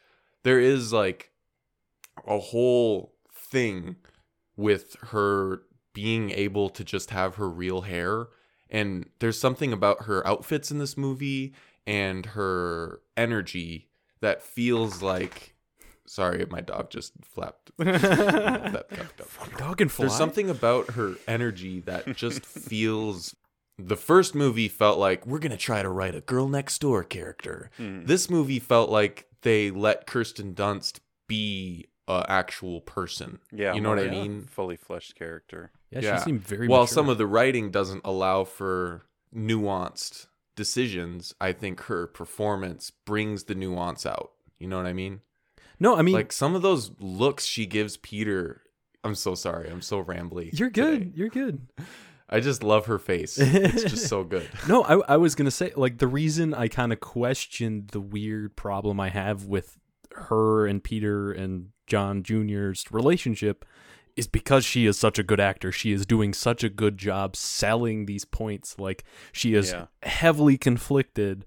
There 0.43 0.59
is 0.59 0.91
like 0.91 1.31
a 2.25 2.39
whole 2.39 3.13
thing 3.31 3.97
with 4.55 4.95
her 5.11 5.61
being 5.93 6.31
able 6.31 6.69
to 6.69 6.83
just 6.83 7.11
have 7.11 7.35
her 7.35 7.47
real 7.47 7.81
hair, 7.81 8.27
and 8.69 9.09
there's 9.19 9.39
something 9.39 9.73
about 9.73 10.03
her 10.03 10.25
outfits 10.27 10.71
in 10.71 10.79
this 10.79 10.97
movie 10.97 11.53
and 11.85 12.25
her 12.27 13.01
energy 13.15 13.87
that 14.21 14.41
feels 14.41 15.01
like. 15.01 15.53
Sorry, 16.05 16.45
my 16.49 16.61
dog 16.61 16.89
just 16.89 17.11
flapped. 17.21 17.71
that 17.77 18.75
up. 18.75 19.57
Dog 19.57 19.81
and 19.81 19.91
fly. 19.91 20.05
There's 20.05 20.17
something 20.17 20.49
about 20.49 20.91
her 20.91 21.15
energy 21.27 21.81
that 21.81 22.15
just 22.15 22.45
feels. 22.45 23.35
The 23.77 23.97
first 23.97 24.33
movie 24.33 24.69
felt 24.69 24.99
like 24.99 25.27
we're 25.27 25.39
gonna 25.39 25.57
try 25.57 25.81
to 25.81 25.89
write 25.89 26.15
a 26.15 26.21
girl 26.21 26.47
next 26.47 26.79
door 26.79 27.03
character. 27.03 27.69
Hmm. 27.77 28.05
This 28.05 28.29
movie 28.29 28.59
felt 28.59 28.89
like 28.89 29.27
they 29.41 29.69
let 29.69 30.07
Kirsten 30.07 30.55
Dunst 30.55 30.99
be 31.27 31.87
a 32.07 32.25
actual 32.29 32.81
person. 32.81 33.39
Yeah. 33.51 33.73
you 33.73 33.81
know 33.81 33.89
what 33.89 33.99
I 33.99 34.07
mean. 34.09 34.43
Fully 34.45 34.77
fleshed 34.77 35.15
character. 35.15 35.71
Yeah, 35.91 35.99
Yeah. 36.01 36.17
she 36.17 36.23
seemed 36.23 36.41
very. 36.47 36.67
While 36.67 36.81
mature. 36.81 36.93
some 36.93 37.09
of 37.09 37.17
the 37.17 37.27
writing 37.27 37.71
doesn't 37.71 38.01
allow 38.05 38.43
for 38.43 39.05
nuanced 39.35 40.27
decisions, 40.55 41.33
I 41.39 41.51
think 41.51 41.81
her 41.83 42.07
performance 42.07 42.91
brings 43.05 43.45
the 43.45 43.55
nuance 43.55 44.05
out. 44.05 44.31
You 44.59 44.67
know 44.67 44.77
what 44.77 44.85
I 44.85 44.93
mean? 44.93 45.21
no, 45.79 45.95
I 45.95 46.01
mean, 46.01 46.15
like 46.15 46.31
some 46.31 46.55
of 46.55 46.61
those 46.63 46.91
looks 46.99 47.45
she 47.45 47.65
gives 47.65 47.97
Peter. 47.97 48.61
I'm 49.03 49.13
so 49.15 49.35
sorry. 49.35 49.69
I'm 49.69 49.81
so 49.81 50.03
rambly. 50.03 50.57
you're 50.57 50.69
good. 50.71 50.99
today. 50.99 51.11
You're 51.15 51.29
good. 51.29 51.67
I 52.29 52.41
just 52.41 52.61
love 52.63 52.87
her 52.87 52.99
face. 52.99 53.37
It's 53.37 53.83
just 53.83 54.07
so 54.07 54.23
good. 54.25 54.49
No, 54.67 54.83
I, 54.83 55.13
I 55.13 55.17
was 55.17 55.33
gonna 55.35 55.51
say 55.51 55.71
like 55.77 55.99
the 55.99 56.07
reason 56.07 56.53
I 56.53 56.67
kind 56.67 56.91
of 56.91 56.99
questioned 56.99 57.89
the 57.89 58.01
weird 58.01 58.55
problem 58.57 58.99
I 58.99 59.09
have 59.09 59.45
with 59.45 59.77
her 60.13 60.65
and 60.67 60.83
Peter 60.83 61.31
and 61.31 61.69
John 61.87 62.21
Jr.'s 62.23 62.85
relationship 62.91 63.65
is 64.15 64.27
because 64.27 64.65
she 64.65 64.85
is 64.85 64.97
such 64.97 65.17
a 65.19 65.23
good 65.23 65.39
actor. 65.39 65.71
She 65.71 65.91
is 65.91 66.05
doing 66.05 66.33
such 66.33 66.63
a 66.63 66.69
good 66.69 66.97
job 66.97 67.35
selling 67.35 68.05
these 68.05 68.25
points. 68.25 68.77
Like 68.79 69.03
she 69.31 69.53
is 69.53 69.71
Yeah. 69.71 69.85
heavily 70.03 70.57
conflicted. 70.57 71.45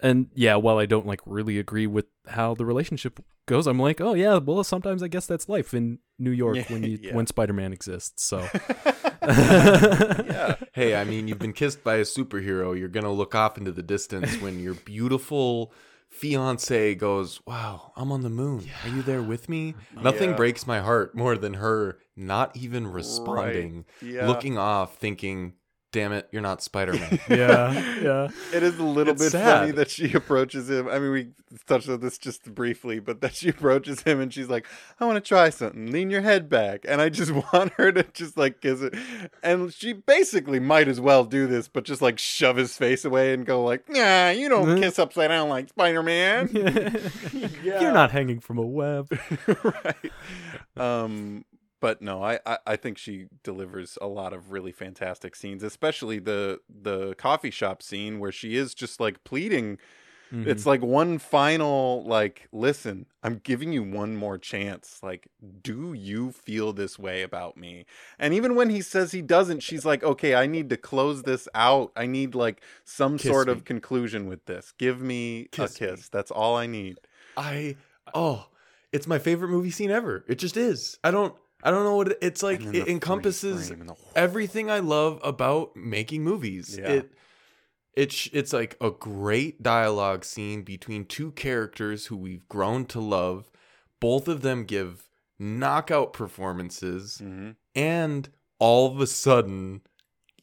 And 0.00 0.28
yeah, 0.34 0.54
while 0.56 0.78
I 0.78 0.86
don't 0.86 1.06
like 1.06 1.20
really 1.26 1.58
agree 1.58 1.88
with 1.88 2.06
how 2.28 2.54
the 2.54 2.64
relationship 2.64 3.18
goes, 3.46 3.66
I'm 3.66 3.80
like, 3.80 4.00
oh 4.00 4.14
yeah, 4.14 4.38
well 4.38 4.62
sometimes 4.62 5.02
I 5.02 5.08
guess 5.08 5.26
that's 5.26 5.48
life 5.48 5.74
in 5.74 5.98
New 6.20 6.30
York 6.30 6.56
Yeah, 6.56 6.64
when 6.68 6.84
you 6.84 6.98
yeah. 7.02 7.14
when 7.16 7.26
Spider-Man 7.26 7.72
exists. 7.72 8.22
So 8.22 8.46
Yeah. 9.22 10.54
Hey, 10.72 10.94
I 10.94 11.04
mean, 11.04 11.28
you've 11.28 11.38
been 11.38 11.52
kissed 11.52 11.82
by 11.82 11.96
a 11.96 12.02
superhero. 12.02 12.78
You're 12.78 12.88
gonna 12.88 13.12
look 13.12 13.34
off 13.34 13.58
into 13.58 13.72
the 13.72 13.82
distance 13.82 14.40
when 14.40 14.60
your 14.60 14.74
beautiful 14.74 15.72
fiance 16.10 16.94
goes, 16.94 17.40
"Wow, 17.46 17.92
I'm 17.96 18.10
on 18.12 18.22
the 18.22 18.30
moon. 18.30 18.64
Are 18.84 18.88
you 18.88 19.02
there 19.02 19.22
with 19.22 19.48
me?" 19.48 19.74
Nothing 19.94 20.30
Yeah. 20.30 20.36
breaks 20.36 20.66
my 20.66 20.80
heart 20.80 21.14
more 21.14 21.36
than 21.36 21.54
her 21.54 21.98
not 22.16 22.56
even 22.56 22.86
responding, 22.86 23.84
Yeah. 24.02 24.26
looking 24.26 24.58
off, 24.58 24.96
thinking, 24.98 25.54
"Damn 25.90 26.12
it, 26.12 26.28
you're 26.32 26.42
not 26.42 26.62
Spider-Man." 26.62 27.20
yeah, 27.30 28.00
yeah. 28.00 28.28
It 28.52 28.62
is 28.62 28.78
a 28.78 28.82
little 28.84 29.14
It's 29.14 29.22
bit 29.22 29.32
sad. 29.32 29.60
funny 29.60 29.72
that 29.72 29.90
she 29.90 30.12
approaches 30.12 30.68
him. 30.68 30.86
I 30.88 30.98
mean, 30.98 31.10
we 31.12 31.28
touched 31.66 31.88
on 31.88 32.00
this 32.00 32.18
just 32.18 32.54
briefly, 32.54 32.98
but 33.00 33.20
that 33.20 33.34
she 33.34 33.48
approaches 33.50 34.02
him 34.02 34.20
and 34.20 34.32
she's 34.32 34.48
like, 34.48 34.66
"I 35.00 35.04
want 35.06 35.16
to 35.16 35.26
try 35.26 35.50
something. 35.50 35.90
Lean 35.90 36.10
your 36.10 36.20
head 36.22 36.48
back." 36.48 36.84
And 36.86 37.00
I 37.00 37.08
just 37.08 37.32
want 37.52 37.72
her 37.78 37.90
to 37.92 38.02
just 38.12 38.36
like 38.36 38.60
kiss 38.60 38.80
it. 38.82 38.94
And 39.42 39.72
she 39.72 39.92
basically 39.92 40.60
might 40.60 40.88
as 40.88 41.00
well 41.00 41.24
do 41.24 41.46
this, 41.46 41.68
but 41.68 41.84
just 41.84 42.02
like 42.02 42.18
shove 42.18 42.56
his 42.56 42.76
face 42.76 43.04
away 43.04 43.32
and 43.32 43.46
go 43.46 43.62
like, 43.62 43.88
"Nah, 43.88 44.30
you 44.30 44.48
don't 44.48 44.80
kiss 44.80 44.98
upside 44.98 45.28
down 45.28 45.48
like 45.48 45.68
Spider 45.70 46.02
Man." 46.02 46.50
You're 47.62 47.92
not 47.92 48.10
hanging 48.10 48.40
from 48.40 48.58
a 48.58 48.66
web. 48.66 49.08
right. 49.64 50.12
Um, 50.76 51.44
but 51.80 52.02
no, 52.02 52.22
I, 52.22 52.40
I 52.44 52.58
I 52.66 52.76
think 52.76 52.98
she 52.98 53.26
delivers 53.42 53.98
a 54.00 54.06
lot 54.06 54.32
of 54.32 54.52
really 54.52 54.72
fantastic 54.72 55.34
scenes, 55.36 55.62
especially 55.62 56.18
the 56.18 56.60
the 56.68 57.14
coffee 57.14 57.50
shop 57.50 57.82
scene 57.82 58.18
where 58.18 58.32
she 58.32 58.56
is 58.56 58.74
just 58.74 59.00
like 59.00 59.24
pleading. 59.24 59.78
It's 60.30 60.60
mm-hmm. 60.60 60.68
like 60.68 60.82
one 60.82 61.18
final 61.18 62.04
like, 62.04 62.48
listen, 62.52 63.06
I'm 63.22 63.40
giving 63.42 63.72
you 63.72 63.82
one 63.82 64.14
more 64.14 64.36
chance. 64.36 65.00
Like, 65.02 65.28
do 65.62 65.94
you 65.94 66.32
feel 66.32 66.74
this 66.74 66.98
way 66.98 67.22
about 67.22 67.56
me? 67.56 67.86
And 68.18 68.34
even 68.34 68.54
when 68.54 68.68
he 68.68 68.82
says 68.82 69.12
he 69.12 69.22
doesn't, 69.22 69.60
she's 69.60 69.86
like, 69.86 70.04
okay, 70.04 70.34
I 70.34 70.46
need 70.46 70.68
to 70.68 70.76
close 70.76 71.22
this 71.22 71.48
out. 71.54 71.92
I 71.96 72.04
need 72.04 72.34
like 72.34 72.60
some 72.84 73.16
Kiss 73.16 73.30
sort 73.30 73.46
me. 73.46 73.54
of 73.54 73.64
conclusion 73.64 74.26
with 74.26 74.44
this. 74.44 74.74
Give 74.76 75.00
me 75.00 75.48
Kiss 75.50 75.80
a 75.80 75.84
me. 75.84 75.90
kiss. 75.90 76.08
That's 76.10 76.30
all 76.30 76.56
I 76.56 76.66
need. 76.66 77.00
I 77.38 77.76
oh, 78.12 78.48
it's 78.92 79.06
my 79.06 79.18
favorite 79.18 79.48
movie 79.48 79.70
scene 79.70 79.90
ever. 79.90 80.26
It 80.28 80.34
just 80.38 80.58
is. 80.58 80.98
I 81.02 81.10
don't 81.10 81.34
I 81.62 81.70
don't 81.70 81.84
know 81.84 81.96
what 81.96 82.08
it, 82.12 82.18
it's 82.22 82.42
like. 82.42 82.60
It 82.62 82.88
encompasses 82.88 83.68
the- 83.70 83.96
everything 84.14 84.70
I 84.70 84.78
love 84.78 85.20
about 85.24 85.74
making 85.76 86.22
movies. 86.24 86.78
Yeah. 86.80 86.88
It 86.88 87.12
it's 87.94 88.28
it's 88.32 88.52
like 88.52 88.76
a 88.80 88.90
great 88.90 89.62
dialogue 89.62 90.24
scene 90.24 90.62
between 90.62 91.04
two 91.04 91.32
characters 91.32 92.06
who 92.06 92.16
we've 92.16 92.48
grown 92.48 92.84
to 92.86 93.00
love. 93.00 93.50
Both 94.00 94.28
of 94.28 94.42
them 94.42 94.64
give 94.64 95.08
knockout 95.38 96.12
performances 96.12 97.20
Mhm. 97.22 97.56
and 97.74 98.28
all 98.60 98.86
of 98.92 99.00
a 99.00 99.06
sudden 99.06 99.82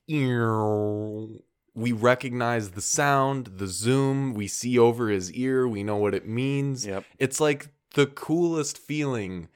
we 0.08 1.92
recognize 1.92 2.72
the 2.72 2.82
sound, 2.82 3.48
the 3.58 3.68
zoom, 3.68 4.34
we 4.34 4.48
see 4.48 4.78
over 4.80 5.10
his 5.10 5.32
ear, 5.34 5.68
we 5.68 5.84
know 5.84 5.98
what 5.98 6.14
it 6.16 6.28
means. 6.28 6.86
Yep. 6.86 7.04
It's 7.20 7.40
like 7.40 7.68
the 7.96 8.06
coolest 8.08 8.78
feeling. 8.78 9.50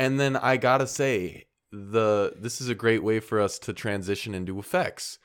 And 0.00 0.18
then 0.18 0.34
I 0.36 0.56
got 0.56 0.78
to 0.78 0.86
say, 0.86 1.44
the 1.70 2.32
this 2.36 2.60
is 2.60 2.68
a 2.68 2.74
great 2.74 3.02
way 3.04 3.20
for 3.20 3.40
us 3.40 3.58
to 3.60 3.72
transition 3.72 4.34
into 4.34 4.58
effects. 4.58 5.18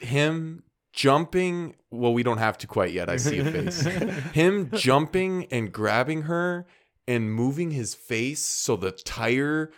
Him 0.00 0.64
jumping, 0.92 1.76
well 1.90 2.12
we 2.12 2.22
don't 2.22 2.38
have 2.38 2.58
to 2.58 2.66
quite 2.66 2.92
yet. 2.92 3.08
I 3.08 3.16
see 3.16 3.38
a 3.38 3.44
face. 3.44 3.80
Him 4.34 4.70
jumping 4.74 5.46
and 5.50 5.72
grabbing 5.72 6.22
her 6.22 6.66
and 7.08 7.32
moving 7.32 7.70
his 7.70 7.94
face 7.94 8.40
so 8.40 8.76
the 8.76 8.90
tire 8.92 9.70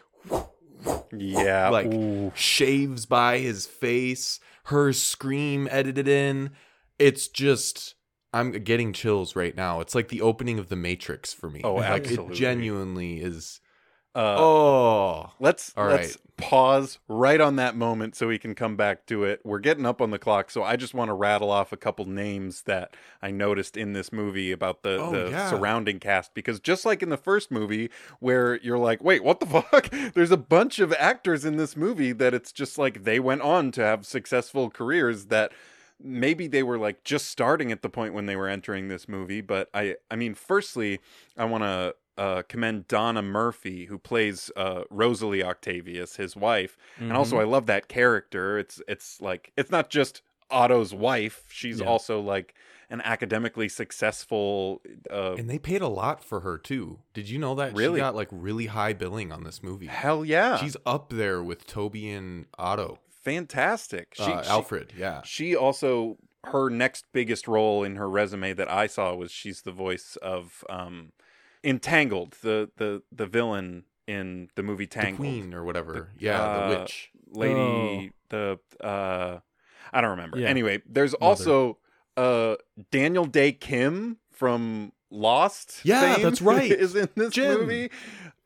Yeah. 1.13 1.69
like 1.69 1.87
Ooh. 1.93 2.33
shaves 2.35 3.07
by 3.07 3.39
his 3.39 3.67
face, 3.67 4.41
her 4.65 4.93
scream 4.93 5.69
edited 5.71 6.09
in. 6.09 6.51
It's 6.99 7.29
just 7.29 7.95
I'm 8.33 8.51
getting 8.51 8.93
chills 8.93 9.37
right 9.37 9.55
now. 9.57 9.79
It's 9.81 9.95
like 9.95 10.09
the 10.09 10.23
opening 10.23 10.59
of 10.59 10.69
the 10.69 10.77
Matrix 10.77 11.33
for 11.33 11.49
me. 11.49 11.61
Oh, 11.63 11.75
like 11.75 11.85
absolutely. 12.03 12.35
it 12.35 12.39
genuinely 12.39 13.21
is 13.21 13.61
Uh, 14.15 14.37
oh, 14.39 15.33
Let's 15.41 15.73
All 15.77 15.87
let's 15.89 16.17
right. 16.17 16.37
pause 16.37 16.99
right 17.09 17.41
on 17.41 17.57
that 17.57 17.75
moment 17.77 18.15
so 18.15 18.29
we 18.29 18.39
can 18.39 18.55
come 18.55 18.77
back 18.77 19.07
to 19.07 19.25
it. 19.25 19.41
We're 19.45 19.59
getting 19.59 19.85
up 19.87 20.01
on 20.01 20.11
the 20.11 20.19
clock, 20.19 20.51
so 20.51 20.63
I 20.63 20.77
just 20.77 20.95
want 20.95 21.09
to 21.09 21.15
rattle 21.15 21.51
off 21.51 21.73
a 21.73 21.77
couple 21.77 22.05
names 22.05 22.63
that 22.63 22.97
I 23.21 23.31
noticed 23.33 23.77
in 23.77 23.93
this 23.93 24.13
movie 24.13 24.53
about 24.53 24.83
the, 24.83 24.99
Oh, 25.01 25.11
the 25.11 25.31
yeah. 25.31 25.51
surrounding 25.51 25.99
cast 25.99 26.33
because 26.35 26.61
just 26.61 26.85
like 26.85 27.03
in 27.03 27.09
the 27.09 27.17
first 27.17 27.51
movie 27.51 27.91
where 28.21 28.61
you're 28.61 28.79
like, 28.79 29.03
"Wait, 29.03 29.25
what 29.25 29.41
the 29.41 29.47
fuck?" 29.63 29.91
There's 30.15 30.31
a 30.31 30.37
bunch 30.37 30.79
of 30.79 30.93
actors 30.93 31.45
in 31.45 31.57
this 31.57 31.77
movie 31.77 32.13
that 32.13 32.35
it's 32.35 32.53
just 32.53 32.79
like 32.79 33.03
they 33.03 33.19
went 33.19 33.43
on 33.43 33.73
to 33.73 33.83
have 33.83 34.07
successful 34.07 34.71
careers 34.71 35.27
that 35.27 35.53
maybe 36.03 36.47
they 36.47 36.63
were 36.63 36.79
like 36.79 37.03
just 37.05 37.27
starting 37.29 37.73
at 37.73 37.83
the 37.83 37.89
point 37.89 38.15
when 38.15 38.27
they 38.27 38.37
were 38.37 38.49
entering 38.49 38.89
this 38.89 39.09
movie, 39.09 39.41
but 39.41 39.69
I 39.75 39.97
I 40.11 40.17
mean, 40.17 40.35
firstly, 40.35 41.01
I 41.37 41.45
want 41.47 41.65
to 41.65 41.95
uh, 42.17 42.43
commend 42.49 42.87
Donna 42.89 43.23
Murphy, 43.23 43.87
who 43.87 43.99
plays 43.99 44.51
uh, 44.57 44.83
Rosalie 44.91 45.43
Octavius, 45.43 46.17
his 46.17 46.37
wife, 46.37 46.77
and 46.99 47.13
also 47.13 47.37
Mm-hmm. 47.37 47.43
I 47.49 47.51
love 47.51 47.67
that 47.67 47.89
character. 47.89 48.59
It's 48.59 48.81
it's 48.89 49.21
like 49.21 49.53
it's 49.57 49.71
not 49.71 49.91
just 49.91 50.23
Otto's 50.51 50.95
wife; 50.95 51.45
she's 51.51 51.81
Yeah. 51.81 51.87
also 51.87 52.21
like 52.21 52.55
an 52.91 53.01
academically 53.01 53.69
successful. 53.69 54.83
Uh, 55.11 55.35
and 55.35 55.49
they 55.51 55.59
paid 55.59 55.81
a 55.83 55.89
lot 55.89 56.23
for 56.23 56.41
her 56.41 56.59
too. 56.59 57.01
Did 57.15 57.29
you 57.29 57.39
know 57.39 57.55
that 57.57 57.75
Really? 57.75 57.99
she 57.99 58.03
got 58.03 58.15
like 58.15 58.29
really 58.31 58.67
high 58.67 58.93
billing 58.93 59.33
on 59.33 59.43
this 59.45 59.63
movie? 59.63 59.87
hell 59.87 60.25
yeah, 60.25 60.57
She's 60.59 60.77
up 60.87 61.11
there 61.11 61.43
with 61.43 61.67
Tobey 61.67 62.11
and 62.11 62.47
Otto. 62.59 62.99
fantastic. 63.09 64.15
She, 64.15 64.23
uh, 64.23 64.43
she- 64.43 64.49
Alfred, 64.51 64.93
yeah. 64.97 65.23
She 65.25 65.57
also 65.57 66.19
her 66.49 66.69
next 66.69 67.07
biggest 67.13 67.49
role 67.49 67.83
in 67.83 67.97
her 67.97 68.09
resume 68.09 68.53
that 68.53 68.71
I 68.71 68.87
saw 68.87 69.15
was 69.15 69.33
she's 69.33 69.63
the 69.63 69.73
voice 69.73 70.17
of 70.21 70.63
um, 70.69 71.13
Entangled, 71.65 72.37
the 72.43 72.71
the 72.77 73.03
the 73.11 73.27
villain 73.27 73.85
in 74.07 74.49
the 74.55 74.63
movie 74.63 74.85
The 74.85 74.91
Tangled. 74.91 75.17
queen 75.19 75.55
or 75.55 75.65
whatever. 75.65 75.93
The- 76.19 76.25
yeah, 76.25 76.41
uh, 76.43 76.69
the 76.69 76.79
witch. 76.81 77.11
lady 77.31 78.13
the 78.29 78.59
uh 78.83 79.39
I 79.93 80.01
don't 80.01 80.11
remember. 80.11 80.39
Yeah. 80.39 80.49
Anyway, 80.49 80.83
there's 80.87 81.13
Mother. 81.13 81.25
also 81.25 81.79
uh 82.17 82.57
Daniel 82.91 83.25
Dae 83.25 83.53
Kim 83.53 84.19
from 84.31 84.93
Lost. 85.11 85.81
Yeah, 85.85 86.15
fame 86.17 86.23
that's 86.25 86.43
right. 86.53 86.71
is 86.71 86.95
in 86.95 87.09
this 87.17 87.33
Jim. 87.33 87.61
movie. 87.61 87.91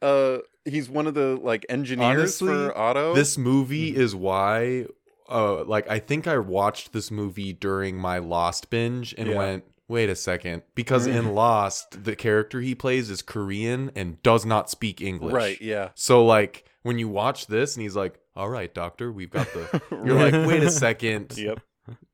Uh 0.00 0.38
he's 0.64 0.88
one 0.90 1.06
of 1.06 1.14
the 1.14 1.36
like 1.42 1.64
engineers 1.68 2.40
Honestly, 2.40 2.48
for 2.48 2.76
Otto. 2.78 3.14
This 3.14 3.36
movie 3.38 3.92
Mm-hmm. 3.92 4.00
is 4.00 4.14
why 4.14 4.86
uh 5.28 5.64
like 5.64 5.88
I 5.90 5.98
think 5.98 6.26
I 6.26 6.38
watched 6.38 6.92
this 6.92 7.10
movie 7.10 7.52
during 7.52 7.96
my 7.96 8.18
Lost 8.18 8.70
binge 8.70 9.14
and 9.18 9.28
Yeah. 9.28 9.36
went, 9.36 9.64
"Wait 9.88 10.08
a 10.10 10.14
second, 10.16 10.62
because 10.74 11.06
in 11.06 11.34
Lost 11.34 12.04
the 12.04 12.14
character 12.14 12.60
he 12.60 12.74
plays 12.74 13.10
is 13.10 13.22
Korean 13.22 13.90
and 13.96 14.22
does 14.22 14.44
not 14.46 14.70
speak 14.70 15.00
English." 15.00 15.32
Right, 15.34 15.60
yeah. 15.60 15.90
So 15.94 16.24
like 16.24 16.64
when 16.82 16.98
you 16.98 17.08
watch 17.08 17.46
this 17.48 17.74
and 17.76 17.82
he's 17.82 17.96
like, 17.96 18.20
"All 18.36 18.48
right, 18.48 18.72
doctor, 18.72 19.10
we've 19.10 19.30
got 19.30 19.46
the." 19.52 19.82
You're 20.04 20.14
like, 20.18 20.46
"Wait 20.46 20.62
a 20.62 20.70
second. 20.70 21.34
Yep. 21.36 21.60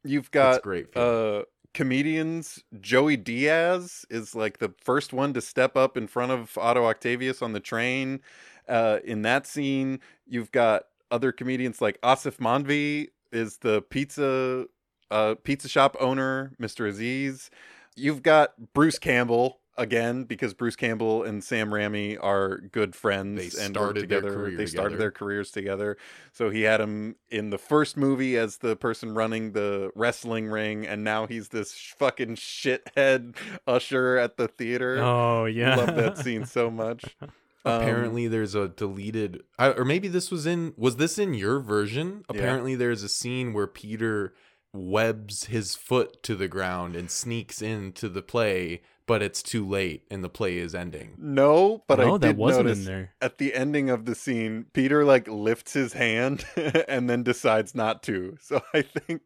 You've 0.05 0.31
That's 0.31 0.59
got 0.59 0.63
great. 0.63 0.93
feeling. 0.95 1.41
uh 1.41 1.43
comedians 1.75 2.63
joey 2.81 3.17
diaz 3.17 4.07
is 4.09 4.33
like 4.37 4.59
the 4.59 4.73
first 4.81 5.13
one 5.13 5.33
to 5.35 5.41
step 5.41 5.77
up 5.77 5.97
in 5.97 6.07
front 6.07 6.31
of 6.31 6.57
otto 6.57 6.85
octavius 6.85 7.43
on 7.43 7.53
the 7.53 7.59
train 7.59 8.21
uh 8.69 8.99
in 9.05 9.23
that 9.23 9.45
scene 9.45 9.99
you've 10.25 10.53
got 10.53 10.85
other 11.11 11.33
comedians 11.33 11.81
like 11.83 12.01
aasif 12.03 12.37
mandvi 12.37 13.09
is 13.33 13.57
the 13.59 13.83
pizza 13.91 14.67
uh 15.11 15.35
pizza 15.43 15.69
shop 15.69 15.97
owner 16.01 16.53
mr 16.61 16.89
aziz 16.89 17.51
you've 17.97 18.23
got 18.23 18.73
bruce 18.73 18.99
campbell 18.99 19.61
again 19.77 20.23
because 20.25 20.55
bruce 20.55 20.77
campbell 20.77 21.23
and 21.25 21.43
sam 21.43 21.71
Raimi 21.71 22.17
are 22.23 22.59
good 22.59 22.95
friends 22.95 23.57
They 23.57 23.65
and 23.65 23.75
work 23.77 23.83
started 23.97 24.01
together 24.01 24.51
they 24.57 24.67
started 24.67 24.91
together. 24.91 24.97
their 24.97 25.11
careers 25.11 25.51
together 25.51 25.97
so 26.33 26.51
he 26.51 26.63
had 26.63 26.81
him 26.81 27.17
in 27.29 27.51
the 27.51 27.59
first 27.59 27.97
movie 27.97 28.37
as 28.39 28.59
the 28.59 28.77
person 28.77 29.15
running 29.15 29.53
the 29.53 29.91
wrestling 29.97 30.47
ring, 30.47 30.85
and 30.87 31.03
now 31.05 31.27
he's 31.27 31.49
this 31.49 31.73
fucking 31.73 32.35
shithead 32.37 33.37
usher 33.69 34.17
at 34.17 34.37
the 34.37 34.49
theater. 34.49 34.99
Oh 35.01 35.45
yeah, 35.45 35.77
Love 35.77 35.95
that 35.97 36.19
scene 36.25 36.45
so 36.45 36.71
much. 36.71 37.17
Um, 37.21 37.31
Apparently, 37.65 38.27
there's 38.29 38.55
a 38.57 38.69
deleted, 38.69 39.43
I, 39.59 39.71
or 39.73 39.85
maybe 39.85 40.09
this 40.09 40.31
was 40.31 40.45
in. 40.45 40.75
Was 40.77 40.97
this 40.97 41.19
in 41.19 41.35
your 41.35 41.61
version? 41.61 42.25
Yeah. 42.31 42.37
Apparently, 42.37 42.75
there's 42.75 43.03
a 43.05 43.09
scene 43.09 43.53
where 43.53 43.67
Peter 43.69 44.35
webs 44.75 45.45
his 45.45 45.75
foot 45.75 46.23
to 46.25 46.35
the 46.35 46.49
ground 46.49 46.97
and 46.97 47.11
sneaks 47.11 47.63
into 47.63 48.09
the 48.09 48.23
play, 48.23 48.83
but 49.07 49.23
it's 49.23 49.43
too 49.43 49.67
late 49.67 50.05
and 50.11 50.25
the 50.25 50.29
play 50.29 50.59
is 50.59 50.75
ending. 50.75 51.15
no, 51.19 51.85
but 51.87 51.99
no, 51.99 52.15
I 52.15 52.19
that 52.19 52.27
did 52.29 52.37
wasn't 52.37 52.67
notice 52.67 52.79
in 52.81 52.85
there. 52.85 53.15
at 53.21 53.39
the 53.39 53.55
ending 53.55 53.91
of 53.91 54.05
the 54.05 54.15
scene, 54.15 54.67
Peter 54.73 55.05
like 55.05 55.29
lifts 55.29 55.73
his 55.73 55.93
hand 55.93 56.45
and 56.89 57.09
then 57.09 57.23
decides 57.23 57.75
not 57.75 58.03
to. 58.05 58.37
So 58.41 58.61
I 58.75 58.83
think 58.83 59.23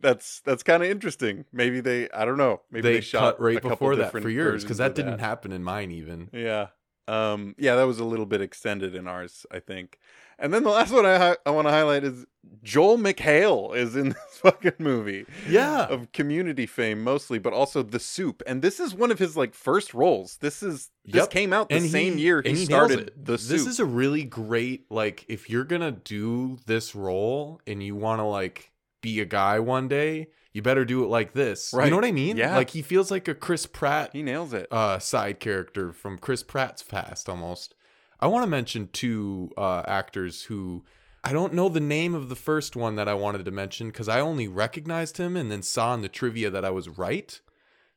that's 0.00 0.40
that's 0.44 0.62
kind 0.62 0.82
of 0.82 0.88
interesting. 0.88 1.44
Maybe 1.52 1.80
they, 1.80 2.08
I 2.10 2.24
don't 2.24 2.38
know, 2.38 2.62
maybe 2.70 2.82
they, 2.82 2.94
they, 2.94 3.00
shot 3.00 3.36
cut 3.36 3.40
right 3.40 3.64
a 3.64 3.68
before 3.68 3.96
that 3.96 4.04
different 4.04 4.24
for 4.24 4.30
yours 4.30 4.62
because 4.62 4.78
that 4.78 4.94
didn't 4.94 5.18
happen 5.18 5.52
in 5.52 5.64
mine 5.64 5.90
even. 5.90 6.30
Yeah. 6.32 6.68
Um 7.06 7.54
yeah, 7.58 7.76
that 7.76 7.84
was 7.84 7.98
a 7.98 8.04
little 8.04 8.26
bit 8.26 8.40
extended 8.40 8.94
in 8.94 9.06
ours, 9.06 9.44
I 9.50 9.60
think. 9.60 9.98
And 10.38 10.52
then 10.52 10.62
the 10.64 10.70
last 10.70 10.92
one 10.92 11.06
I 11.06 11.18
hi- 11.18 11.36
I 11.46 11.50
want 11.50 11.66
to 11.68 11.72
highlight 11.72 12.04
is 12.04 12.26
Joel 12.62 12.98
McHale 12.98 13.74
is 13.76 13.94
in 13.96 14.08
this 14.10 14.38
fucking 14.42 14.72
movie 14.78 15.26
Yeah. 15.48 15.86
of 15.86 16.12
community 16.12 16.66
fame 16.66 17.02
mostly, 17.02 17.38
but 17.38 17.52
also 17.52 17.82
The 17.82 17.98
Soup. 18.00 18.42
And 18.46 18.60
this 18.62 18.80
is 18.80 18.94
one 18.94 19.10
of 19.10 19.18
his 19.18 19.36
like 19.36 19.54
first 19.54 19.94
roles. 19.94 20.36
This 20.38 20.62
is 20.62 20.90
this 21.04 21.14
Yep. 21.22 21.30
came 21.30 21.52
out 21.52 21.68
the 21.68 21.76
and 21.76 21.86
same 21.90 22.18
year 22.18 22.42
he, 22.42 22.52
nails 22.52 22.64
started. 22.64 23.12
The 23.16 23.38
Soup. 23.38 23.50
This 23.50 23.66
is 23.66 23.80
a 23.80 23.84
really 23.84 24.24
great 24.24 24.90
like 24.90 25.24
if 25.28 25.48
you're 25.50 25.64
gonna 25.64 25.92
do 25.92 26.58
this 26.66 26.94
role 26.94 27.60
and 27.66 27.82
you 27.82 27.94
want 27.96 28.20
to 28.20 28.24
like 28.24 28.72
be 29.00 29.20
a 29.20 29.24
guy 29.26 29.58
one 29.60 29.86
day, 29.88 30.28
you 30.52 30.62
better 30.62 30.84
do 30.84 31.02
it 31.04 31.08
like 31.08 31.32
this. 31.32 31.72
Right. 31.74 31.84
You 31.84 31.90
know 31.90 31.96
what 31.96 32.04
I 32.06 32.12
mean? 32.12 32.36
Yeah. 32.36 32.56
Like 32.56 32.70
he 32.70 32.80
feels 32.82 33.10
like 33.10 33.28
a 33.28 33.34
Chris 33.34 33.66
Pratt 33.66 34.10
he 34.12 34.22
nails 34.22 34.52
it. 34.54 34.66
uh, 34.70 34.98
side 34.98 35.40
character 35.40 35.92
from 35.92 36.16
Chris 36.18 36.42
Pratt's 36.42 36.82
past 36.82 37.28
almost. 37.28 37.74
I 38.20 38.26
want 38.26 38.44
to 38.44 38.50
mention 38.50 38.88
two 38.92 39.50
uh, 39.56 39.82
actors 39.86 40.44
who 40.44 40.84
I 41.22 41.32
don't 41.32 41.54
know 41.54 41.68
the 41.68 41.80
name 41.80 42.14
of 42.14 42.28
the 42.28 42.36
first 42.36 42.76
one 42.76 42.96
that 42.96 43.08
I 43.08 43.14
wanted 43.14 43.44
to 43.44 43.50
mention 43.50 43.88
because 43.88 44.08
I 44.08 44.20
only 44.20 44.46
recognized 44.48 45.16
him 45.18 45.36
and 45.36 45.50
then 45.50 45.62
saw 45.62 45.94
in 45.94 46.02
the 46.02 46.08
trivia 46.08 46.50
that 46.50 46.64
I 46.64 46.70
was 46.70 46.88
right. 46.88 47.40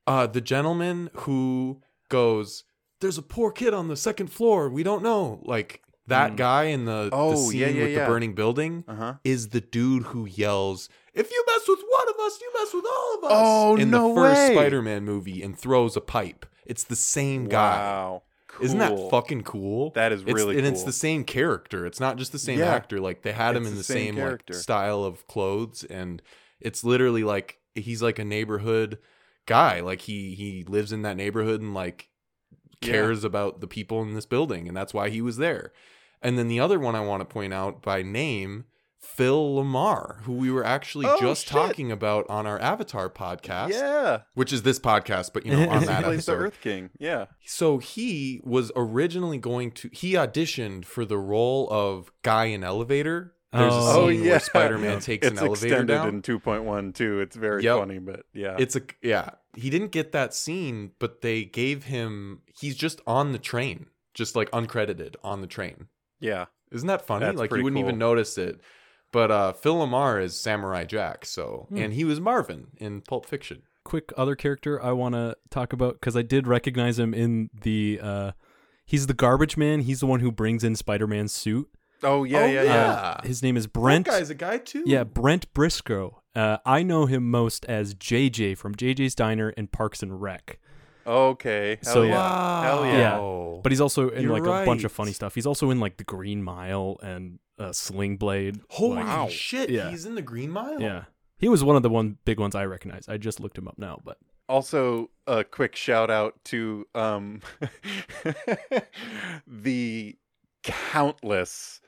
Uh, 0.06 0.28
the 0.28 0.40
gentleman 0.42 1.10
who 1.14 1.82
goes, 2.10 2.64
"There's 3.02 3.18
a 3.18 3.22
poor 3.22 3.52
kid 3.52 3.74
on 3.74 3.90
the 3.90 3.98
second 3.98 4.28
floor. 4.28 4.70
We 4.70 4.84
don't 4.84 5.04
know." 5.04 5.42
Like 5.44 5.82
that 6.08 6.32
Mm. 6.34 6.38
guy 6.38 6.64
in 6.66 6.86
the, 6.86 7.10
the 7.10 7.16
Oh, 7.16 7.36
scene 7.50 7.60
yeah, 7.60 7.68
yeah, 7.68 7.84
with 7.84 7.92
yeah. 7.92 8.00
the 8.00 8.06
burning 8.06 8.34
building 8.34 8.86
Uh-huh. 8.88 9.16
is 9.26 9.50
the 9.50 9.60
dude 9.60 10.04
who 10.04 10.26
yells, 10.26 10.88
"If 11.14 11.30
you 11.30 11.44
mess 11.48 11.68
with 11.68 11.80
one 11.86 12.08
of 12.10 12.16
us, 12.26 12.40
you 12.40 12.50
mess 12.58 12.74
with 12.74 12.86
all 12.90 13.18
of 13.18 13.24
us." 13.26 13.32
Oh, 13.34 13.76
in 13.76 13.90
no 13.92 14.10
the 14.10 14.16
first 14.22 14.40
way. 14.50 14.54
Spider-Man 14.56 15.04
movie 15.04 15.44
and 15.44 15.60
throws 15.60 15.98
a 15.98 16.02
pipe. 16.02 16.46
It's 16.66 16.86
the 16.86 16.96
same 16.96 17.50
guy. 17.50 17.78
Wow. 17.78 18.24
Isn't 18.62 18.80
that 18.80 19.10
fucking 19.12 19.44
cool? 19.44 19.92
That 19.92 20.12
is 20.12 20.22
It's- 20.22 20.36
really 20.36 20.58
and 20.58 20.66
it's 20.66 20.84
the 20.84 20.92
same 20.94 21.24
character. 21.24 21.86
It's 21.86 22.00
not 22.00 22.18
just 22.18 22.32
the 22.32 22.40
same 22.40 22.60
Yeah. 22.60 22.74
actor. 22.74 23.00
Like 23.00 23.22
they 23.22 23.32
had 23.34 23.56
him 23.56 23.66
in 23.66 23.72
the 23.72 23.78
the, 23.78 23.84
same 23.84 24.16
same, 24.16 24.24
like 24.26 24.54
style 24.54 25.04
of 25.04 25.28
clothes, 25.28 25.84
and 25.84 26.22
it's 26.60 26.84
literally 26.84 27.24
like 27.24 27.60
he's 27.76 28.02
like 28.02 28.20
a 28.20 28.26
neighborhood 28.26 28.98
guy. 29.46 29.80
Like 29.82 30.02
he 30.02 30.34
he 30.36 30.64
lives 30.68 30.92
in 30.92 31.02
that 31.04 31.18
neighborhood 31.18 31.62
and 31.62 31.74
like 31.74 32.10
Yeah. 32.82 32.92
cares 32.92 33.24
about 33.24 33.60
the 33.62 33.68
people 33.68 34.02
in 34.02 34.14
this 34.14 34.26
building, 34.26 34.68
and 34.68 34.76
that's 34.76 34.94
why 34.94 35.10
he 35.10 35.22
was 35.22 35.38
there. 35.38 35.72
And 36.22 36.38
then 36.38 36.48
the 36.48 36.60
other 36.60 36.80
one 36.80 36.96
I 36.96 37.02
want 37.02 37.22
to 37.22 37.26
point 37.26 37.54
out 37.54 37.82
by 37.82 38.02
name, 38.02 38.66
Phil 39.00 39.56
LaMarr, 39.56 40.22
who 40.24 40.34
we 40.34 40.52
were 40.52 40.66
actually 40.66 41.06
Oh, 41.08 41.18
just 41.20 41.46
shit. 41.46 41.52
talking 41.52 41.92
about 41.92 42.26
on 42.30 42.46
our 42.46 42.60
Avatar 42.60 43.10
podcast, 43.10 43.70
Yeah. 43.72 44.22
which 44.34 44.52
is 44.54 44.64
this 44.64 44.80
podcast, 44.80 45.32
but 45.34 45.46
you 45.46 45.52
know 45.54 45.70
on 45.70 45.82
he 45.82 45.86
that 45.88 46.04
plays 46.04 46.26
the. 46.26 46.34
Earth 46.34 46.60
King. 46.62 46.90
Yeah. 47.00 47.26
So 47.46 47.78
he 47.80 48.42
was 48.44 48.72
originally 48.76 49.38
going 49.38 49.72
to 49.72 49.90
he 49.92 50.14
auditioned 50.14 50.86
for 50.86 51.06
the 51.06 51.18
role 51.18 51.68
of 51.72 52.12
guy 52.24 52.46
in 52.46 52.64
elevator. 52.64 53.34
There's 53.54 53.74
a 53.74 53.78
Oh, 53.78 54.10
scene 54.10 54.20
oh, 54.22 54.24
yeah. 54.24 54.30
where 54.32 54.40
Spider-Man 54.40 54.94
Yeah. 54.94 55.00
takes 55.00 55.28
it's 55.28 55.40
an 55.42 55.48
elevator 55.48 55.68
extended 55.68 55.94
down. 55.94 56.08
in 56.10 56.22
2.1 56.22 56.94
too. 56.94 57.22
It's 57.22 57.36
very 57.36 57.64
Yep. 57.64 57.78
funny, 57.80 58.00
but 58.00 58.24
yeah. 58.34 58.56
It's 58.60 58.76
a 58.76 58.82
yeah. 59.02 59.30
He 59.56 59.70
didn't 59.70 59.92
get 59.92 60.12
that 60.12 60.34
scene, 60.34 60.92
but 61.00 61.22
they 61.22 61.46
gave 61.46 61.86
him 61.86 62.42
he's 62.60 62.76
just 62.76 63.02
on 63.08 63.32
the 63.32 63.40
train, 63.40 63.88
just 64.14 64.36
like 64.36 64.52
uncredited 64.52 65.16
on 65.24 65.42
the 65.42 65.48
train. 65.48 65.88
yeah. 66.20 66.46
Isn't 66.70 66.88
that 66.90 67.08
funny? 67.08 67.24
That's 67.26 67.38
like 67.38 67.54
you 67.56 67.64
wouldn't 67.64 67.80
even 67.80 67.98
notice 67.98 68.38
it. 68.38 68.60
But 69.18 69.32
uh 69.32 69.54
Phil 69.54 69.76
LaMarr 69.78 70.22
is 70.22 70.40
Samurai 70.40 70.84
Jack, 70.86 71.26
so 71.26 71.66
Hmm. 71.70 71.78
and 71.78 71.94
he 71.94 72.04
was 72.04 72.20
Marvin 72.20 72.68
in 72.78 73.02
Pulp 73.02 73.26
Fiction. 73.26 73.64
quick 73.84 74.12
other 74.18 74.36
character 74.36 74.84
I 74.84 74.92
want 74.92 75.16
to 75.16 75.36
talk 75.50 75.72
about 75.74 75.94
because 75.96 76.16
I 76.18 76.22
did 76.22 76.46
recognize 76.46 77.00
him 77.00 77.14
in 77.14 77.50
the. 77.62 78.00
uh 78.02 78.32
He's 78.86 79.08
the 79.08 79.14
garbage 79.14 79.58
man. 79.58 79.82
He's 79.82 80.00
the 80.02 80.06
one 80.08 80.20
who 80.22 80.32
brings 80.32 80.64
in 80.64 80.76
Spider-Man's 80.76 81.34
suit. 81.34 81.68
Oh 82.04 82.24
yeah, 82.26 82.42
Oh, 82.42 82.46
yeah, 82.46 82.64
yeah. 82.64 82.92
Uh, 82.92 83.22
his 83.28 83.42
name 83.42 83.58
is 83.58 83.66
Brent. 83.66 84.06
That 84.06 84.12
guy's 84.20 84.30
a 84.30 84.36
guy 84.36 84.58
too. 84.60 84.84
Yeah, 84.86 85.04
Brent 85.04 85.52
Briscoe. 85.54 86.22
Uh, 86.36 86.58
I 86.66 86.84
know 86.84 87.06
him 87.08 87.30
most 87.32 87.66
as 87.66 87.96
JJ 87.96 88.56
from 88.58 88.76
JJ's 88.76 89.16
Diner 89.16 89.50
and 89.58 89.72
Parks 89.72 90.04
and 90.04 90.22
Rec. 90.22 90.60
Okay. 91.06 91.80
Hell 91.84 91.94
So- 91.94 92.04
yeah. 92.04 92.64
Hell 92.64 92.86
yeah. 92.86 93.18
Wow. 93.18 93.60
But 93.64 93.72
he's 93.72 93.82
also 93.82 94.10
in 94.10 94.24
You're 94.24 94.34
like 94.40 94.44
a 94.44 94.66
bunch 94.66 94.84
of 94.84 94.92
funny 94.92 95.14
stuff. 95.14 95.34
He's 95.36 95.48
also 95.48 95.70
in 95.72 95.80
like 95.80 95.98
the 95.98 96.04
Green 96.04 96.44
Mile 96.44 96.98
and 97.02 97.40
uh, 97.60 97.72
Sling 97.74 98.18
Blade. 98.18 98.60
Holy 98.70 98.98
Like, 98.98 99.06
Wow. 99.08 99.28
shit, 99.30 99.70
Yeah. 99.70 99.90
he's 99.90 100.06
in 100.06 100.16
the 100.16 100.22
Green 100.22 100.50
Mile? 100.52 100.80
yeah, 100.82 101.06
he 101.38 101.50
was 101.50 101.64
one 101.64 101.76
of 101.76 101.84
the 101.84 101.90
one 101.90 102.18
big 102.26 102.40
ones 102.40 102.56
I 102.56 102.66
recognize. 102.66 103.08
I 103.10 103.18
just 103.18 103.40
looked 103.40 103.58
him 103.58 103.68
up 103.68 103.78
now, 103.78 104.00
but 104.04 104.18
Also, 104.50 105.10
a 105.26 105.44
quick 105.44 105.76
shout 105.76 106.10
out 106.10 106.36
to 106.46 106.86
um, 106.96 107.42
the 109.48 110.16
countless, 110.64 111.82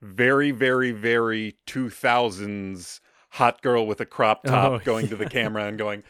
very, 0.00 0.50
very, 0.50 0.92
very 0.92 1.56
2000s 1.66 3.00
hot 3.30 3.60
girl 3.62 3.86
with 3.86 4.00
a 4.00 4.06
crop 4.06 4.44
top 4.44 4.72
Oh, 4.72 4.78
going 4.84 5.08
to 5.08 5.16
the 5.16 5.28
camera 5.28 5.64
and 5.66 5.76
going, 5.78 6.02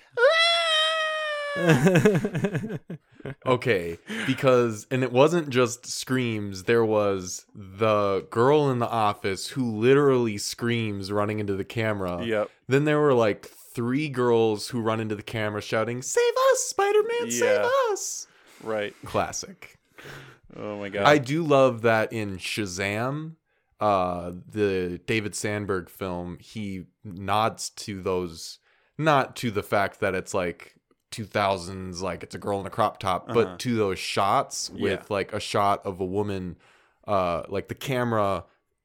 Okay, 3.47 3.99
because 4.27 4.87
and 4.91 5.03
it 5.03 5.13
wasn't 5.13 5.51
just 5.51 5.87
screams. 5.87 6.65
There 6.65 6.85
was 6.85 7.45
the 7.55 8.27
girl 8.31 8.71
in 8.71 8.79
the 8.79 8.89
office 8.89 9.49
who 9.49 9.77
literally 9.77 10.39
screams 10.39 11.13
running 11.13 11.39
into 11.39 11.55
the 11.55 11.65
camera. 11.65 12.25
"Yep, 12.25 12.51
Then 12.69 12.85
there 12.85 13.01
were 13.01 13.15
like 13.15 13.47
three 13.47 14.09
girls 14.09 14.69
who 14.69 14.81
run 14.81 15.01
into 15.01 15.15
the 15.15 15.23
camera 15.23 15.61
shouting, 15.61 16.03
"Save 16.03 16.35
us, 16.53 16.61
Spider-Man! 16.65 17.31
Save 17.31 17.67
us!" 17.91 18.27
right." 18.63 18.95
Classic. 19.05 19.79
Oh 20.57 20.79
my 20.79 20.89
god. 20.89 21.05
I 21.05 21.19
do 21.19 21.45
love 21.45 21.83
that 21.83 22.13
in 22.13 22.39
Shazam, 22.39 23.37
uh, 23.81 24.33
the 24.51 25.01
David 25.07 25.35
Sandberg 25.35 25.89
film, 25.89 26.39
he 26.41 26.87
nods 27.05 27.71
to 27.71 28.03
those, 28.03 28.59
not 28.99 29.37
to 29.37 29.51
the 29.51 29.63
fact 29.63 30.01
that 30.01 30.15
it's 30.15 30.35
like 30.35 30.75
2000s, 31.11 32.01
like 32.03 32.23
it's 32.23 32.35
a 32.35 32.39
girl 32.39 32.61
in 32.61 32.67
a 32.67 32.71
crop 32.71 32.99
top, 33.01 33.25
Uh-huh. 33.25 33.35
but 33.35 33.59
to 33.61 33.77
those 33.77 33.99
shots 33.99 34.71
with 34.71 34.83
Yeah. 35.01 35.03
like 35.09 35.33
a 35.33 35.41
shot 35.41 35.85
of 35.85 36.01
a 36.01 36.05
woman, 36.05 36.57
uh, 37.07 37.43
like 37.49 37.69
the 37.69 37.75
camera 37.75 38.45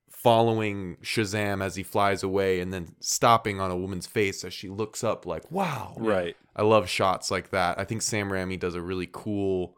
following 0.09 0.97
Shazam 1.03 1.63
as 1.63 1.75
he 1.75 1.83
flies 1.83 2.23
away 2.23 2.59
and 2.59 2.73
then 2.73 2.95
stopping 2.99 3.59
on 3.59 3.69
a 3.69 3.77
woman's 3.77 4.07
face 4.07 4.43
as 4.43 4.53
she 4.53 4.69
looks 4.69 5.03
up, 5.03 5.25
like, 5.25 5.51
wow. 5.51 5.93
right. 5.97 6.35
I 6.55 6.63
love 6.63 6.89
shots 6.89 7.29
like 7.29 7.49
that. 7.51 7.77
I 7.77 7.83
think 7.83 8.01
Sam 8.01 8.29
Raimi 8.29 8.59
does 8.59 8.75
a 8.75 8.81
really 8.81 9.07
cool. 9.11 9.77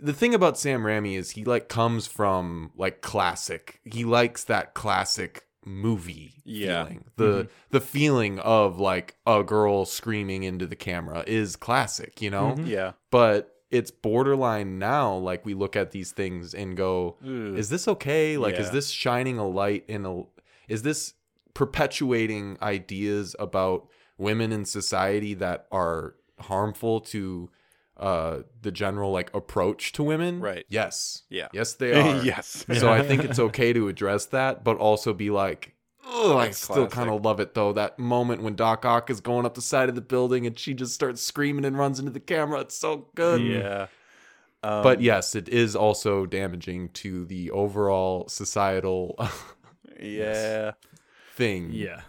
The 0.00 0.12
thing 0.12 0.34
about 0.34 0.58
Sam 0.58 0.82
Raimi 0.82 1.16
is 1.16 1.30
he 1.30 1.44
like 1.44 1.68
comes 1.68 2.06
from 2.06 2.72
like 2.76 3.00
classic. 3.00 3.80
He 3.84 4.04
likes 4.04 4.44
that 4.44 4.74
classic 4.74 5.44
movie 5.64 6.42
Yeah. 6.44 6.84
feeling. 6.84 7.04
The 7.16 7.48
the 7.70 7.80
feeling 7.80 8.38
of 8.40 8.78
like 8.78 9.16
a 9.26 9.42
girl 9.42 9.84
screaming 9.84 10.42
into 10.42 10.66
the 10.66 10.76
camera 10.76 11.24
is 11.26 11.56
classic, 11.56 12.20
you 12.20 12.30
know? 12.30 12.54
Mhm. 12.58 12.66
Yeah. 12.68 12.92
But 13.10 13.50
it's 13.70 13.90
borderline 13.90 14.78
now 14.78 15.14
like 15.16 15.44
we 15.44 15.54
look 15.54 15.74
at 15.74 15.90
these 15.90 16.12
things 16.12 16.54
and 16.54 16.76
go, 16.76 17.16
Ugh. 17.22 17.56
is 17.58 17.70
this 17.70 17.88
okay? 17.88 18.36
Like, 18.36 18.54
is 18.58 18.70
this 18.70 18.90
shining 18.90 19.38
a 19.38 19.48
light 19.48 19.84
in 19.88 20.06
a? 20.06 20.22
Is 20.68 20.82
this 20.82 21.14
perpetuating 21.54 22.56
ideas 22.62 23.34
about 23.38 23.88
women 24.18 24.52
in 24.52 24.64
society 24.64 25.34
that 25.34 25.66
are 25.72 26.14
harmful 26.40 27.00
to 27.00 27.50
uh 27.96 28.38
the 28.62 28.72
general 28.72 29.12
like 29.12 29.32
approach 29.34 29.92
to 29.92 30.02
women? 30.02 30.40
Right. 30.40 30.64
Yes. 30.68 31.22
Yeah. 31.30 31.48
Yes, 31.52 31.74
they 31.74 31.92
are. 32.00 32.22
yes. 32.24 32.64
So 32.78 32.90
I 32.92 33.02
think 33.02 33.24
it's 33.28 33.38
okay 33.38 33.72
to 33.72 33.88
address 33.88 34.26
that, 34.26 34.64
but 34.64 34.76
also 34.78 35.12
be 35.12 35.30
like, 35.30 35.74
oh, 36.06 36.36
I 36.36 36.50
still 36.50 36.86
kind 36.88 37.08
of 37.10 37.24
love 37.24 37.40
it 37.40 37.54
though. 37.54 37.72
That 37.72 37.98
moment 37.98 38.42
when 38.42 38.56
Doc 38.56 38.84
Ock 38.84 39.10
is 39.10 39.20
going 39.20 39.46
up 39.46 39.54
the 39.54 39.62
side 39.62 39.88
of 39.88 39.94
the 39.94 40.00
building 40.00 40.46
and 40.46 40.58
she 40.58 40.74
just 40.74 40.92
starts 40.94 41.22
screaming 41.22 41.64
and 41.64 41.78
runs 41.78 41.98
into 41.98 42.10
the 42.10 42.20
camera. 42.20 42.60
It's 42.60 42.76
so 42.76 43.08
good. 43.14 43.40
Yeah. 43.42 43.86
Um, 44.62 44.82
But 44.82 45.00
yes, 45.02 45.34
it 45.34 45.48
is 45.48 45.76
also 45.76 46.24
damaging 46.26 46.88
to 46.94 47.26
the 47.26 47.50
overall 47.50 48.26
societal 48.28 49.14
yeah. 50.00 50.72
thing. 51.34 51.70
yeah, 51.70 52.00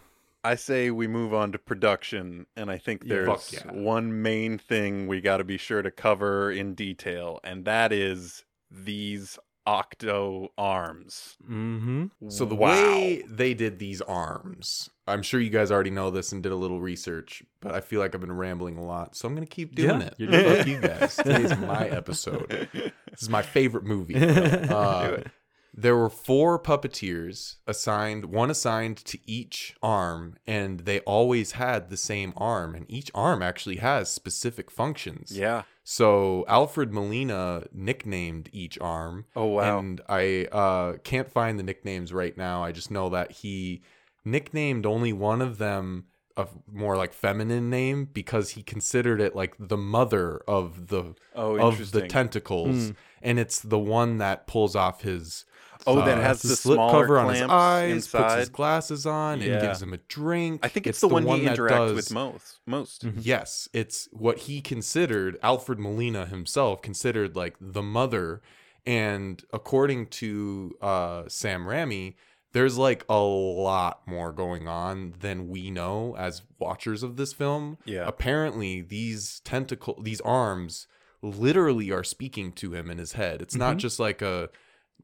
I 0.45 0.55
say 0.55 0.91
we 0.91 1.07
move 1.07 1.33
on 1.33 1.51
to 1.53 1.57
production, 1.57 2.45
and 2.55 2.69
I 2.69 2.77
think 2.77 3.07
there's 3.07 3.53
yeah. 3.53 3.71
one 3.71 4.21
main 4.21 4.57
thing 4.57 5.07
we 5.07 5.19
got 5.21 5.37
to 5.37 5.43
be 5.43 5.57
sure 5.57 5.81
to 5.81 5.91
cover 5.91 6.51
in 6.51 6.75
detail, 6.75 7.39
and 7.43 7.65
that 7.65 7.91
is 7.91 8.43
these 8.69 9.37
octo 9.67 10.49
arms. 10.59 11.37
mm-hmm. 11.43 12.05
So 12.29 12.45
the 12.45 12.53
Wow. 12.55 12.69
way 12.69 13.23
they 13.27 13.55
did 13.55 13.79
these 13.79 13.99
arms, 14.01 14.91
I'm 15.07 15.23
sure 15.23 15.39
you 15.39 15.49
guys 15.49 15.71
already 15.71 15.89
know 15.89 16.11
this 16.11 16.31
and 16.31 16.43
did 16.43 16.51
a 16.51 16.55
little 16.55 16.79
research, 16.79 17.41
but 17.61 17.73
I 17.73 17.81
feel 17.81 17.99
like 17.99 18.13
I've 18.13 18.21
been 18.21 18.31
rambling 18.37 18.77
a 18.77 18.83
lot, 18.85 19.15
so 19.15 19.27
I'm 19.27 19.33
gonna 19.33 19.47
keep 19.47 19.73
doing 19.73 20.01
Yeah, 20.01 20.07
it. 20.07 20.13
you're 20.19 20.29
doing 20.31 20.55
Fuck 20.57 20.67
you 20.67 20.79
guys. 20.81 21.15
Today's 21.15 21.57
my 21.57 21.87
episode. 21.89 22.69
This 22.73 23.21
is 23.23 23.29
my 23.29 23.41
favorite 23.57 23.85
movie. 23.85 24.15
Uh, 24.15 25.07
Do 25.07 25.13
it. 25.15 25.27
There 25.77 25.97
were 25.97 26.09
four 26.09 26.57
puppeteers 26.57 27.57
assigned, 27.67 28.25
one 28.25 28.49
assigned 28.49 28.97
to 28.97 29.19
each 29.25 29.75
arm, 29.83 30.37
and 30.47 30.81
they 30.81 31.01
always 31.01 31.53
had 31.53 31.89
the 31.89 31.97
same 31.97 32.33
arm, 32.37 32.75
and 32.75 32.85
each 32.89 33.11
arm 33.13 33.41
actually 33.41 33.77
has 33.77 34.09
specific 34.09 34.71
functions. 34.71 35.37
Yeah. 35.37 35.63
So 35.83 36.45
Alfred 36.47 36.93
Molina 36.93 37.65
nicknamed 37.73 38.49
each 38.53 38.79
arm. 38.79 39.25
Oh 39.35 39.45
wow. 39.45 39.79
And 39.79 40.01
I 40.07 40.47
uh, 40.51 40.93
can't 41.03 41.29
find 41.29 41.59
the 41.59 41.63
nicknames 41.63 42.13
right 42.13 42.35
now. 42.37 42.63
I 42.63 42.71
just 42.71 42.89
know 42.89 43.09
that 43.09 43.31
he 43.31 43.81
nicknamed 44.23 44.85
only 44.85 45.11
one 45.11 45.41
of 45.41 45.57
them 45.57 46.05
a 46.37 46.47
more 46.71 46.97
like 46.97 47.13
feminine 47.13 47.69
name 47.69 48.09
because 48.11 48.51
he 48.51 48.63
considered 48.63 49.21
it 49.21 49.35
like 49.35 49.55
the 49.57 49.77
mother 49.77 50.41
of 50.47 50.87
the 50.87 51.15
oh, 51.35 51.57
of 51.57 51.91
the 51.91 52.07
tentacles, 52.07 52.93
and 53.21 53.39
it's 53.39 53.59
the 53.59 53.79
one 53.79 54.17
that 54.17 54.47
pulls 54.47 54.75
off 54.75 55.01
his. 55.01 55.45
Oh, 55.87 55.97
that 55.97 56.17
uh, 56.17 56.21
has 56.21 56.41
the 56.41 56.49
the 56.49 56.55
slip 56.55 56.77
cover 56.77 57.19
on 57.19 57.33
his 57.33 57.41
eyes, 57.43 58.07
puts 58.07 58.33
his 58.35 58.49
glasses 58.49 59.05
on, 59.05 59.41
Yeah. 59.41 59.53
and 59.53 59.61
gives 59.61 59.81
him 59.81 59.93
a 59.93 59.97
drink. 59.97 60.61
I 60.63 60.67
think 60.67 60.87
it's, 60.87 60.99
the, 61.01 61.07
one, 61.07 61.23
he 61.25 61.41
interacts 61.45 61.93
with 61.95 62.11
most. 62.11 62.59
Most. 62.65 63.05
Mhm. 63.05 63.19
Yes, 63.21 63.69
it's 63.73 64.07
what 64.11 64.39
he 64.39 64.61
considered, 64.61 65.37
Alfred 65.43 65.79
Molina 65.79 66.25
himself 66.25 66.81
considered 66.81 67.35
like 67.35 67.55
the 67.61 67.83
mother. 67.83 68.41
And 68.85 69.43
according 69.51 70.07
to 70.07 70.75
uh, 70.81 71.23
Sam 71.27 71.65
Raimi, 71.65 72.15
there's 72.53 72.77
like 72.77 73.03
a 73.09 73.17
lot 73.19 74.01
more 74.07 74.31
going 74.31 74.67
on 74.67 75.13
than 75.19 75.49
we 75.49 75.71
know 75.71 76.15
as 76.17 76.41
watchers 76.59 77.03
of 77.03 77.17
this 77.17 77.33
film. 77.33 77.77
Yeah. 77.85 78.05
Apparently, 78.07 78.81
these 78.81 79.41
tentacle, 79.43 79.99
these 80.01 80.21
arms 80.21 80.87
literally 81.21 81.91
are 81.91 82.03
speaking 82.03 82.51
to 82.53 82.73
him 82.73 82.89
in 82.91 82.97
his 82.99 83.13
head. 83.13 83.41
It's 83.41 83.55
not 83.55 83.75
Mhm. 83.77 83.79
just 83.79 83.99
like 83.99 84.21
a 84.21 84.49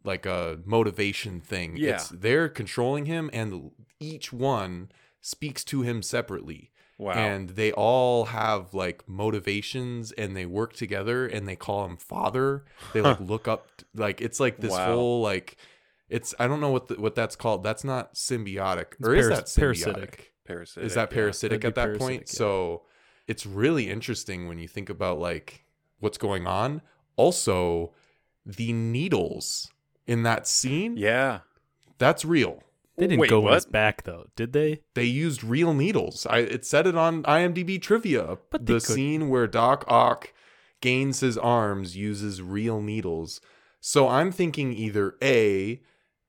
like 0.03 0.25
a 0.25 0.59
motivation 0.65 1.41
thing. 1.41 1.77
Yeah. 1.77 1.95
It's 1.95 2.09
they're 2.09 2.49
controlling 2.49 3.05
him 3.05 3.29
and 3.33 3.71
each 3.99 4.33
one 4.33 4.91
speaks 5.21 5.63
to 5.65 5.81
him 5.83 6.01
separately 6.01 6.69
Wow. 6.97 7.13
and 7.13 7.49
they 7.49 7.71
all 7.71 8.25
have 8.25 8.75
like 8.75 9.07
motivations 9.09 10.11
and 10.11 10.35
they 10.37 10.45
work 10.45 10.73
together 10.73 11.25
and 11.25 11.47
they 11.47 11.55
call 11.55 11.83
him 11.85 11.97
father 11.97 12.63
they 12.93 13.01
like 13.01 13.19
look 13.19 13.47
up 13.47 13.67
like 13.95 14.21
it's 14.21 14.39
like 14.39 14.59
this 14.59 14.71
Wow. 14.71 14.93
whole 14.93 15.21
like 15.21 15.57
it's 16.09 16.35
i 16.37 16.45
don't 16.47 16.59
know 16.61 16.69
what 16.69 16.89
the, 16.89 16.95
what 17.01 17.15
that's 17.15 17.35
called 17.35 17.63
that's 17.63 17.83
not 17.83 18.13
symbiotic 18.13 18.93
It's 18.99 19.07
or 19.07 19.15
is 19.15 19.27
paras- 19.27 19.37
that 19.39 19.45
symbiotic 19.61 19.63
parasitic. 19.95 20.33
parasitic. 20.45 20.85
is 20.85 20.93
that 20.93 21.09
parasitic 21.09 21.61
That'd 21.61 21.77
at 21.77 21.93
that 21.93 21.99
point 21.99 22.21
yeah. 22.27 22.37
so 22.37 22.83
it's 23.27 23.47
really 23.47 23.89
interesting 23.89 24.47
when 24.47 24.59
you 24.59 24.67
think 24.67 24.89
about 24.91 25.17
like 25.17 25.65
what's 25.99 26.19
going 26.19 26.45
on 26.45 26.81
also 27.15 27.93
the 28.45 28.73
needles 28.73 29.70
in 30.07 30.23
that 30.23 30.47
scene 30.47 30.97
Yeah. 30.97 31.39
that's 31.97 32.25
real 32.25 32.63
They 32.97 33.07
didn't 33.07 33.19
Wait, 33.21 33.29
go 33.29 33.47
in 33.47 33.53
his 33.53 33.65
what? 33.65 33.71
back 33.71 34.03
though, 34.03 34.27
did 34.35 34.53
they? 34.53 34.81
they 34.95 35.05
used 35.05 35.43
real 35.43 35.73
needles. 35.73 36.25
I 36.29 36.39
it 36.39 36.65
said 36.65 36.85
it 36.87 36.95
on 36.95 37.23
IMDb 37.23 37.81
trivia. 37.81 38.37
But 38.49 38.65
the 38.65 38.73
could- 38.73 38.83
scene 38.83 39.29
where 39.29 39.47
Doc 39.47 39.85
Ock 39.87 40.33
gains 40.81 41.19
his 41.21 41.37
arms 41.37 41.95
uses 41.95 42.41
real 42.41 42.81
needles. 42.81 43.39
So 43.79 44.07
I'm 44.07 44.31
thinking 44.31 44.73
either 44.73 45.15
A, 45.23 45.81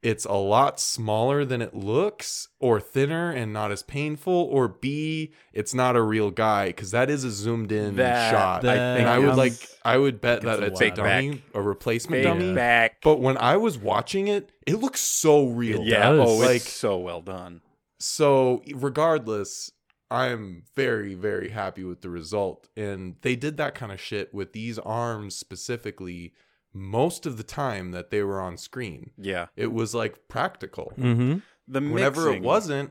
it's 0.03 0.25
a 0.25 0.33
lot 0.35 0.81
smaller 0.81 1.45
than 1.45 1.63
it 1.63 1.75
looks, 1.75 2.49
or 2.59 2.81
thinner 2.81 3.31
and 3.31 3.53
not 3.53 3.71
as 3.71 3.83
painful, 3.85 4.33
or 4.51 4.67
B, 4.69 5.33
it's 5.53 5.73
not 5.75 5.95
a 5.95 6.03
real 6.03 6.31
guy 6.33 6.67
because 6.67 6.91
that 6.91 7.09
is 7.09 7.23
a 7.23 7.31
zoomed 7.31 7.71
in 7.71 7.97
That- 7.97 8.31
shot. 8.33 8.63
that- 8.63 8.99
and 9.01 9.09
I 9.09 9.19
would 9.21 9.37
like, 9.37 9.53
I 9.85 9.97
would 9.99 10.21
bet 10.21 10.43
that 10.43 10.61
it's 10.63 10.81
it's 10.81 10.81
a 10.81 10.85
a 10.85 10.89
lot. 10.89 10.97
dummy, 10.97 11.43
a 11.55 11.63
replacement 11.63 12.25
Fake 12.25 12.33
dummy. 12.33 12.55
back. 12.55 12.97
But 13.03 13.21
when 13.21 13.37
I 13.39 13.57
was 13.57 13.79
watching 13.79 14.27
it, 14.29 14.51
it 14.67 14.77
looks 14.81 15.01
so 15.01 15.47
real. 15.47 15.83
yeah. 15.85 16.11
does. 16.11 16.29
Oh, 16.29 16.35
Like- 16.37 16.57
it's 16.57 16.69
so 16.73 16.99
well 16.99 17.21
done. 17.23 17.61
So, 18.01 18.63
regardless, 18.75 19.71
I'm 20.11 20.65
very, 20.75 21.15
very 21.15 21.51
happy 21.51 21.85
with 21.85 22.01
the 22.03 22.11
result. 22.11 22.69
And 22.77 23.15
they 23.23 23.37
did 23.37 23.57
that 23.59 23.75
kind 23.75 23.93
of 23.93 24.01
shit 24.01 24.35
with 24.35 24.53
these 24.53 24.79
arms 24.79 25.37
specifically 25.37 26.35
most 26.73 27.27
of 27.27 27.37
the 27.37 27.43
time 27.43 27.91
that 27.93 28.11
they 28.11 28.23
were 28.23 28.41
on 28.41 28.57
screen. 28.57 29.11
Yeah. 29.19 29.47
It 29.57 29.73
was 29.73 29.95
like 29.95 30.29
practical. 30.29 30.93
Mm-hmm. 30.99 31.39
The 31.69 31.81
Whenever 31.81 32.33
it 32.33 32.43
wasn't, 32.43 32.91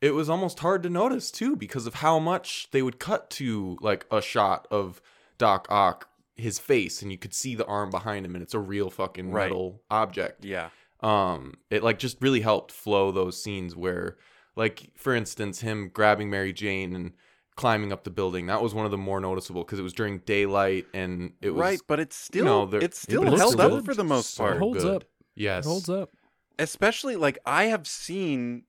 it 0.00 0.10
was 0.12 0.28
almost 0.28 0.58
hard 0.60 0.82
to 0.82 0.90
notice 0.90 1.30
too 1.30 1.56
because 1.56 1.86
of 1.86 1.94
how 1.94 2.18
much 2.18 2.68
they 2.70 2.82
would 2.82 2.98
cut 2.98 3.30
to 3.30 3.78
like 3.80 4.06
a 4.10 4.20
shot 4.20 4.68
of 4.70 5.00
Doc 5.38 5.66
Ock 5.70 6.08
his 6.36 6.58
face 6.58 7.00
and 7.00 7.12
you 7.12 7.18
could 7.18 7.32
see 7.32 7.54
the 7.54 7.64
arm 7.66 7.90
behind 7.90 8.26
him 8.26 8.34
and 8.34 8.42
it's 8.42 8.54
a 8.54 8.58
real 8.58 8.90
fucking 8.90 9.30
Right. 9.30 9.44
metal 9.44 9.80
object 9.88 10.44
Yeah. 10.44 10.70
um 11.00 11.54
it 11.70 11.84
like 11.84 11.98
just 12.00 12.20
really 12.20 12.40
helped 12.40 12.72
flow 12.72 13.12
those 13.12 13.40
scenes 13.40 13.76
where 13.76 14.16
like 14.56 14.90
for 14.96 15.14
instance 15.14 15.60
him 15.60 15.90
grabbing 15.94 16.30
mary 16.30 16.52
jane 16.52 16.92
and 16.92 17.12
climbing 17.56 17.92
up 17.92 18.02
the 18.04 18.10
building 18.10 18.46
that 18.46 18.60
was 18.60 18.74
one 18.74 18.84
of 18.84 18.90
the 18.90 18.98
more 18.98 19.20
noticeable 19.20 19.62
because 19.64 19.78
it 19.78 19.82
was 19.82 19.92
during 19.92 20.18
daylight 20.20 20.86
and 20.92 21.32
it 21.40 21.50
was 21.50 21.60
right, 21.60 21.80
but 21.86 22.00
it's 22.00 22.16
still 22.16 22.44
know, 22.44 22.66
they're- 22.66 22.80
it's 22.82 22.98
still 23.00 23.22
but 23.22 23.32
it's 23.32 23.40
held 23.40 23.52
still 23.54 23.76
up 23.76 23.84
for 23.84 23.94
the 23.94 24.02
most 24.04 24.36
part. 24.36 24.56
It 24.56 24.58
holds 24.58 24.82
good. 24.82 24.96
up. 24.96 25.04
yes 25.36 25.64
It 25.64 25.68
holds 25.68 25.88
up. 25.88 26.10
Especially 26.58 27.16
like 27.16 27.38
I 27.46 27.64
have 27.64 27.86
seen 27.86 28.64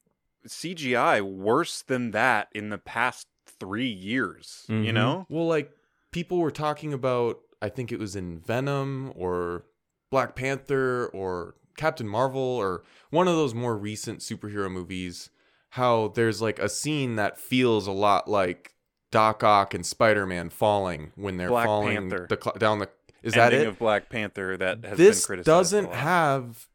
CGI 0.48 1.22
worse 1.22 1.82
than 1.82 2.12
that 2.12 2.50
in 2.54 2.70
the 2.70 2.78
past 2.78 3.28
three 3.60 3.90
years. 3.90 4.66
You 4.68 4.76
Mhm. 4.76 4.94
know? 4.94 5.26
well 5.30 5.48
like 5.48 5.72
people 6.12 6.38
were 6.38 6.52
talking 6.52 6.94
about 6.94 7.40
i 7.62 7.70
think 7.70 7.92
it 7.92 8.00
was 8.00 8.16
in 8.16 8.38
venom 8.40 9.12
or 9.16 9.66
black 10.12 10.36
panther 10.36 11.08
or 11.14 11.56
captain 11.78 12.08
marvel 12.08 12.40
or 12.42 12.84
one 13.10 13.28
of 13.28 13.36
those 13.36 13.54
more 13.54 13.76
recent 13.78 14.20
superhero 14.20 14.70
movies 14.72 15.30
how 15.70 16.10
there's 16.10 16.42
like 16.42 16.60
a 16.60 16.70
scene 16.70 17.16
that 17.16 17.38
feels 17.40 17.88
a 17.88 17.92
lot 17.92 18.30
like 18.30 18.75
doc 19.16 19.44
ock 19.44 19.74
and 19.74 19.86
spider-man 19.86 20.50
falling 20.50 21.12
when 21.16 21.38
they're 21.38 21.50
Black 21.50 21.66
falling 21.66 21.98
Panther. 22.10 22.28
the 22.30 22.40
cl- 22.42 22.56
down 22.58 22.80
the 22.80 22.90
is 23.24 23.34
that 23.34 23.54
Ending 23.54 23.68
it 23.68 23.72
of 23.72 23.80
Black 23.80 24.10
Panther 24.10 24.56
that 24.58 24.84
has 24.86 24.98
this 24.98 25.22
been 25.22 25.28
criticized. 25.28 25.46
doesn't 25.46 25.94
have 25.94 26.68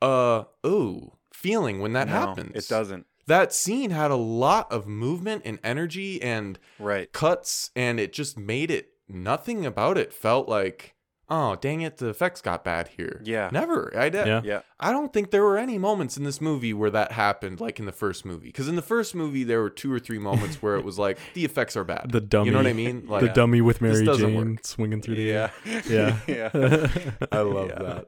a 0.00 0.44
ooh 0.66 1.12
feeling 1.32 1.80
when 1.80 1.92
that 1.94 2.06
No, 2.06 2.12
happens 2.12 2.52
It 2.54 2.68
doesn't. 2.68 3.06
that 3.26 3.52
scene 3.52 3.90
had 3.90 4.10
a 4.10 4.16
lot 4.16 4.70
of 4.72 4.86
movement 4.86 5.42
and 5.44 5.58
energy 5.64 6.20
and 6.22 6.58
Right. 6.78 7.12
cuts 7.12 7.70
and 7.74 7.98
it 7.98 8.12
just 8.12 8.38
made 8.38 8.70
it 8.70 8.90
nothing 9.08 9.64
about 9.66 9.98
it 9.98 10.12
felt 10.12 10.48
like 10.48 10.94
oh 11.30 11.56
dang 11.56 11.80
it 11.82 11.98
the 11.98 12.08
effects 12.08 12.40
got 12.40 12.64
bad 12.64 12.88
here 12.96 13.20
Yeah. 13.24 13.50
never 13.52 13.92
i 13.96 14.08
d- 14.08 14.18
Yeah. 14.18 14.40
Yeah. 14.44 14.60
i 14.80 14.90
don't 14.92 15.12
think 15.12 15.30
there 15.30 15.42
were 15.42 15.58
any 15.58 15.76
moments 15.78 16.16
in 16.16 16.24
this 16.24 16.40
movie 16.40 16.72
where 16.72 16.90
that 16.90 17.12
happened 17.12 17.60
like 17.60 17.78
in 17.78 17.84
the 17.86 17.92
first 17.92 18.24
movie 18.24 18.46
because 18.46 18.66
in 18.68 18.76
the 18.76 18.82
first 18.82 19.14
movie 19.14 19.44
there 19.44 19.60
were 19.60 19.70
two 19.70 19.92
or 19.92 19.98
three 19.98 20.18
moments 20.18 20.62
where 20.62 20.76
it 20.76 20.84
was 20.84 20.98
like 21.06 21.18
the 21.34 21.44
effects 21.44 21.76
are 21.76 21.84
bad 21.84 22.10
The 22.10 22.20
dummy. 22.20 22.46
you 22.46 22.52
know 22.52 22.58
what 22.58 22.66
i 22.66 22.72
mean 22.72 23.04
like 23.06 23.20
the 23.22 23.28
dummy 23.28 23.60
with 23.60 23.80
Mary 23.80 24.04
Jane 24.06 24.52
work. 24.54 24.64
swinging 24.66 25.02
through 25.02 25.16
the 25.16 25.22
Yeah. 25.22 25.50
air. 25.66 25.82
yeah. 25.88 26.18
Yeah. 26.26 26.88
i 27.32 27.40
love 27.40 27.68
Yeah. 27.68 27.78
that 27.82 28.06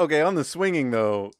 Okay, 0.00 0.20
on 0.22 0.34
the 0.34 0.42
swinging 0.42 0.90
though, 0.90 1.30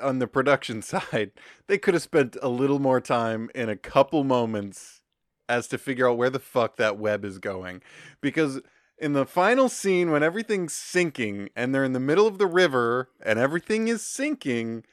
on 0.00 0.18
the 0.18 0.26
production 0.26 0.80
side, 0.80 1.30
they 1.66 1.76
could 1.76 1.92
have 1.92 2.02
spent 2.02 2.38
a 2.40 2.48
little 2.48 2.78
more 2.78 3.02
time 3.02 3.50
in 3.54 3.68
a 3.68 3.76
couple 3.76 4.24
moments 4.24 5.02
as 5.46 5.68
to 5.68 5.76
figure 5.76 6.08
out 6.08 6.16
where 6.16 6.30
the 6.30 6.38
fuck 6.38 6.76
that 6.76 6.96
web 6.96 7.22
is 7.22 7.38
going. 7.38 7.82
Because 8.22 8.62
in 9.00 9.12
the 9.12 9.24
final 9.26 9.68
scene 9.68 10.10
when 10.10 10.22
everything's 10.22 10.72
sinking 10.72 11.48
and 11.56 11.74
they're 11.74 11.84
in 11.84 11.92
the 11.92 12.00
middle 12.00 12.26
of 12.26 12.38
the 12.38 12.46
river 12.46 13.10
and 13.22 13.38
everything 13.38 13.88
is 13.88 14.02
sinking 14.04 14.84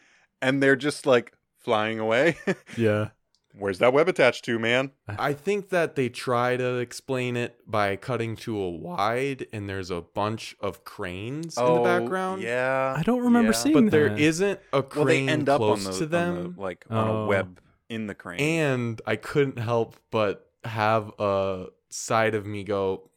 and 0.41 0.61
they're 0.61 0.75
just 0.75 1.05
like 1.05 1.33
flying 1.57 1.99
away, 1.99 2.37
yeah. 2.77 3.09
where's 3.57 3.79
that 3.79 3.93
web 3.93 4.07
attached 4.07 4.45
to, 4.45 4.59
man? 4.59 4.91
I 5.07 5.33
think 5.33 5.69
that 5.69 5.95
they 5.95 6.09
try 6.09 6.55
to 6.57 6.75
explain 6.75 7.35
it 7.35 7.57
by 7.65 7.95
cutting 7.95 8.35
to 8.37 8.59
a 8.59 8.69
wide, 8.69 9.47
and 9.51 9.67
there's 9.67 9.89
a 9.89 10.01
bunch 10.01 10.55
of 10.59 10.83
cranes 10.83 11.57
in 11.57 11.63
the 11.65 11.71
oh, 11.71 11.83
background. 11.83 12.41
Oh, 12.43 12.47
Yeah. 12.47 12.93
I 12.95 13.01
don't 13.01 13.23
remember 13.23 13.53
yeah. 13.53 13.57
seeing 13.57 13.85
but 13.85 13.91
there 13.91 14.09
that. 14.09 14.19
isn't 14.19 14.59
a 14.73 14.81
Well, 14.81 14.83
crane 14.83 15.25
they 15.25 15.31
end 15.31 15.49
up 15.49 15.61
on 15.61 15.79
close 15.79 15.85
the, 15.99 16.05
to 16.07 16.17
on 16.17 16.35
them, 16.35 16.53
the, 16.55 16.61
like 16.61 16.85
on 16.91 17.07
Oh. 17.07 17.15
a 17.23 17.25
web 17.27 17.59
in 17.89 18.05
the 18.07 18.13
crane. 18.15 18.39
and 18.39 19.01
I 19.07 19.15
couldn't 19.15 19.57
help 19.57 19.95
but 20.11 20.47
have 20.63 21.11
a 21.17 21.67
side 21.89 22.35
of 22.35 22.45
me 22.45 22.63
go. 22.63 23.09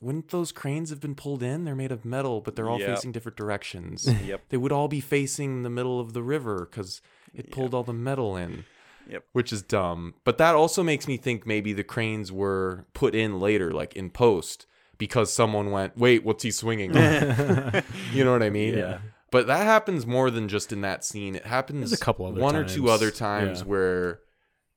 Wouldn't 0.00 0.30
those 0.30 0.50
cranes 0.52 0.90
have 0.90 1.00
been 1.00 1.14
pulled 1.14 1.42
in? 1.42 1.64
They're 1.64 1.74
made 1.76 1.92
of 1.92 2.04
metal, 2.04 2.40
but 2.40 2.56
they're 2.56 2.70
all 2.70 2.80
Yep. 2.80 2.88
facing 2.96 3.12
different 3.12 3.36
directions. 3.36 4.08
yep. 4.24 4.42
they 4.48 4.56
would 4.56 4.72
all 4.72 4.88
be 4.88 5.00
facing 5.00 5.62
the 5.62 5.70
middle 5.70 6.00
of 6.00 6.12
the 6.14 6.22
river 6.22 6.66
because 6.70 7.02
it 7.34 7.50
pulled 7.50 7.74
all 7.74 7.82
the 7.84 7.92
metal 7.92 8.36
in. 8.36 8.64
Yep. 9.08 9.24
Which 9.32 9.52
is 9.52 9.62
dumb. 9.62 10.14
But 10.24 10.38
that 10.38 10.54
also 10.54 10.82
makes 10.82 11.06
me 11.08 11.16
think 11.16 11.46
maybe 11.46 11.72
the 11.72 11.82
cranes 11.84 12.30
were 12.32 12.86
put 12.94 13.14
in 13.14 13.40
later, 13.40 13.72
like 13.72 13.94
in 13.94 14.08
post, 14.10 14.66
because 14.98 15.32
someone 15.32 15.70
went, 15.70 15.96
wait, 15.98 16.24
what's 16.24 16.44
he 16.44 16.50
swinging? 16.50 16.94
you 18.12 18.24
know 18.24 18.32
what 18.32 18.42
I 18.42 18.50
mean? 18.50 18.76
Yeah. 18.78 18.98
But 19.30 19.46
that 19.48 19.64
happens 19.64 20.06
more 20.06 20.30
than 20.30 20.48
just 20.48 20.72
in 20.72 20.80
that 20.80 21.04
scene. 21.04 21.34
It 21.36 21.46
happens 21.46 21.90
There's 21.90 22.00
a 22.00 22.04
couple 22.04 22.26
other 22.26 22.40
one 22.40 22.56
or 22.56 22.64
two 22.64 22.88
other 22.88 23.10
times 23.10 23.60
Yeah. 23.60 23.66
where 23.66 24.20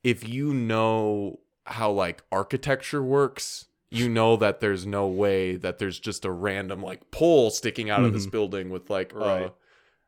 if 0.02 0.28
you 0.28 0.52
know 0.54 1.40
how 1.66 1.90
like 1.90 2.22
architecture 2.30 3.02
works, 3.02 3.66
you 3.90 4.08
know 4.08 4.36
that 4.36 4.60
there's 4.60 4.84
no 4.86 5.06
way 5.06 5.56
that 5.56 5.78
there's 5.78 5.98
just 6.00 6.24
a 6.24 6.30
random 6.30 6.82
like 6.82 7.10
pole 7.10 7.50
sticking 7.50 7.90
out 7.90 8.04
of 8.04 8.12
this 8.12 8.26
Mhm. 8.26 8.30
building 8.32 8.70
with 8.70 8.90
like 8.90 9.14
Right. 9.14 9.44
uh, 9.46 9.50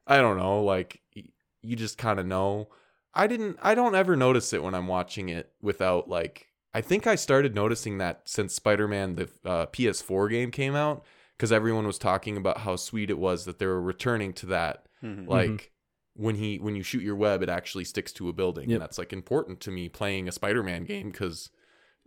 I 0.06 0.18
don't 0.18 0.36
know, 0.38 0.62
like 0.62 1.00
y- 1.14 1.24
you 1.62 1.76
just 1.76 1.98
kind 1.98 2.18
of 2.20 2.26
know. 2.26 2.68
I 3.14 3.26
didn't 3.26 3.58
I 3.62 3.74
don't 3.74 3.94
ever 3.94 4.14
notice 4.16 4.52
it 4.52 4.62
when 4.62 4.74
I'm 4.74 4.86
watching 4.88 5.28
it 5.28 5.52
without 5.62 6.08
like 6.08 6.48
I 6.74 6.80
think 6.82 7.06
I 7.06 7.14
started 7.14 7.54
noticing 7.54 7.98
that 7.98 8.22
since 8.28 8.54
Spider-Man 8.54 9.14
the 9.14 9.28
uh, 9.44 9.66
PS4 9.66 10.28
game 10.28 10.50
came 10.50 10.74
out 10.74 11.04
because 11.36 11.50
everyone 11.52 11.86
was 11.86 11.98
talking 11.98 12.36
about 12.36 12.58
how 12.58 12.76
sweet 12.76 13.08
it 13.10 13.18
was 13.18 13.44
that 13.46 13.58
they 13.58 13.66
were 13.66 13.80
returning 13.80 14.32
to 14.34 14.46
that 14.46 14.86
Mhm. 15.02 15.26
like 15.28 15.70
when 16.14 16.34
he 16.36 16.56
when 16.58 16.74
you 16.76 16.82
shoot 16.82 17.02
your 17.02 17.14
web 17.16 17.42
it 17.42 17.48
actually 17.48 17.84
sticks 17.84 18.12
to 18.14 18.28
a 18.28 18.32
building 18.32 18.68
Yep. 18.70 18.74
and 18.76 18.82
that's 18.82 18.98
like 18.98 19.12
important 19.12 19.60
to 19.60 19.70
me 19.70 19.88
playing 19.88 20.28
a 20.28 20.32
Spider-Man 20.32 20.84
game 20.84 21.12
cuz 21.12 21.50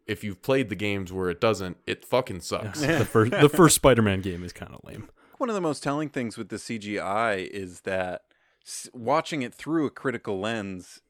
if 0.10 0.24
you've 0.24 0.42
played 0.42 0.70
the 0.70 0.76
games 0.76 1.14
where 1.14 1.30
it 1.30 1.40
doesn't 1.40 1.78
it 1.86 2.04
fucking 2.04 2.42
sucks. 2.42 2.82
the 2.82 3.06
first 3.06 3.32
the 3.32 3.50
first 3.54 3.76
Spider-Man 3.76 4.22
game 4.22 4.44
is 4.44 4.52
kind 4.52 4.74
of 4.74 4.82
lame. 4.84 5.10
One 5.38 5.50
of 5.50 5.56
the 5.56 5.62
most 5.62 5.84
telling 5.84 6.10
things 6.10 6.38
with 6.38 6.50
the 6.50 6.58
CGI 6.58 7.48
is 7.48 7.82
that 7.82 8.24
s- 8.66 8.90
watching 8.94 9.42
it 9.42 9.54
through 9.54 9.86
a 9.86 9.90
critical 9.90 10.40
lens, 10.40 11.02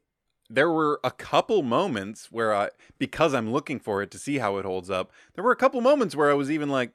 there 0.50 0.70
were 0.70 1.00
a 1.04 1.10
couple 1.10 1.64
moments 1.64 2.32
where 2.32 2.54
I, 2.54 2.70
because 3.00 3.34
I'm 3.34 3.52
looking 3.52 3.80
for 3.80 4.04
it 4.04 4.12
to 4.12 4.20
see 4.20 4.38
how 4.38 4.58
it 4.58 4.66
holds 4.66 4.90
up, 4.90 5.12
there 5.34 5.44
were 5.44 5.52
a 5.52 5.56
couple 5.56 5.82
moments 5.82 6.16
where 6.16 6.30
I 6.30 6.36
was 6.36 6.52
even 6.52 6.70
like, 6.70 6.92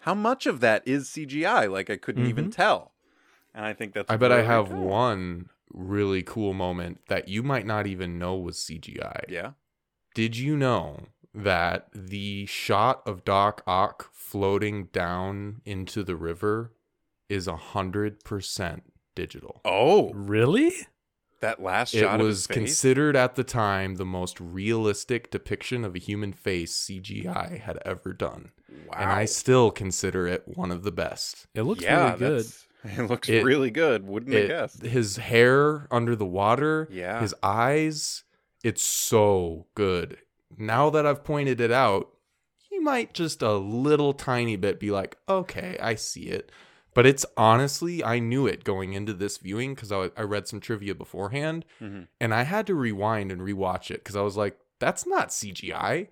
how 0.00 0.14
much 0.14 0.44
of 0.44 0.60
that 0.60 0.86
is 0.86 1.08
CGI? 1.08 1.70
Like 1.70 1.88
I 1.88 1.96
couldn't 1.96 2.26
even 2.26 2.46
mm-hmm. 2.46 2.50
tell. 2.50 2.92
And 3.54 3.64
I 3.64 3.72
think 3.72 3.94
that's. 3.94 4.10
I 4.10 4.16
bet 4.16 4.32
I 4.32 4.42
have 4.42 4.68
cool. 4.68 4.84
one 4.84 5.48
really 5.72 6.22
cool 6.22 6.52
moment 6.52 7.00
that 7.08 7.28
you 7.28 7.42
might 7.42 7.64
not 7.64 7.86
even 7.86 8.18
know 8.18 8.34
was 8.34 8.58
CGI. 8.58 9.24
Yeah. 9.28 9.52
Did 10.14 10.36
you 10.36 10.56
know 10.56 11.06
that 11.34 11.88
the 11.92 12.46
shot 12.46 13.02
of 13.06 13.24
Doc 13.24 13.62
Ock 13.66 14.10
floating 14.12 14.84
down 14.92 15.60
into 15.64 16.02
the 16.04 16.16
river 16.16 16.72
is 17.28 17.46
a 17.46 17.56
hundred 17.56 18.22
percent 18.24 18.84
digital? 19.14 19.60
Oh, 19.64 20.12
Really? 20.12 20.72
that 21.40 21.60
last 21.62 21.94
It 21.94 22.00
shot 22.00 22.20
of 22.20 22.26
was 22.26 22.38
his 22.38 22.46
face. 22.46 22.54
considered 22.56 23.16
at 23.16 23.34
the 23.34 23.44
time 23.44 23.96
the 23.96 24.04
most 24.06 24.40
realistic 24.40 25.30
depiction 25.30 25.84
of 25.84 25.94
a 25.94 25.98
human 25.98 26.32
face 26.32 26.74
CGI 26.74 27.60
had 27.60 27.78
ever 27.84 28.14
done. 28.14 28.52
wow. 28.88 28.94
And 28.96 29.10
I 29.10 29.24
still 29.26 29.70
consider 29.70 30.26
it 30.26 30.44
one 30.46 30.70
of 30.70 30.84
the 30.84 30.92
best. 30.92 31.46
It 31.54 31.62
looks 31.62 31.82
yeah, 31.82 32.14
really 32.14 32.18
good. 32.18 32.46
It 32.98 33.02
looks 33.08 33.28
It- 33.30 33.44
really 33.44 33.70
good. 33.70 34.06
Wouldn't 34.06 34.32
have 34.34 34.44
It- 34.44 34.48
guessed? 34.48 34.82
his 34.82 35.16
hair 35.16 35.86
under 35.90 36.14
the 36.16 36.24
water, 36.26 36.86
Yeah. 36.90 37.20
his 37.20 37.34
eyes, 37.42 38.24
it's 38.62 38.82
so 38.82 39.66
good. 39.74 40.18
Now 40.58 40.90
that 40.90 41.06
I've 41.06 41.24
pointed 41.24 41.60
it 41.60 41.70
out, 41.72 42.10
you 42.70 42.82
might 42.82 43.14
just 43.14 43.42
a 43.42 43.54
little 43.54 44.12
tiny 44.12 44.56
bit 44.56 44.78
be 44.80 44.90
like, 44.90 45.16
okay, 45.28 45.76
I 45.80 45.94
see 45.94 46.24
it. 46.24 46.50
But 46.94 47.06
it's 47.06 47.26
honestly, 47.36 48.04
I 48.04 48.20
knew 48.20 48.46
it 48.46 48.62
going 48.62 48.92
into 48.92 49.12
this 49.14 49.38
viewing 49.38 49.74
because 49.74 49.90
I, 49.90 50.10
I 50.16 50.22
read 50.22 50.46
some 50.46 50.60
trivia 50.60 50.94
beforehand 50.94 51.64
Mhm. 51.80 52.06
and 52.20 52.32
I 52.34 52.44
had 52.44 52.66
to 52.68 52.74
rewind 52.74 53.32
and 53.32 53.40
rewatch 53.40 53.90
it 53.90 54.02
because 54.04 54.14
I 54.16 54.22
was 54.22 54.36
like, 54.36 54.58
that's 54.78 55.06
not 55.06 55.30
CGI. 55.30 56.08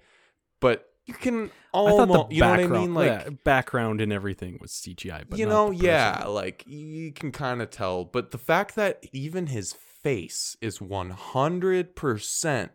But 0.60 0.88
you 1.06 1.14
can 1.14 1.50
almost, 1.72 2.32
you 2.32 2.40
know 2.40 2.50
what 2.50 2.60
I 2.60 2.66
mean? 2.80 2.94
Like, 2.94 3.06
yeah, 3.10 3.28
background 3.44 4.00
and 4.00 4.12
everything 4.12 4.58
was 4.60 4.70
CGI, 4.72 5.24
but 5.28 5.38
you 5.38 5.46
know, 5.46 5.70
yeah, 5.72 6.24
like 6.26 6.64
you 6.66 7.12
can 7.12 7.32
kind 7.32 7.60
of 7.62 7.70
tell. 7.70 8.04
But 8.04 8.30
the 8.30 8.38
fact 8.38 8.74
that 8.76 9.04
even 9.12 9.48
his 9.48 9.72
face 9.72 10.56
is 10.60 10.80
100% 10.80 12.70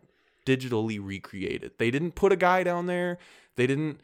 digitally 0.50 0.98
recreated, 1.12 1.72
they 1.78 1.90
didn't 1.90 2.12
put 2.22 2.32
a 2.32 2.36
guy 2.36 2.62
down 2.62 2.86
there. 2.86 3.18
They 3.56 3.66
didn't, 3.66 4.00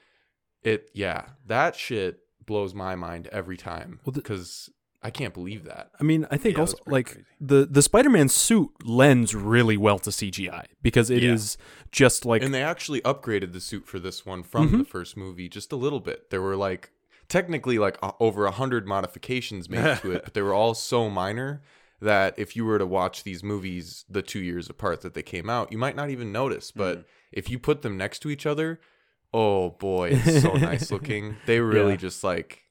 it, 0.62 0.90
yeah, 0.94 1.20
that 1.46 1.76
shit 1.76 2.20
blows 2.46 2.74
my 2.74 2.94
mind 2.94 3.28
every 3.32 3.56
time 3.56 4.00
Well, 4.04 4.12
because 4.12 4.68
I 5.02 5.10
can't 5.10 5.34
believe 5.34 5.64
that. 5.64 5.90
I 6.00 6.02
mean, 6.02 6.26
I 6.30 6.36
think 6.36 6.54
Yeah, 6.56 6.60
also 6.62 6.78
like 6.86 7.06
crazy. 7.06 7.26
the 7.40 7.66
the 7.70 7.82
Spider-Man 7.82 8.28
suit 8.28 8.70
lends 8.84 9.34
really 9.34 9.76
well 9.76 9.98
to 10.00 10.10
CGI 10.10 10.64
because 10.82 11.10
it 11.10 11.22
is 11.22 11.56
Yeah. 11.58 11.64
just 11.92 12.24
like 12.24 12.42
and 12.42 12.52
they 12.54 12.62
actually 12.62 13.00
upgraded 13.02 13.52
the 13.52 13.60
suit 13.60 13.86
for 13.86 13.98
this 13.98 14.24
one 14.26 14.42
from 14.42 14.68
Mm-hmm. 14.68 14.78
the 14.78 14.84
first 14.84 15.16
movie 15.16 15.48
just 15.48 15.72
a 15.72 15.76
little 15.76 16.00
bit. 16.00 16.30
There 16.30 16.40
were 16.42 16.56
like 16.56 16.90
technically 17.28 17.78
like 17.78 17.96
over 18.20 18.46
a 18.46 18.50
hundred 18.50 18.86
modifications 18.86 19.68
made 19.70 19.98
to 20.02 20.12
it, 20.12 20.22
but 20.24 20.34
they 20.34 20.42
were 20.42 20.54
all 20.54 20.74
so 20.74 21.08
minor 21.10 21.62
that 22.00 22.34
if 22.38 22.54
you 22.56 22.64
were 22.64 22.78
to 22.78 22.86
watch 22.86 23.22
these 23.22 23.42
movies 23.42 24.04
the 24.08 24.22
two 24.22 24.40
years 24.40 24.68
apart 24.68 25.00
that 25.02 25.14
they 25.14 25.22
came 25.22 25.48
out, 25.48 25.72
you 25.72 25.78
might 25.78 25.96
not 25.96 26.10
even 26.10 26.32
notice. 26.32 26.70
But 26.70 26.98
Mm-hmm. 26.98 27.06
if 27.32 27.50
you 27.50 27.58
put 27.58 27.82
them 27.82 27.96
next 27.96 28.20
to 28.20 28.30
each 28.30 28.46
other, 28.46 28.80
Oh 29.32 29.70
boy, 29.70 30.10
it's 30.12 30.42
so 30.42 30.52
nice 30.70 30.90
looking. 30.92 31.36
They 31.46 31.58
really 31.60 31.92
Yeah. 31.92 31.96
just 31.98 32.22
like 32.22 32.62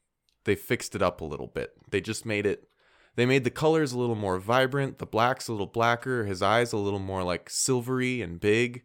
they 0.45 0.55
fixed 0.55 0.95
it 0.95 1.01
up 1.01 1.19
a 1.21 1.25
little 1.25 1.47
bit. 1.47 1.71
They 1.89 1.99
just 2.01 2.25
made 2.25 2.45
it 2.45 2.67
they 3.15 3.25
made 3.25 3.43
the 3.43 3.51
colors 3.51 3.91
a 3.91 3.99
little 3.99 4.15
more 4.15 4.39
vibrant, 4.39 4.97
the 4.97 5.05
black's 5.05 5.47
a 5.47 5.51
little 5.51 5.67
blacker, 5.67 6.25
his 6.25 6.41
eyes 6.41 6.73
a 6.73 6.77
little 6.77 6.99
more 6.99 7.21
like 7.23 7.49
silvery 7.49 8.21
and 8.21 8.39
big. 8.39 8.83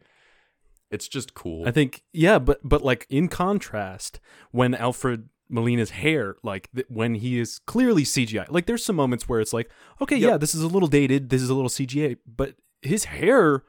It's 0.90 1.08
just 1.08 1.34
cool. 1.34 1.68
I 1.68 1.70
think 1.70 2.02
yeah, 2.12 2.38
but 2.38 2.60
but 2.64 2.82
like 2.82 3.06
in 3.10 3.28
contrast, 3.28 4.20
when 4.50 4.74
Alfred 4.74 5.28
Molina's 5.48 5.90
hair, 5.90 6.36
like 6.42 6.68
th- 6.74 6.86
when 6.88 7.14
he 7.14 7.38
is 7.38 7.58
clearly 7.60 8.02
CGI, 8.04 8.46
like 8.50 8.66
there's 8.66 8.84
some 8.84 8.96
moments 8.96 9.28
where 9.28 9.40
it's 9.40 9.52
like, 9.52 9.70
okay, 10.00 10.16
Yep. 10.16 10.28
yeah, 10.30 10.36
this 10.36 10.54
is 10.54 10.62
a 10.62 10.68
little 10.68 10.88
dated, 10.88 11.30
this 11.30 11.40
is 11.42 11.48
a 11.50 11.54
little 11.54 11.70
CGI, 11.70 12.16
but 12.26 12.54
his 12.82 13.04
hair 13.06 13.62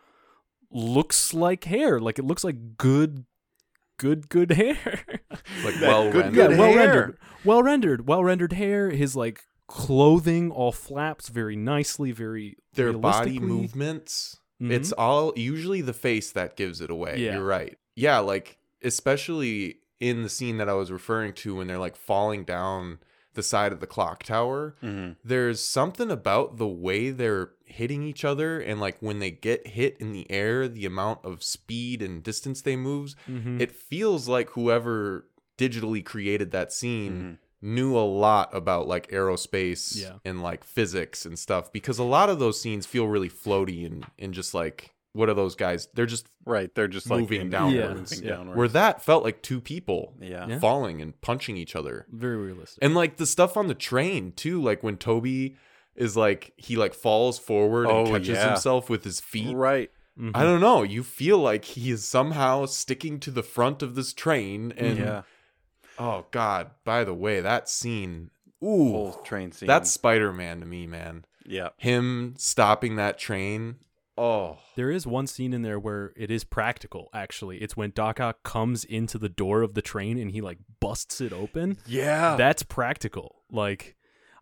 looks 0.71 1.33
like 1.33 1.63
hair, 1.65 1.99
like 1.99 2.19
it 2.19 2.25
looks 2.25 2.43
like 2.43 2.77
good, 2.77 3.25
good, 3.97 4.29
good 4.29 4.51
hair. 4.61 4.77
like 5.63 5.75
well 5.81 6.11
good- 6.11 6.25
rendered. 6.25 6.33
good 6.35 6.51
yeah, 6.51 6.57
well 6.57 6.69
hair. 6.73 6.77
rendered, 6.87 7.17
well 7.45 7.63
rendered, 7.63 8.07
well 8.07 8.23
rendered 8.23 8.53
hair. 8.53 8.89
His 8.91 9.15
like 9.15 9.43
clothing 9.67 10.51
all 10.51 10.71
flaps 10.71 11.29
very 11.29 11.55
nicely, 11.55 12.11
very 12.11 12.57
Their 12.73 12.91
body 12.93 13.31
realistically. 13.31 13.39
movements. 13.47 14.37
Mhm. 14.61 14.71
It's 14.71 14.91
all 14.91 15.31
usually 15.37 15.81
the 15.81 15.93
face 15.93 16.31
that 16.33 16.55
gives 16.57 16.81
it 16.81 16.89
away. 16.89 17.15
Yeah. 17.19 17.35
You're 17.35 17.45
right. 17.45 17.77
Yeah, 17.95 18.19
like 18.19 18.57
especially 18.83 19.79
in 19.99 20.23
the 20.23 20.29
scene 20.29 20.57
that 20.57 20.69
I 20.69 20.73
was 20.73 20.91
referring 20.91 21.33
to 21.33 21.55
when 21.55 21.67
they're 21.67 21.77
like 21.77 21.95
falling 21.95 22.43
down 22.45 22.99
the 23.33 23.43
side 23.43 23.71
of 23.71 23.79
the 23.79 23.87
clock 23.87 24.23
tower. 24.23 24.75
Mhm. 24.83 25.15
there's 25.23 25.59
something 25.63 26.09
about 26.11 26.57
the 26.57 26.67
way 26.67 27.09
they're 27.11 27.51
hitting 27.65 28.03
each 28.03 28.25
other 28.25 28.59
and 28.59 28.79
like 28.81 28.97
when 29.01 29.19
they 29.19 29.29
get 29.31 29.67
hit 29.67 29.95
in 29.99 30.11
the 30.11 30.29
air 30.31 30.67
the 30.67 30.85
amount 30.85 31.23
of 31.23 31.43
speed 31.43 32.01
and 32.01 32.23
distance 32.23 32.61
they 32.61 32.75
moves 32.75 33.15
Mhm. 33.29 33.61
it 33.61 33.71
feels 33.71 34.27
like 34.27 34.49
whoever 34.51 35.27
digitally 35.57 36.03
created 36.03 36.51
that 36.51 36.73
scene 36.73 37.37
Mhm. 37.61 37.73
knew 37.75 37.95
a 37.95 37.99
lot 38.07 38.53
about 38.55 38.87
like 38.87 39.07
aerospace 39.11 39.95
Yeah. 40.01 40.13
and 40.25 40.41
like 40.41 40.63
physics 40.63 41.25
and 41.25 41.37
stuff 41.37 41.71
because 41.71 41.99
a 41.99 42.03
lot 42.03 42.29
of 42.29 42.39
those 42.39 42.59
scenes 42.59 42.85
feel 42.85 43.07
really 43.07 43.29
floaty 43.29 43.85
and 43.85 44.05
and 44.17 44.33
just 44.33 44.53
like 44.53 44.95
what 45.13 45.27
are 45.29 45.33
those 45.33 45.55
guys 45.55 45.87
they're 45.93 46.05
just 46.05 46.27
Right, 46.45 46.73
they're 46.73 46.87
just 46.87 47.07
Moving 47.09 47.41
in- 47.41 47.49
downwards. 47.49 48.11
moving 48.11 48.27
Yeah. 48.27 48.35
downwards. 48.37 48.57
where 48.57 48.67
that 48.69 49.03
felt 49.03 49.23
like 49.23 49.41
two 49.41 49.59
people 49.61 50.13
yeah. 50.21 50.47
Yeah. 50.47 50.59
falling 50.59 51.01
and 51.01 51.19
punching 51.21 51.57
each 51.57 51.75
other 51.75 52.05
very 52.11 52.37
realistic. 52.37 52.83
and 52.83 52.95
like 52.95 53.17
the 53.17 53.25
stuff 53.25 53.57
on 53.57 53.67
the 53.67 53.73
train 53.75 54.31
too, 54.31 54.61
like 54.61 54.81
when 54.83 54.97
Tobey 54.97 55.55
is 55.95 56.15
like 56.15 56.53
he 56.57 56.75
like 56.75 56.93
falls 56.93 57.37
forward 57.39 57.87
and 57.87 58.07
Oh, 58.07 58.11
catches 58.11 58.29
yeah. 58.29 58.47
himself 58.49 58.89
with 58.89 59.03
his 59.03 59.19
feet. 59.19 59.55
Right. 59.55 59.91
Mhm. 60.19 60.31
I 60.35 60.43
don't 60.43 60.59
know. 60.61 60.83
You 60.83 61.03
feel 61.03 61.37
like 61.39 61.65
he 61.65 61.91
is 61.91 62.03
somehow 62.05 62.65
sticking 62.65 63.19
to 63.21 63.31
the 63.31 63.43
front 63.43 63.81
of 63.81 63.95
this 63.95 64.13
train 64.13 64.73
and 64.77 64.97
yeah. 64.97 65.21
oh 65.97 66.25
god, 66.31 66.71
by 66.83 67.03
the 67.03 67.13
way, 67.13 67.41
that 67.41 67.67
scene 67.69 68.29
Whole 68.61 69.13
train 69.23 69.51
scene. 69.51 69.67
that's 69.67 69.89
Spider-Man 69.91 70.59
to 70.59 70.65
me, 70.65 70.85
man. 70.87 71.25
yeah. 71.45 71.69
Him 71.77 72.33
stopping 72.37 72.95
that 72.97 73.17
train. 73.17 73.75
Oh. 74.19 74.57
There 74.75 74.91
is 74.91 75.07
one 75.07 75.27
scene 75.27 75.53
in 75.53 75.61
there 75.61 75.79
where 75.79 76.11
it 76.17 76.29
is 76.29 76.43
practical, 76.43 77.09
actually. 77.13 77.57
It's 77.59 77.77
when 77.77 77.91
Doc 77.91 78.19
Ock 78.19 78.43
comes 78.43 78.83
into 78.83 79.17
the 79.17 79.29
door 79.29 79.61
of 79.61 79.73
the 79.73 79.81
train 79.81 80.17
and 80.17 80.31
he 80.31 80.41
like 80.41 80.57
busts 80.79 81.21
it 81.21 81.31
open. 81.31 81.77
Yeah. 81.85 82.35
That's 82.35 82.63
practical. 82.63 83.37
Like 83.51 83.95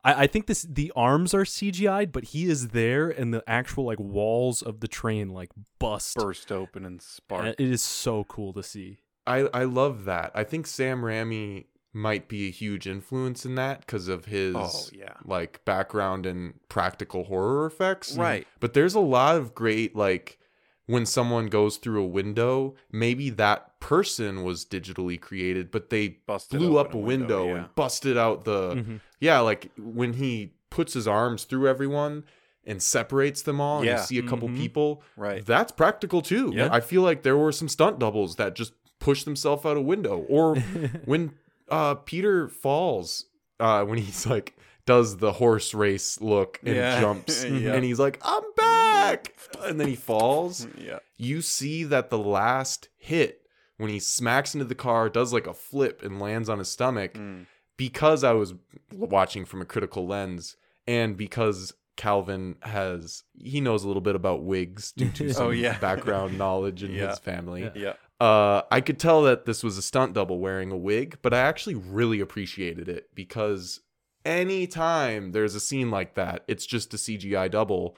I, 0.03 0.23
I 0.23 0.27
think 0.27 0.47
this 0.47 0.63
the 0.63 0.91
arms 0.95 1.33
are 1.33 1.43
CGI'd, 1.43 2.11
but 2.11 2.25
he 2.25 2.49
is 2.49 2.69
there 2.69 3.09
and 3.09 3.33
the 3.33 3.43
actual 3.47 3.85
like 3.85 3.99
walls 3.99 4.61
of 4.61 4.79
the 4.79 4.87
train 4.87 5.29
like 5.29 5.51
bust. 5.79 6.15
burst 6.15 6.51
open 6.51 6.83
and 6.83 6.93
And 6.93 7.01
spark. 7.01 7.45
It 7.47 7.61
is 7.61 7.81
so 7.81 8.23
cool 8.23 8.53
to 8.53 8.63
see. 8.63 8.99
I 9.27 9.41
I 9.53 9.63
love 9.65 10.05
that. 10.05 10.31
I 10.33 10.43
think 10.43 10.65
Sam 10.65 11.01
Raimi 11.01 11.65
might 11.93 12.27
be 12.27 12.47
a 12.47 12.51
huge 12.51 12.85
influence 12.87 13.45
in 13.45 13.55
that 13.55 13.79
because 13.81 14.07
of 14.07 14.25
his 14.25 14.55
Oh, 14.55 14.69
yeah. 14.93 15.13
like 15.25 15.63
background 15.65 16.25
in 16.25 16.55
practical 16.69 17.23
horror 17.25 17.65
effects. 17.65 18.15
Right. 18.15 18.45
But 18.59 18.73
there's 18.73 18.93
a 18.95 18.99
lot 18.99 19.35
of 19.35 19.55
great 19.55 19.95
like 19.95 20.37
when 20.85 21.05
someone 21.05 21.47
goes 21.47 21.77
through 21.77 22.01
a 22.01 22.07
window, 22.07 22.75
maybe 22.91 23.29
that 23.31 23.79
person 23.81 24.43
was 24.43 24.63
digitally 24.65 25.19
created, 25.19 25.69
but 25.71 25.89
they 25.89 26.19
Busted 26.27 26.59
blew 26.59 26.77
up 26.77 26.93
a 26.93 26.97
window, 26.97 27.53
and 27.55 27.75
busted 27.75 28.17
out 28.17 28.45
the 28.45 28.75
Mhm. 28.75 29.01
yeah, 29.19 29.39
like 29.39 29.71
when 29.77 30.13
he 30.13 30.53
puts 30.69 30.93
his 30.93 31.07
arms 31.07 31.43
through 31.45 31.67
everyone 31.67 32.23
and 32.65 32.81
separates 32.81 33.41
them 33.41 33.59
all 33.59 33.79
and 33.79 33.87
you 33.89 33.97
see 33.97 34.17
a 34.17 34.23
couple 34.23 34.47
Mhm. 34.49 34.57
people 34.57 35.01
Right. 35.15 35.45
that's 35.45 35.71
practical 35.71 36.21
too. 36.21 36.51
Yeah. 36.53 36.69
I 36.71 36.79
feel 36.81 37.01
like 37.01 37.23
there 37.23 37.37
were 37.37 37.51
some 37.51 37.67
stunt 37.69 37.97
doubles 37.99 38.35
that 38.35 38.55
just 38.55 38.73
pushed 38.99 39.25
themselves 39.25 39.65
out 39.65 39.77
a 39.77 39.81
window. 39.81 40.25
Or 40.29 40.55
when 41.05 41.31
uh 41.69 41.95
Peter 41.95 42.47
falls, 42.47 43.25
uh 43.59 43.83
when 43.83 43.97
he's 43.97 44.25
like 44.25 44.55
does 44.85 45.17
the 45.17 45.33
horse 45.33 45.73
race 45.73 46.21
look 46.21 46.59
and 46.63 46.75
Yeah. 46.75 46.99
jumps 47.01 47.43
Yeah. 47.43 47.73
and 47.73 47.83
he's 47.83 47.99
like, 47.99 48.19
I'm 48.23 48.43
back 48.55 49.33
and 49.63 49.79
then 49.79 49.87
he 49.87 49.95
falls. 49.95 50.65
yeah. 50.77 50.99
You 51.17 51.41
see 51.41 51.83
that 51.85 52.09
the 52.09 52.17
last 52.17 52.87
hit 52.97 53.41
when 53.77 53.89
he 53.89 53.99
smacks 53.99 54.53
into 54.55 54.65
the 54.65 54.75
car, 54.75 55.09
does 55.09 55.33
like 55.33 55.45
a 55.45 55.53
flip 55.53 56.01
and 56.03 56.19
lands 56.19 56.47
on 56.49 56.57
his 56.59 56.69
stomach, 56.69 57.13
Mm. 57.15 57.45
because 57.75 58.23
I 58.23 58.31
was 58.31 58.53
watching 58.93 59.45
from 59.45 59.61
a 59.61 59.65
critical 59.65 60.07
lens 60.07 60.55
and 60.87 61.15
because 61.17 61.73
Calvin 61.97 62.55
has 62.61 63.23
he 63.39 63.59
knows 63.59 63.83
a 63.83 63.87
little 63.87 64.01
bit 64.01 64.15
about 64.15 64.43
wigs 64.43 64.91
due 64.93 65.09
to 65.11 65.33
some 65.33 65.47
Oh, 65.47 65.49
yeah. 65.49 65.77
background 65.79 66.37
knowledge 66.37 66.81
in 66.81 66.91
Yeah. 66.91 67.09
his 67.09 67.19
family. 67.19 67.69
Yeah. 67.75 67.93
Yeah. 68.19 68.27
Uh, 68.27 68.61
I 68.71 68.81
could 68.81 68.99
tell 68.99 69.21
that 69.23 69.45
this 69.45 69.63
was 69.63 69.77
a 69.77 69.81
stunt 69.81 70.13
double 70.13 70.39
wearing 70.39 70.71
a 70.71 70.77
wig, 70.77 71.17
but 71.21 71.33
I 71.33 71.39
actually 71.39 71.75
really 71.75 72.19
appreciated 72.19 72.89
it 72.89 73.09
because 73.13 73.79
anytime 74.25 75.31
there's 75.31 75.55
a 75.55 75.59
scene 75.59 75.89
like 75.91 76.15
that, 76.15 76.43
it's 76.47 76.65
just 76.65 76.93
a 76.93 76.97
CGI 76.97 77.49
double, 77.49 77.97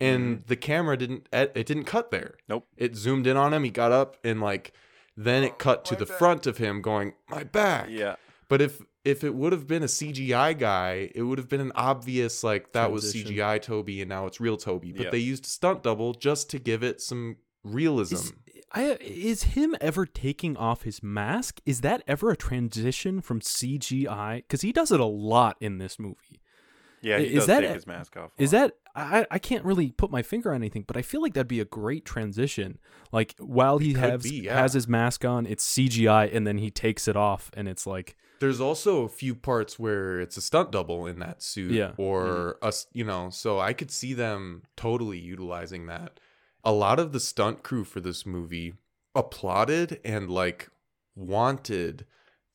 and 0.00 0.42
the 0.46 0.56
camera 0.56 0.96
didn't 0.96 1.28
it 1.32 1.52
it 1.54 1.66
didn't 1.66 1.84
cut 1.84 2.10
there. 2.10 2.34
Nope. 2.48 2.66
It 2.76 2.96
zoomed 2.96 3.26
in 3.26 3.36
on 3.36 3.52
him. 3.54 3.64
He 3.64 3.70
got 3.70 3.92
up 3.92 4.16
and 4.24 4.40
like 4.40 4.72
then 5.16 5.44
it 5.44 5.58
cut 5.58 5.84
to 5.86 5.94
my 5.94 5.98
the 6.00 6.06
back. 6.06 6.18
front 6.18 6.46
of 6.46 6.58
him 6.58 6.82
going 6.82 7.14
my 7.28 7.44
back. 7.44 7.88
Yeah. 7.90 8.16
But 8.48 8.60
if 8.60 8.82
if 9.04 9.22
it 9.22 9.34
would 9.34 9.52
have 9.52 9.66
been 9.66 9.82
a 9.82 9.86
CGI 9.86 10.58
guy, 10.58 11.10
it 11.14 11.22
would 11.22 11.38
have 11.38 11.48
been 11.48 11.60
an 11.60 11.72
obvious 11.74 12.42
like 12.42 12.72
that 12.72 12.90
was 12.90 13.14
CGI 13.14 13.60
Tobey 13.62 14.00
and 14.02 14.08
now 14.08 14.26
it's 14.26 14.40
real 14.40 14.56
Tobey. 14.56 14.92
But 14.92 15.04
Yeah. 15.04 15.10
they 15.10 15.18
used 15.18 15.44
a 15.46 15.48
stunt 15.48 15.82
double 15.82 16.12
just 16.14 16.50
to 16.50 16.58
give 16.58 16.82
it 16.82 17.00
some 17.00 17.36
realism. 17.62 18.16
Is, 18.16 18.32
I, 18.74 18.96
is 19.00 19.44
him 19.44 19.76
ever 19.80 20.04
taking 20.04 20.56
off 20.56 20.82
his 20.82 21.02
mask? 21.02 21.60
Is 21.64 21.80
that 21.82 22.02
ever 22.08 22.30
a 22.30 22.36
transition 22.36 23.20
from 23.20 23.40
CGI? 23.40 24.38
Because 24.38 24.62
he 24.62 24.72
does 24.72 24.90
it 24.92 25.00
a 25.00 25.04
lot 25.04 25.56
in 25.60 25.78
this 25.78 25.98
movie. 25.98 26.40
Yeah. 27.00 27.18
He 27.18 27.26
Is 27.26 27.32
does 27.34 27.46
that 27.46 27.60
take 27.60 27.74
his 27.74 27.86
mask 27.86 28.16
off. 28.16 28.30
Is 28.38 28.50
that 28.52 28.76
I, 28.96 29.26
I 29.30 29.38
can't 29.38 29.64
really 29.64 29.90
put 29.90 30.10
my 30.10 30.22
finger 30.22 30.50
on 30.50 30.56
anything, 30.56 30.84
but 30.86 30.96
I 30.96 31.02
feel 31.02 31.20
like 31.20 31.34
that'd 31.34 31.48
be 31.48 31.60
a 31.60 31.64
great 31.64 32.04
transition. 32.04 32.78
Like 33.12 33.34
while 33.38 33.78
he 33.78 33.92
has 33.94 34.22
be, 34.22 34.42
yeah. 34.44 34.58
has 34.60 34.72
his 34.72 34.88
mask 34.88 35.24
on, 35.24 35.46
it's 35.46 35.66
CGI, 35.76 36.34
and 36.34 36.46
then 36.46 36.58
he 36.58 36.70
takes 36.70 37.06
it 37.08 37.16
off, 37.16 37.50
and 37.54 37.68
it's 37.68 37.86
like 37.86 38.16
There's 38.40 38.60
also 38.60 39.02
a 39.04 39.08
few 39.08 39.34
parts 39.34 39.78
where 39.78 40.20
it's 40.20 40.36
a 40.36 40.40
stunt 40.40 40.72
double 40.72 41.06
in 41.06 41.18
that 41.18 41.42
suit, 41.42 41.72
Yeah. 41.72 41.92
or 41.98 42.56
Mm-hmm. 42.56 42.66
us, 42.66 42.86
you 42.92 43.04
know. 43.04 43.30
So 43.30 43.58
I 43.60 43.72
could 43.72 43.90
see 43.90 44.14
them 44.14 44.62
totally 44.76 45.18
utilizing 45.18 45.86
that. 45.86 46.18
A 46.64 46.72
lot 46.72 46.98
of 46.98 47.12
the 47.12 47.20
stunt 47.20 47.62
crew 47.62 47.84
for 47.84 48.00
this 48.00 48.24
movie 48.24 48.74
applauded 49.14 50.00
and 50.04 50.30
like 50.30 50.68
wanted 51.14 52.06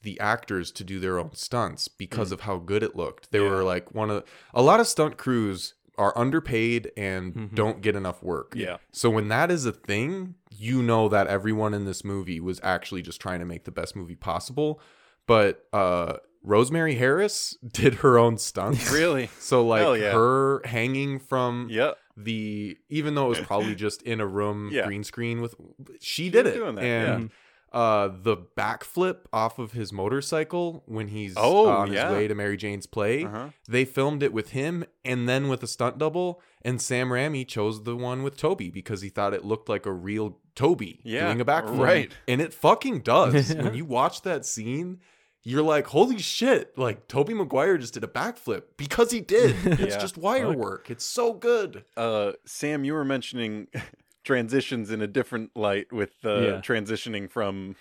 the 0.02 0.20
actors 0.20 0.72
to 0.72 0.84
do 0.84 1.00
their 1.00 1.20
own 1.20 1.34
stunts 1.34 1.88
because 1.88 2.30
Mm. 2.30 2.34
of 2.34 2.42
how 2.42 2.58
good 2.58 2.84
it 2.84 2.96
looked. 2.96 3.32
They 3.32 3.40
Yeah. 3.40 3.50
were 3.50 3.64
like 3.64 3.94
one 3.94 4.10
of 4.10 4.24
a 4.54 4.62
lot 4.62 4.80
of 4.80 4.88
stunt 4.88 5.18
crews 5.18 5.74
are 5.98 6.18
underpaid 6.18 6.92
and 6.96 7.34
Mhm. 7.34 7.56
don't 7.56 7.82
get 7.82 7.96
enough 7.98 8.24
work. 8.24 8.54
Yeah. 8.56 8.78
So 8.94 9.10
when 9.10 9.28
that 9.28 9.52
is 9.52 9.66
a 9.66 9.74
thing, 9.74 10.36
you 10.50 10.82
know 10.82 11.10
that 11.10 11.28
everyone 11.28 11.74
in 11.74 11.84
this 11.84 12.06
movie 12.06 12.40
was 12.40 12.62
actually 12.64 13.02
just 13.02 13.20
trying 13.20 13.40
to 13.40 13.46
make 13.46 13.66
the 13.66 13.72
best 13.72 13.96
movie 13.98 14.16
possible. 14.16 14.80
But 15.28 15.68
uh 15.74 16.18
Rosemary 16.42 16.96
Harris 16.96 17.58
did 17.74 17.96
her 17.96 18.18
own 18.18 18.38
stunts. 18.38 18.90
Really? 18.94 19.30
So 19.40 19.66
like 19.68 20.00
yeah. 20.00 20.14
her 20.14 20.62
hanging 20.64 21.20
from 21.20 21.68
Yeah. 21.70 21.92
The 22.24 22.78
even 22.90 23.16
though 23.16 23.26
it 23.28 23.30
was 23.30 23.40
probably 23.40 23.76
just 23.88 24.02
in 24.02 24.20
a 24.20 24.28
room 24.28 24.70
Yeah. 24.72 24.86
green 24.86 25.04
screen 25.04 25.42
with 25.42 25.56
she 26.02 26.30
did 26.30 26.46
was 26.46 26.54
it. 26.54 26.58
doing 26.58 26.76
that, 26.76 26.84
and 26.84 27.30
uh 27.72 28.08
the 28.24 28.36
backflip 28.58 29.18
off 29.32 29.60
of 29.60 29.74
his 29.74 29.94
motorcycle 29.94 30.84
when 30.88 31.08
he's 31.10 31.36
Oh, 31.38 31.70
on 31.70 31.92
yeah. 31.94 32.08
his 32.10 32.18
way 32.18 32.28
to 32.28 32.34
Mary 32.36 32.58
Jane's 32.58 32.88
play. 32.88 33.26
Uh-huh. 33.26 33.50
They 33.68 33.86
filmed 33.86 34.24
it 34.24 34.34
with 34.34 34.50
him 34.50 34.86
and 35.06 35.30
then 35.30 35.48
with 35.50 35.62
a 35.64 35.68
stunt 35.68 35.98
double. 36.00 36.42
And 36.64 36.82
Sam 36.82 37.10
Raimi 37.10 37.48
chose 37.48 37.84
the 37.84 37.96
one 37.96 38.24
with 38.24 38.36
Tobey 38.38 38.70
because 38.72 39.02
he 39.02 39.10
thought 39.10 39.34
it 39.36 39.46
looked 39.46 39.70
like 39.70 39.86
a 39.86 39.94
real 39.94 40.40
Tobey 40.56 41.00
Yeah, 41.04 41.28
doing 41.28 41.40
a 41.42 41.46
backflip. 41.46 41.80
right. 41.80 42.12
And 42.28 42.42
it 42.42 42.54
fucking 42.54 43.00
does. 43.02 43.54
when 43.56 43.76
you 43.76 43.86
watch 43.86 44.24
that 44.24 44.46
scene, 44.46 45.00
you're 45.50 45.64
like, 45.64 45.88
holy 45.88 46.20
shit, 46.20 46.78
like 46.78 47.08
Tobey 47.08 47.34
Maguire 47.34 47.78
just 47.78 47.94
did 47.96 48.04
a 48.04 48.08
backflip 48.08 48.64
because 48.78 49.12
he 49.12 49.20
did. 49.22 49.56
It's 49.80 49.96
Yeah. 49.96 50.00
just 50.00 50.18
wire 50.18 50.52
work. 50.54 50.90
It's 50.92 51.04
so 51.06 51.34
good. 51.34 51.84
Uh, 51.98 52.34
Sam, 52.46 52.84
you 52.84 52.94
were 52.94 53.06
mentioning 53.06 53.68
transitions 54.24 54.92
in 54.92 55.02
a 55.02 55.08
different 55.08 55.52
light 55.56 55.92
with 55.92 56.12
uh, 56.24 56.30
Yeah. 56.42 56.62
transitioning 56.62 57.30
from 57.30 57.76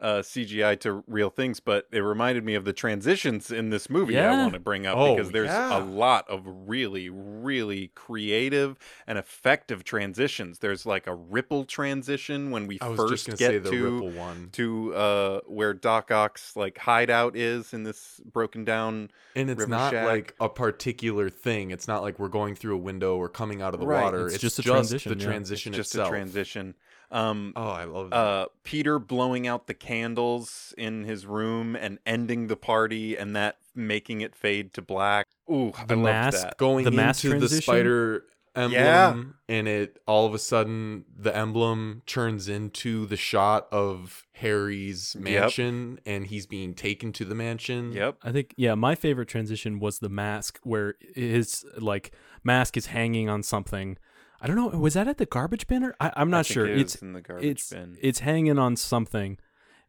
uh, 0.00 0.18
CGI 0.22 0.78
to 0.80 1.02
real 1.06 1.28
things, 1.30 1.58
but 1.60 1.86
it 1.90 1.98
reminded 2.00 2.44
me 2.44 2.54
of 2.54 2.64
the 2.64 2.72
transitions 2.72 3.50
in 3.50 3.70
this 3.70 3.90
movie 3.90 4.18
I 4.18 4.30
want 4.30 4.54
to 4.54 4.60
bring 4.60 4.86
up 4.86 4.96
Oh, 4.96 5.16
because 5.16 5.32
there's 5.32 5.48
yeah. 5.48 5.76
a 5.78 5.80
lot 5.82 6.28
of 6.28 6.42
really, 6.46 7.08
really 7.10 7.88
creative 7.94 8.76
and 9.06 9.18
effective 9.18 9.84
transitions. 9.84 10.60
There's 10.60 10.86
like 10.86 11.06
a 11.06 11.14
ripple 11.14 11.64
transition 11.64 12.50
when 12.50 12.66
we 12.66 12.78
first 12.78 13.26
just 13.26 13.38
get 13.38 13.50
say 13.50 13.58
the 13.58 13.70
to 13.70 13.84
ripple 13.90 14.10
one, 14.10 14.50
to 14.52 14.94
uh, 14.94 15.40
where 15.46 15.74
Doc 15.74 16.10
Ock's 16.10 16.54
like 16.56 16.78
hideout 16.78 17.36
is 17.36 17.72
in 17.74 17.82
this 17.82 18.20
broken 18.32 18.64
down. 18.64 19.10
and 19.34 19.50
it's 19.50 19.66
not 19.66 19.92
Shack. 19.92 20.06
like 20.06 20.34
a 20.40 20.48
particular 20.48 21.28
thing. 21.28 21.70
It's 21.70 21.88
not 21.88 22.02
like 22.02 22.18
we're 22.18 22.28
going 22.28 22.54
through 22.54 22.74
a 22.74 22.78
window 22.78 23.16
or 23.16 23.28
coming 23.28 23.62
out 23.62 23.74
of 23.74 23.80
the 23.80 23.86
Right. 23.86 24.04
water. 24.04 24.26
It's 24.26 24.34
It's, 24.36 24.42
just 24.42 24.58
a 24.58 24.62
transition, 24.62 25.12
the 25.12 25.18
yeah. 25.18 25.24
transition 25.30 25.72
just 25.72 25.90
itself. 25.92 26.08
a 26.08 26.10
transition. 26.12 26.74
Um, 27.10 27.52
Oh, 27.56 27.68
I 27.68 27.84
love 27.84 28.10
that. 28.10 28.16
uh, 28.16 28.46
Peter 28.64 28.98
blowing 28.98 29.46
out 29.46 29.66
the 29.66 29.74
candles 29.74 30.74
in 30.76 31.04
his 31.04 31.24
room 31.26 31.74
and 31.76 31.98
ending 32.04 32.48
the 32.48 32.56
party, 32.56 33.16
and 33.16 33.34
that 33.36 33.56
making 33.74 34.20
it 34.20 34.34
fade 34.36 34.74
to 34.74 34.82
black. 34.82 35.26
Ooh, 35.50 35.72
The 35.86 35.94
I 35.94 35.96
loved 35.96 36.02
mask 36.02 36.42
that. 36.42 36.58
going 36.58 36.84
the 36.84 36.90
mask 36.90 37.24
into 37.24 37.38
the 37.40 37.48
spider 37.48 38.24
emblem 38.56 38.72
Yeah. 38.82 39.54
and 39.54 39.68
it 39.68 40.00
all 40.06 40.26
of 40.26 40.34
a 40.34 40.38
sudden 40.38 41.04
the 41.16 41.34
emblem 41.36 42.02
turns 42.06 42.48
into 42.48 43.06
the 43.06 43.16
shot 43.16 43.68
of 43.70 44.26
Harry's 44.32 45.14
Yep. 45.14 45.22
mansion 45.24 46.00
and 46.04 46.26
he's 46.26 46.46
being 46.46 46.74
taken 46.74 47.12
to 47.12 47.24
the 47.24 47.36
mansion. 47.36 47.92
Yep. 47.92 48.16
I 48.24 48.32
think 48.32 48.54
yeah, 48.56 48.74
my 48.74 48.96
favorite 48.96 49.28
transition 49.28 49.78
was 49.78 50.00
the 50.00 50.08
mask 50.08 50.58
where 50.64 50.96
his 51.14 51.64
like 51.78 52.10
mask 52.42 52.76
is 52.76 52.86
hanging 52.86 53.28
on 53.28 53.42
something. 53.44 53.96
I 54.40 54.46
don't 54.46 54.56
know. 54.56 54.68
Was 54.78 54.94
that 54.94 55.08
at 55.08 55.18
the 55.18 55.26
garbage 55.26 55.66
bin 55.66 55.82
or 55.84 55.94
I, 56.00 56.12
I'm 56.16 56.28
I 56.28 56.38
not 56.38 56.46
sure. 56.46 56.66
it 56.66 56.78
It's 56.78 56.94
in 56.96 57.12
the 57.12 57.20
garbage 57.20 57.44
it's 57.46 57.70
bin. 57.70 57.96
it's 58.00 58.20
hanging 58.20 58.58
on 58.58 58.76
something, 58.76 59.38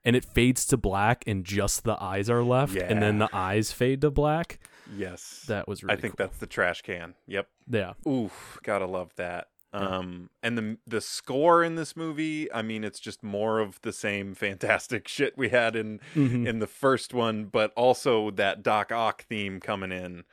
and 0.04 0.16
it 0.16 0.26
fades 0.26 0.66
to 0.68 0.78
black, 0.78 1.24
and 1.28 1.44
just 1.46 1.84
the 1.84 2.02
eyes 2.02 2.30
are 2.30 2.44
left, 2.44 2.76
and 2.76 3.02
then 3.02 3.20
the 3.20 3.30
eyes 3.34 3.72
fade 3.72 4.02
to 4.02 4.10
black. 4.12 4.60
yes, 4.96 5.46
That 5.48 5.68
was 5.68 5.84
really 5.84 5.98
I 5.98 6.02
think 6.02 6.18
cool. 6.18 6.26
that's 6.28 6.40
the 6.40 6.48
trash 6.48 6.82
can. 6.82 7.14
Yep. 7.28 7.48
yeah. 7.70 7.94
Oof, 8.08 8.60
gotta 8.64 8.86
love 8.88 9.14
that. 9.18 9.50
Um, 9.72 10.32
and 10.42 10.58
the 10.58 10.78
the 10.88 11.00
score 11.00 11.64
in 11.64 11.76
this 11.76 11.96
movie, 11.96 12.52
I 12.52 12.64
mean, 12.64 12.84
it's 12.84 13.00
just 13.00 13.22
more 13.22 13.60
of 13.60 13.80
the 13.84 13.94
same 13.94 14.34
fantastic 14.46 15.08
shit 15.08 15.38
we 15.38 15.50
had 15.50 15.76
in 15.76 16.00
Mhm. 16.16 16.48
in 16.48 16.58
the 16.58 16.66
first 16.66 17.14
one, 17.14 17.46
but 17.46 17.72
also 17.76 18.32
that 18.32 18.64
Doc 18.64 18.92
Ock 18.92 19.26
theme 19.26 19.60
coming 19.60 19.92
in. 19.92 20.24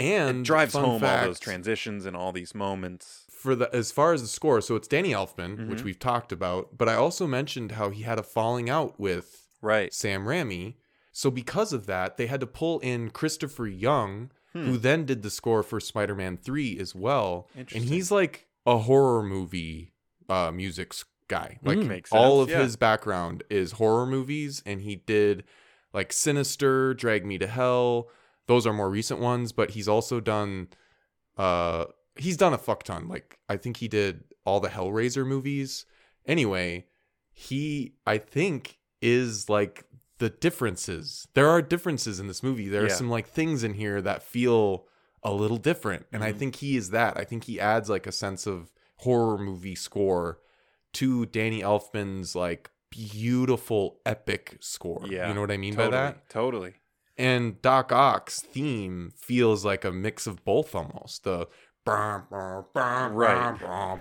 And 0.00 0.40
It 0.40 0.42
drives 0.44 0.74
home 0.74 1.02
all 1.04 1.24
those 1.24 1.40
transitions 1.40 2.04
and 2.06 2.16
all 2.16 2.30
these 2.32 2.52
moments. 2.54 3.26
For 3.38 3.54
the 3.54 3.74
as 3.74 3.92
far 3.92 4.12
as 4.12 4.22
the 4.22 4.28
score, 4.28 4.60
so 4.60 4.74
it's 4.76 4.88
Danny 4.88 5.10
Elfman, 5.10 5.68
which 5.68 5.80
Mhm. 5.80 5.84
we've 5.84 5.98
talked 5.98 6.32
about, 6.32 6.76
but 6.76 6.88
I 6.88 6.94
also 6.94 7.26
mentioned 7.26 7.72
how 7.72 7.90
he 7.90 8.02
had 8.02 8.18
a 8.18 8.22
falling 8.22 8.68
out 8.68 8.98
with 8.98 9.46
Right. 9.62 9.92
Sam 9.94 10.24
Raimi. 10.24 10.74
So 11.12 11.30
because 11.30 11.72
of 11.72 11.86
that, 11.86 12.16
they 12.16 12.26
had 12.26 12.40
to 12.40 12.46
pull 12.46 12.78
in 12.80 13.10
Christopher 13.10 13.66
Young, 13.66 14.30
who 14.52 14.76
then 14.76 15.04
did 15.04 15.22
the 15.22 15.30
score 15.30 15.62
for 15.62 15.78
Spider-Man 15.78 16.36
3 16.36 16.78
as 16.80 16.92
well. 16.94 17.48
And 17.54 17.84
he's 17.84 18.10
like 18.10 18.46
a 18.66 18.78
horror 18.78 19.22
movie 19.22 19.92
uh 20.28 20.50
music 20.50 20.92
guy. 21.28 21.58
Like 21.62 21.78
Mm. 21.78 22.06
All 22.10 22.40
of 22.40 22.48
yeah. 22.50 22.62
his 22.62 22.76
background 22.76 23.44
is 23.50 23.72
horror 23.72 24.04
movies 24.06 24.62
and 24.66 24.80
he 24.82 24.96
did 24.96 25.44
like 25.94 26.12
Sinister, 26.12 26.92
Drag 26.94 27.24
Me 27.24 27.38
to 27.38 27.46
Hell. 27.46 28.08
Those 28.46 28.66
are 28.66 28.72
more 28.72 28.90
recent 28.90 29.20
ones, 29.20 29.52
but 29.52 29.70
he's 29.70 29.86
also 29.88 30.18
done 30.20 30.68
uh 31.36 31.84
he's 32.18 32.36
done 32.36 32.52
a 32.52 32.58
fuck 32.58 32.82
ton. 32.82 33.08
Like 33.08 33.38
I 33.48 33.56
think 33.56 33.78
he 33.78 33.88
did 33.88 34.24
all 34.44 34.60
the 34.60 34.68
Hellraiser 34.68 35.26
movies. 35.26 35.86
Anyway, 36.26 36.86
he 37.32 37.94
I 38.06 38.18
think 38.18 38.78
is 39.00 39.48
like 39.48 39.84
the 40.18 40.30
differences. 40.30 41.28
There 41.34 41.48
are 41.48 41.62
differences 41.62 42.18
in 42.18 42.26
this 42.26 42.42
movie. 42.42 42.68
There 42.68 42.82
are 42.84 42.88
Yeah. 42.88 42.94
some 42.94 43.08
like 43.10 43.28
things 43.28 43.62
in 43.62 43.74
here 43.74 44.02
that 44.02 44.22
feel 44.22 44.86
a 45.22 45.32
little 45.32 45.56
different. 45.58 46.06
And 46.12 46.24
I 46.24 46.32
Mhm. 46.32 46.38
think 46.38 46.56
he 46.56 46.76
is 46.76 46.90
that. 46.90 47.16
I 47.16 47.24
think 47.24 47.44
he 47.44 47.60
adds 47.60 47.88
like 47.88 48.06
a 48.06 48.12
sense 48.12 48.46
of 48.46 48.72
horror 48.96 49.38
movie 49.38 49.74
score 49.76 50.40
to 50.94 51.26
Danny 51.26 51.60
Elfman's 51.60 52.34
like 52.34 52.70
beautiful 52.90 54.00
epic 54.06 54.56
score. 54.60 55.02
Yeah. 55.08 55.28
You 55.28 55.34
know 55.34 55.40
what 55.42 55.50
I 55.50 55.56
mean 55.56 55.74
totally, 55.74 55.90
by 55.90 55.96
that? 55.96 56.28
Totally. 56.28 56.74
And 57.16 57.60
Doc 57.62 57.92
Ock's 57.92 58.40
theme 58.40 59.12
feels 59.16 59.64
like 59.64 59.84
a 59.84 59.92
mix 59.92 60.26
of 60.26 60.44
both 60.44 60.74
almost. 60.74 61.24
The 61.24 61.48
Right. 63.12 63.56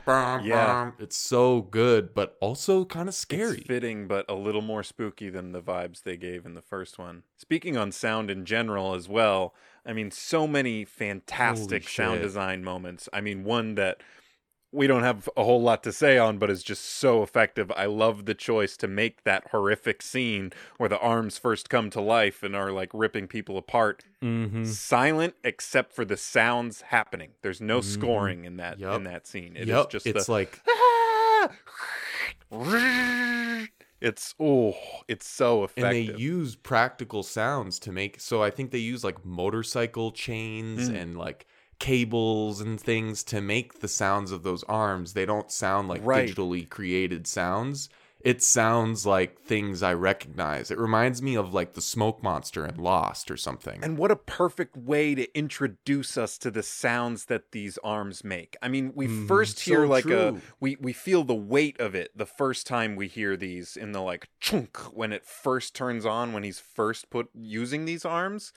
Yeah. 0.05 0.41
yeah. 0.43 0.91
It's 0.99 1.17
so 1.17 1.61
good, 1.61 2.13
but 2.13 2.37
also 2.41 2.85
kind 2.85 3.07
of 3.07 3.15
scary. 3.15 3.57
It's 3.57 3.67
fitting, 3.67 4.07
but 4.07 4.25
a 4.29 4.35
little 4.35 4.61
more 4.61 4.83
spooky 4.83 5.29
than 5.29 5.51
the 5.51 5.61
vibes 5.61 6.03
they 6.03 6.17
gave 6.17 6.45
in 6.45 6.53
the 6.53 6.61
first 6.61 6.99
one. 6.99 7.23
Speaking 7.37 7.77
on 7.77 7.91
sound 7.91 8.29
in 8.29 8.45
general 8.45 8.93
as 8.93 9.07
well, 9.07 9.53
I 9.85 9.93
mean, 9.93 10.11
so 10.11 10.47
many 10.47 10.83
fantastic 10.83 11.83
Holy 11.83 11.91
sound 11.91 12.15
shit. 12.15 12.23
design 12.23 12.63
moments. 12.63 13.07
I 13.13 13.21
mean, 13.21 13.43
one 13.43 13.75
that 13.75 14.01
we 14.71 14.85
don't 14.85 15.03
have 15.03 15.29
a 15.37 15.43
whole 15.43 15.61
lot 15.61 15.81
to 15.83 15.91
say 15.93 16.17
on, 16.17 16.37
but 16.39 16.49
is 16.49 16.61
just 16.61 16.83
so 16.83 17.23
effective. 17.23 17.71
I 17.75 17.85
love 17.85 18.25
the 18.25 18.33
choice 18.35 18.75
to 18.77 18.87
make 18.87 19.23
that 19.23 19.47
horrific 19.51 20.01
scene 20.01 20.51
where 20.77 20.89
the 20.89 20.99
arms 20.99 21.37
first 21.37 21.69
come 21.69 21.89
to 21.91 22.01
life 22.01 22.43
and 22.43 22.55
are 22.55 22.71
like 22.71 22.89
ripping 22.93 23.27
people 23.27 23.57
apart 23.57 24.03
Mm-hmm. 24.23 24.65
silent 24.65 25.35
except 25.43 25.93
for 25.93 26.03
the 26.03 26.17
sounds 26.17 26.81
happening. 26.81 27.29
There's 27.43 27.61
no 27.61 27.79
Mhm. 27.79 27.83
scoring 27.83 28.45
in 28.45 28.57
that 28.57 28.79
Yup. 28.79 28.95
in 28.97 29.03
that 29.03 29.27
scene. 29.27 29.55
It 29.55 29.63
is 29.63 29.67
yep. 29.69 29.89
just 29.91 30.07
it's 30.07 30.25
the 30.25 30.31
like 30.31 30.59
it's 34.01 34.35
oh, 34.39 34.75
it's 35.07 35.27
so 35.27 35.63
effective 35.63 35.83
and 36.09 36.17
they 36.17 36.19
use 36.21 36.55
practical 36.55 37.23
sounds 37.23 37.79
to 37.79 37.91
make 37.91 38.19
so 38.19 38.41
i 38.43 38.49
think 38.49 38.71
they 38.71 38.77
use 38.77 39.03
like 39.03 39.23
motorcycle 39.25 40.11
chains 40.11 40.89
Mm. 40.89 41.01
and 41.01 41.17
like 41.17 41.45
cables 41.79 42.59
and 42.61 42.79
things 42.79 43.23
to 43.23 43.41
make 43.41 43.79
the 43.79 43.87
sounds 43.87 44.31
of 44.31 44.43
those 44.43 44.63
arms 44.63 45.13
they 45.13 45.25
don't 45.25 45.51
sound 45.51 45.87
like 45.87 46.01
Right. 46.03 46.29
digitally 46.29 46.67
created 46.69 47.27
sounds 47.27 47.89
it 48.21 48.41
sounds 48.41 49.05
like 49.05 49.39
things 49.39 49.83
i 49.83 49.93
recognize 49.93 50.71
it 50.71 50.77
reminds 50.77 51.21
me 51.21 51.35
of 51.35 51.53
like 51.53 51.73
the 51.73 51.81
smoke 51.81 52.23
monster 52.23 52.65
and 52.65 52.77
lost 52.77 53.29
or 53.29 53.37
something 53.37 53.81
and 53.83 53.97
what 53.99 54.09
a 54.09 54.15
perfect 54.15 54.75
way 54.75 55.13
to 55.13 55.37
introduce 55.37 56.17
us 56.17 56.39
to 56.39 56.49
the 56.49 56.63
sounds 56.63 57.25
that 57.25 57.51
these 57.51 57.77
arms 57.83 58.23
make. 58.23 58.55
I 58.59 58.69
mean, 58.69 58.91
we 58.95 59.05
Mhm. 59.05 59.07
first 59.07 59.59
hear 59.61 59.85
So 59.85 59.89
like 59.91 60.09
a 60.09 60.33
we 60.59 60.77
we 60.79 60.93
feel 60.93 61.23
the 61.23 61.35
weight 61.35 61.79
of 61.79 61.93
it 61.93 62.11
the 62.15 62.25
first 62.25 62.65
time 62.65 62.95
we 62.95 63.07
hear 63.07 63.37
these 63.37 63.77
in 63.77 63.91
the 63.91 64.01
like 64.01 64.29
chunk 64.39 64.77
when 64.95 65.13
it 65.13 65.25
first 65.25 65.75
turns 65.75 66.05
on 66.07 66.33
when 66.33 66.43
he's 66.43 66.59
first 66.59 67.09
put 67.11 67.29
using 67.35 67.85
these 67.85 68.03
arms. 68.03 68.51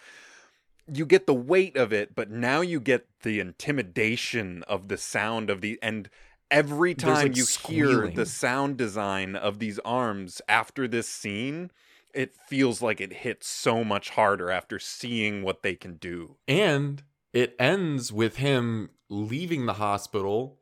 You 0.87 1.07
get 1.07 1.27
the 1.27 1.35
weight 1.35 1.77
of 1.77 1.93
it, 1.93 2.15
but 2.15 2.31
now 2.31 2.61
you 2.61 2.81
get 2.81 3.07
the 3.23 3.41
intimidation 3.41 4.65
of 4.69 4.89
the 4.89 4.97
sound 4.97 5.51
of 5.51 5.61
the 5.61 5.79
and 5.83 6.09
every 6.51 6.95
time 6.95 7.29
like, 7.29 7.37
you 7.37 7.47
hear 7.67 8.09
the 8.09 8.27
sound 8.27 8.77
design 8.77 9.37
of 9.37 9.59
these 9.59 9.79
arms 9.81 10.43
after 10.49 10.89
this 10.89 11.09
scene, 11.09 11.71
it 12.13 12.35
feels 12.49 12.83
like 12.83 13.01
it 13.01 13.13
hits 13.13 13.47
so 13.47 13.85
much 13.85 14.11
harder 14.11 14.51
after 14.51 14.79
seeing 14.79 15.43
what 15.43 15.63
they 15.63 15.75
can 15.75 15.95
do. 15.95 16.37
And 16.49 17.03
it 17.33 17.55
ends 17.59 18.13
with 18.13 18.37
him 18.37 18.91
leaving 19.09 19.67
the 19.67 19.75
hospital. 19.75 20.59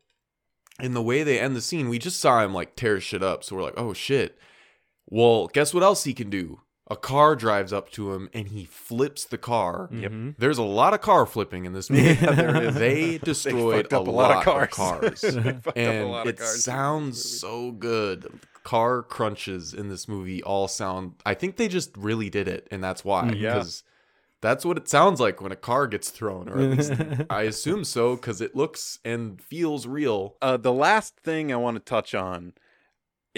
And 0.78 0.94
the 0.94 1.02
way 1.02 1.22
they 1.22 1.40
end 1.40 1.56
the 1.56 1.60
scene, 1.60 1.88
we 1.88 1.98
just 1.98 2.20
saw 2.20 2.44
him 2.44 2.54
like 2.54 2.76
tear 2.76 3.00
shit 3.00 3.22
up. 3.22 3.42
So 3.42 3.56
we're 3.56 3.62
like, 3.62 3.78
oh 3.78 3.94
shit. 3.94 4.38
Well, 5.06 5.48
guess 5.48 5.72
what 5.72 5.82
else 5.82 6.04
he 6.04 6.12
can 6.12 6.28
do? 6.28 6.60
A 6.90 6.96
car 6.96 7.36
drives 7.36 7.72
up 7.72 7.90
to 7.92 8.12
him 8.14 8.30
and 8.32 8.48
he 8.48 8.64
flips 8.64 9.24
the 9.26 9.36
car. 9.38 9.90
Yep. 9.92 10.10
Mhm. 10.10 10.34
There's 10.38 10.56
a 10.58 10.62
lot 10.62 10.94
of 10.94 11.02
car 11.02 11.26
flipping 11.26 11.66
in 11.66 11.74
this 11.74 11.90
movie. 11.90 12.02
Yeah, 12.20 12.32
there 12.32 12.62
is. 12.62 12.74
They 12.76 13.18
destroyed 13.18 13.84
fucked 13.90 13.92
a, 13.92 14.00
up 14.00 14.06
a 14.06 14.10
lot, 14.10 14.46
lot 14.46 14.46
of 14.58 14.62
of 14.62 14.70
cars. 14.70 15.20
cars. 15.20 15.34
They 15.34 15.42
fucked 15.52 15.68
up 15.68 15.76
a 15.76 15.78
and 15.78 16.08
lot 16.10 16.26
of 16.26 16.28
it 16.34 16.38
cars 16.38 16.64
sounds 16.64 17.22
so 17.40 17.72
good. 17.72 18.40
Car 18.64 19.02
crunches 19.02 19.74
in 19.74 19.88
this 19.90 20.08
movie 20.08 20.42
all 20.42 20.66
sound. 20.66 21.14
I 21.26 21.34
think 21.34 21.56
they 21.56 21.68
just 21.68 21.94
really 21.96 22.30
did 22.30 22.48
it, 22.48 22.66
and 22.70 22.82
that's 22.82 23.04
why. 23.04 23.24
Mhm. 23.24 23.38
Yeah. 23.40 23.54
Because 23.54 23.82
that's 24.40 24.64
what 24.64 24.76
it 24.78 24.88
sounds 24.88 25.20
like 25.20 25.40
when 25.42 25.52
a 25.52 25.56
car 25.56 25.86
gets 25.88 26.08
thrown, 26.10 26.48
or 26.48 26.58
at 26.58 26.70
least 26.70 26.92
I 27.30 27.42
assume 27.42 27.84
so, 27.84 28.16
because 28.16 28.40
it 28.40 28.54
looks 28.56 28.98
and 29.04 29.42
feels 29.42 29.86
real. 29.86 30.36
Uh, 30.40 30.56
the 30.56 30.72
last 30.72 31.16
thing 31.18 31.52
I 31.52 31.56
want 31.56 31.76
to 31.76 31.80
touch 31.80 32.14
on 32.14 32.52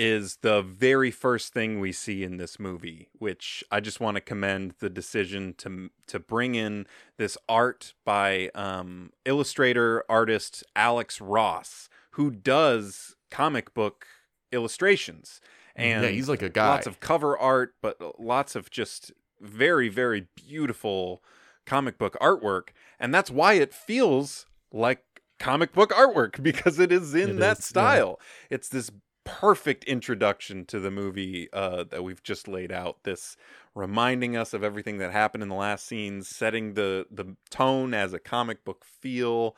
is 0.02 0.36
the 0.36 0.62
very 0.62 1.10
first 1.10 1.52
thing 1.52 1.78
we 1.78 1.92
see 1.92 2.24
in 2.24 2.38
this 2.38 2.58
movie, 2.58 3.10
which 3.18 3.62
I 3.70 3.80
just 3.80 4.00
want 4.00 4.14
to 4.14 4.22
commend 4.22 4.72
the 4.78 4.88
decision 4.88 5.52
to 5.58 5.90
to 6.06 6.18
bring 6.18 6.54
in 6.54 6.86
this 7.18 7.36
art 7.50 7.92
by 8.02 8.48
um, 8.54 9.10
illustrator 9.26 10.02
artist 10.08 10.64
Alex 10.74 11.20
Ross, 11.20 11.90
who 12.12 12.30
does 12.30 13.14
comic 13.30 13.74
book 13.74 14.06
illustrations, 14.50 15.42
and 15.76 16.02
yeah, 16.02 16.10
he's 16.10 16.30
like 16.30 16.40
a 16.40 16.48
guy. 16.48 16.68
lots 16.68 16.86
of 16.86 17.00
cover 17.00 17.38
art, 17.38 17.74
but 17.82 18.00
lots 18.18 18.56
of 18.56 18.70
just 18.70 19.12
very, 19.38 19.90
very 19.90 20.28
beautiful 20.34 21.22
comic 21.66 21.98
book 21.98 22.16
artwork. 22.22 22.68
And 22.98 23.12
that's 23.12 23.30
why 23.30 23.54
it 23.54 23.74
feels 23.74 24.46
like 24.72 25.04
comic 25.38 25.72
book 25.74 25.90
artwork 25.90 26.42
because 26.42 26.78
it 26.78 26.90
is 26.90 27.14
in 27.14 27.30
It 27.30 27.38
that 27.40 27.58
is, 27.58 27.66
yeah. 27.66 27.68
style. 27.68 28.20
It's 28.48 28.70
this 28.70 28.90
perfect 29.38 29.84
introduction 29.84 30.64
to 30.66 30.80
the 30.80 30.90
movie 30.90 31.48
uh, 31.52 31.84
that 31.84 32.02
we've 32.02 32.22
just 32.22 32.48
laid 32.48 32.72
out. 32.72 33.02
This 33.04 33.36
reminding 33.74 34.36
us 34.36 34.54
of 34.54 34.64
everything 34.64 34.98
that 34.98 35.12
happened 35.12 35.42
in 35.42 35.48
the 35.48 35.54
last 35.54 35.86
scenes, 35.86 36.28
setting 36.28 36.74
the 36.74 37.06
the 37.10 37.36
tone 37.50 37.94
as 37.94 38.12
a 38.12 38.18
comic 38.18 38.64
book 38.64 38.84
feel, 38.84 39.56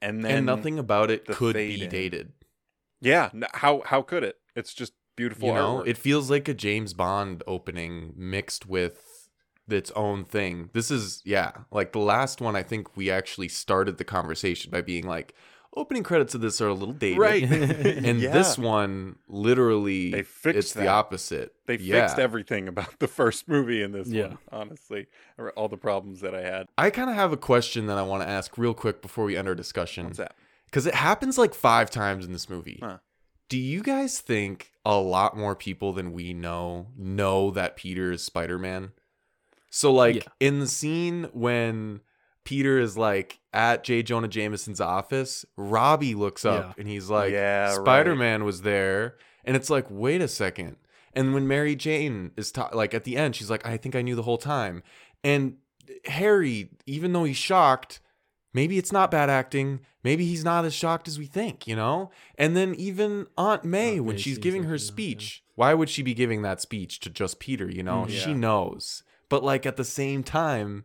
and 0.00 0.24
then 0.24 0.38
and 0.38 0.46
nothing 0.46 0.78
about 0.78 1.10
it 1.10 1.26
could 1.26 1.54
be 1.54 1.84
in. 1.84 1.90
dated. 1.90 2.32
Yeah, 3.00 3.30
how 3.54 3.82
how 3.84 4.02
could 4.02 4.24
it? 4.24 4.36
It's 4.54 4.74
just 4.74 4.92
beautiful. 5.16 5.48
You 5.48 5.54
know, 5.54 5.78
artwork. 5.78 5.88
it 5.88 5.96
feels 5.96 6.30
like 6.30 6.48
a 6.48 6.54
James 6.54 6.94
Bond 6.94 7.42
opening 7.46 8.12
mixed 8.16 8.66
with 8.66 9.28
its 9.68 9.90
own 9.92 10.24
thing. 10.24 10.70
This 10.72 10.90
is 10.90 11.22
yeah, 11.24 11.52
like 11.70 11.92
the 11.92 11.98
last 11.98 12.40
one. 12.40 12.56
I 12.56 12.62
think 12.62 12.96
we 12.96 13.10
actually 13.10 13.48
started 13.48 13.98
the 13.98 14.04
conversation 14.04 14.70
by 14.70 14.80
being 14.80 15.06
like, 15.06 15.34
opening 15.76 16.02
credits 16.02 16.34
of 16.34 16.40
this 16.40 16.60
are 16.60 16.68
a 16.68 16.74
little 16.74 16.94
dated, 16.94 17.18
right. 17.18 17.42
And 18.04 18.20
Yeah. 18.20 18.32
this 18.32 18.58
one, 18.58 19.16
literally, 19.28 20.10
They 20.10 20.22
fixed 20.22 20.58
it's 20.58 20.72
that. 20.72 20.80
the 20.82 20.88
opposite. 20.88 21.54
They 21.66 21.76
yeah. 21.76 22.02
fixed 22.06 22.18
everything 22.18 22.68
about 22.68 22.98
the 22.98 23.08
first 23.08 23.48
movie 23.48 23.82
in 23.82 23.92
this 23.92 24.08
Yeah. 24.08 24.28
one, 24.28 24.38
honestly. 24.50 25.06
All 25.56 25.68
the 25.68 25.76
problems 25.76 26.20
that 26.20 26.34
I 26.34 26.42
had. 26.42 26.66
I 26.76 26.90
kind 26.90 27.10
of 27.10 27.16
have 27.16 27.32
a 27.32 27.36
question 27.36 27.86
that 27.86 27.98
I 27.98 28.02
want 28.02 28.22
to 28.22 28.28
ask 28.28 28.56
real 28.58 28.74
quick 28.74 29.02
before 29.02 29.24
we 29.24 29.36
end 29.36 29.46
our 29.48 29.54
discussion. 29.54 30.06
What's 30.06 30.18
that? 30.18 30.34
Because 30.66 30.86
it 30.86 30.94
happens 30.94 31.38
like 31.38 31.54
five 31.54 31.90
times 31.90 32.26
in 32.26 32.32
this 32.32 32.48
movie. 32.50 32.78
Huh. 32.82 32.98
Do 33.48 33.56
you 33.58 33.82
guys 33.82 34.20
think 34.20 34.72
a 34.84 34.96
lot 34.98 35.36
more 35.36 35.54
people 35.54 35.92
than 35.94 36.12
we 36.12 36.34
know 36.34 36.88
know 36.96 37.50
that 37.52 37.76
Peter 37.76 38.12
is 38.12 38.22
Spider 38.22 38.58
Man? 38.58 38.92
So, 39.70 39.92
like, 39.92 40.16
Yeah. 40.16 40.22
in 40.40 40.60
the 40.60 40.66
scene 40.66 41.28
when 41.32 42.00
Peter 42.48 42.78
is 42.78 42.96
like 42.96 43.40
at 43.52 43.84
J. 43.84 44.02
Jonah 44.02 44.26
Jameson's 44.26 44.80
office, 44.80 45.44
Robbie 45.58 46.14
looks 46.14 46.46
up 46.46 46.64
Yeah. 46.64 46.80
and 46.80 46.88
he's 46.88 47.10
like, 47.10 47.30
Yeah. 47.30 47.74
Spider 47.74 48.16
Man 48.16 48.42
was 48.44 48.62
there. 48.62 49.16
And 49.44 49.54
it's 49.54 49.68
like, 49.68 49.84
wait 49.90 50.22
a 50.22 50.28
second. 50.28 50.76
And 51.12 51.34
when 51.34 51.46
Mary 51.46 51.76
Jane 51.76 52.30
is 52.38 52.50
ta- 52.50 52.70
like 52.72 52.94
at 52.94 53.04
the 53.04 53.18
end, 53.18 53.36
she's 53.36 53.50
like, 53.50 53.66
I 53.66 53.76
think 53.76 53.94
I 53.94 54.00
knew 54.00 54.14
the 54.14 54.22
whole 54.22 54.38
time. 54.38 54.82
And 55.22 55.56
Harry, 56.06 56.70
even 56.86 57.12
though 57.12 57.24
he's 57.24 57.36
shocked, 57.36 58.00
maybe 58.54 58.78
it's 58.78 58.92
not 58.92 59.10
bad 59.10 59.28
acting. 59.28 59.80
Maybe 60.02 60.24
he's 60.24 60.44
not 60.44 60.64
as 60.64 60.72
shocked 60.72 61.06
as 61.06 61.18
we 61.18 61.26
think, 61.26 61.66
you 61.66 61.76
know? 61.76 62.10
And 62.38 62.56
then 62.56 62.74
even 62.76 63.26
Aunt 63.36 63.62
May, 63.62 63.96
Aunt 63.96 64.04
when 64.06 64.16
May 64.16 64.22
she's 64.22 64.38
giving 64.38 64.62
her 64.64 64.78
she 64.78 64.84
knows, 64.84 64.88
yeah. 64.88 64.92
speech, 64.94 65.44
why 65.54 65.74
would 65.74 65.90
she 65.90 66.02
be 66.02 66.14
giving 66.14 66.40
that 66.42 66.62
speech 66.62 67.00
to 67.00 67.10
just 67.10 67.40
Peter, 67.40 67.70
you 67.70 67.82
know? 67.82 68.06
Mhm. 68.08 68.10
She 68.24 68.32
knows. 68.32 69.02
But 69.28 69.44
like 69.44 69.66
at 69.66 69.76
the 69.76 69.84
same 69.84 70.22
time, 70.22 70.84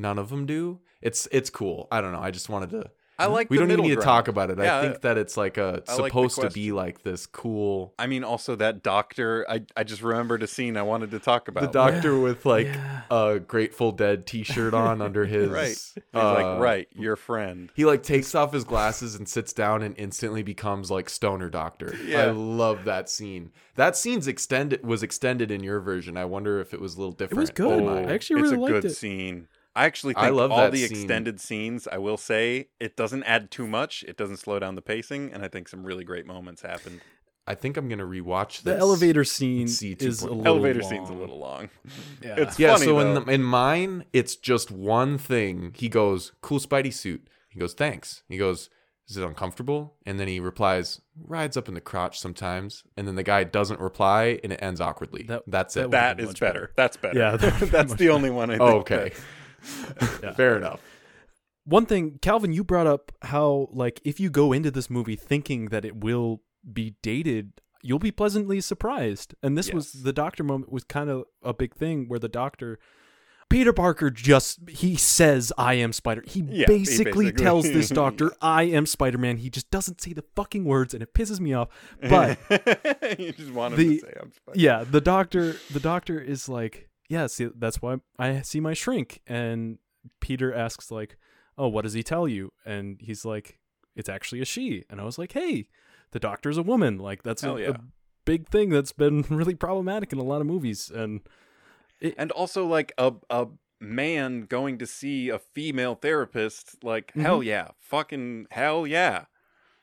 none 0.00 0.18
of 0.18 0.30
them 0.30 0.46
do. 0.46 0.80
It's 1.02 1.28
it's 1.32 1.50
cool. 1.50 1.88
I 1.90 2.00
don't 2.00 2.12
know. 2.12 2.20
I 2.20 2.30
just 2.30 2.48
wanted 2.48 2.70
to 2.70 2.90
I 3.18 3.26
like 3.26 3.50
We 3.50 3.58
the 3.58 3.60
don't 3.64 3.70
even 3.70 3.82
middle 3.84 3.90
need 3.90 3.96
to 3.96 4.02
talk 4.02 4.28
about 4.28 4.50
it. 4.50 4.56
Yeah, 4.58 4.78
I 4.78 4.82
think 4.82 5.02
that 5.02 5.18
it's 5.18 5.36
like 5.36 5.58
a 5.58 5.82
I 5.86 5.96
like 5.96 6.10
supposed 6.10 6.40
to 6.40 6.48
be 6.48 6.72
like 6.72 7.02
this 7.02 7.26
cool 7.26 7.92
I 7.98 8.06
mean, 8.06 8.24
also 8.24 8.56
that 8.56 8.82
doctor. 8.82 9.44
I 9.46 9.62
I 9.76 9.84
just 9.84 10.00
remembered 10.02 10.42
a 10.42 10.46
scene 10.46 10.78
I 10.78 10.82
wanted 10.82 11.10
to 11.10 11.18
talk 11.18 11.46
about. 11.48 11.60
the 11.60 11.66
doctor 11.68 12.18
with 12.18 12.46
like 12.46 12.66
Yeah. 12.66 13.02
a 13.10 13.38
Grateful 13.38 13.92
Dead 13.92 14.26
T-shirt 14.26 14.72
on 14.72 15.02
under 15.06 15.26
his. 15.26 15.50
right. 15.50 15.68
He's 15.68 15.94
uh, 16.14 16.32
like, 16.32 16.60
right, 16.60 16.88
your 16.94 17.16
friend. 17.16 17.70
He 17.74 17.84
like 17.84 18.02
takes 18.02 18.34
off 18.34 18.54
his 18.54 18.64
glasses 18.64 19.14
and 19.16 19.28
sits 19.28 19.52
down 19.52 19.82
and 19.82 19.94
instantly 19.98 20.42
becomes 20.42 20.90
like 20.90 21.10
stoner 21.10 21.50
doctor. 21.50 21.94
Yeah. 22.02 22.22
I 22.22 22.30
love 22.30 22.84
that 22.84 23.10
scene. 23.10 23.52
That 23.76 23.98
scene's 23.98 24.28
extended 24.28 24.82
was 24.82 25.02
extended 25.02 25.50
in 25.50 25.62
your 25.62 25.80
version. 25.80 26.16
I 26.16 26.24
wonder 26.24 26.58
if 26.60 26.72
it 26.72 26.80
was 26.80 26.94
a 26.94 26.98
little 26.98 27.12
different. 27.12 27.38
It 27.38 27.40
was 27.40 27.50
good. 27.50 27.78
in 27.80 27.88
I 27.88 27.94
mine. 28.00 28.10
actually 28.10 28.40
it's 28.42 28.52
a 28.52 28.56
liked 28.56 28.72
good 28.72 28.84
it. 28.86 28.94
scene. 28.94 29.48
I 29.76 29.84
actually 29.86 30.14
think 30.14 30.26
I 30.26 30.30
love 30.30 30.50
all 30.50 30.70
the 30.70 30.78
scene. 30.86 30.90
extended 30.98 31.40
scenes. 31.40 31.86
I 31.86 31.98
will 31.98 32.16
say 32.16 32.68
it 32.80 32.96
doesn't 32.96 33.22
add 33.24 33.50
too 33.50 33.66
much. 33.66 34.04
It 34.08 34.16
doesn't 34.16 34.38
slow 34.38 34.58
down 34.58 34.74
the 34.74 34.82
pacing, 34.82 35.32
and 35.32 35.44
I 35.44 35.48
think 35.48 35.68
some 35.68 35.84
really 35.84 36.04
great 36.04 36.26
moments 36.26 36.62
happened. 36.62 37.00
I 37.46 37.54
think 37.54 37.76
I'm 37.76 37.88
gonna 37.88 38.04
rewatch 38.04 38.62
The 38.62 38.76
elevator 38.76 39.24
scene 39.24 39.66
is 39.66 40.22
a 40.22 40.26
little 40.28 40.46
Elevator 40.46 40.80
long. 40.82 40.90
scene's 40.90 41.08
a 41.10 41.14
little 41.14 41.38
long. 41.38 41.68
Yeah. 42.22 42.34
It's 42.38 42.58
Yeah, 42.58 42.74
funny, 42.74 42.84
so 42.86 42.98
in 43.00 43.14
the, 43.14 43.22
in 43.32 43.42
mine, 43.42 44.04
it's 44.12 44.36
just 44.36 44.70
one 44.70 45.18
thing. 45.18 45.72
He 45.76 45.88
goes, 45.88 46.32
"Cool 46.42 46.60
Spidey 46.60 46.92
suit." 46.92 47.26
He 47.48 47.58
goes, 47.58 47.72
"Thanks." 47.74 48.22
He 48.28 48.36
goes, 48.38 48.70
"Is 49.08 49.16
it 49.16 49.24
uncomfortable?" 49.24 49.94
And 50.06 50.20
then 50.20 50.28
he 50.28 50.38
replies, 50.38 51.00
"Rides 51.16 51.56
up 51.56 51.66
in 51.66 51.74
the 51.74 51.80
crotch 51.80 52.20
sometimes." 52.20 52.84
And 52.96 53.08
then 53.08 53.14
the 53.16 53.22
guy 53.24 53.42
doesn't 53.44 53.80
reply, 53.80 54.38
and 54.44 54.52
it 54.52 54.60
ends 54.62 54.80
awkwardly. 54.80 55.24
That- 55.24 55.42
That's 55.46 55.74
that 55.74 55.80
it. 55.80 55.84
would- 55.86 55.92
that 55.92 56.16
be 56.18 56.24
better. 56.26 56.38
better. 56.40 56.72
That's 56.76 56.96
better. 56.98 57.18
Yeah, 57.18 57.36
that 57.36 57.58
that's 57.70 57.90
much 57.90 57.98
the 57.98 58.10
only 58.10 58.30
one 58.30 58.50
I 58.50 58.58
oh, 58.58 58.58
think. 58.58 58.70
Oh, 58.72 58.78
okay. 58.80 59.08
that- 59.08 59.20
Yeah. 60.22 60.32
Fair 60.34 60.56
enough. 60.56 60.80
One 61.64 61.86
thing, 61.86 62.18
Calvin, 62.22 62.52
you 62.52 62.64
brought 62.64 62.86
up 62.86 63.12
how 63.22 63.68
like 63.72 64.00
if 64.04 64.18
you 64.18 64.30
go 64.30 64.52
into 64.52 64.70
this 64.70 64.88
movie 64.90 65.16
thinking 65.16 65.66
that 65.66 65.84
it 65.84 65.96
will 65.96 66.42
be 66.72 66.96
dated, 67.02 67.52
you'll 67.82 67.98
be 67.98 68.10
pleasantly 68.10 68.60
surprised. 68.60 69.34
And 69.42 69.56
this 69.56 69.72
was 69.72 69.92
the 69.92 70.12
doctor 70.12 70.42
moment 70.42 70.72
was 70.72 70.84
kind 70.84 71.10
of 71.10 71.24
a 71.42 71.52
big 71.54 71.74
thing 71.74 72.06
where 72.08 72.18
the 72.18 72.28
doctor 72.28 72.78
Peter 73.50 73.72
Parker 73.72 74.10
just 74.10 74.60
he 74.70 74.94
says 74.96 75.52
I 75.58 75.74
am 75.74 75.92
Spider. 75.92 76.22
He 76.26 76.40
Yeah, 76.40 76.66
he 76.66 76.78
basically, 76.78 77.26
basically- 77.26 77.44
tells 77.44 77.64
this 77.64 77.88
doctor 78.02 78.32
I 78.40 78.62
am 78.64 78.86
Spider-Man. 78.86 79.38
He 79.38 79.50
just 79.50 79.70
doesn't 79.70 80.00
say 80.00 80.12
the 80.12 80.24
fucking 80.36 80.64
words 80.64 80.94
and 80.94 81.02
it 81.02 81.12
pisses 81.14 81.40
me 81.40 81.52
off. 81.54 81.68
But 82.00 82.38
you 83.18 83.32
just 83.32 83.50
want 83.52 83.76
the- 83.76 83.98
to 84.00 84.06
say 84.06 84.12
I'm 84.20 84.32
Spider. 84.32 84.58
yeah, 84.58 84.84
the 84.84 85.00
doctor 85.00 85.56
the 85.72 85.80
doctor 85.80 86.20
is 86.20 86.48
like, 86.48 86.88
yeah, 87.10 87.26
see, 87.26 87.48
that's 87.56 87.82
why 87.82 87.96
I 88.20 88.40
see 88.42 88.60
my 88.60 88.72
shrink. 88.72 89.20
And 89.26 89.78
Peter 90.20 90.54
asks 90.54 90.92
like, 90.92 91.16
oh, 91.58 91.66
what 91.66 91.82
does 91.82 91.92
he 91.92 92.04
tell 92.04 92.28
you? 92.28 92.52
And 92.64 92.98
he's 93.00 93.24
like, 93.24 93.58
it's 93.96 94.08
actually 94.08 94.40
a 94.40 94.44
she. 94.44 94.84
And 94.88 95.00
I 95.00 95.04
was 95.04 95.18
like, 95.18 95.32
hey, 95.32 95.68
the 96.12 96.20
doctor's 96.20 96.56
a 96.56 96.62
woman. 96.62 96.98
Like 96.98 97.24
that's 97.24 97.42
a, 97.42 97.56
yeah. 97.58 97.70
a 97.70 97.74
big 98.24 98.46
thing 98.46 98.70
that's 98.70 98.92
been 98.92 99.22
really 99.28 99.56
problematic 99.56 100.12
in 100.12 100.20
a 100.20 100.22
lot 100.22 100.40
of 100.40 100.46
movies. 100.46 100.88
And 100.88 101.22
and 102.16 102.30
also 102.30 102.64
like 102.64 102.92
a 102.96 103.12
a 103.28 103.48
man 103.80 104.42
going 104.42 104.78
to 104.78 104.86
see 104.86 105.30
a 105.30 105.40
female 105.40 105.96
therapist. 105.96 106.82
Like 106.84 107.08
Mm-hmm. 107.08 107.22
hell 107.22 107.42
yeah, 107.42 107.68
fucking 107.80 108.46
hell 108.52 108.86
yeah. 108.86 109.24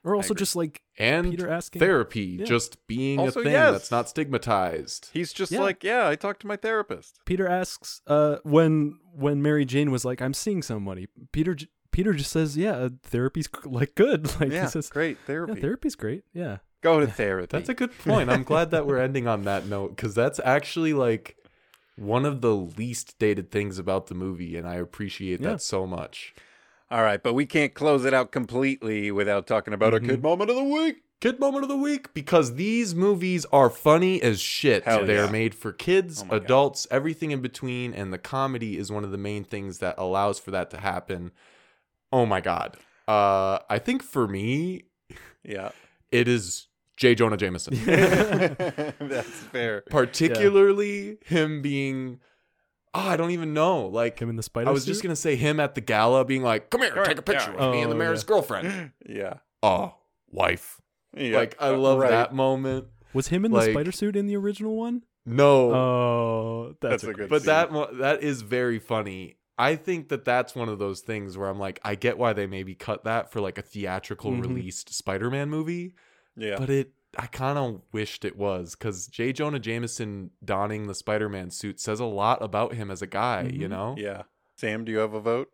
Or 0.07 0.15
also 0.15 0.33
just 0.33 0.55
like 0.55 0.81
And 0.97 1.29
Peter 1.31 1.49
asking 1.49 1.79
therapy, 1.79 2.37
Yeah. 2.39 2.45
just 2.45 2.85
being 2.87 3.19
Also, 3.19 3.41
a 3.41 3.43
thing 3.43 3.51
yes. 3.53 3.71
that's 3.73 3.91
not 3.91 4.09
stigmatized. 4.09 5.09
He's 5.13 5.33
just 5.33 5.51
Yeah. 5.51 5.61
like 5.61 5.83
yeah, 5.83 6.07
I 6.07 6.15
talked 6.15 6.41
to 6.41 6.47
my 6.47 6.55
therapist. 6.55 7.19
Peter 7.25 7.47
asks 7.47 8.01
uh 8.07 8.37
when 8.43 8.99
when 9.13 9.41
Mary 9.41 9.65
Jane 9.65 9.91
was 9.91 10.05
like, 10.05 10.21
I'm 10.21 10.33
seeing 10.33 10.61
somebody. 10.61 11.07
Peter 11.31 11.55
j- 11.55 11.67
Peter 11.91 12.13
just 12.13 12.31
says, 12.31 12.55
yeah, 12.55 12.89
therapy's 13.03 13.49
like 13.65 13.95
good. 13.95 14.25
Like 14.39 14.51
yeah, 14.51 14.63
he 14.65 14.69
says, 14.69 14.89
great 14.89 15.17
yeah, 15.21 15.25
therapy. 15.27 15.61
therapy's 15.61 15.95
great. 15.95 16.23
Yeah. 16.33 16.57
Go 16.81 16.99
to 16.99 17.07
therapy. 17.07 17.47
That's 17.51 17.69
a 17.69 17.73
good 17.73 17.97
point. 17.99 18.29
I'm 18.29 18.43
glad 18.43 18.69
that 18.71 18.85
we're 18.85 18.99
ending 19.07 19.27
on 19.27 19.43
that 19.43 19.65
note 19.65 19.95
because 19.95 20.13
that's 20.13 20.39
actually 20.43 20.93
like 20.93 21.35
one 21.95 22.23
of 22.25 22.41
the 22.41 22.55
least 22.55 23.17
dated 23.17 23.49
things 23.49 23.79
about 23.79 24.05
the 24.07 24.13
movie, 24.13 24.55
and 24.55 24.67
I 24.67 24.75
appreciate 24.75 25.41
Yeah. 25.41 25.53
that 25.53 25.61
so 25.63 25.87
much. 25.87 26.35
All 26.89 27.01
right, 27.03 27.21
but 27.21 27.33
we 27.33 27.45
can't 27.45 27.73
close 27.73 28.05
it 28.05 28.13
out 28.13 28.31
completely 28.31 29.11
without 29.11 29.45
talking 29.45 29.73
about 29.73 29.93
Mhm. 29.93 30.03
a 30.03 30.07
kid 30.07 30.23
moment 30.23 30.49
of 30.49 30.55
the 30.55 30.63
week. 30.63 31.03
Kid 31.19 31.39
moment 31.39 31.63
of 31.63 31.69
the 31.69 31.75
week 31.75 32.13
because 32.13 32.55
these 32.55 32.93
movies 32.93 33.45
are 33.51 33.69
funny 33.71 34.21
as 34.21 34.39
shit. 34.39 34.83
Hell 34.83 35.03
they 35.05 35.15
yeah. 35.15 35.27
are 35.27 35.31
made 35.31 35.55
for 35.55 35.73
kids, 35.73 36.21
Oh 36.21 36.25
my 36.25 36.29
God. 36.37 36.43
adults, 36.45 36.87
everything 36.91 37.31
in 37.31 37.41
between, 37.41 37.93
and 37.93 38.13
the 38.13 38.19
comedy 38.19 38.77
is 38.77 38.91
one 38.91 39.03
of 39.03 39.11
the 39.11 39.17
main 39.17 39.43
things 39.43 39.79
that 39.79 39.95
allows 39.97 40.37
for 40.39 40.51
that 40.51 40.69
to 40.71 40.77
happen. 40.77 41.31
Oh 42.13 42.25
my 42.27 42.39
god. 42.39 42.77
Uh 43.07 43.59
I 43.69 43.79
think 43.79 44.03
for 44.03 44.27
me, 44.27 44.83
Yeah, 45.43 45.71
it 46.11 46.27
is 46.27 46.67
J. 46.97 47.15
Jonah 47.15 47.37
Jameson. 47.37 47.73
that's 47.85 49.27
fair. 49.51 49.81
Particularly 49.89 51.17
him 51.25 51.61
being 51.61 52.19
oh, 52.97 53.09
I 53.09 53.15
don't 53.17 53.31
even 53.31 53.53
know. 53.53 53.85
Like 53.87 54.19
Him 54.19 54.29
in 54.29 54.35
the 54.35 54.43
spider 54.43 54.69
I 54.69 54.73
was 54.73 54.83
suit? 54.83 54.91
just 54.91 55.03
gonna 55.03 55.15
say 55.15 55.35
him 55.35 55.59
at 55.59 55.75
the 55.75 55.81
gala 55.81 56.25
being 56.25 56.43
like, 56.43 56.69
"Come 56.69 56.81
here, 56.81 56.91
Come 56.91 57.03
take 57.05 57.13
here, 57.13 57.19
a 57.19 57.21
picture 57.23 57.51
yeah. 57.57 57.65
with 57.67 57.73
me 57.75 57.81
and 57.81 57.91
the 57.91 57.95
Oh, 57.95 57.99
mayor's 57.99 58.23
yeah. 58.23 58.27
girlfriend." 58.27 58.91
Yeah, 59.07 59.33
Oh, 59.63 59.95
wife. 60.31 60.81
yeah. 61.15 61.37
Like 61.37 61.55
I 61.59 61.69
uh, 61.69 61.77
love 61.77 61.99
right. 61.99 62.09
that 62.09 62.33
moment. 62.33 62.87
Was 63.13 63.27
him 63.29 63.45
in 63.45 63.51
the 63.51 63.61
spider 63.61 63.91
suit 63.91 64.15
in 64.15 64.27
the 64.27 64.35
original 64.35 64.75
one? 64.75 65.03
No, 65.25 65.73
Oh, 65.73 66.75
that's, 66.81 67.01
That's 67.01 67.03
a 67.03 67.09
a 67.09 67.13
good 67.13 67.17
good. 67.23 67.29
but 67.29 67.41
scene. 67.43 67.47
that 67.47 67.97
that 67.99 68.23
is 68.23 68.41
very 68.41 68.79
funny. 68.79 69.37
I 69.59 69.75
think 69.75 70.09
that 70.09 70.23
that's 70.23 70.53
one 70.55 70.69
of 70.69 70.77
those 70.79 71.01
things 71.01 71.35
where 71.37 71.49
I'm 71.49 71.57
like, 71.59 71.79
I 71.83 71.95
get 71.95 72.17
why 72.17 72.33
they 72.33 72.45
maybe 72.47 72.75
cut 72.75 73.03
that 73.05 73.31
for 73.31 73.41
like 73.41 73.57
a 73.57 73.61
theatrical 73.63 74.31
Mhm. 74.31 74.41
released 74.41 74.93
Spider-Man 74.93 75.49
movie, 75.49 75.95
Yeah, 76.35 76.57
but 76.59 76.69
it 76.69 76.91
I 77.17 77.25
kind 77.25 77.57
of 77.57 77.81
wished 77.91 78.23
it 78.25 78.37
was 78.37 78.75
because 78.75 79.07
J. 79.07 79.33
Jonah 79.33 79.59
Jameson 79.59 80.29
donning 80.45 80.85
the 80.87 80.93
Spider-Man 80.93 81.49
suit 81.49 81.79
says 81.79 81.99
a 81.99 82.05
lot 82.05 82.41
about 82.43 82.75
him 82.75 82.91
as 82.91 83.01
a 83.01 83.07
guy. 83.07 83.41
You 83.51 83.67
Mhm. 83.67 83.69
know? 83.69 83.95
yeah. 83.97 84.23
Sam, 84.55 84.85
do 84.85 84.91
you 84.91 84.99
have 84.99 85.13
a 85.13 85.19
vote? 85.19 85.51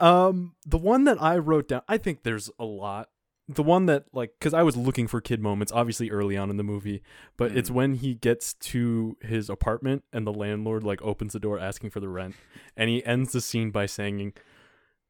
Um, 0.00 0.54
the 0.66 0.78
one 0.78 1.04
that 1.04 1.22
I 1.22 1.38
wrote 1.38 1.68
down, 1.68 1.82
I 1.88 1.98
think 1.98 2.22
there's 2.22 2.50
a 2.58 2.64
lot. 2.64 3.08
The 3.48 3.62
one 3.62 3.86
that 3.86 4.04
like, 4.12 4.32
because 4.38 4.54
I 4.54 4.62
was 4.62 4.76
looking 4.76 5.06
for 5.06 5.20
kid 5.20 5.40
moments, 5.40 5.70
obviously 5.72 6.10
early 6.10 6.36
on 6.36 6.48
in 6.50 6.56
the 6.56 6.62
movie, 6.64 7.02
but 7.36 7.54
it's 7.56 7.68
Mm. 7.70 7.74
when 7.74 7.94
he 7.94 8.14
gets 8.14 8.54
to 8.54 9.16
his 9.20 9.50
apartment 9.50 10.02
and 10.12 10.26
the 10.26 10.32
landlord 10.32 10.82
like 10.82 11.00
opens 11.02 11.34
the 11.34 11.40
door 11.40 11.58
asking 11.58 11.90
for 11.90 12.00
the 12.00 12.08
rent, 12.08 12.34
and 12.76 12.88
he 12.88 13.04
ends 13.04 13.32
the 13.32 13.40
scene 13.42 13.70
by 13.70 13.84
saying, 13.86 14.32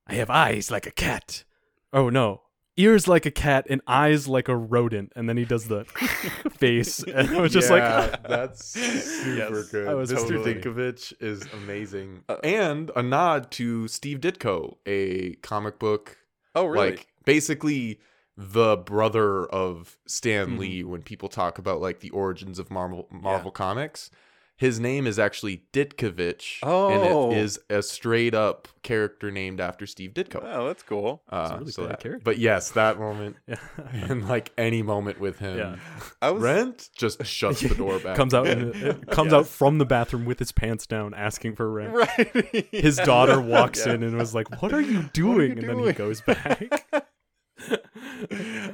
"I 0.06 0.14
have 0.14 0.30
eyes 0.30 0.70
like 0.70 0.86
a 0.86 0.90
cat." 0.90 1.44
Oh 1.92 2.10
no, 2.10 2.42
ears 2.76 3.06
like 3.06 3.24
a 3.26 3.30
cat 3.30 3.66
and 3.70 3.80
eyes 3.86 4.26
like 4.28 4.48
a 4.48 4.56
rodent, 4.56 5.12
and 5.16 5.28
then 5.28 5.36
he 5.36 5.44
does 5.44 5.68
the 5.68 5.84
face, 6.58 7.02
and 7.02 7.28
I 7.30 7.40
was 7.40 7.52
just 7.52 7.70
Yeah, 7.70 8.00
like, 8.10 8.22
that's 8.28 8.64
super 8.64 9.36
Yes, 9.58 9.68
good. 9.70 9.88
I 9.88 9.94
was 9.94 10.10
Mr. 10.12 10.16
totally- 10.28 10.54
Ditkovich 10.54 11.12
is 11.20 11.46
amazing, 11.52 12.24
Uh, 12.28 12.36
and 12.42 12.90
a 12.96 13.02
nod 13.02 13.50
to 13.52 13.88
Steve 13.88 14.18
Ditko, 14.20 14.76
a 14.86 15.34
comic 15.36 15.78
book 15.78 16.18
Oh, 16.54 16.66
really? 16.66 16.90
like 16.90 17.06
basically 17.24 18.00
the 18.36 18.76
brother 18.76 19.46
of 19.46 19.96
Stan 20.06 20.50
Mhm. 20.56 20.58
Lee. 20.58 20.84
When 20.84 21.02
people 21.02 21.28
talk 21.28 21.58
about 21.58 21.80
like 21.80 22.00
the 22.00 22.10
origins 22.10 22.58
of 22.58 22.70
Marvel 22.70 23.06
Marvel 23.10 23.52
comics, 23.52 24.10
his 24.56 24.78
name 24.78 25.06
is 25.06 25.18
actually 25.18 25.64
Ditkovich, 25.72 26.58
Oh. 26.62 26.90
and 26.90 27.32
it 27.32 27.38
is 27.42 27.58
a 27.68 27.82
straight 27.82 28.34
up 28.34 28.68
character 28.82 29.30
named 29.30 29.60
after 29.60 29.86
Steve 29.86 30.12
Ditko. 30.12 30.40
oh, 30.44 30.66
that's 30.68 30.82
cool. 30.82 31.22
Uh, 31.30 31.48
a 31.52 31.58
really 31.58 31.72
so 31.72 31.82
bad 31.82 31.92
that- 31.92 32.00
character. 32.00 32.20
But 32.24 32.38
yes, 32.38 32.70
that 32.72 32.98
moment 32.98 33.36
and 33.92 34.28
like 34.28 34.52
any 34.56 34.82
moment 34.82 35.18
with 35.20 35.38
him, 35.38 35.58
Yeah. 35.58 35.76
I 36.22 36.30
was 36.30 36.42
Rent 36.42 36.88
just 36.96 37.24
shuts 37.26 37.60
the 37.62 37.74
door 37.74 37.98
back. 37.98 38.16
comes 38.16 38.32
out 38.34 38.46
and 38.46 38.74
it 38.74 39.06
comes 39.10 39.32
out 39.32 39.46
from 39.46 39.78
the 39.78 39.86
bathroom 39.86 40.24
with 40.24 40.38
his 40.38 40.52
pants 40.52 40.86
down, 40.86 41.14
asking 41.14 41.56
for 41.56 41.70
rent. 41.70 41.92
right. 41.92 42.66
His 42.70 42.96
daughter 42.98 43.40
walks 43.40 43.86
Yeah. 43.86 43.94
in 43.94 44.02
and 44.02 44.16
was 44.16 44.34
like, 44.34 44.62
"What 44.62 44.72
are 44.72 44.80
you 44.80 45.02
doing?" 45.12 45.52
you 45.58 45.58
and 45.58 45.68
then 45.68 45.78
he 45.86 45.92
goes 45.92 46.20
back. 46.20 47.04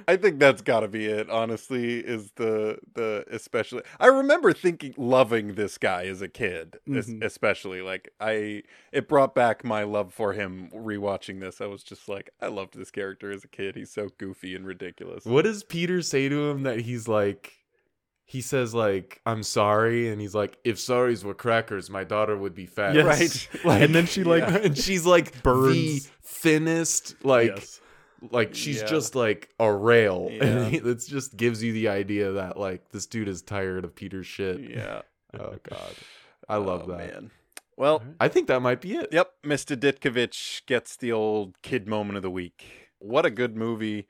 I 0.09 0.17
think 0.17 0.39
that's 0.39 0.63
got 0.63 0.81
to 0.81 0.89
be 0.89 1.07
it. 1.07 1.29
Honestly, 1.31 1.99
is 1.99 2.33
the 2.37 2.79
the 2.95 3.25
especially. 3.31 3.83
I 3.99 4.07
remember 4.07 4.53
thinking 4.53 4.95
loving 4.97 5.55
this 5.55 5.79
guy 5.79 6.05
as 6.07 6.23
a 6.23 6.29
kid, 6.29 6.79
es- 6.95 7.09
Mhm. 7.09 7.23
especially 7.25 7.83
like 7.83 8.11
I. 8.21 8.63
It 8.93 9.09
brought 9.09 9.35
back 9.35 9.65
my 9.65 9.83
love 9.85 10.13
for 10.13 10.33
him. 10.33 10.69
Rewatching 10.75 11.41
this, 11.41 11.61
I 11.61 11.67
was 11.67 11.83
just 11.83 12.09
like, 12.09 12.31
I 12.41 12.47
loved 12.49 12.77
this 12.77 12.91
character 12.91 13.31
as 13.31 13.45
a 13.45 13.49
kid. 13.49 13.77
He's 13.77 13.91
so 13.91 14.09
goofy 14.19 14.55
and 14.55 14.67
ridiculous. 14.67 15.25
What 15.25 15.43
does 15.45 15.63
Peter 15.65 16.03
say 16.03 16.29
to 16.29 16.51
him 16.51 16.63
that 16.65 16.81
he's 16.81 17.09
like 17.09 17.55
he 18.25 18.41
says 18.41 18.73
like 18.73 19.21
I'm 19.27 19.43
sorry 19.43 20.09
and 20.09 20.21
he's 20.21 20.37
like 20.37 20.57
if 20.63 20.77
sorries 20.77 21.25
were 21.25 21.35
crackers 21.35 21.91
my 21.91 22.05
daughter 22.05 22.37
would 22.37 22.55
be 22.55 22.65
fat. 22.67 22.95
Yes. 22.95 23.49
Right. 23.53 23.65
Like, 23.65 23.83
and 23.87 23.93
then 23.95 24.07
she 24.07 24.23
like 24.23 24.43
yeah. 24.43 24.59
and 24.59 24.79
she's 24.87 25.05
like 25.05 25.33
the 25.33 25.41
Burns. 25.41 26.09
thinnest 26.23 27.25
like 27.25 27.49
yes. 27.49 27.81
Like 28.31 28.55
she's 28.55 28.81
Yeah. 28.81 28.87
just 28.87 29.15
like 29.15 29.49
a 29.59 29.73
rail 29.73 30.29
Yeah. 30.33 30.45
and 30.45 30.75
it 30.75 31.05
just 31.07 31.37
gives 31.37 31.63
you 31.63 31.73
the 31.73 31.89
idea 31.89 32.33
that 32.33 32.59
like 32.59 32.91
this 32.91 33.07
dude 33.07 33.29
is 33.29 33.43
tired 33.43 33.85
of 33.85 33.95
Peter's 33.95 34.27
shit. 34.27 34.61
Yeah, 34.61 35.03
Oh 35.39 35.57
god. 35.63 35.95
I 36.49 36.57
oh, 36.57 36.63
love 36.63 36.83
Oh, 36.87 36.93
that. 36.93 37.15
Man. 37.15 37.31
Well, 37.77 38.03
I 38.21 38.29
think 38.29 38.47
that 38.49 38.61
might 38.61 38.81
be 38.83 38.95
it. 38.97 39.09
Yep, 39.11 39.33
Mr. 39.45 39.75
Ditkovich 39.75 40.67
gets 40.67 40.97
the 40.97 41.13
old 41.13 41.55
kid 41.63 41.89
moment 41.89 42.17
of 42.19 42.23
the 42.23 42.31
week. 42.31 42.91
What 42.99 43.25
a 43.25 43.31
good 43.31 43.57
movie. 43.57 44.07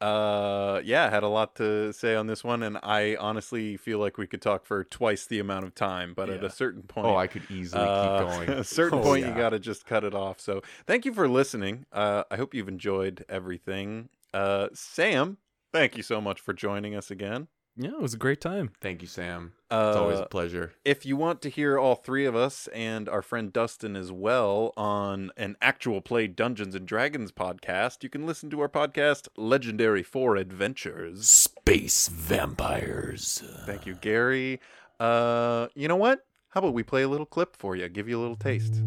Uh 0.00 0.82
yeah, 0.84 1.08
had 1.08 1.22
a 1.22 1.28
lot 1.28 1.56
to 1.56 1.90
say 1.92 2.14
on 2.14 2.26
this 2.26 2.44
one 2.44 2.62
and 2.62 2.78
I 2.82 3.16
honestly 3.16 3.78
feel 3.78 3.98
like 3.98 4.18
we 4.18 4.26
could 4.26 4.42
talk 4.42 4.66
for 4.66 4.84
twice 4.84 5.26
the 5.26 5.38
amount 5.38 5.64
of 5.64 5.74
time, 5.74 6.12
but 6.12 6.28
at 6.28 6.44
a 6.44 6.50
certain 6.50 6.82
point 6.82 7.02
Oh, 7.02 7.16
I 7.16 7.26
could 7.26 7.46
easily 7.50 7.90
uh, 7.90 7.90
keep 7.90 8.16
going. 8.16 8.50
At 8.52 8.58
a 8.58 8.64
certain 8.64 9.00
Oh, 9.02 9.02
point 9.02 9.24
you 9.24 9.34
got 9.34 9.50
to 9.50 9.58
just 9.58 9.86
cut 9.86 10.04
it 10.04 10.14
off. 10.14 10.40
So, 10.40 10.62
thank 10.86 11.04
you 11.04 11.14
for 11.14 11.28
listening. 11.28 11.86
Uh 11.92 12.24
I 12.30 12.36
hope 12.36 12.54
you've 12.54 12.68
enjoyed 12.68 13.24
everything. 13.28 14.10
Uh 14.34 14.68
Sam, 14.74 15.38
thank 15.72 15.96
you 15.96 16.02
so 16.02 16.20
much 16.20 16.40
for 16.40 16.52
joining 16.52 16.94
us 16.94 17.10
again. 17.10 17.48
Yeah, 17.78 17.90
it 17.90 18.00
was 18.00 18.14
a 18.14 18.18
great 18.18 18.40
time. 18.40 18.70
Thank 18.80 19.02
you, 19.02 19.08
Sam. 19.08 19.52
Uh, 19.70 19.88
It's 19.90 19.96
always 19.98 20.18
a 20.18 20.26
pleasure. 20.26 20.72
if 20.84 21.04
you 21.04 21.16
want 21.16 21.42
to 21.42 21.50
hear 21.50 21.78
all 21.78 21.94
three 21.94 22.24
of 22.24 22.34
us 22.34 22.68
and 22.74 23.06
our 23.08 23.20
friend 23.20 23.52
Dustin 23.52 23.96
as 23.96 24.10
well 24.10 24.72
on 24.78 25.30
an 25.36 25.56
actual 25.60 26.00
play 26.00 26.26
Dungeons 26.26 26.74
and 26.74 26.86
Dragons 26.86 27.32
podcast, 27.32 28.02
you 28.02 28.08
can 28.08 28.24
listen 28.26 28.48
to 28.50 28.60
our 28.60 28.68
podcast 28.68 29.28
Legendary 29.36 30.02
Four 30.02 30.36
Adventures. 30.36 31.28
Space 31.28 32.08
vampires. 32.08 33.42
Thank 33.66 33.84
you, 33.86 33.94
Gary. 33.96 34.58
Uh, 34.98 35.66
you 35.74 35.86
know 35.88 35.96
what? 35.96 36.24
How 36.50 36.60
about 36.60 36.72
we 36.72 36.82
play 36.82 37.02
a 37.02 37.08
little 37.08 37.26
clip 37.26 37.56
for 37.56 37.76
you, 37.76 37.86
give 37.90 38.08
you 38.08 38.18
a 38.18 38.22
little 38.22 38.36
taste. 38.36 38.80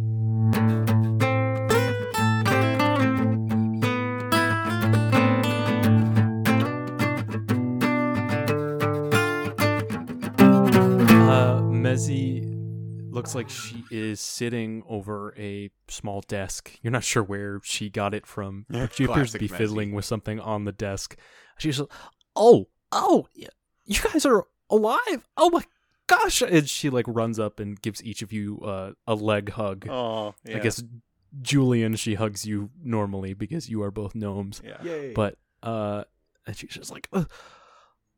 Mezzy 11.89 12.43
looks 13.11 13.33
like 13.33 13.49
she 13.49 13.83
is 13.89 14.19
sitting 14.19 14.83
over 14.87 15.33
a 15.35 15.71
small 15.87 16.21
desk. 16.21 16.77
You're 16.83 16.91
not 16.91 17.03
sure 17.03 17.23
where 17.23 17.59
she 17.63 17.89
got 17.89 18.13
it 18.13 18.27
from, 18.27 18.67
but 18.69 18.93
she 18.93 19.05
appears 19.05 19.31
to 19.31 19.39
be 19.39 19.47
Mezzy. 19.47 19.57
fiddling 19.57 19.93
with 19.93 20.05
something 20.05 20.39
on 20.39 20.65
the 20.65 20.71
desk. 20.71 21.17
She's 21.57 21.79
like, 21.79 21.89
"Oh, 22.35 22.67
oh, 22.91 23.27
you 23.33 23.99
guys 24.03 24.23
are 24.23 24.45
alive! 24.69 25.27
Oh 25.35 25.49
my 25.49 25.63
gosh!" 26.05 26.43
And 26.43 26.69
she 26.69 26.91
like 26.91 27.05
runs 27.07 27.39
up 27.39 27.59
and 27.59 27.81
gives 27.81 28.03
each 28.03 28.21
of 28.21 28.31
you 28.31 28.59
uh, 28.59 28.91
a 29.07 29.15
leg 29.15 29.49
hug. 29.53 29.87
Oh, 29.89 30.35
yeah. 30.45 30.57
I 30.57 30.59
guess 30.59 30.83
Julian, 31.41 31.95
she 31.95 32.13
hugs 32.13 32.45
you 32.45 32.69
normally 32.83 33.33
because 33.33 33.67
you 33.67 33.81
are 33.81 33.89
both 33.89 34.13
gnomes. 34.13 34.61
Yeah. 34.63 34.83
Yay. 34.83 35.13
But 35.13 35.39
uh, 35.63 36.03
and 36.45 36.55
she's 36.55 36.69
just 36.69 36.91
like, 36.91 37.07
"Uh, 37.11 37.25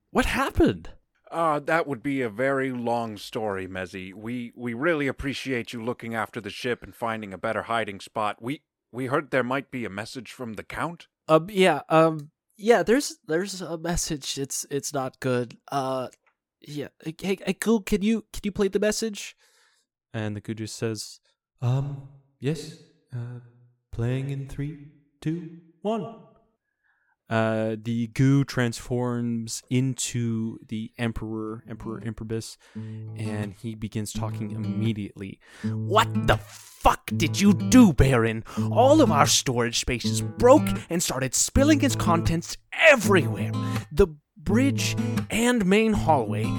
"What 0.09 0.25
happened?" 0.25 0.89
Uh, 1.31 1.59
that 1.59 1.87
would 1.87 2.03
be 2.03 2.21
a 2.21 2.29
very 2.29 2.71
long 2.71 3.17
story, 3.17 3.65
Mezzy. 3.65 4.13
We 4.13 4.51
we 4.55 4.73
really 4.73 5.07
appreciate 5.07 5.71
you 5.71 5.81
looking 5.81 6.13
after 6.13 6.41
the 6.41 6.49
ship 6.49 6.83
and 6.83 6.93
finding 6.93 7.33
a 7.33 7.37
better 7.37 7.63
hiding 7.63 8.01
spot. 8.01 8.41
We 8.41 8.63
we 8.91 9.05
heard 9.05 9.31
there 9.31 9.43
might 9.43 9.71
be 9.71 9.85
a 9.85 9.89
message 9.89 10.33
from 10.33 10.53
the 10.53 10.63
Count. 10.63 11.07
Um, 11.29 11.47
yeah, 11.49 11.81
um, 11.87 12.31
yeah. 12.57 12.83
There's 12.83 13.17
there's 13.27 13.61
a 13.61 13.77
message. 13.77 14.37
It's 14.37 14.65
it's 14.69 14.93
not 14.93 15.21
good. 15.21 15.57
Uh, 15.71 16.09
yeah. 16.59 16.89
Hey, 17.01 17.15
hey, 17.21 17.37
hey, 17.45 17.53
cool. 17.53 17.81
Can 17.81 18.01
you 18.01 18.25
can 18.33 18.41
you 18.43 18.51
play 18.51 18.67
the 18.67 18.79
message? 18.79 19.37
And 20.13 20.35
the 20.35 20.41
goo 20.41 20.53
just 20.53 20.75
says, 20.75 21.21
Um, 21.61 22.09
yes. 22.39 22.75
Uh, 23.15 23.39
playing 23.91 24.29
in 24.29 24.47
three, 24.49 24.87
two, 25.21 25.59
one. 25.81 26.15
Uh, 27.31 27.77
the 27.81 28.07
goo 28.07 28.43
transforms 28.43 29.63
into 29.69 30.59
the 30.67 30.91
Emperor, 30.97 31.63
Emperor 31.69 32.01
mm. 32.01 32.07
Improbus, 32.07 32.57
and 32.75 33.55
he 33.61 33.73
begins 33.73 34.11
talking 34.11 34.49
mm. 34.49 34.65
immediately. 34.65 35.39
Mm. 35.63 35.87
What 35.87 36.27
the 36.27 36.35
fuck 36.35 37.09
did 37.15 37.39
you 37.39 37.53
do, 37.53 37.93
Baron? 37.93 38.43
All 38.69 39.01
of 39.01 39.11
our 39.13 39.27
storage 39.27 39.79
spaces 39.79 40.21
broke 40.21 40.67
and 40.89 41.01
started 41.01 41.33
spilling 41.33 41.81
its 41.83 41.95
contents 41.95 42.57
everywhere. 42.73 43.51
The 43.93 44.07
bridge 44.35 44.97
and 45.29 45.65
main 45.65 45.93
hallway 45.93 46.51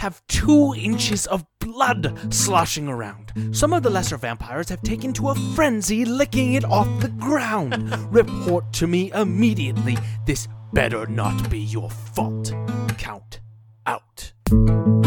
have 0.00 0.26
two 0.28 0.74
inches 0.78 1.26
of 1.26 1.44
blood 1.58 2.16
sloshing 2.32 2.88
around. 2.88 3.32
Some 3.52 3.74
of 3.74 3.82
the 3.82 3.90
lesser 3.90 4.16
vampires 4.16 4.70
have 4.70 4.80
taken 4.80 5.12
to 5.12 5.28
a 5.28 5.34
frenzy, 5.54 6.06
licking 6.06 6.54
it 6.54 6.64
off 6.64 6.88
the 7.00 7.08
ground. 7.08 7.94
Report 8.10 8.72
to 8.74 8.86
me 8.86 9.12
immediately. 9.12 9.98
This 10.26 10.48
better 10.72 11.04
not 11.06 11.50
be 11.50 11.60
your 11.60 11.90
fault. 11.90 12.50
Count 12.96 13.40
out. 13.86 14.32
I'm 14.50 15.02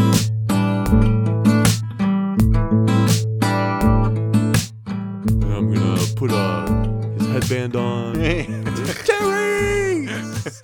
gonna 5.73 6.05
put 6.15 6.31
uh, 6.31 6.67
his 7.17 7.27
headband 7.29 7.75
on. 7.75 9.49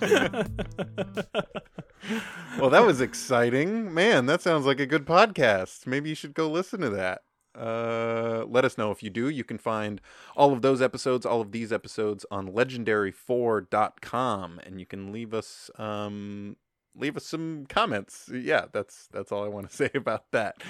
well, 2.58 2.70
that 2.70 2.84
was 2.84 3.00
exciting. 3.00 3.92
Man, 3.92 4.26
that 4.26 4.42
sounds 4.42 4.66
like 4.66 4.80
a 4.80 4.86
good 4.86 5.06
podcast. 5.06 5.86
Maybe 5.86 6.08
you 6.08 6.14
should 6.14 6.34
go 6.34 6.48
listen 6.48 6.80
to 6.80 6.90
that. 6.90 7.22
Uh, 7.54 8.44
let 8.48 8.64
us 8.64 8.78
know 8.78 8.90
if 8.90 9.02
you 9.02 9.10
do. 9.10 9.28
You 9.28 9.44
can 9.44 9.58
find 9.58 10.00
all 10.36 10.52
of 10.52 10.62
those 10.62 10.80
episodes, 10.80 11.26
all 11.26 11.40
of 11.40 11.52
these 11.52 11.72
episodes 11.72 12.24
on 12.30 12.52
legendary4.com 12.52 14.60
and 14.64 14.80
you 14.80 14.86
can 14.86 15.12
leave 15.12 15.34
us 15.34 15.70
um 15.76 16.56
leave 16.96 17.16
us 17.16 17.26
some 17.26 17.66
comments. 17.68 18.30
Yeah, 18.32 18.66
that's 18.72 19.08
that's 19.12 19.32
all 19.32 19.44
I 19.44 19.48
want 19.48 19.68
to 19.68 19.76
say 19.76 19.90
about 19.94 20.30
that. 20.30 20.62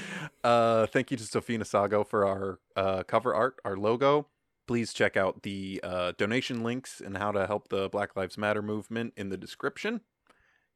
Uh 0.43 0.87
thank 0.87 1.11
you 1.11 1.19
to 1.19 1.25
Sofina 1.25 1.67
Sago 1.67 2.03
for 2.03 2.27
our 2.27 2.59
uh 2.77 3.03
cover 3.03 3.35
art, 3.35 3.57
our 3.65 3.77
logo. 3.77 4.27
Please 4.71 4.93
check 4.93 5.17
out 5.17 5.43
the 5.43 5.81
uh, 5.83 6.13
donation 6.17 6.63
links 6.63 7.03
and 7.05 7.19
how 7.19 7.33
to 7.33 7.45
help 7.45 7.71
the 7.71 7.89
Black 7.89 8.15
Lives 8.15 8.39
Matter 8.39 8.63
movement 8.63 9.13
in 9.17 9.29
the 9.29 9.37
description. 9.37 10.01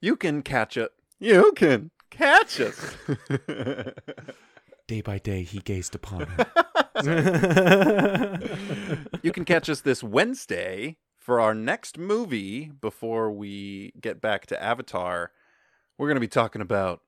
You 0.01 0.17
can 0.17 0.43
catch 0.43 0.77
it. 0.77 0.91
You 1.21 1.53
can 1.55 1.93
catch 2.11 2.61
us. 2.61 2.97
Day 4.89 5.01
by 5.01 5.19
day, 5.19 5.45
he 5.45 5.61
gazed 5.61 5.95
upon 5.95 6.27
her. 6.27 6.47
you 9.23 9.31
can 9.31 9.45
catch 9.45 9.69
us 9.69 9.83
this 9.83 10.03
Wednesday 10.03 10.97
for 11.17 11.41
our 11.41 11.55
next 11.55 11.97
movie 11.97 12.73
before 12.81 13.31
we 13.31 13.93
get 14.01 14.21
back 14.21 14.47
to 14.47 14.61
Avatar. 14.61 15.31
We're 15.99 16.09
going 16.09 16.17
to 16.17 16.21
be 16.21 16.27
talking 16.27 16.63
about 16.63 17.03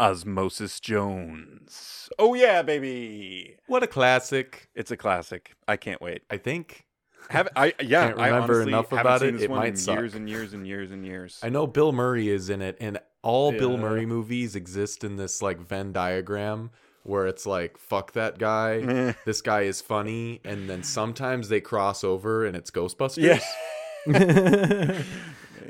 Osmosis 0.00 0.80
Jones. 0.80 2.08
Oh, 2.18 2.34
yeah, 2.34 2.62
baby. 2.62 3.56
what 3.66 3.82
a 3.82 3.86
classic! 3.86 4.68
It's 4.74 4.90
a 4.90 4.96
classic. 4.96 5.54
I 5.68 5.76
can't 5.76 6.00
wait. 6.00 6.22
I 6.30 6.36
think. 6.36 6.86
Have 7.30 7.48
I? 7.56 7.74
Yeah, 7.80 8.08
Can't 8.08 8.20
I 8.20 8.26
remember 8.28 8.54
honestly 8.54 8.72
enough 8.72 8.92
about 8.92 9.22
it. 9.22 9.40
It 9.40 9.50
might 9.50 9.78
suck. 9.78 9.96
years 9.98 10.14
and 10.14 10.28
years 10.28 10.52
and 10.52 10.66
years 10.66 10.90
and 10.90 11.06
years. 11.06 11.38
I 11.42 11.48
know 11.48 11.66
Bill 11.66 11.92
Murray 11.92 12.28
is 12.28 12.50
in 12.50 12.62
it, 12.62 12.76
and 12.80 12.98
all 13.22 13.52
Bill 13.52 13.76
Murray 13.76 14.06
movies 14.06 14.56
exist 14.56 15.04
in 15.04 15.16
this 15.16 15.40
like 15.40 15.60
Venn 15.60 15.92
diagram 15.92 16.70
where 17.04 17.26
it's 17.26 17.46
like 17.46 17.78
fuck 17.78 18.12
that 18.12 18.38
guy, 18.38 19.14
this 19.24 19.40
guy 19.42 19.62
is 19.62 19.80
funny, 19.80 20.40
and 20.44 20.68
then 20.68 20.82
sometimes 20.82 21.48
they 21.48 21.60
cross 21.60 22.04
over 22.04 22.44
and 22.46 22.56
it's 22.56 22.70
Ghostbusters. 22.70 23.40
Yeah. 23.40 23.40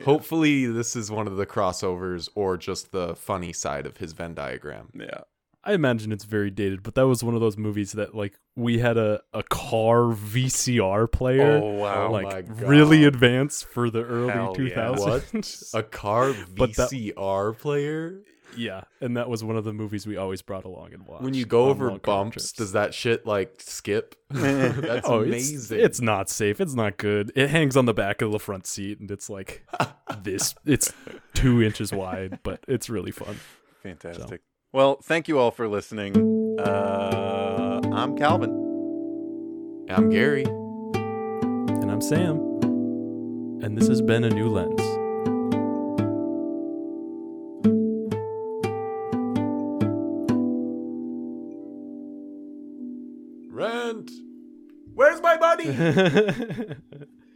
Hopefully, 0.05 0.67
this 0.67 0.97
is 0.97 1.11
one 1.11 1.27
of 1.27 1.37
the 1.37 1.47
crossovers 1.47 2.29
or 2.35 2.57
just 2.57 2.93
the 2.93 3.15
funny 3.17 3.53
side 3.53 3.87
of 3.87 3.97
his 3.99 4.13
Venn 4.13 4.35
diagram. 4.35 4.89
Yeah. 4.95 5.21
I 5.65 5.75
imagine 5.75 6.11
it's 6.11 6.25
very 6.25 6.51
dated, 6.51 6.83
but 6.83 6.97
that 6.97 7.07
was 7.07 7.23
one 7.23 7.37
of 7.37 7.41
those 7.41 7.57
movies 7.57 7.93
that 7.93 8.17
like 8.17 8.35
we 8.57 8.81
had 8.81 8.97
a, 8.99 9.21
a 9.33 9.45
car 9.45 10.13
VCR 10.13 11.11
player. 11.11 11.61
Oh, 11.63 11.71
wow. 11.75 12.07
Oh 12.09 12.13
my 12.13 12.23
like 12.23 12.49
God. 12.49 12.63
really 12.63 13.05
advanced 13.05 13.67
for 13.67 13.89
the 13.89 14.03
early 14.05 14.33
Hell 14.33 14.57
yeah. 14.59 14.75
2000s. 14.75 15.73
What? 15.73 15.81
A 15.81 15.83
car 15.85 16.35
But 16.57 16.75
that- 16.75 16.91
VCR 16.91 17.57
player? 17.57 18.23
Yeah, 18.57 18.83
and 19.01 19.17
that 19.17 19.29
was 19.29 19.43
one 19.45 19.57
of 19.57 19.65
the 19.65 19.73
movies 19.73 20.07
we 20.07 20.17
always 20.17 20.43
brought 20.43 20.65
along 20.65 20.93
and 20.93 21.07
watched. 21.07 21.23
When 21.23 21.35
you 21.35 21.45
go 21.45 21.67
over 21.67 21.91
long 21.91 22.01
bumps, 22.03 22.35
trips. 22.35 22.53
does 22.53 22.73
that 22.73 22.95
shit 22.95 23.27
like 23.27 23.61
skip? 23.61 24.17
That's 24.31 25.09
oh, 25.09 25.23
amazing. 25.23 25.79
It's, 25.79 25.87
it's 25.87 26.01
not 26.01 26.29
safe. 26.31 26.61
It's 26.61 26.75
not 26.75 26.97
good. 26.97 27.33
It 27.35 27.51
hangs 27.51 27.77
on 27.77 27.87
the 27.87 27.95
back 27.95 28.23
of 28.23 28.33
the 28.33 28.39
front 28.39 28.67
seat, 28.67 29.01
and 29.01 29.11
it's 29.11 29.29
like 29.31 29.65
this. 30.23 30.55
It's 30.65 30.93
two 31.35 31.63
inches 31.63 31.93
wide, 31.93 32.41
but 32.43 32.61
it's 32.69 32.89
really 32.89 33.13
fun. 33.13 33.39
Fantastic. 33.83 34.43
Well, 34.73 35.01
thank 35.03 35.29
you 35.29 35.39
all 35.39 35.51
for 35.51 35.69
listening. 35.69 36.59
Uh, 36.59 37.81
I'm 37.93 38.17
Calvin. 38.17 38.51
I'm 39.91 40.09
Gary. 40.09 40.45
And 40.45 41.91
I'm 41.91 42.01
Sam, 42.01 42.37
and 43.63 43.77
this 43.77 43.89
has 43.89 44.01
been 44.01 44.25
a 44.25 44.31
new 44.31 44.49
lens. 44.49 45.02
Money? 55.55 56.77